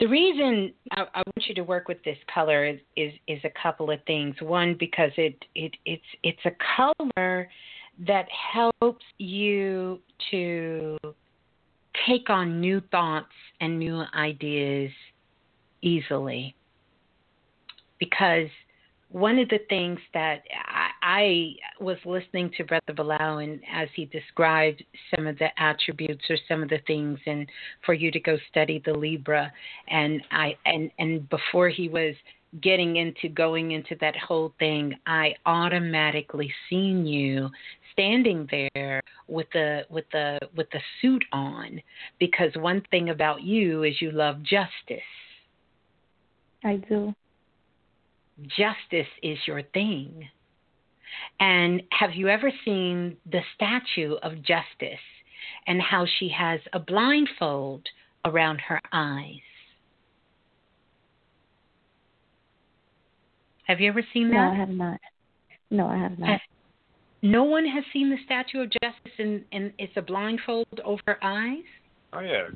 The 0.00 0.06
reason 0.06 0.72
I, 0.92 1.02
I 1.14 1.18
want 1.18 1.46
you 1.48 1.54
to 1.56 1.62
work 1.62 1.88
with 1.88 2.02
this 2.04 2.18
color 2.32 2.64
is, 2.64 2.78
is 2.96 3.12
is 3.26 3.40
a 3.44 3.50
couple 3.60 3.90
of 3.90 3.98
things. 4.06 4.36
One, 4.40 4.76
because 4.78 5.10
it 5.16 5.44
it 5.54 5.76
it's 5.84 6.02
it's 6.22 6.38
a 6.44 6.52
color 6.76 7.48
that 8.06 8.26
helps 8.52 9.04
you 9.18 9.98
to 10.30 10.96
take 12.06 12.30
on 12.30 12.60
new 12.60 12.80
thoughts 12.92 13.32
and 13.60 13.78
new 13.78 14.04
ideas 14.14 14.92
easily. 15.82 16.54
Because 17.98 18.48
one 19.10 19.38
of 19.38 19.48
the 19.48 19.60
things 19.68 19.98
that 20.14 20.42
I, 21.10 21.54
was 21.80 21.96
listening 22.04 22.50
to 22.58 22.64
Brother 22.64 22.92
Balah 22.92 23.42
and 23.42 23.60
as 23.72 23.88
he 23.94 24.04
described 24.04 24.84
some 25.14 25.26
of 25.26 25.38
the 25.38 25.48
attributes 25.58 26.24
or 26.28 26.36
some 26.46 26.62
of 26.62 26.68
the 26.68 26.80
things 26.86 27.18
and 27.24 27.48
for 27.86 27.94
you 27.94 28.10
to 28.10 28.20
go 28.20 28.36
study 28.50 28.82
the 28.84 28.92
Libra 28.92 29.50
and 29.88 30.20
I 30.30 30.56
and 30.66 30.90
and 30.98 31.26
before 31.30 31.70
he 31.70 31.88
was 31.88 32.14
getting 32.60 32.96
into 32.96 33.28
going 33.28 33.70
into 33.70 33.96
that 34.02 34.16
whole 34.16 34.52
thing, 34.58 34.94
I 35.06 35.34
automatically 35.46 36.52
seen 36.68 37.06
you 37.06 37.48
standing 37.92 38.46
there 38.50 39.00
with 39.28 39.46
the 39.54 39.86
with 39.88 40.04
the 40.12 40.38
with 40.56 40.68
the 40.72 40.80
suit 41.00 41.24
on 41.32 41.80
because 42.18 42.52
one 42.56 42.82
thing 42.90 43.08
about 43.08 43.42
you 43.42 43.84
is 43.84 44.02
you 44.02 44.10
love 44.10 44.42
justice. 44.42 44.98
I 46.64 46.76
do. 46.76 47.14
Justice 48.56 49.12
is 49.22 49.38
your 49.46 49.62
thing. 49.74 50.28
And 51.40 51.82
have 51.90 52.10
you 52.14 52.28
ever 52.28 52.50
seen 52.64 53.16
the 53.30 53.40
statue 53.54 54.14
of 54.22 54.36
Justice 54.36 55.04
and 55.66 55.80
how 55.80 56.06
she 56.18 56.30
has 56.36 56.60
a 56.72 56.78
blindfold 56.78 57.86
around 58.24 58.60
her 58.68 58.80
eyes? 58.92 59.40
Have 63.64 63.80
you 63.80 63.90
ever 63.90 64.02
seen 64.14 64.30
that? 64.30 64.36
No, 64.36 64.52
I 64.52 64.54
have 64.54 64.68
not. 64.70 65.00
No, 65.70 65.86
I 65.86 65.98
have 65.98 66.18
not. 66.18 66.40
No 67.20 67.44
one 67.44 67.66
has 67.66 67.84
seen 67.92 68.10
the 68.10 68.16
Statue 68.24 68.62
of 68.62 68.70
Justice 68.70 69.12
and, 69.18 69.44
and 69.52 69.72
it's 69.78 69.92
a 69.96 70.02
blindfold 70.02 70.80
over 70.84 71.02
her 71.06 71.18
eyes? 71.22 71.64
Oh, 72.12 72.20
yeah. 72.20 72.46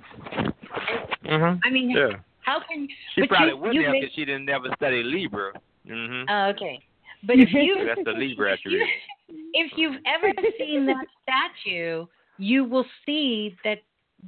Mm-hmm. 1.26 1.58
I 1.64 1.70
mean, 1.70 1.90
yeah. 1.90 2.18
how 2.40 2.60
can 2.66 2.82
you. 2.82 2.88
She 3.14 3.26
probably 3.26 3.48
you, 3.48 3.56
wouldn't 3.56 3.74
you 3.74 3.84
have 3.84 3.92
because 3.92 4.14
she 4.14 4.24
didn't 4.24 4.46
never 4.46 4.68
study 4.76 5.02
Libra. 5.02 5.52
Mm-hmm. 5.86 6.30
Oh, 6.30 6.52
okay. 6.54 6.80
But 7.22 7.38
if 7.38 7.48
you 7.52 7.84
That's 7.86 8.04
the 8.04 8.12
Libra 8.12 8.54
attribute. 8.54 8.82
if 9.28 9.72
you've 9.76 10.00
ever 10.06 10.32
seen 10.58 10.86
that 10.86 11.06
statue, 11.22 12.06
you 12.38 12.64
will 12.64 12.86
see 13.06 13.56
that 13.64 13.78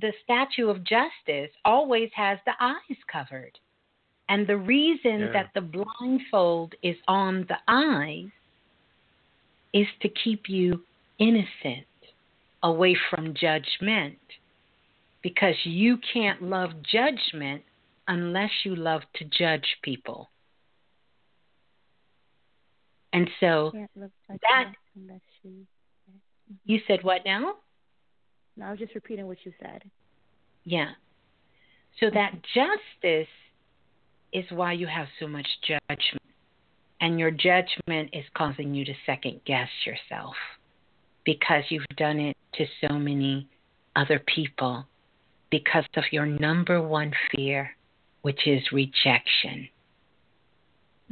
the 0.00 0.12
statue 0.22 0.68
of 0.68 0.84
justice 0.84 1.50
always 1.64 2.10
has 2.14 2.38
the 2.46 2.52
eyes 2.60 2.98
covered. 3.10 3.58
And 4.28 4.46
the 4.46 4.56
reason 4.56 5.20
Yeah. 5.20 5.32
that 5.32 5.50
the 5.54 5.60
blindfold 5.60 6.74
is 6.82 6.96
on 7.06 7.46
the 7.48 7.58
eyes 7.68 8.30
is 9.72 9.86
to 10.00 10.08
keep 10.08 10.48
you 10.48 10.84
innocent, 11.18 11.86
away 12.62 12.94
from 13.10 13.34
judgment. 13.34 14.18
Because 15.22 15.56
you 15.64 15.98
can't 16.12 16.42
love 16.42 16.82
judgment 16.82 17.62
unless 18.08 18.50
you 18.64 18.76
love 18.76 19.02
to 19.14 19.24
judge 19.24 19.78
people. 19.82 20.30
And 23.14 23.30
so 23.38 23.70
like 23.74 24.40
that 24.42 24.72
you 26.64 26.80
said 26.86 27.02
what 27.02 27.24
now? 27.24 27.54
No, 28.56 28.66
I 28.66 28.70
was 28.70 28.78
just 28.78 28.94
repeating 28.94 29.26
what 29.26 29.38
you 29.44 29.52
said. 29.60 29.82
Yeah. 30.64 30.90
So 32.00 32.10
that 32.12 32.32
justice 32.54 33.28
is 34.32 34.44
why 34.50 34.72
you 34.72 34.86
have 34.86 35.06
so 35.20 35.28
much 35.28 35.46
judgment. 35.62 36.22
And 37.00 37.18
your 37.18 37.30
judgment 37.30 38.10
is 38.12 38.24
causing 38.36 38.74
you 38.74 38.84
to 38.84 38.94
second 39.06 39.40
guess 39.46 39.68
yourself 39.86 40.34
because 41.24 41.64
you've 41.68 41.84
done 41.96 42.18
it 42.18 42.36
to 42.54 42.64
so 42.80 42.94
many 42.94 43.48
other 43.94 44.20
people 44.34 44.86
because 45.50 45.84
of 45.96 46.04
your 46.10 46.26
number 46.26 46.82
one 46.82 47.12
fear, 47.30 47.70
which 48.22 48.46
is 48.46 48.62
rejection. 48.72 49.68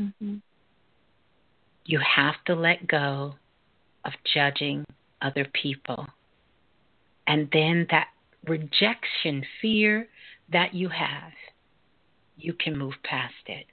Mm-hmm. 0.01 0.37
You 1.85 2.01
have 2.17 2.37
to 2.47 2.55
let 2.55 2.87
go 2.87 3.35
of 4.05 4.13
judging 4.35 4.85
other 5.21 5.47
people. 5.53 6.07
And 7.27 7.49
then 7.53 7.87
that 7.91 8.09
rejection 8.47 9.45
fear 9.61 10.09
that 10.53 10.75
you 10.75 10.89
have, 10.89 11.33
you 12.37 12.53
can 12.53 12.79
move 12.79 12.95
past 13.05 13.35
it. 13.47 13.67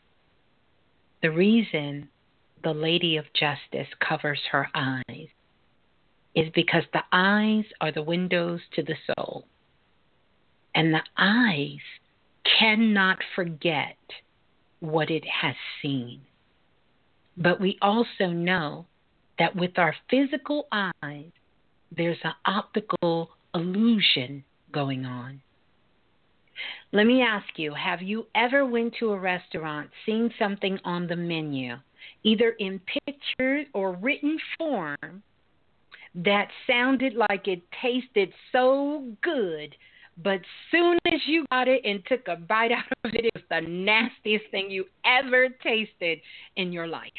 The 1.22 1.32
reason 1.32 2.10
the 2.64 2.74
Lady 2.74 3.18
of 3.18 3.26
Justice 3.34 3.88
covers 4.00 4.40
her 4.52 4.70
eyes 4.74 5.28
is 6.36 6.50
because 6.54 6.84
the 6.94 7.04
eyes 7.12 7.66
are 7.82 7.92
the 7.92 8.04
windows 8.04 8.62
to 8.76 8.84
the 8.84 8.96
soul. 9.08 9.46
And 10.76 10.94
the 10.94 11.04
eyes 11.18 11.80
cannot 12.60 13.18
forget 13.36 13.98
what 14.80 15.10
it 15.10 15.26
has 15.42 15.56
seen. 15.82 16.22
But 17.40 17.62
we 17.62 17.78
also 17.82 18.28
know 18.28 18.86
that 19.40 19.56
with 19.56 19.80
our 19.80 19.96
physical 20.10 20.68
eyes, 20.72 21.32
there's 21.96 22.18
an 22.24 22.34
optical 22.46 23.32
illusion 23.56 24.44
going 24.72 25.06
on. 25.06 25.42
Let 26.92 27.08
me 27.08 27.22
ask 27.22 27.48
you, 27.58 27.74
have 27.74 28.02
you 28.02 28.28
ever 28.36 28.66
went 28.66 28.96
to 29.00 29.12
a 29.12 29.20
restaurant, 29.20 29.90
seen 30.06 30.34
something 30.38 30.78
on 30.84 31.08
the 31.08 31.16
menu, 31.16 31.76
either 32.24 32.52
in 32.60 32.82
picture 33.08 33.64
or 33.74 33.94
written 33.94 34.38
form 34.58 35.24
that 36.16 36.50
sounded 36.68 37.14
like 37.14 37.48
it 37.48 37.62
tasted 37.82 38.34
so 38.52 39.06
good, 39.22 39.76
but 40.24 40.42
soon 40.72 40.98
as 41.06 41.20
you 41.28 41.46
got 41.52 41.68
it 41.68 41.82
and 41.86 42.02
took 42.06 42.28
a 42.28 42.36
bite 42.36 42.72
out 42.72 42.86
of 43.04 43.14
it, 43.14 43.26
it 43.26 43.32
was 43.34 43.44
the 43.50 43.62
nastiest 43.62 44.46
thing 44.52 44.70
you 44.70 44.86
ever 45.06 45.50
tasted 45.64 46.20
in 46.56 46.72
your 46.72 46.88
life? 46.88 47.12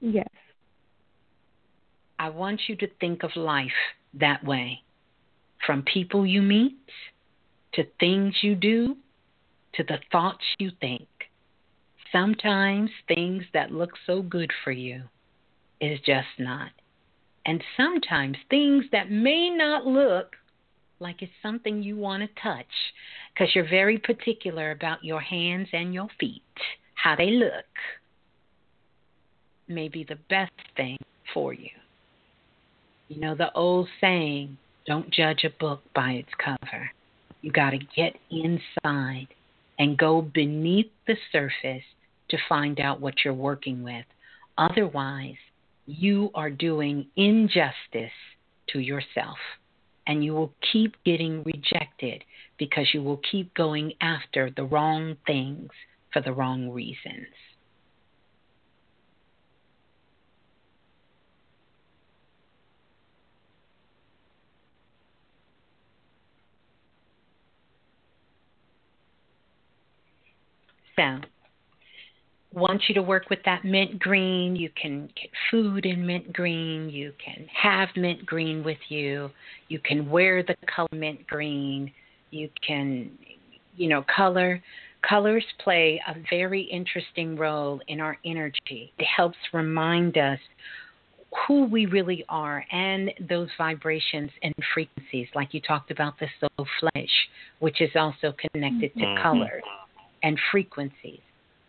Yes. 0.00 0.28
I 2.18 2.28
want 2.28 2.60
you 2.68 2.76
to 2.76 2.86
think 3.00 3.22
of 3.22 3.30
life 3.34 3.68
that 4.14 4.44
way. 4.44 4.80
From 5.66 5.82
people 5.82 6.26
you 6.26 6.42
meet, 6.42 6.76
to 7.74 7.84
things 7.98 8.34
you 8.42 8.54
do, 8.54 8.96
to 9.74 9.82
the 9.82 9.98
thoughts 10.12 10.44
you 10.58 10.70
think. 10.80 11.08
Sometimes 12.12 12.90
things 13.08 13.42
that 13.52 13.72
look 13.72 13.90
so 14.06 14.22
good 14.22 14.52
for 14.62 14.70
you 14.70 15.02
is 15.80 15.98
just 16.06 16.28
not. 16.38 16.70
And 17.46 17.62
sometimes 17.76 18.36
things 18.48 18.84
that 18.92 19.10
may 19.10 19.50
not 19.50 19.86
look 19.86 20.36
like 21.00 21.22
it's 21.22 21.32
something 21.42 21.82
you 21.82 21.96
want 21.96 22.22
to 22.22 22.42
touch 22.42 22.66
because 23.32 23.54
you're 23.54 23.68
very 23.68 23.98
particular 23.98 24.70
about 24.70 25.04
your 25.04 25.20
hands 25.20 25.68
and 25.72 25.92
your 25.92 26.08
feet, 26.18 26.42
how 26.94 27.16
they 27.16 27.30
look, 27.30 27.64
may 29.68 29.88
be 29.88 30.04
the 30.04 30.18
best 30.28 30.52
thing 30.76 30.98
for 31.32 31.52
you. 31.52 31.70
You 33.08 33.20
know 33.20 33.34
the 33.34 33.52
old 33.52 33.88
saying, 34.00 34.56
don't 34.86 35.10
judge 35.10 35.44
a 35.44 35.50
book 35.60 35.82
by 35.94 36.12
its 36.12 36.30
cover. 36.42 36.90
You 37.42 37.52
got 37.52 37.70
to 37.70 37.78
get 37.78 38.16
inside 38.30 39.28
and 39.78 39.98
go 39.98 40.22
beneath 40.22 40.90
the 41.06 41.16
surface 41.32 41.84
to 42.30 42.38
find 42.48 42.80
out 42.80 43.00
what 43.00 43.24
you're 43.24 43.34
working 43.34 43.82
with. 43.82 44.04
Otherwise, 44.56 45.36
you 45.86 46.30
are 46.34 46.50
doing 46.50 47.06
injustice 47.16 48.12
to 48.68 48.78
yourself 48.78 49.36
and 50.06 50.24
you 50.24 50.34
will 50.34 50.52
keep 50.72 50.96
getting 51.04 51.42
rejected 51.44 52.24
because 52.58 52.86
you 52.92 53.02
will 53.02 53.20
keep 53.30 53.54
going 53.54 53.92
after 54.00 54.50
the 54.50 54.64
wrong 54.64 55.16
things 55.26 55.70
for 56.12 56.20
the 56.20 56.32
wrong 56.32 56.70
reasons. 56.70 57.26
So, 70.96 71.18
want 72.54 72.82
you 72.88 72.94
to 72.94 73.02
work 73.02 73.30
with 73.30 73.40
that 73.44 73.64
mint 73.64 73.98
green. 73.98 74.56
You 74.56 74.70
can 74.80 75.06
get 75.20 75.30
food 75.50 75.86
in 75.86 76.06
mint 76.06 76.32
green. 76.32 76.88
You 76.88 77.12
can 77.24 77.46
have 77.52 77.88
mint 77.96 78.24
green 78.24 78.64
with 78.64 78.78
you. 78.88 79.30
You 79.68 79.78
can 79.78 80.08
wear 80.10 80.42
the 80.42 80.54
color 80.74 80.88
mint 80.92 81.26
green. 81.26 81.92
You 82.30 82.48
can, 82.66 83.10
you 83.76 83.88
know, 83.88 84.04
color. 84.14 84.62
Colors 85.08 85.44
play 85.62 86.00
a 86.08 86.14
very 86.30 86.62
interesting 86.62 87.36
role 87.36 87.80
in 87.88 88.00
our 88.00 88.18
energy. 88.24 88.92
It 88.98 89.06
helps 89.16 89.36
remind 89.52 90.16
us 90.16 90.38
who 91.46 91.64
we 91.66 91.86
really 91.86 92.24
are 92.28 92.64
and 92.70 93.10
those 93.28 93.48
vibrations 93.58 94.30
and 94.42 94.54
frequencies, 94.72 95.28
like 95.34 95.52
you 95.52 95.60
talked 95.60 95.90
about 95.90 96.14
the 96.18 96.28
soul 96.40 96.66
flesh, 96.80 97.28
which 97.58 97.80
is 97.80 97.90
also 97.96 98.32
connected 98.32 98.94
to 98.94 99.04
Mhm. 99.04 99.22
colors 99.22 99.64
and 100.22 100.38
frequencies. 100.50 101.20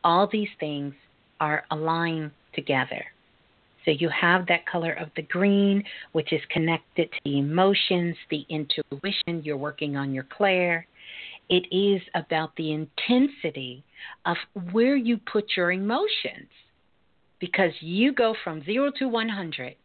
All 0.06 0.30
these 0.32 0.50
things 0.60 0.94
are 1.42 1.66
aligned 1.72 2.32
together. 2.54 3.04
So 3.84 3.92
you 3.92 4.10
have 4.10 4.48
that 4.48 4.66
color 4.66 4.94
of 4.94 5.10
the 5.16 5.24
green, 5.24 5.84
which 6.14 6.32
is 6.32 6.42
connected 6.50 7.12
to 7.12 7.20
the 7.26 7.40
emotions, 7.40 8.16
the 8.30 8.46
intuition. 8.50 9.44
You're 9.44 9.58
working 9.58 9.98
on 9.98 10.14
your 10.14 10.26
clair. 10.36 10.88
It 11.50 11.66
is 11.72 12.02
about 12.16 12.56
the 12.56 12.72
intensity 12.72 13.84
of 14.26 14.38
where 14.72 14.96
you 14.96 15.20
put 15.32 15.46
your 15.58 15.72
emotions 15.72 16.50
because 17.40 17.72
you 17.82 18.14
go 18.14 18.36
from 18.44 18.64
zero 18.64 18.92
to 18.98 19.08
100 19.08 19.76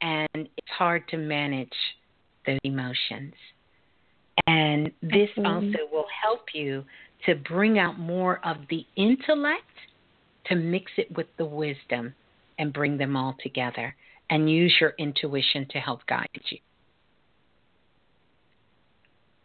and 0.00 0.28
it's 0.34 0.70
hard 0.78 1.08
to 1.08 1.16
manage 1.16 1.68
those 2.46 2.58
emotions. 2.64 3.34
And 4.46 4.90
this 5.02 5.28
Absolutely. 5.36 5.44
also 5.44 5.78
will 5.92 6.06
help 6.22 6.46
you 6.54 6.84
to 7.28 7.34
bring 7.34 7.78
out 7.78 7.98
more 7.98 8.40
of 8.42 8.56
the 8.70 8.86
intellect 8.96 9.62
to 10.46 10.56
mix 10.56 10.90
it 10.96 11.14
with 11.14 11.26
the 11.36 11.44
wisdom 11.44 12.14
and 12.58 12.72
bring 12.72 12.96
them 12.96 13.16
all 13.16 13.36
together 13.42 13.94
and 14.30 14.50
use 14.50 14.74
your 14.80 14.94
intuition 14.98 15.66
to 15.70 15.78
help 15.78 16.00
guide 16.06 16.26
you. 16.48 16.58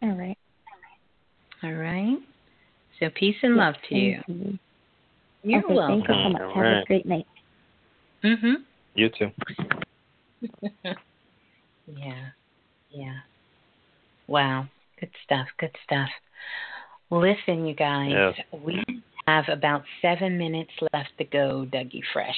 All 0.02 0.16
right. 0.16 0.38
All 1.62 1.72
right. 1.74 2.16
So 2.98 3.10
peace 3.14 3.36
and 3.42 3.56
love 3.56 3.74
to 3.90 3.94
you. 3.94 4.22
You. 4.28 4.58
You're 5.42 5.58
okay, 5.64 5.74
welcome. 5.74 6.06
Thank 6.06 6.08
you 6.08 6.24
so 6.24 6.30
much. 6.30 6.42
All 6.42 6.62
Have 6.62 6.82
a 6.82 6.84
great 6.86 7.06
night. 7.06 7.26
Mhm. 8.22 8.54
You 8.94 9.10
too. 9.10 9.30
yeah. 11.86 12.28
Yeah. 12.90 13.18
Wow. 14.26 14.68
Good 14.98 15.10
stuff. 15.22 15.48
Good 15.58 15.76
stuff. 15.84 16.08
Listen, 17.14 17.64
you 17.64 17.76
guys, 17.76 18.34
we 18.64 18.82
have 19.28 19.44
about 19.48 19.84
seven 20.02 20.36
minutes 20.36 20.72
left 20.92 21.10
to 21.18 21.24
go, 21.24 21.64
Dougie 21.72 22.02
Fresh. 22.12 22.34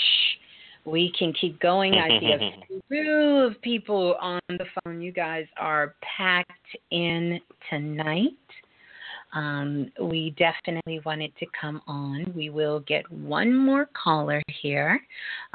We 0.85 1.11
can 1.19 1.33
keep 1.33 1.59
going. 1.61 1.95
I 1.95 2.21
see 2.21 2.27
a 2.27 2.81
slew 2.89 3.47
of 3.47 3.61
people 3.63 4.17
on 4.21 4.39
the 4.49 4.67
phone. 4.85 5.01
You 5.01 5.13
guys 5.13 5.47
are 5.59 5.95
packed 6.19 6.51
in 6.91 7.41
tonight. 7.71 8.37
Um, 9.33 9.91
we 10.03 10.35
definitely 10.39 11.01
wanted 11.07 11.33
to 11.41 11.47
come 11.59 11.81
on. 11.87 12.31
We 12.37 12.51
will 12.51 12.81
get 12.81 13.11
one 13.11 13.57
more 13.57 13.89
caller 14.01 14.43
here 14.61 15.01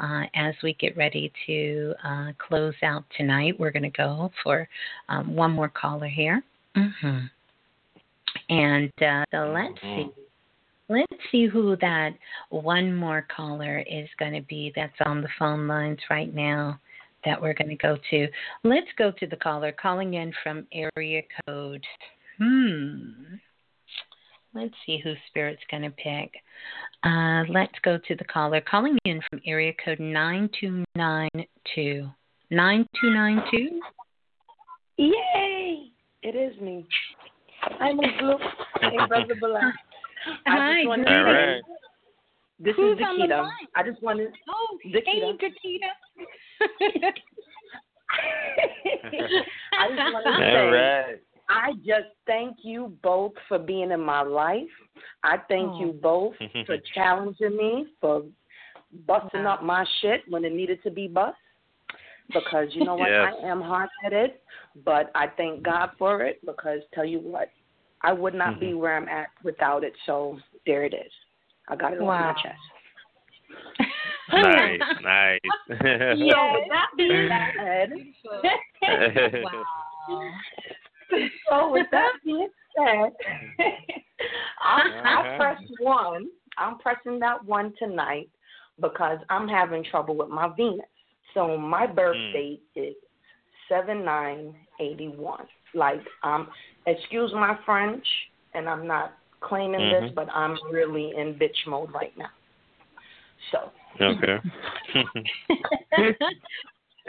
uh, 0.00 0.22
as 0.34 0.54
we 0.64 0.74
get 0.74 0.96
ready 0.96 1.32
to 1.46 1.94
uh, 2.04 2.32
close 2.38 2.74
out 2.82 3.04
tonight. 3.16 3.54
We're 3.60 3.70
going 3.70 3.84
to 3.84 3.90
go 3.90 4.32
for 4.42 4.68
um, 5.08 5.36
one 5.36 5.52
more 5.52 5.68
caller 5.68 6.08
here. 6.08 6.42
hmm 6.74 7.26
And 8.48 8.90
uh, 9.00 9.24
so 9.30 9.52
let's 9.54 9.80
see. 9.82 10.10
Let's 10.88 11.22
see 11.30 11.46
who 11.46 11.76
that 11.76 12.10
one 12.50 12.94
more 12.94 13.26
caller 13.34 13.78
is 13.80 14.08
going 14.18 14.34
to 14.34 14.42
be 14.42 14.72
that's 14.76 14.92
on 15.06 15.22
the 15.22 15.28
phone 15.38 15.66
lines 15.66 16.00
right 16.10 16.34
now 16.34 16.78
that 17.24 17.40
we're 17.40 17.54
going 17.54 17.68
to 17.68 17.76
go 17.76 17.96
to. 18.10 18.28
Let's 18.64 18.88
go 18.98 19.12
to 19.12 19.26
the 19.26 19.36
caller 19.36 19.72
calling 19.72 20.14
in 20.14 20.32
from 20.42 20.66
area 20.72 21.22
code. 21.46 21.84
Hmm. 22.38 23.36
Let's 24.54 24.74
see 24.84 25.00
who 25.02 25.14
Spirit's 25.28 25.62
going 25.70 25.84
to 25.84 25.90
pick. 25.90 26.34
Uh, 27.04 27.44
let's 27.48 27.78
go 27.82 27.98
to 28.06 28.14
the 28.16 28.24
caller 28.24 28.60
calling 28.60 28.98
in 29.04 29.22
from 29.30 29.40
area 29.46 29.72
code 29.82 29.98
9292. 29.98 32.10
9292? 32.50 33.80
Yay! 34.98 35.90
It 36.22 36.36
is 36.36 36.60
me. 36.60 36.86
I'm 37.80 37.98
a 37.98 38.18
blue. 38.18 38.36
Hey, 38.80 38.98
brother 39.06 39.34
Balah. 39.36 39.72
I 40.46 40.56
Hi, 40.56 40.74
just 40.74 40.88
wanted 40.88 41.06
good 41.06 41.12
to 41.12 41.16
All 41.18 41.62
this 42.60 42.74
Who's 42.76 42.98
is 42.98 43.04
on 43.04 43.18
the 43.18 43.24
Dakita. 43.26 43.38
line? 43.42 43.66
I 43.76 43.82
just 43.82 44.02
wanted. 44.02 44.28
Oh, 44.48 44.78
Dakita. 44.86 45.02
hey, 45.06 45.20
Dakita. 45.40 45.90
I 49.78 49.88
just 49.88 50.12
wanted 50.12 50.24
to 50.24 50.30
All 50.30 50.52
say, 50.52 50.70
right. 50.70 51.20
I 51.48 51.72
just 51.84 52.08
thank 52.26 52.58
you 52.62 52.96
both 53.02 53.32
for 53.48 53.58
being 53.58 53.90
in 53.90 54.00
my 54.00 54.22
life. 54.22 54.68
I 55.22 55.38
thank 55.48 55.72
Oh. 55.74 55.80
you 55.80 55.92
both 55.92 56.34
for 56.66 56.76
challenging 56.94 57.56
me, 57.56 57.86
for 58.00 58.24
busting 59.06 59.44
Wow. 59.44 59.54
up 59.54 59.62
my 59.62 59.84
shit 60.00 60.22
when 60.28 60.44
it 60.44 60.52
needed 60.52 60.82
to 60.82 60.90
be 60.90 61.08
bust. 61.08 61.36
Because 62.32 62.74
you 62.74 62.84
know 62.84 62.94
what, 62.94 63.10
Yes. 63.10 63.34
I 63.42 63.46
am 63.46 63.60
hard 63.60 63.88
headed, 64.02 64.38
but 64.84 65.10
I 65.14 65.26
thank 65.36 65.62
God 65.62 65.90
for 65.98 66.22
it. 66.22 66.40
Because 66.44 66.80
tell 66.94 67.04
you 67.04 67.18
what, 67.20 67.48
I 68.02 68.12
would 68.12 68.34
not 68.34 68.58
be 68.60 68.74
where 68.74 68.96
I'm 68.96 69.08
at 69.08 69.28
without 69.44 69.84
it. 69.84 69.92
So 70.06 70.38
there 70.66 70.84
it 70.84 70.94
is. 70.94 71.12
I 71.68 71.76
got 71.76 71.92
it 71.92 72.00
Wow. 72.00 72.30
off 72.30 72.36
my 72.36 72.42
chest. 72.42 72.58
nice, 74.32 74.80
nice. 75.02 75.40
So 75.68 76.52
with 76.52 76.68
that 76.70 76.90
being 76.96 77.28
said, 77.58 77.90
wow. 80.08 80.30
so 81.48 81.70
with 81.72 81.86
that 81.90 82.12
being 82.24 82.48
said, 82.76 83.10
I, 84.64 84.82
I 85.04 85.22
Uh-huh. 85.22 85.36
pressed 85.36 85.72
one. 85.78 86.28
I'm 86.58 86.78
pressing 86.78 87.18
that 87.20 87.44
one 87.44 87.72
tonight 87.78 88.28
because 88.80 89.18
I'm 89.30 89.48
having 89.48 89.84
trouble 89.84 90.16
with 90.16 90.28
my 90.28 90.48
Venus. 90.56 90.86
So 91.34 91.56
my 91.56 91.86
birth 91.86 92.16
Mm. 92.16 92.32
date 92.32 92.62
is 92.76 92.94
seven 93.68 94.04
nine 94.04 94.54
eighty 94.80 95.08
one. 95.08 95.46
Like 95.74 96.00
um, 96.22 96.48
excuse 96.86 97.32
my 97.32 97.58
French, 97.64 98.06
and 98.54 98.68
I'm 98.68 98.86
not 98.86 99.14
claiming 99.40 99.90
this, 99.90 100.10
Mhm. 100.10 100.14
but 100.14 100.28
I'm 100.32 100.56
really 100.70 101.12
in 101.16 101.34
bitch 101.34 101.66
mode 101.66 101.92
right 101.92 102.16
now. 102.16 102.30
So 103.50 103.72
okay. 104.00 104.38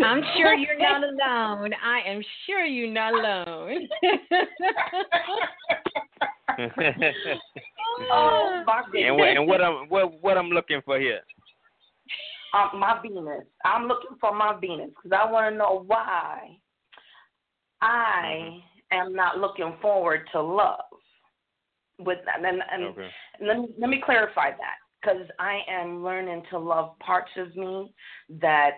I'm 0.04 0.24
sure 0.36 0.54
you're 0.56 0.80
not 0.80 1.04
alone. 1.04 1.74
I 1.84 2.02
am 2.06 2.24
sure 2.46 2.66
you're 2.66 2.92
not 2.92 3.14
alone. 3.14 3.88
oh 8.12 8.64
my 8.66 8.84
and 8.98 9.16
what 9.18 9.30
and 9.30 9.48
what 9.48 9.62
I'm 9.62 9.88
what 9.90 10.22
what 10.22 10.38
I'm 10.38 10.50
looking 10.50 10.82
for 10.84 11.00
here. 11.00 11.22
uh, 12.54 12.70
my 12.76 13.00
Venus. 13.02 13.46
I'm 13.64 13.88
looking 13.88 14.18
for 14.20 14.34
my 14.36 14.58
Venus 14.60 14.90
because 14.90 15.18
I 15.18 15.32
want 15.32 15.54
to 15.54 15.58
know 15.58 15.84
why 15.86 16.58
I 17.84 18.64
am 18.92 19.14
not 19.14 19.40
looking 19.40 19.74
forward 19.82 20.28
to 20.32 20.42
love. 20.42 20.80
With 22.00 22.20
and 22.36 22.46
and, 22.46 22.84
Okay. 22.86 23.10
let 23.42 23.60
me 23.60 23.68
let 23.78 23.90
me 23.90 24.02
clarify 24.04 24.52
that 24.52 24.78
because 25.02 25.28
I 25.38 25.62
am 25.70 26.04
learning 26.04 26.44
to 26.50 26.58
love 26.58 26.98
parts 27.00 27.32
of 27.38 27.56
me 27.56 27.94
that 28.30 28.78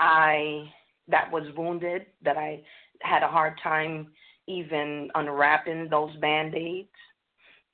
I 0.00 0.72
that 1.08 1.30
was 1.30 1.44
wounded 1.56 2.06
that 2.22 2.36
I 2.36 2.62
had 3.02 3.22
a 3.22 3.28
hard 3.28 3.58
time 3.62 4.08
even 4.46 5.10
unwrapping 5.14 5.88
those 5.88 6.14
band 6.16 6.54
aids 6.54 6.88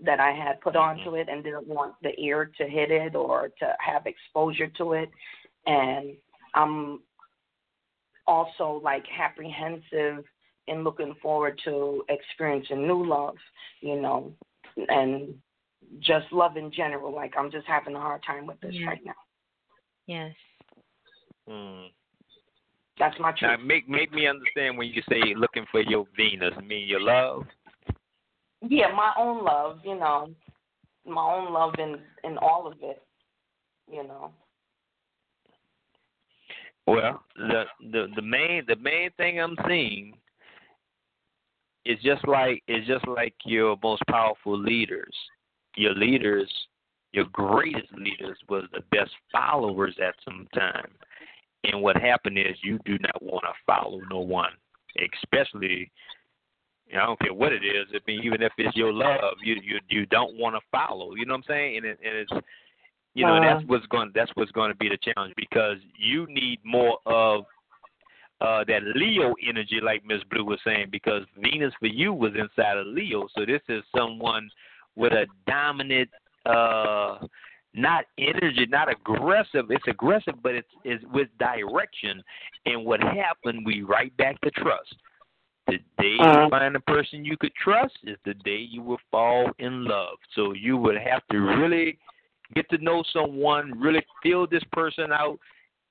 that 0.01 0.21
I 0.21 0.33
had 0.33 0.61
put 0.61 0.75
mm-hmm. 0.75 1.01
onto 1.01 1.17
it 1.17 1.29
and 1.29 1.43
didn't 1.43 1.67
want 1.67 1.95
the 2.03 2.19
ear 2.21 2.51
to 2.59 2.69
hit 2.69 2.91
it 2.91 3.15
or 3.15 3.51
to 3.61 3.77
have 3.81 4.07
exposure 4.07 4.69
to 4.79 4.93
it. 4.93 5.11
And 5.67 6.17
I'm 6.55 7.01
also 8.27 8.81
like 8.83 9.05
apprehensive 9.19 10.25
in 10.71 10.85
looking 10.85 11.15
forward 11.21 11.61
to 11.65 12.05
experiencing 12.09 12.87
new 12.87 13.05
love, 13.05 13.35
you 13.81 14.01
know, 14.01 14.33
and 14.89 15.35
just 15.99 16.27
love 16.33 16.57
in 16.57 16.71
general. 16.73 17.13
Like 17.15 17.35
I'm 17.37 17.51
just 17.51 17.67
having 17.67 17.97
a 17.97 18.01
hard 18.01 18.23
time 18.23 18.47
with 18.47 18.61
this 18.61 18.75
Yeah. 18.75 18.87
right 18.87 19.05
now. 19.05 19.15
yes. 20.07 20.35
Hmm. 21.47 21.87
That's 22.99 23.19
my 23.19 23.35
Now 23.41 23.57
make 23.57 23.89
make 23.89 24.13
me 24.13 24.27
understand 24.27 24.77
when 24.79 24.89
you 24.89 25.03
say 25.09 25.35
looking 25.35 25.67
for 25.71 25.81
your 25.81 26.07
Venus. 26.17 26.55
I 26.57 26.61
mean 26.61 26.87
your 26.87 27.01
love. 27.01 27.47
Yeah, 28.63 28.93
my 28.95 29.13
own 29.17 29.43
love, 29.43 29.81
you 29.85 29.99
know, 29.99 30.29
my 31.07 31.23
own 31.23 31.53
love 31.53 31.75
in 31.79 31.99
in 32.25 32.37
all 32.39 32.67
of 32.67 32.75
it, 32.83 33.03
you 33.91 34.05
know. 34.07 34.33
Well, 36.87 37.25
the 37.37 37.65
the 37.91 38.09
the 38.15 38.23
main 38.23 38.65
the 38.69 38.77
main 38.77 39.11
thing 39.17 39.41
I'm 39.41 39.57
seeing 39.67 40.19
is 41.85 41.99
just 42.03 42.27
like 42.27 42.63
it's 42.69 42.87
just 42.87 43.07
like 43.09 43.35
your 43.45 43.77
most 43.83 44.03
powerful 44.09 44.59
leaders. 44.59 45.15
Your 45.77 45.95
leaders, 45.95 46.51
your 47.13 47.27
greatest 47.33 47.93
leaders 47.95 48.37
was 48.49 48.65
the 48.73 48.83
best 48.91 49.11
followers 49.33 49.97
at 50.05 50.15
some 50.25 50.47
time. 50.55 50.91
And 51.65 51.83
what 51.83 51.97
happened 51.97 52.39
is 52.39 52.57
you 52.63 52.79
do 52.85 52.99
not 53.01 53.23
want 53.23 53.45
to 53.45 53.53
follow 53.67 54.01
no 54.11 54.21
one, 54.21 54.53
especially 55.23 55.91
You 56.87 56.97
know, 56.97 57.03
I 57.03 57.07
don't 57.07 57.21
care 57.21 57.35
what 57.35 57.53
it 57.53 57.65
is. 57.65 57.87
I 57.95 57.99
mean, 58.07 58.23
even 58.25 58.43
if 58.43 58.53
it's 58.59 58.77
your 58.77 58.93
love, 58.93 59.35
you 59.43 59.57
you 59.63 59.79
you 59.89 60.07
don't 60.07 60.39
want 60.39 60.57
to 60.57 60.61
follow. 60.71 61.15
You 61.15 61.27
know 61.27 61.35
what 61.35 61.45
I'm 61.49 61.55
saying? 61.55 61.77
And 61.79 61.87
it, 61.87 61.99
and 62.05 62.17
it's 62.17 62.33
you 63.15 63.27
know 63.27 63.37
uh-huh. 63.37 63.55
that's 63.59 63.69
what's 63.69 63.87
going 63.87 64.11
that's 64.15 64.31
what's 64.35 64.53
going 64.53 64.71
to 64.71 64.77
be 64.77 64.89
the 64.89 64.99
challenge 64.99 65.35
because 65.37 65.77
you 65.97 66.27
need 66.29 66.61
more 66.65 66.99
of 67.07 67.45
uh 68.41 68.65
that 68.67 68.83
Leo 68.95 69.35
energy, 69.47 69.81
like 69.83 70.05
Miss 70.05 70.23
Blue 70.31 70.45
was 70.45 70.59
saying, 70.65 70.89
because 70.91 71.23
Venus 71.39 71.75
for 71.81 71.87
you 71.87 72.13
was 72.13 72.33
inside 72.39 72.79
of 72.79 72.87
Leo. 72.87 73.29
So 73.35 73.45
this 73.45 73.63
is 73.69 73.83
someone 73.97 74.51
with 74.97 75.13
a 75.13 75.27
dominant 75.47 76.11
uh 76.47 77.19
not 77.73 78.05
energy, 78.19 78.67
not 78.69 78.91
aggressive. 78.91 79.71
It's 79.71 79.87
aggressive, 79.87 80.35
but 80.43 80.55
it's, 80.57 80.69
it's 80.85 81.05
with 81.13 81.29
direction. 81.39 82.21
And 82.67 82.85
what 82.85 83.01
happened, 83.01 83.65
we 83.65 83.83
right 83.83 84.15
back 84.17 84.41
to 84.41 84.51
trust. 84.51 84.93
The 85.69 85.79
day 85.99 86.17
Uh-huh. 86.19 86.45
you 86.45 86.51
find 86.51 86.75
a 86.75 86.81
person 86.81 87.25
you 87.25 87.37
could 87.37 87.55
trust 87.55 87.97
is 88.03 88.17
the 88.25 88.35
day 88.35 88.59
you 88.59 88.83
will 88.83 88.99
fall 89.11 89.53
in 89.61 89.85
love. 89.85 90.17
So 90.35 90.53
you 90.53 90.77
would 90.79 90.97
have 90.97 91.23
to 91.31 91.39
really 91.39 91.97
get 92.57 92.69
to 92.71 92.79
know 92.79 93.05
someone, 93.13 93.79
really 93.79 94.05
feel 94.21 94.49
this 94.49 94.65
person 94.73 95.13
out, 95.13 95.39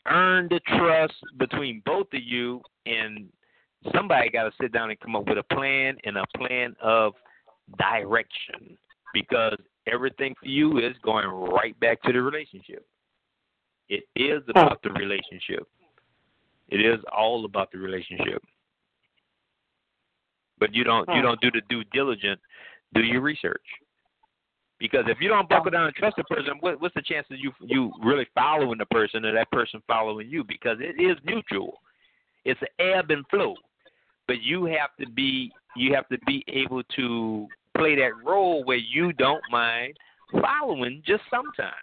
earn 0.08 0.48
the 0.50 0.60
trust 0.78 1.14
between 1.38 1.82
both 1.86 2.08
of 2.14 2.22
you, 2.24 2.62
and 2.86 3.30
somebody 3.94 4.30
got 4.30 4.44
to 4.44 4.52
sit 4.62 4.72
down 4.72 4.90
and 4.90 5.00
come 5.00 5.16
up 5.16 5.28
with 5.28 5.38
a 5.38 5.56
plan 5.56 5.96
and 6.04 6.18
a 6.18 6.26
plan 6.38 6.76
of 6.82 7.14
direction 7.78 8.78
because 9.14 9.58
everything 9.92 10.36
for 10.40 10.48
you 10.48 10.78
is 10.80 10.96
going 11.04 11.28
right 11.28 11.80
back 11.80 12.02
to 12.04 12.14
the 12.14 12.22
relationship. 12.22 12.86
It 13.90 14.04
is 14.16 14.44
about 14.50 14.82
the 14.84 14.92
relationship. 14.92 15.68
It 16.70 16.78
is 16.78 17.00
all 17.12 17.46
about 17.46 17.72
the 17.72 17.80
relationship. 17.80 18.44
But 20.60 20.76
you 20.76 20.84
don't 20.84 21.08
you 21.16 21.22
don't 21.22 21.40
do 21.42 21.50
the 21.52 21.62
due 21.70 21.84
diligence, 21.94 22.42
do 22.94 23.02
your 23.02 23.22
research. 23.22 23.66
Because 24.80 25.04
if 25.08 25.18
you 25.20 25.28
don't 25.28 25.50
buckle 25.50 25.72
down 25.72 25.88
and 25.88 25.96
trust 25.96 26.16
the 26.16 26.24
person, 26.24 26.54
what, 26.62 26.82
what's 26.82 26.96
the 26.96 27.02
chances 27.02 27.38
you 27.40 27.52
you 27.62 27.92
really 28.02 28.28
following 28.34 28.78
the 28.78 28.86
person 28.86 29.26
or 29.26 29.34
that 29.34 29.52
person 29.52 29.82
following 29.88 30.30
you? 30.30 30.44
Because 30.44 30.78
it 30.80 31.02
is 31.02 31.18
mutual. 31.26 31.82
It's 32.46 32.60
an 32.62 32.86
ebb 32.86 33.12
and 33.12 33.26
flow. 33.30 33.56
But 34.28 34.42
you 34.42 34.66
have 34.66 34.92
to 35.00 35.10
be 35.10 35.52
you 35.76 35.94
have 35.94 36.08
to 36.10 36.18
be 36.26 36.46
able 36.48 36.84
to 36.96 37.48
play 37.78 37.96
that 37.96 38.12
role 38.26 38.64
where 38.64 38.78
you 38.78 39.12
don't 39.14 39.44
mind 39.52 39.98
following 40.32 41.04
just 41.06 41.24
sometimes. 41.30 41.74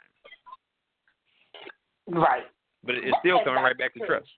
Right. 2.06 2.44
But 2.84 2.94
it's 2.96 3.16
still 3.20 3.40
coming 3.44 3.62
right 3.62 3.76
back 3.76 3.92
to 3.94 4.06
trust. 4.06 4.28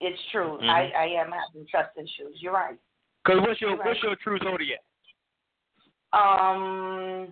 It's 0.00 0.18
true. 0.32 0.58
Mhm. 0.62 0.68
I, 0.68 0.90
I 0.96 1.04
am 1.20 1.30
having 1.30 1.66
trust 1.70 1.90
issues. 1.96 2.40
You're 2.40 2.52
right. 2.52 2.78
Cause 3.26 3.36
what's 3.40 3.60
your 3.60 3.76
what's 3.76 4.02
your 4.02 4.16
true 4.16 4.38
zodiac? 4.38 4.80
Um, 6.12 7.28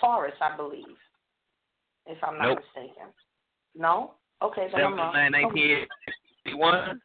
Taurus, 0.00 0.34
I 0.40 0.56
believe, 0.56 0.96
if 2.06 2.22
I'm 2.22 2.38
not 2.38 2.48
Nope. 2.48 2.58
mistaken. 2.74 3.06
No? 3.74 4.14
Okay, 4.42 4.68
then 4.74 4.84
I'm 4.84 4.94
wrong. 4.94 5.12
nine 5.12 5.32
nineteen 5.32 5.86
eighty 6.46 6.56
one. 6.56 7.00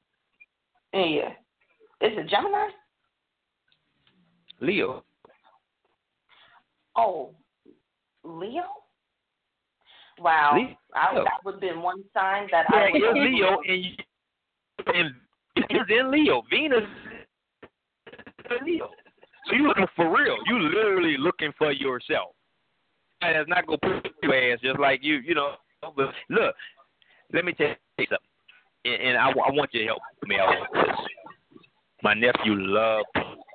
Yeah. 0.94 1.30
Is 2.02 2.12
it 2.18 2.30
Gemini? 2.30 2.68
Leo. 4.60 5.04
Oh, 6.96 7.32
Leo? 8.24 8.64
Wow. 10.20 10.56
Leo. 10.56 10.78
I, 10.94 11.16
that 11.16 11.44
would 11.44 11.56
have 11.56 11.62
been 11.62 11.82
one 11.82 12.04
sign 12.14 12.48
that 12.52 12.66
Yeah, 12.72 12.80
I 12.80 12.92
would 12.92 13.02
it's 13.02 13.16
Leo 13.16 13.62
and 13.68 13.84
you, 13.84 13.92
and 14.94 15.16
it's 15.56 15.90
in 15.90 16.12
Leo. 16.12 16.44
Venus 16.50 16.84
in 18.50 18.66
Leo. 18.66 18.90
So 19.48 19.56
you're 19.56 19.68
looking 19.68 19.88
for 19.96 20.16
real. 20.16 20.38
You 20.46 20.60
literally 20.60 21.18
looking 21.18 21.52
for 21.58 21.72
yourself. 21.72 22.36
And 23.24 23.38
it's 23.38 23.50
not 23.50 23.66
gonna 23.66 23.78
put 23.78 24.12
your 24.22 24.36
ass 24.54 24.60
just 24.62 24.80
like 24.80 25.00
you, 25.04 25.16
you 25.18 25.36
know. 25.36 25.54
But 25.82 26.14
look, 26.30 26.56
let 27.34 27.46
me 27.46 27.54
tell 27.54 27.68
you 27.98 28.06
something, 28.10 28.18
and, 28.86 29.02
and 29.02 29.18
I, 29.18 29.30
I 29.30 29.52
want 29.52 29.74
you 29.74 29.82
to 29.82 29.86
help 29.86 30.02
me 30.26 30.38
out 30.40 30.50
with 30.60 30.86
this. 30.86 30.96
My 32.02 32.14
nephew 32.14 32.56
loves 32.56 33.06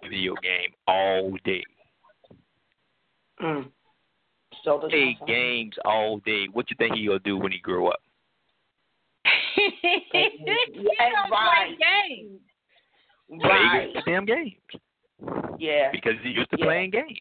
video 0.02 0.34
game 0.42 0.72
all 0.86 1.32
day. 1.44 1.62
Mm. 3.42 3.70
So 4.64 4.80
does 4.80 4.90
Play 4.90 5.16
games 5.26 5.74
all 5.84 6.18
day. 6.24 6.46
What 6.52 6.70
you 6.70 6.76
think 6.78 6.96
he 6.96 7.06
gonna 7.06 7.18
do 7.20 7.36
when 7.36 7.52
he 7.52 7.58
grow 7.58 7.88
up? 7.88 8.00
He 9.56 10.94
don't 11.12 11.30
right. 11.30 11.76
play 11.76 12.16
games. 12.18 12.40
Right. 13.44 13.92
Play 13.92 14.02
damn 14.06 14.24
games 14.24 14.52
Yeah. 15.58 15.90
because 15.92 16.14
he 16.22 16.30
used 16.30 16.50
to 16.50 16.56
Yeah. 16.58 16.64
playing 16.64 16.90
games. 16.90 17.18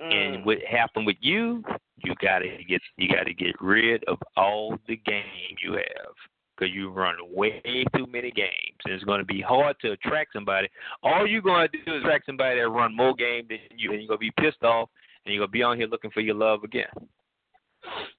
Mm. 0.00 0.12
And 0.12 0.44
what 0.44 0.58
happened 0.68 1.06
with 1.06 1.16
you, 1.20 1.62
you 2.04 2.14
gotta 2.20 2.48
get 2.68 2.82
you 2.96 3.08
gotta 3.08 3.32
get 3.32 3.54
rid 3.60 4.04
of 4.04 4.18
all 4.36 4.78
the 4.86 4.96
game 4.96 5.56
you 5.62 5.72
have 5.72 6.14
because 6.56 6.74
you 6.74 6.90
run 6.90 7.16
way 7.30 7.84
too 7.94 8.06
many 8.06 8.30
games, 8.30 8.78
and 8.84 8.94
it's 8.94 9.04
going 9.04 9.18
to 9.18 9.26
be 9.26 9.40
hard 9.42 9.76
to 9.80 9.92
attract 9.92 10.32
somebody. 10.32 10.68
All 11.02 11.26
you're 11.26 11.42
going 11.42 11.68
to 11.70 11.78
do 11.84 11.96
is 11.96 12.02
attract 12.02 12.26
somebody 12.26 12.60
that 12.60 12.68
run 12.68 12.96
more 12.96 13.14
games 13.14 13.48
than 13.48 13.58
you, 13.76 13.92
and 13.92 14.00
you're 14.00 14.08
going 14.08 14.18
to 14.18 14.32
be 14.32 14.32
pissed 14.40 14.62
off, 14.62 14.88
and 15.24 15.34
you're 15.34 15.40
going 15.40 15.48
to 15.48 15.52
be 15.52 15.62
on 15.62 15.76
here 15.76 15.86
looking 15.86 16.10
for 16.10 16.20
your 16.20 16.34
love 16.34 16.64
again. 16.64 16.86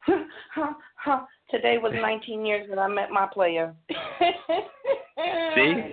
Today 1.50 1.78
was 1.78 1.94
19 2.02 2.46
years 2.46 2.68
that 2.70 2.80
I 2.80 2.88
met 2.88 3.10
my 3.12 3.28
player. 3.28 3.74
See, 3.90 3.96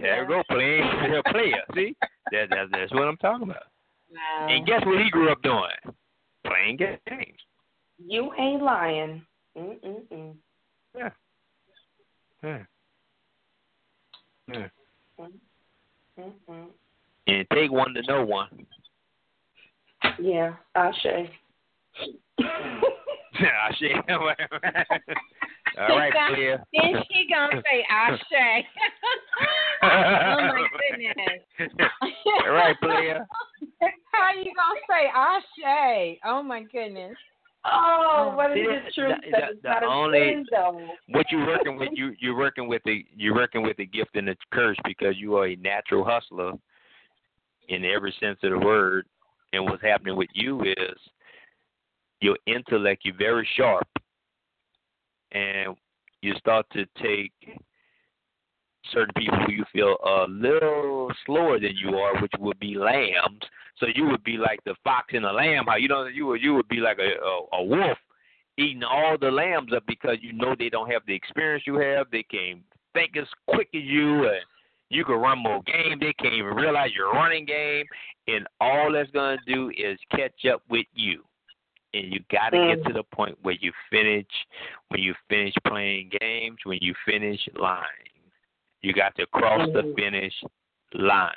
there 0.03 0.27
we 0.29 0.35
go, 0.35 0.43
playing 0.51 0.83
player. 1.31 1.63
See, 1.75 1.97
that, 2.33 2.51
that 2.51 2.67
that's 2.73 2.93
what 2.93 3.09
I'm 3.09 3.17
talking 3.17 3.45
about. 3.45 3.65
Wow. 4.15 4.47
And 4.49 4.67
guess 4.67 4.85
what 4.87 5.03
he 5.03 5.11
grew 5.11 5.31
up 5.31 5.43
doing? 5.43 5.97
Playing 6.47 6.77
games. 6.77 7.39
You 7.99 8.33
ain't 8.39 8.63
lying. 8.63 9.25
Mm-mm-mm. 9.57 10.35
Yeah. 10.97 11.11
Yeah. 12.43 12.63
Yeah. 14.53 14.69
Mm-mm. 16.19 16.67
And 17.27 17.47
take 17.53 17.73
one 17.73 17.95
to 17.95 18.03
know 18.03 18.25
one. 18.25 18.67
Yeah, 20.21 20.55
Ashe. 20.75 21.07
Ah, 21.07 21.23
shit. 23.79 23.97
All 25.77 25.97
right, 25.99 26.13
player. 26.35 26.63
Then 26.73 27.03
she 27.11 27.27
gonna 27.33 27.61
say 27.63 27.85
Ashe. 27.91 28.21
oh 29.83 29.89
my 29.89 30.67
goodness. 30.91 31.41
All 32.47 32.53
right, 32.53 32.77
player. 32.81 33.27
How 34.13 34.31
you 34.39 34.53
gonna 34.55 34.81
say 34.89 35.09
Ashe? 35.15 36.19
Oh 36.25 36.43
my 36.43 36.63
goodness. 36.63 37.17
Oh, 37.67 38.31
oh. 38.33 38.37
what 38.37 38.51
is 38.53 38.57
See, 38.57 38.67
the 38.67 38.91
truth? 38.95 39.19
the- 39.25 39.31
that 39.33 39.51
the- 39.55 39.61
the 39.63 39.69
not 39.69 39.83
a 39.83 39.87
only- 39.87 40.19
sin. 40.19 40.89
What 41.09 41.27
you 41.31 41.39
working 41.39 41.77
with? 41.79 41.89
You 41.93 42.15
you're 42.21 42.37
working 42.37 42.69
with 42.69 42.83
the 42.85 43.05
you're 43.17 43.35
working 43.35 43.63
with 43.63 43.77
the 43.79 43.87
gift 43.87 44.15
and 44.15 44.29
the 44.29 44.37
curse 44.53 44.77
because 44.85 45.15
you 45.19 45.37
are 45.37 45.47
a 45.49 45.57
natural 45.57 46.05
hustler 46.05 46.53
in 47.69 47.85
every 47.85 48.15
sense 48.21 48.39
of 48.43 48.51
the 48.51 48.59
word. 48.59 49.07
And 49.53 49.65
what's 49.65 49.83
happening 49.83 50.17
with 50.17 50.29
you 50.35 50.63
is 50.63 50.99
your 52.25 52.39
intellect. 52.47 53.05
You're 53.05 53.17
very 53.17 53.47
sharp, 53.57 53.87
and 55.33 55.77
you 56.23 56.35
start 56.39 56.67
to 56.73 56.87
take 57.03 57.33
certain 58.93 59.13
people 59.17 59.39
who 59.47 59.53
you 59.53 59.65
feel 59.73 59.97
a 60.05 60.27
little 60.29 61.13
slower 61.27 61.61
than 61.61 61.77
you 61.77 61.97
are, 61.97 62.21
which 62.21 62.33
would 62.39 62.59
be 62.59 62.77
lambs. 62.77 63.43
So 63.79 63.87
you 63.95 64.07
would 64.07 64.25
be 64.25 64.37
like 64.37 64.61
the 64.65 64.75
fox 64.83 65.09
and 65.13 65.25
the 65.25 65.33
lamb. 65.33 65.65
How 65.67 65.77
you 65.77 65.89
know 65.89 66.07
you 66.07 66.27
would 66.27 66.43
you 66.43 66.55
would 66.55 66.69
be 66.69 66.79
like 66.79 66.99
a, 66.99 67.23
a, 67.23 67.61
a 67.61 67.65
wolf 67.65 67.99
eating 68.57 68.85
all 68.85 69.17
the 69.21 69.31
lambs 69.31 69.73
up 69.75 69.83
because 69.87 70.17
you 70.21 70.33
know 70.33 70.55
they 70.59 70.69
don't 70.69 70.91
have 70.91 71.03
the 71.07 71.15
experience 71.15 71.65
you 71.67 71.77
have. 71.77 72.07
They 72.11 72.23
can't 72.23 72.61
think 72.95 73.17
as 73.17 73.27
quick 73.49 73.69
as 73.75 73.83
you, 73.83 74.29
and 74.29 74.45
you 74.91 75.05
can 75.05 75.17
run 75.17 75.39
more 75.39 75.61
game. 75.63 75.99
They 76.01 76.13
can't 76.15 76.35
even 76.35 76.55
realize 76.55 76.91
your 76.95 77.13
running 77.13 77.45
game, 77.45 77.85
and 78.29 78.47
all 78.61 78.93
that's 78.93 79.11
gonna 79.11 79.39
do 79.47 79.71
is 79.77 79.99
catch 80.11 80.47
up 80.51 80.63
with 80.71 80.87
you. 80.95 81.25
And 81.95 82.13
you 82.13 82.21
got 82.31 82.51
to 82.51 82.59
get 82.59 82.81
Mm. 82.81 82.87
to 82.89 82.93
the 82.93 83.05
point 83.05 83.39
where 83.43 83.55
you 83.55 83.73
finish, 83.89 84.27
when 84.89 85.01
you 85.01 85.15
finish 85.29 85.55
playing 85.65 86.11
games, 86.21 86.59
when 86.65 86.79
you 86.83 86.93
finish 87.07 87.41
lying. 87.55 88.11
You 88.83 88.93
got 88.93 89.15
to 89.17 89.27
cross 89.29 89.67
the 89.73 89.83
Mhm. 89.83 89.95
finish 89.95 90.45
line 90.93 91.33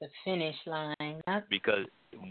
The 0.00 0.08
finish 0.24 0.56
line. 0.66 1.22
Because 1.48 1.86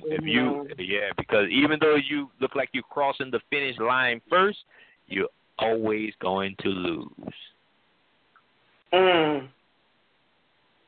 if 0.06 0.26
you 0.26 0.68
yeah 0.78 1.12
because 1.18 1.50
even 1.50 1.80
though 1.80 1.96
you 1.96 2.30
look 2.40 2.56
like 2.56 2.70
you're 2.72 2.84
crossing 2.84 3.32
the 3.32 3.40
finish 3.50 3.78
line 3.80 4.22
first 4.30 4.64
you're 5.08 5.30
always 5.58 6.14
going 6.20 6.56
to 6.58 6.70
lose 6.70 7.34
Mm. 8.94 9.48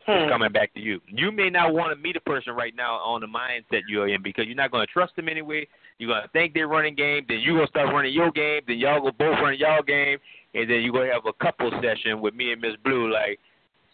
It's 0.08 0.24
Hmm. 0.26 0.30
coming 0.30 0.52
back 0.52 0.74
to 0.74 0.80
you 0.80 1.00
you 1.08 1.32
may 1.32 1.50
not 1.50 1.74
want 1.74 1.96
to 1.96 2.02
meet 2.02 2.16
a 2.16 2.22
person 2.22 2.54
right 2.54 2.76
now 2.76 2.96
on 2.96 3.22
the 3.22 3.28
mindset 3.28 3.82
you're 3.88 4.08
in 4.08 4.22
because 4.22 4.46
you're 4.46 4.56
not 4.56 4.72
going 4.72 4.86
to 4.86 4.92
trust 4.92 5.16
them 5.16 5.30
anyway 5.30 5.68
you're 5.98 6.10
going 6.10 6.22
to 6.24 6.28
think 6.30 6.54
they're 6.54 6.68
running 6.68 6.96
game 6.96 7.26
then 7.28 7.40
you're 7.40 7.56
going 7.56 7.68
to 7.68 7.72
start 7.72 7.94
running 7.94 8.14
your 8.14 8.32
game 8.32 8.62
then 8.68 8.78
y'all 8.78 9.00
go 9.02 9.12
both 9.12 9.38
run 9.42 9.58
y'all 9.58 9.82
game 9.84 10.18
and 10.54 10.70
then 10.70 10.82
you're 10.82 10.92
going 10.94 11.08
to 11.08 11.14
have 11.14 11.26
a 11.26 11.34
couple 11.44 11.72
session 11.82 12.20
with 12.22 12.34
me 12.34 12.52
and 12.52 12.62
miss 12.62 12.76
blue 12.84 13.12
like 13.12 13.40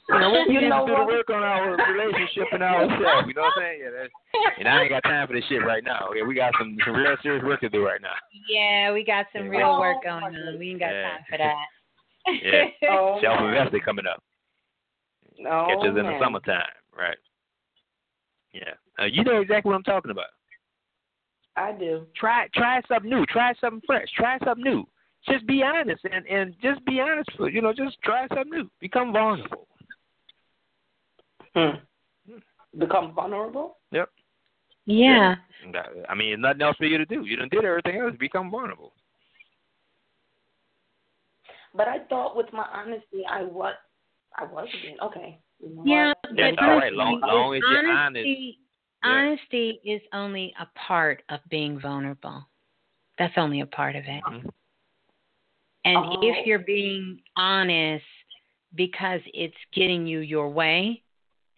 you 0.10 0.20
know, 0.20 0.32
we 0.32 0.56
You 0.56 0.62
need 0.62 0.70
know 0.70 0.88
to 0.88 0.92
do 0.92 0.98
the 0.98 1.06
work 1.06 1.30
on 1.30 1.44
our 1.44 1.78
relationship 1.94 2.48
and 2.52 2.64
ourselves. 2.64 3.28
You 3.28 3.36
know 3.36 3.42
what 3.44 3.54
I'm 3.58 3.62
saying? 3.62 3.80
Yeah, 3.84 3.90
that's, 3.94 4.14
and 4.58 4.68
I 4.68 4.82
ain't 4.82 4.90
got 4.90 5.04
time 5.04 5.28
for 5.28 5.34
this 5.34 5.44
shit 5.48 5.62
right 5.62 5.84
now. 5.84 6.08
Okay, 6.10 6.24
we 6.24 6.34
got 6.34 6.52
some, 6.58 6.76
some 6.84 6.96
real 6.96 7.16
serious 7.22 7.44
work 7.46 7.62
to 7.62 7.70
do 7.70 7.86
right 7.86 8.02
now. 8.02 8.16
Yeah, 8.50 8.92
we 8.92 9.04
got 9.06 9.28
some 9.32 9.44
Yeah. 9.54 9.60
real 9.60 9.80
work 9.80 10.02
going 10.04 10.24
on. 10.24 10.58
We 10.58 10.72
ain't 10.72 10.80
got 10.80 10.94
Yeah. 10.94 11.04
time 11.14 11.26
for 11.30 11.38
that. 11.38 11.56
Yeah. 12.42 12.66
Oh, 12.90 13.20
Self 13.22 13.40
my. 13.40 13.50
invested 13.50 13.86
coming 13.86 14.08
up. 14.08 14.24
No, 15.40 15.68
Catch 15.69 15.90
us 15.90 15.98
in 15.98 16.06
the 16.06 16.19
summertime, 16.22 16.61
right? 16.98 17.18
Yeah. 18.53 18.74
Uh, 19.00 19.06
you 19.06 19.24
know 19.24 19.40
exactly 19.42 19.69
what 19.69 19.76
I'm 19.76 19.84
talking 19.84 20.11
about. 20.11 20.27
I 21.56 21.72
do. 21.74 22.06
Try 22.16 22.48
try 22.53 22.82
something 22.88 23.09
new. 23.09 23.26
Try 23.27 23.53
something 23.59 23.82
fresh. 23.85 24.08
Try 24.16 24.38
something 24.45 24.64
new. 24.64 24.88
Just 25.27 25.45
be 25.48 25.64
honest 25.64 26.01
and 26.11 26.26
and 26.27 26.56
just 26.61 26.84
be 26.85 27.00
honest. 27.00 27.30
For, 27.38 27.50
you 27.50 27.61
know, 27.61 27.74
just 27.74 28.01
try 28.03 28.27
something 28.27 28.50
new. 28.50 28.69
Become 28.80 29.14
vulnerable. 29.14 29.68
Hmm. 31.56 31.77
Become 32.77 33.14
vulnerable. 33.14 33.77
Yep. 33.92 34.09
Yeah. 34.85 35.35
yeah. 35.74 35.82
I 36.08 36.16
mean, 36.16 36.42
nothing 36.42 36.61
else 36.61 36.77
for 36.77 36.85
you 36.85 36.98
to 36.98 37.06
do. 37.06 37.26
You 37.26 37.38
done 37.38 37.50
did 37.50 37.66
everything 37.66 37.98
else. 37.98 38.14
Become 38.19 38.51
vulnerable. 38.51 38.93
But 41.76 41.88
I 41.88 42.00
thought 42.09 42.35
with 42.35 42.51
my 42.51 42.66
honesty, 42.74 43.24
I 43.30 43.43
was, 43.43 43.76
I 44.40 44.45
was 44.45 44.68
being 44.82 44.98
okay. 45.03 45.40
You 45.59 45.82
yeah, 45.85 46.08
what? 46.08 46.18
That's 46.38 46.56
but 46.56 46.64
all 46.64 46.77
right. 46.77 46.93
Long, 46.93 47.22
long 47.22 47.56
as 47.56 47.61
you're 47.69 47.92
honest. 47.92 48.18
honesty, 48.18 48.59
honesty 49.03 49.80
is 49.84 50.01
only 50.14 50.53
a 50.59 50.68
part 50.88 51.24
of 51.30 51.40
being 51.50 51.80
vulnerable. 51.80 52.48
That's 53.18 53.34
only 53.38 53.61
a 53.61 53.66
part 53.66 53.95
of 53.95 54.03
it. 54.06 54.24
Mm-hmm. 54.24 54.48
And 55.85 55.98
Oh. 55.98 56.19
if 56.22 56.45
you're 56.45 56.59
being 56.59 57.22
honest 57.35 58.06
because 58.76 59.22
it's 59.34 59.58
getting 59.74 60.06
you 60.06 60.19
your 60.19 60.50
way, 60.50 61.01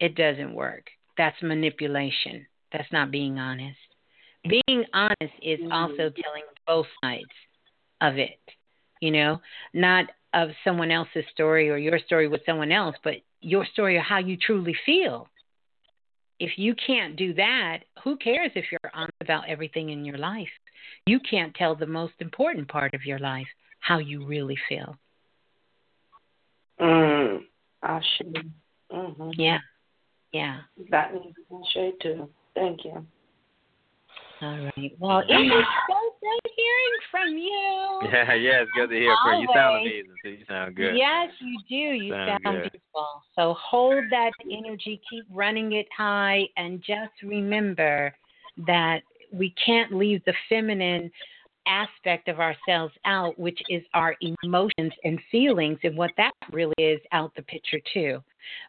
it 0.00 0.14
doesn't 0.14 0.54
work. 0.54 0.88
That's 1.16 1.40
manipulation. 1.42 2.46
That's 2.72 2.90
not 2.90 3.10
being 3.10 3.38
honest. 3.38 3.78
Being 4.44 4.84
honest 4.92 5.34
is 5.42 5.60
also 5.70 6.10
telling 6.10 6.42
both 6.66 6.86
sides 7.02 7.30
of 8.00 8.18
it, 8.18 8.40
you 9.00 9.10
know, 9.10 9.40
not 9.74 10.06
of 10.34 10.50
someone 10.64 10.90
else's 10.90 11.24
story 11.32 11.70
or 11.70 11.76
your 11.76 11.98
story 11.98 12.28
with 12.28 12.40
someone 12.46 12.72
else, 12.72 12.96
but 13.04 13.14
your 13.40 13.66
story 13.66 13.96
of 13.96 14.04
how 14.04 14.18
you 14.18 14.36
truly 14.36 14.74
feel. 14.86 15.28
If 16.38 16.58
you 16.58 16.74
can't 16.74 17.16
do 17.16 17.34
that, 17.34 17.80
who 18.02 18.16
cares 18.16 18.50
if 18.54 18.64
you're 18.70 18.90
honest 18.94 19.12
about 19.20 19.48
everything 19.48 19.90
in 19.90 20.04
your 20.04 20.18
life? 20.18 20.48
You 21.06 21.20
can't 21.20 21.54
tell 21.54 21.76
the 21.76 21.86
most 21.86 22.14
important 22.20 22.68
part 22.68 22.94
of 22.94 23.04
your 23.04 23.18
life, 23.18 23.46
how 23.80 23.98
you 23.98 24.26
really 24.26 24.56
feel. 24.68 24.96
Mm, 26.80 27.40
I 27.82 28.00
should. 28.16 28.52
Mm-hmm. 28.90 29.30
Yeah. 29.36 29.58
Yeah. 30.32 30.60
That 30.90 31.12
needs 31.14 31.36
to 31.36 31.56
be 31.56 31.62
shared 31.72 31.94
too. 32.02 32.28
Thank 32.54 32.84
you. 32.84 33.06
All 34.40 34.58
right. 34.76 34.92
Well, 34.98 35.20
it 35.20 35.28
was 35.28 35.64
so 35.88 36.11
good 36.22 36.52
hearing 36.56 36.98
from 37.10 37.36
you. 37.36 38.10
Yeah, 38.12 38.34
yeah, 38.34 38.62
it's 38.62 38.70
good 38.76 38.90
to 38.90 38.94
hear 38.94 39.16
from 39.22 39.34
you. 39.34 39.42
You 39.42 39.48
sound 39.54 39.76
amazing. 39.76 40.16
So 40.22 40.28
you 40.28 40.44
sound 40.48 40.76
good. 40.76 40.96
Yes, 40.96 41.28
you 41.40 41.58
do. 41.68 41.74
You 41.74 42.12
Sound 42.12 42.40
sound 42.44 42.62
beautiful. 42.62 43.08
So 43.36 43.54
hold 43.54 44.04
that 44.10 44.32
energy, 44.50 45.00
keep 45.08 45.24
running 45.30 45.72
it 45.72 45.86
high, 45.96 46.44
and 46.56 46.80
just 46.80 47.12
remember 47.22 48.14
that 48.66 49.00
we 49.32 49.54
can't 49.64 49.92
leave 49.92 50.22
the 50.24 50.34
feminine 50.48 51.10
aspect 51.66 52.28
of 52.28 52.40
ourselves 52.40 52.92
out, 53.04 53.38
which 53.38 53.60
is 53.68 53.82
our 53.94 54.16
emotions 54.20 54.92
and 55.04 55.20
feelings, 55.30 55.78
and 55.84 55.96
what 55.96 56.10
that 56.16 56.32
really 56.50 56.74
is 56.78 57.00
out 57.12 57.32
the 57.34 57.42
picture, 57.42 57.80
too. 57.94 58.22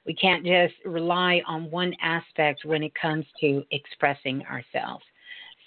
We 0.05 0.13
can't 0.13 0.45
just 0.45 0.75
rely 0.85 1.41
on 1.47 1.71
one 1.71 1.93
aspect 2.01 2.65
when 2.65 2.83
it 2.83 2.93
comes 2.93 3.25
to 3.41 3.63
expressing 3.71 4.43
ourselves. 4.45 5.03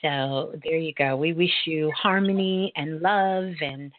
So 0.06 0.52
there 0.64 0.78
you 0.78 0.92
go. 0.94 1.16
We 1.16 1.32
wish 1.32 1.50
you 1.64 1.90
harmony 2.00 2.72
and 2.76 3.00
love 3.00 3.52
and 3.60 3.90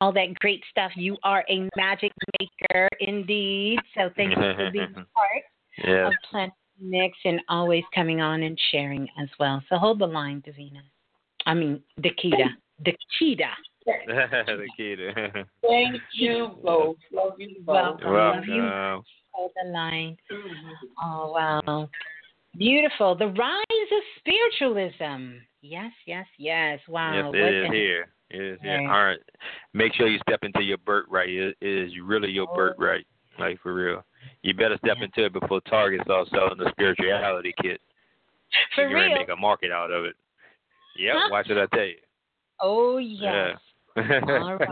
all 0.00 0.12
that 0.12 0.34
great 0.40 0.62
stuff. 0.70 0.92
You 0.94 1.16
are 1.24 1.44
a 1.50 1.68
magic 1.76 2.12
maker 2.38 2.88
indeed. 3.00 3.78
So 3.96 4.10
thank 4.16 4.30
you 4.30 4.36
for 4.36 4.70
being 4.72 4.94
part 4.94 5.42
Yeah. 5.84 6.08
of 6.08 6.12
Planet 6.30 6.52
Remix 6.82 7.10
and 7.24 7.40
always 7.48 7.82
coming 7.94 8.20
on 8.20 8.42
and 8.42 8.58
sharing 8.70 9.08
as 9.20 9.28
well. 9.40 9.62
So 9.68 9.76
hold 9.76 9.98
the 9.98 10.06
line, 10.06 10.42
Davina. 10.46 10.82
I 11.46 11.54
mean, 11.54 11.80
Dakita. 12.00 12.48
Dakita. 12.84 13.50
the 13.86 14.66
kid. 14.76 14.98
Thank 15.62 16.02
you 16.12 16.58
both. 16.62 16.96
Love 17.12 17.34
you 17.38 17.56
both. 17.64 18.00
Welcome. 18.02 18.12
Love 18.12 18.44
you. 18.46 18.62
Welcome. 18.62 19.04
Hold 19.32 19.52
the 19.62 19.70
line. 19.70 20.16
Mm-hmm. 20.30 20.86
Oh, 21.02 21.32
wow. 21.32 21.88
Beautiful. 22.58 23.14
The 23.16 23.28
rise 23.28 23.90
of 23.92 24.02
spiritualism. 24.18 25.38
Yes, 25.68 25.92
yes, 26.06 26.26
yes. 26.38 26.80
Wow. 26.88 27.32
Yes, 27.32 27.34
it 27.34 27.54
is 27.54 27.70
here. 27.72 28.08
It 28.30 28.40
is 28.54 28.58
here. 28.62 28.78
Right. 28.78 28.86
All 28.86 29.04
right. 29.04 29.18
Make 29.74 29.94
sure 29.94 30.08
you 30.08 30.18
step 30.28 30.40
into 30.42 30.62
your 30.62 30.78
birthright. 30.78 31.28
It 31.28 31.56
it 31.60 31.68
is 31.68 31.92
really 32.02 32.30
your 32.30 32.48
Oh. 32.50 32.54
birthright. 32.56 33.06
Like 33.38 33.60
for 33.60 33.74
real. 33.74 34.04
You 34.42 34.54
better 34.54 34.78
step 34.78 34.94
mm-hmm. 34.96 35.04
into 35.04 35.26
it 35.26 35.32
before 35.32 35.60
Target 35.62 36.00
starts 36.04 36.30
selling 36.30 36.58
the 36.58 36.70
spirituality 36.70 37.54
kit. 37.62 37.80
For 38.74 38.82
You're 38.82 38.90
gonna 38.90 39.14
real. 39.14 39.18
make 39.18 39.28
a 39.28 39.36
market 39.36 39.70
out 39.72 39.90
of 39.90 40.04
it. 40.04 40.16
Yep, 40.98 41.14
Huh? 41.16 41.28
watch 41.30 41.48
what 41.48 41.58
I 41.58 41.66
tell 41.66 41.84
you. 41.84 41.96
Oh, 42.60 42.96
yes. 42.98 43.58
Yeah. 43.96 44.20
All 44.28 44.56
right. 44.56 44.68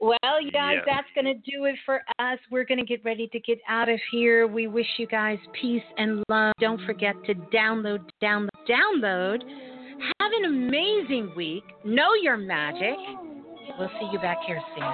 Well, 0.00 0.42
you 0.42 0.50
guys, 0.50 0.78
Yeah. 0.84 0.94
that's 0.96 1.08
going 1.14 1.26
to 1.26 1.34
do 1.48 1.64
it 1.66 1.76
for 1.86 2.02
us. 2.18 2.38
We're 2.50 2.64
going 2.64 2.78
to 2.80 2.84
get 2.84 3.04
ready 3.04 3.28
to 3.28 3.38
get 3.38 3.60
out 3.68 3.88
of 3.88 4.00
here. 4.10 4.48
We 4.48 4.66
wish 4.66 4.86
you 4.98 5.06
guys 5.06 5.38
peace 5.60 5.82
and 5.96 6.24
love. 6.28 6.54
Don't 6.58 6.80
forget 6.86 7.14
to 7.26 7.34
download, 7.34 8.00
download, 8.20 8.48
download. 8.68 9.42
Have 10.02 10.32
an 10.32 10.44
amazing 10.46 11.32
week. 11.36 11.64
Know 11.84 12.14
your 12.20 12.36
magic. 12.36 12.96
We'll 13.78 13.90
see 14.00 14.08
you 14.12 14.18
back 14.18 14.38
here 14.46 14.60
soon. 14.74 14.84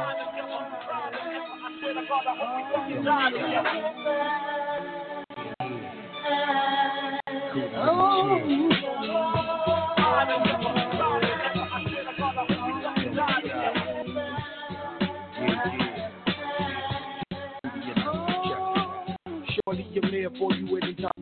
Anytime 20.82 21.07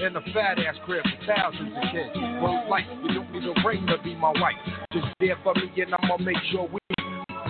In 0.00 0.16
a 0.16 0.20
fat 0.32 0.58
ass 0.58 0.76
crib 0.86 1.04
for 1.04 1.26
thousands 1.26 1.72
of 1.76 1.82
kids. 1.92 2.10
Well, 2.40 2.64
like, 2.70 2.84
you 3.02 3.14
don't 3.14 3.30
need 3.32 3.44
a 3.44 3.54
ring 3.66 3.86
to 3.86 4.02
be 4.02 4.14
my 4.14 4.32
wife. 4.40 4.56
Just 4.92 5.06
there 5.20 5.36
for 5.42 5.54
me 5.54 5.70
and 5.76 5.94
I'ma 5.94 6.16
make 6.18 6.38
sure 6.50 6.66
we 6.72 6.78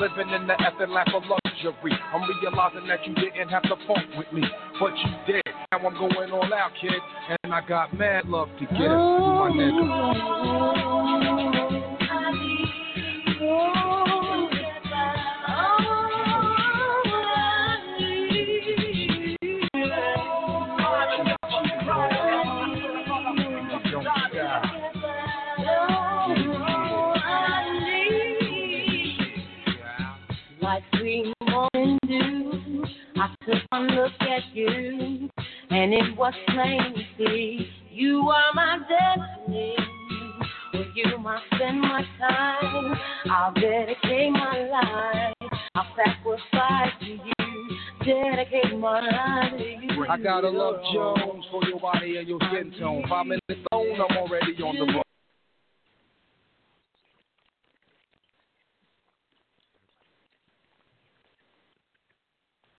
Living 0.01 0.31
in 0.31 0.47
the 0.47 0.55
lap 0.87 1.09
of 1.15 1.23
luxury. 1.29 1.93
I'm 2.15 2.23
realizing 2.23 2.87
that 2.89 3.07
you 3.07 3.15
didn't 3.15 3.51
have 3.51 3.63
to 3.65 3.77
funk 3.87 4.09
with 4.17 4.33
me, 4.33 4.43
but 4.81 4.97
you 4.97 5.11
did. 5.27 5.43
Now 5.71 5.79
I'm 5.87 5.93
going 5.95 6.31
all 6.33 6.55
out, 6.55 6.71
kid, 6.81 6.93
and 7.43 7.53
I 7.53 7.61
got 7.69 7.93
mad 7.93 8.27
love 8.27 8.49
to 8.59 8.67
give 8.67 8.79
my 8.79 9.51
nigga. 9.55 10.61
One 33.71 33.87
look 33.89 34.13
at 34.21 34.43
you, 34.53 35.31
and 35.71 35.95
it 35.95 36.17
was 36.17 36.35
plain 36.49 36.93
to 36.93 37.03
see 37.17 37.69
you 37.93 38.29
are 38.29 38.53
my 38.53 38.79
destiny. 38.89 39.77
With 40.75 40.89
you, 40.95 41.05
I 41.25 41.41
spend 41.55 41.81
my 41.81 42.03
time. 42.19 42.99
I'll 43.31 43.55
dedicate 43.55 44.33
my 44.33 44.69
life. 44.71 45.53
I'll 45.77 45.87
sacrifice 45.95 46.93
to 47.01 47.07
you. 47.07 47.77
Dedicate 48.05 48.77
my 48.77 49.01
life. 49.03 50.09
I 50.09 50.19
gotta 50.19 50.49
love 50.49 50.81
Jones 50.93 51.45
for 51.53 51.63
your 51.65 51.79
body 51.79 52.17
and 52.17 52.27
your 52.27 52.41
skin 52.49 52.73
tone. 52.77 53.05
Five 53.09 53.27
minutes 53.27 53.47
alone, 53.71 54.01
I'm 54.01 54.17
already 54.17 54.53
on 54.63 54.75
the 54.75 54.93
road. 54.95 55.05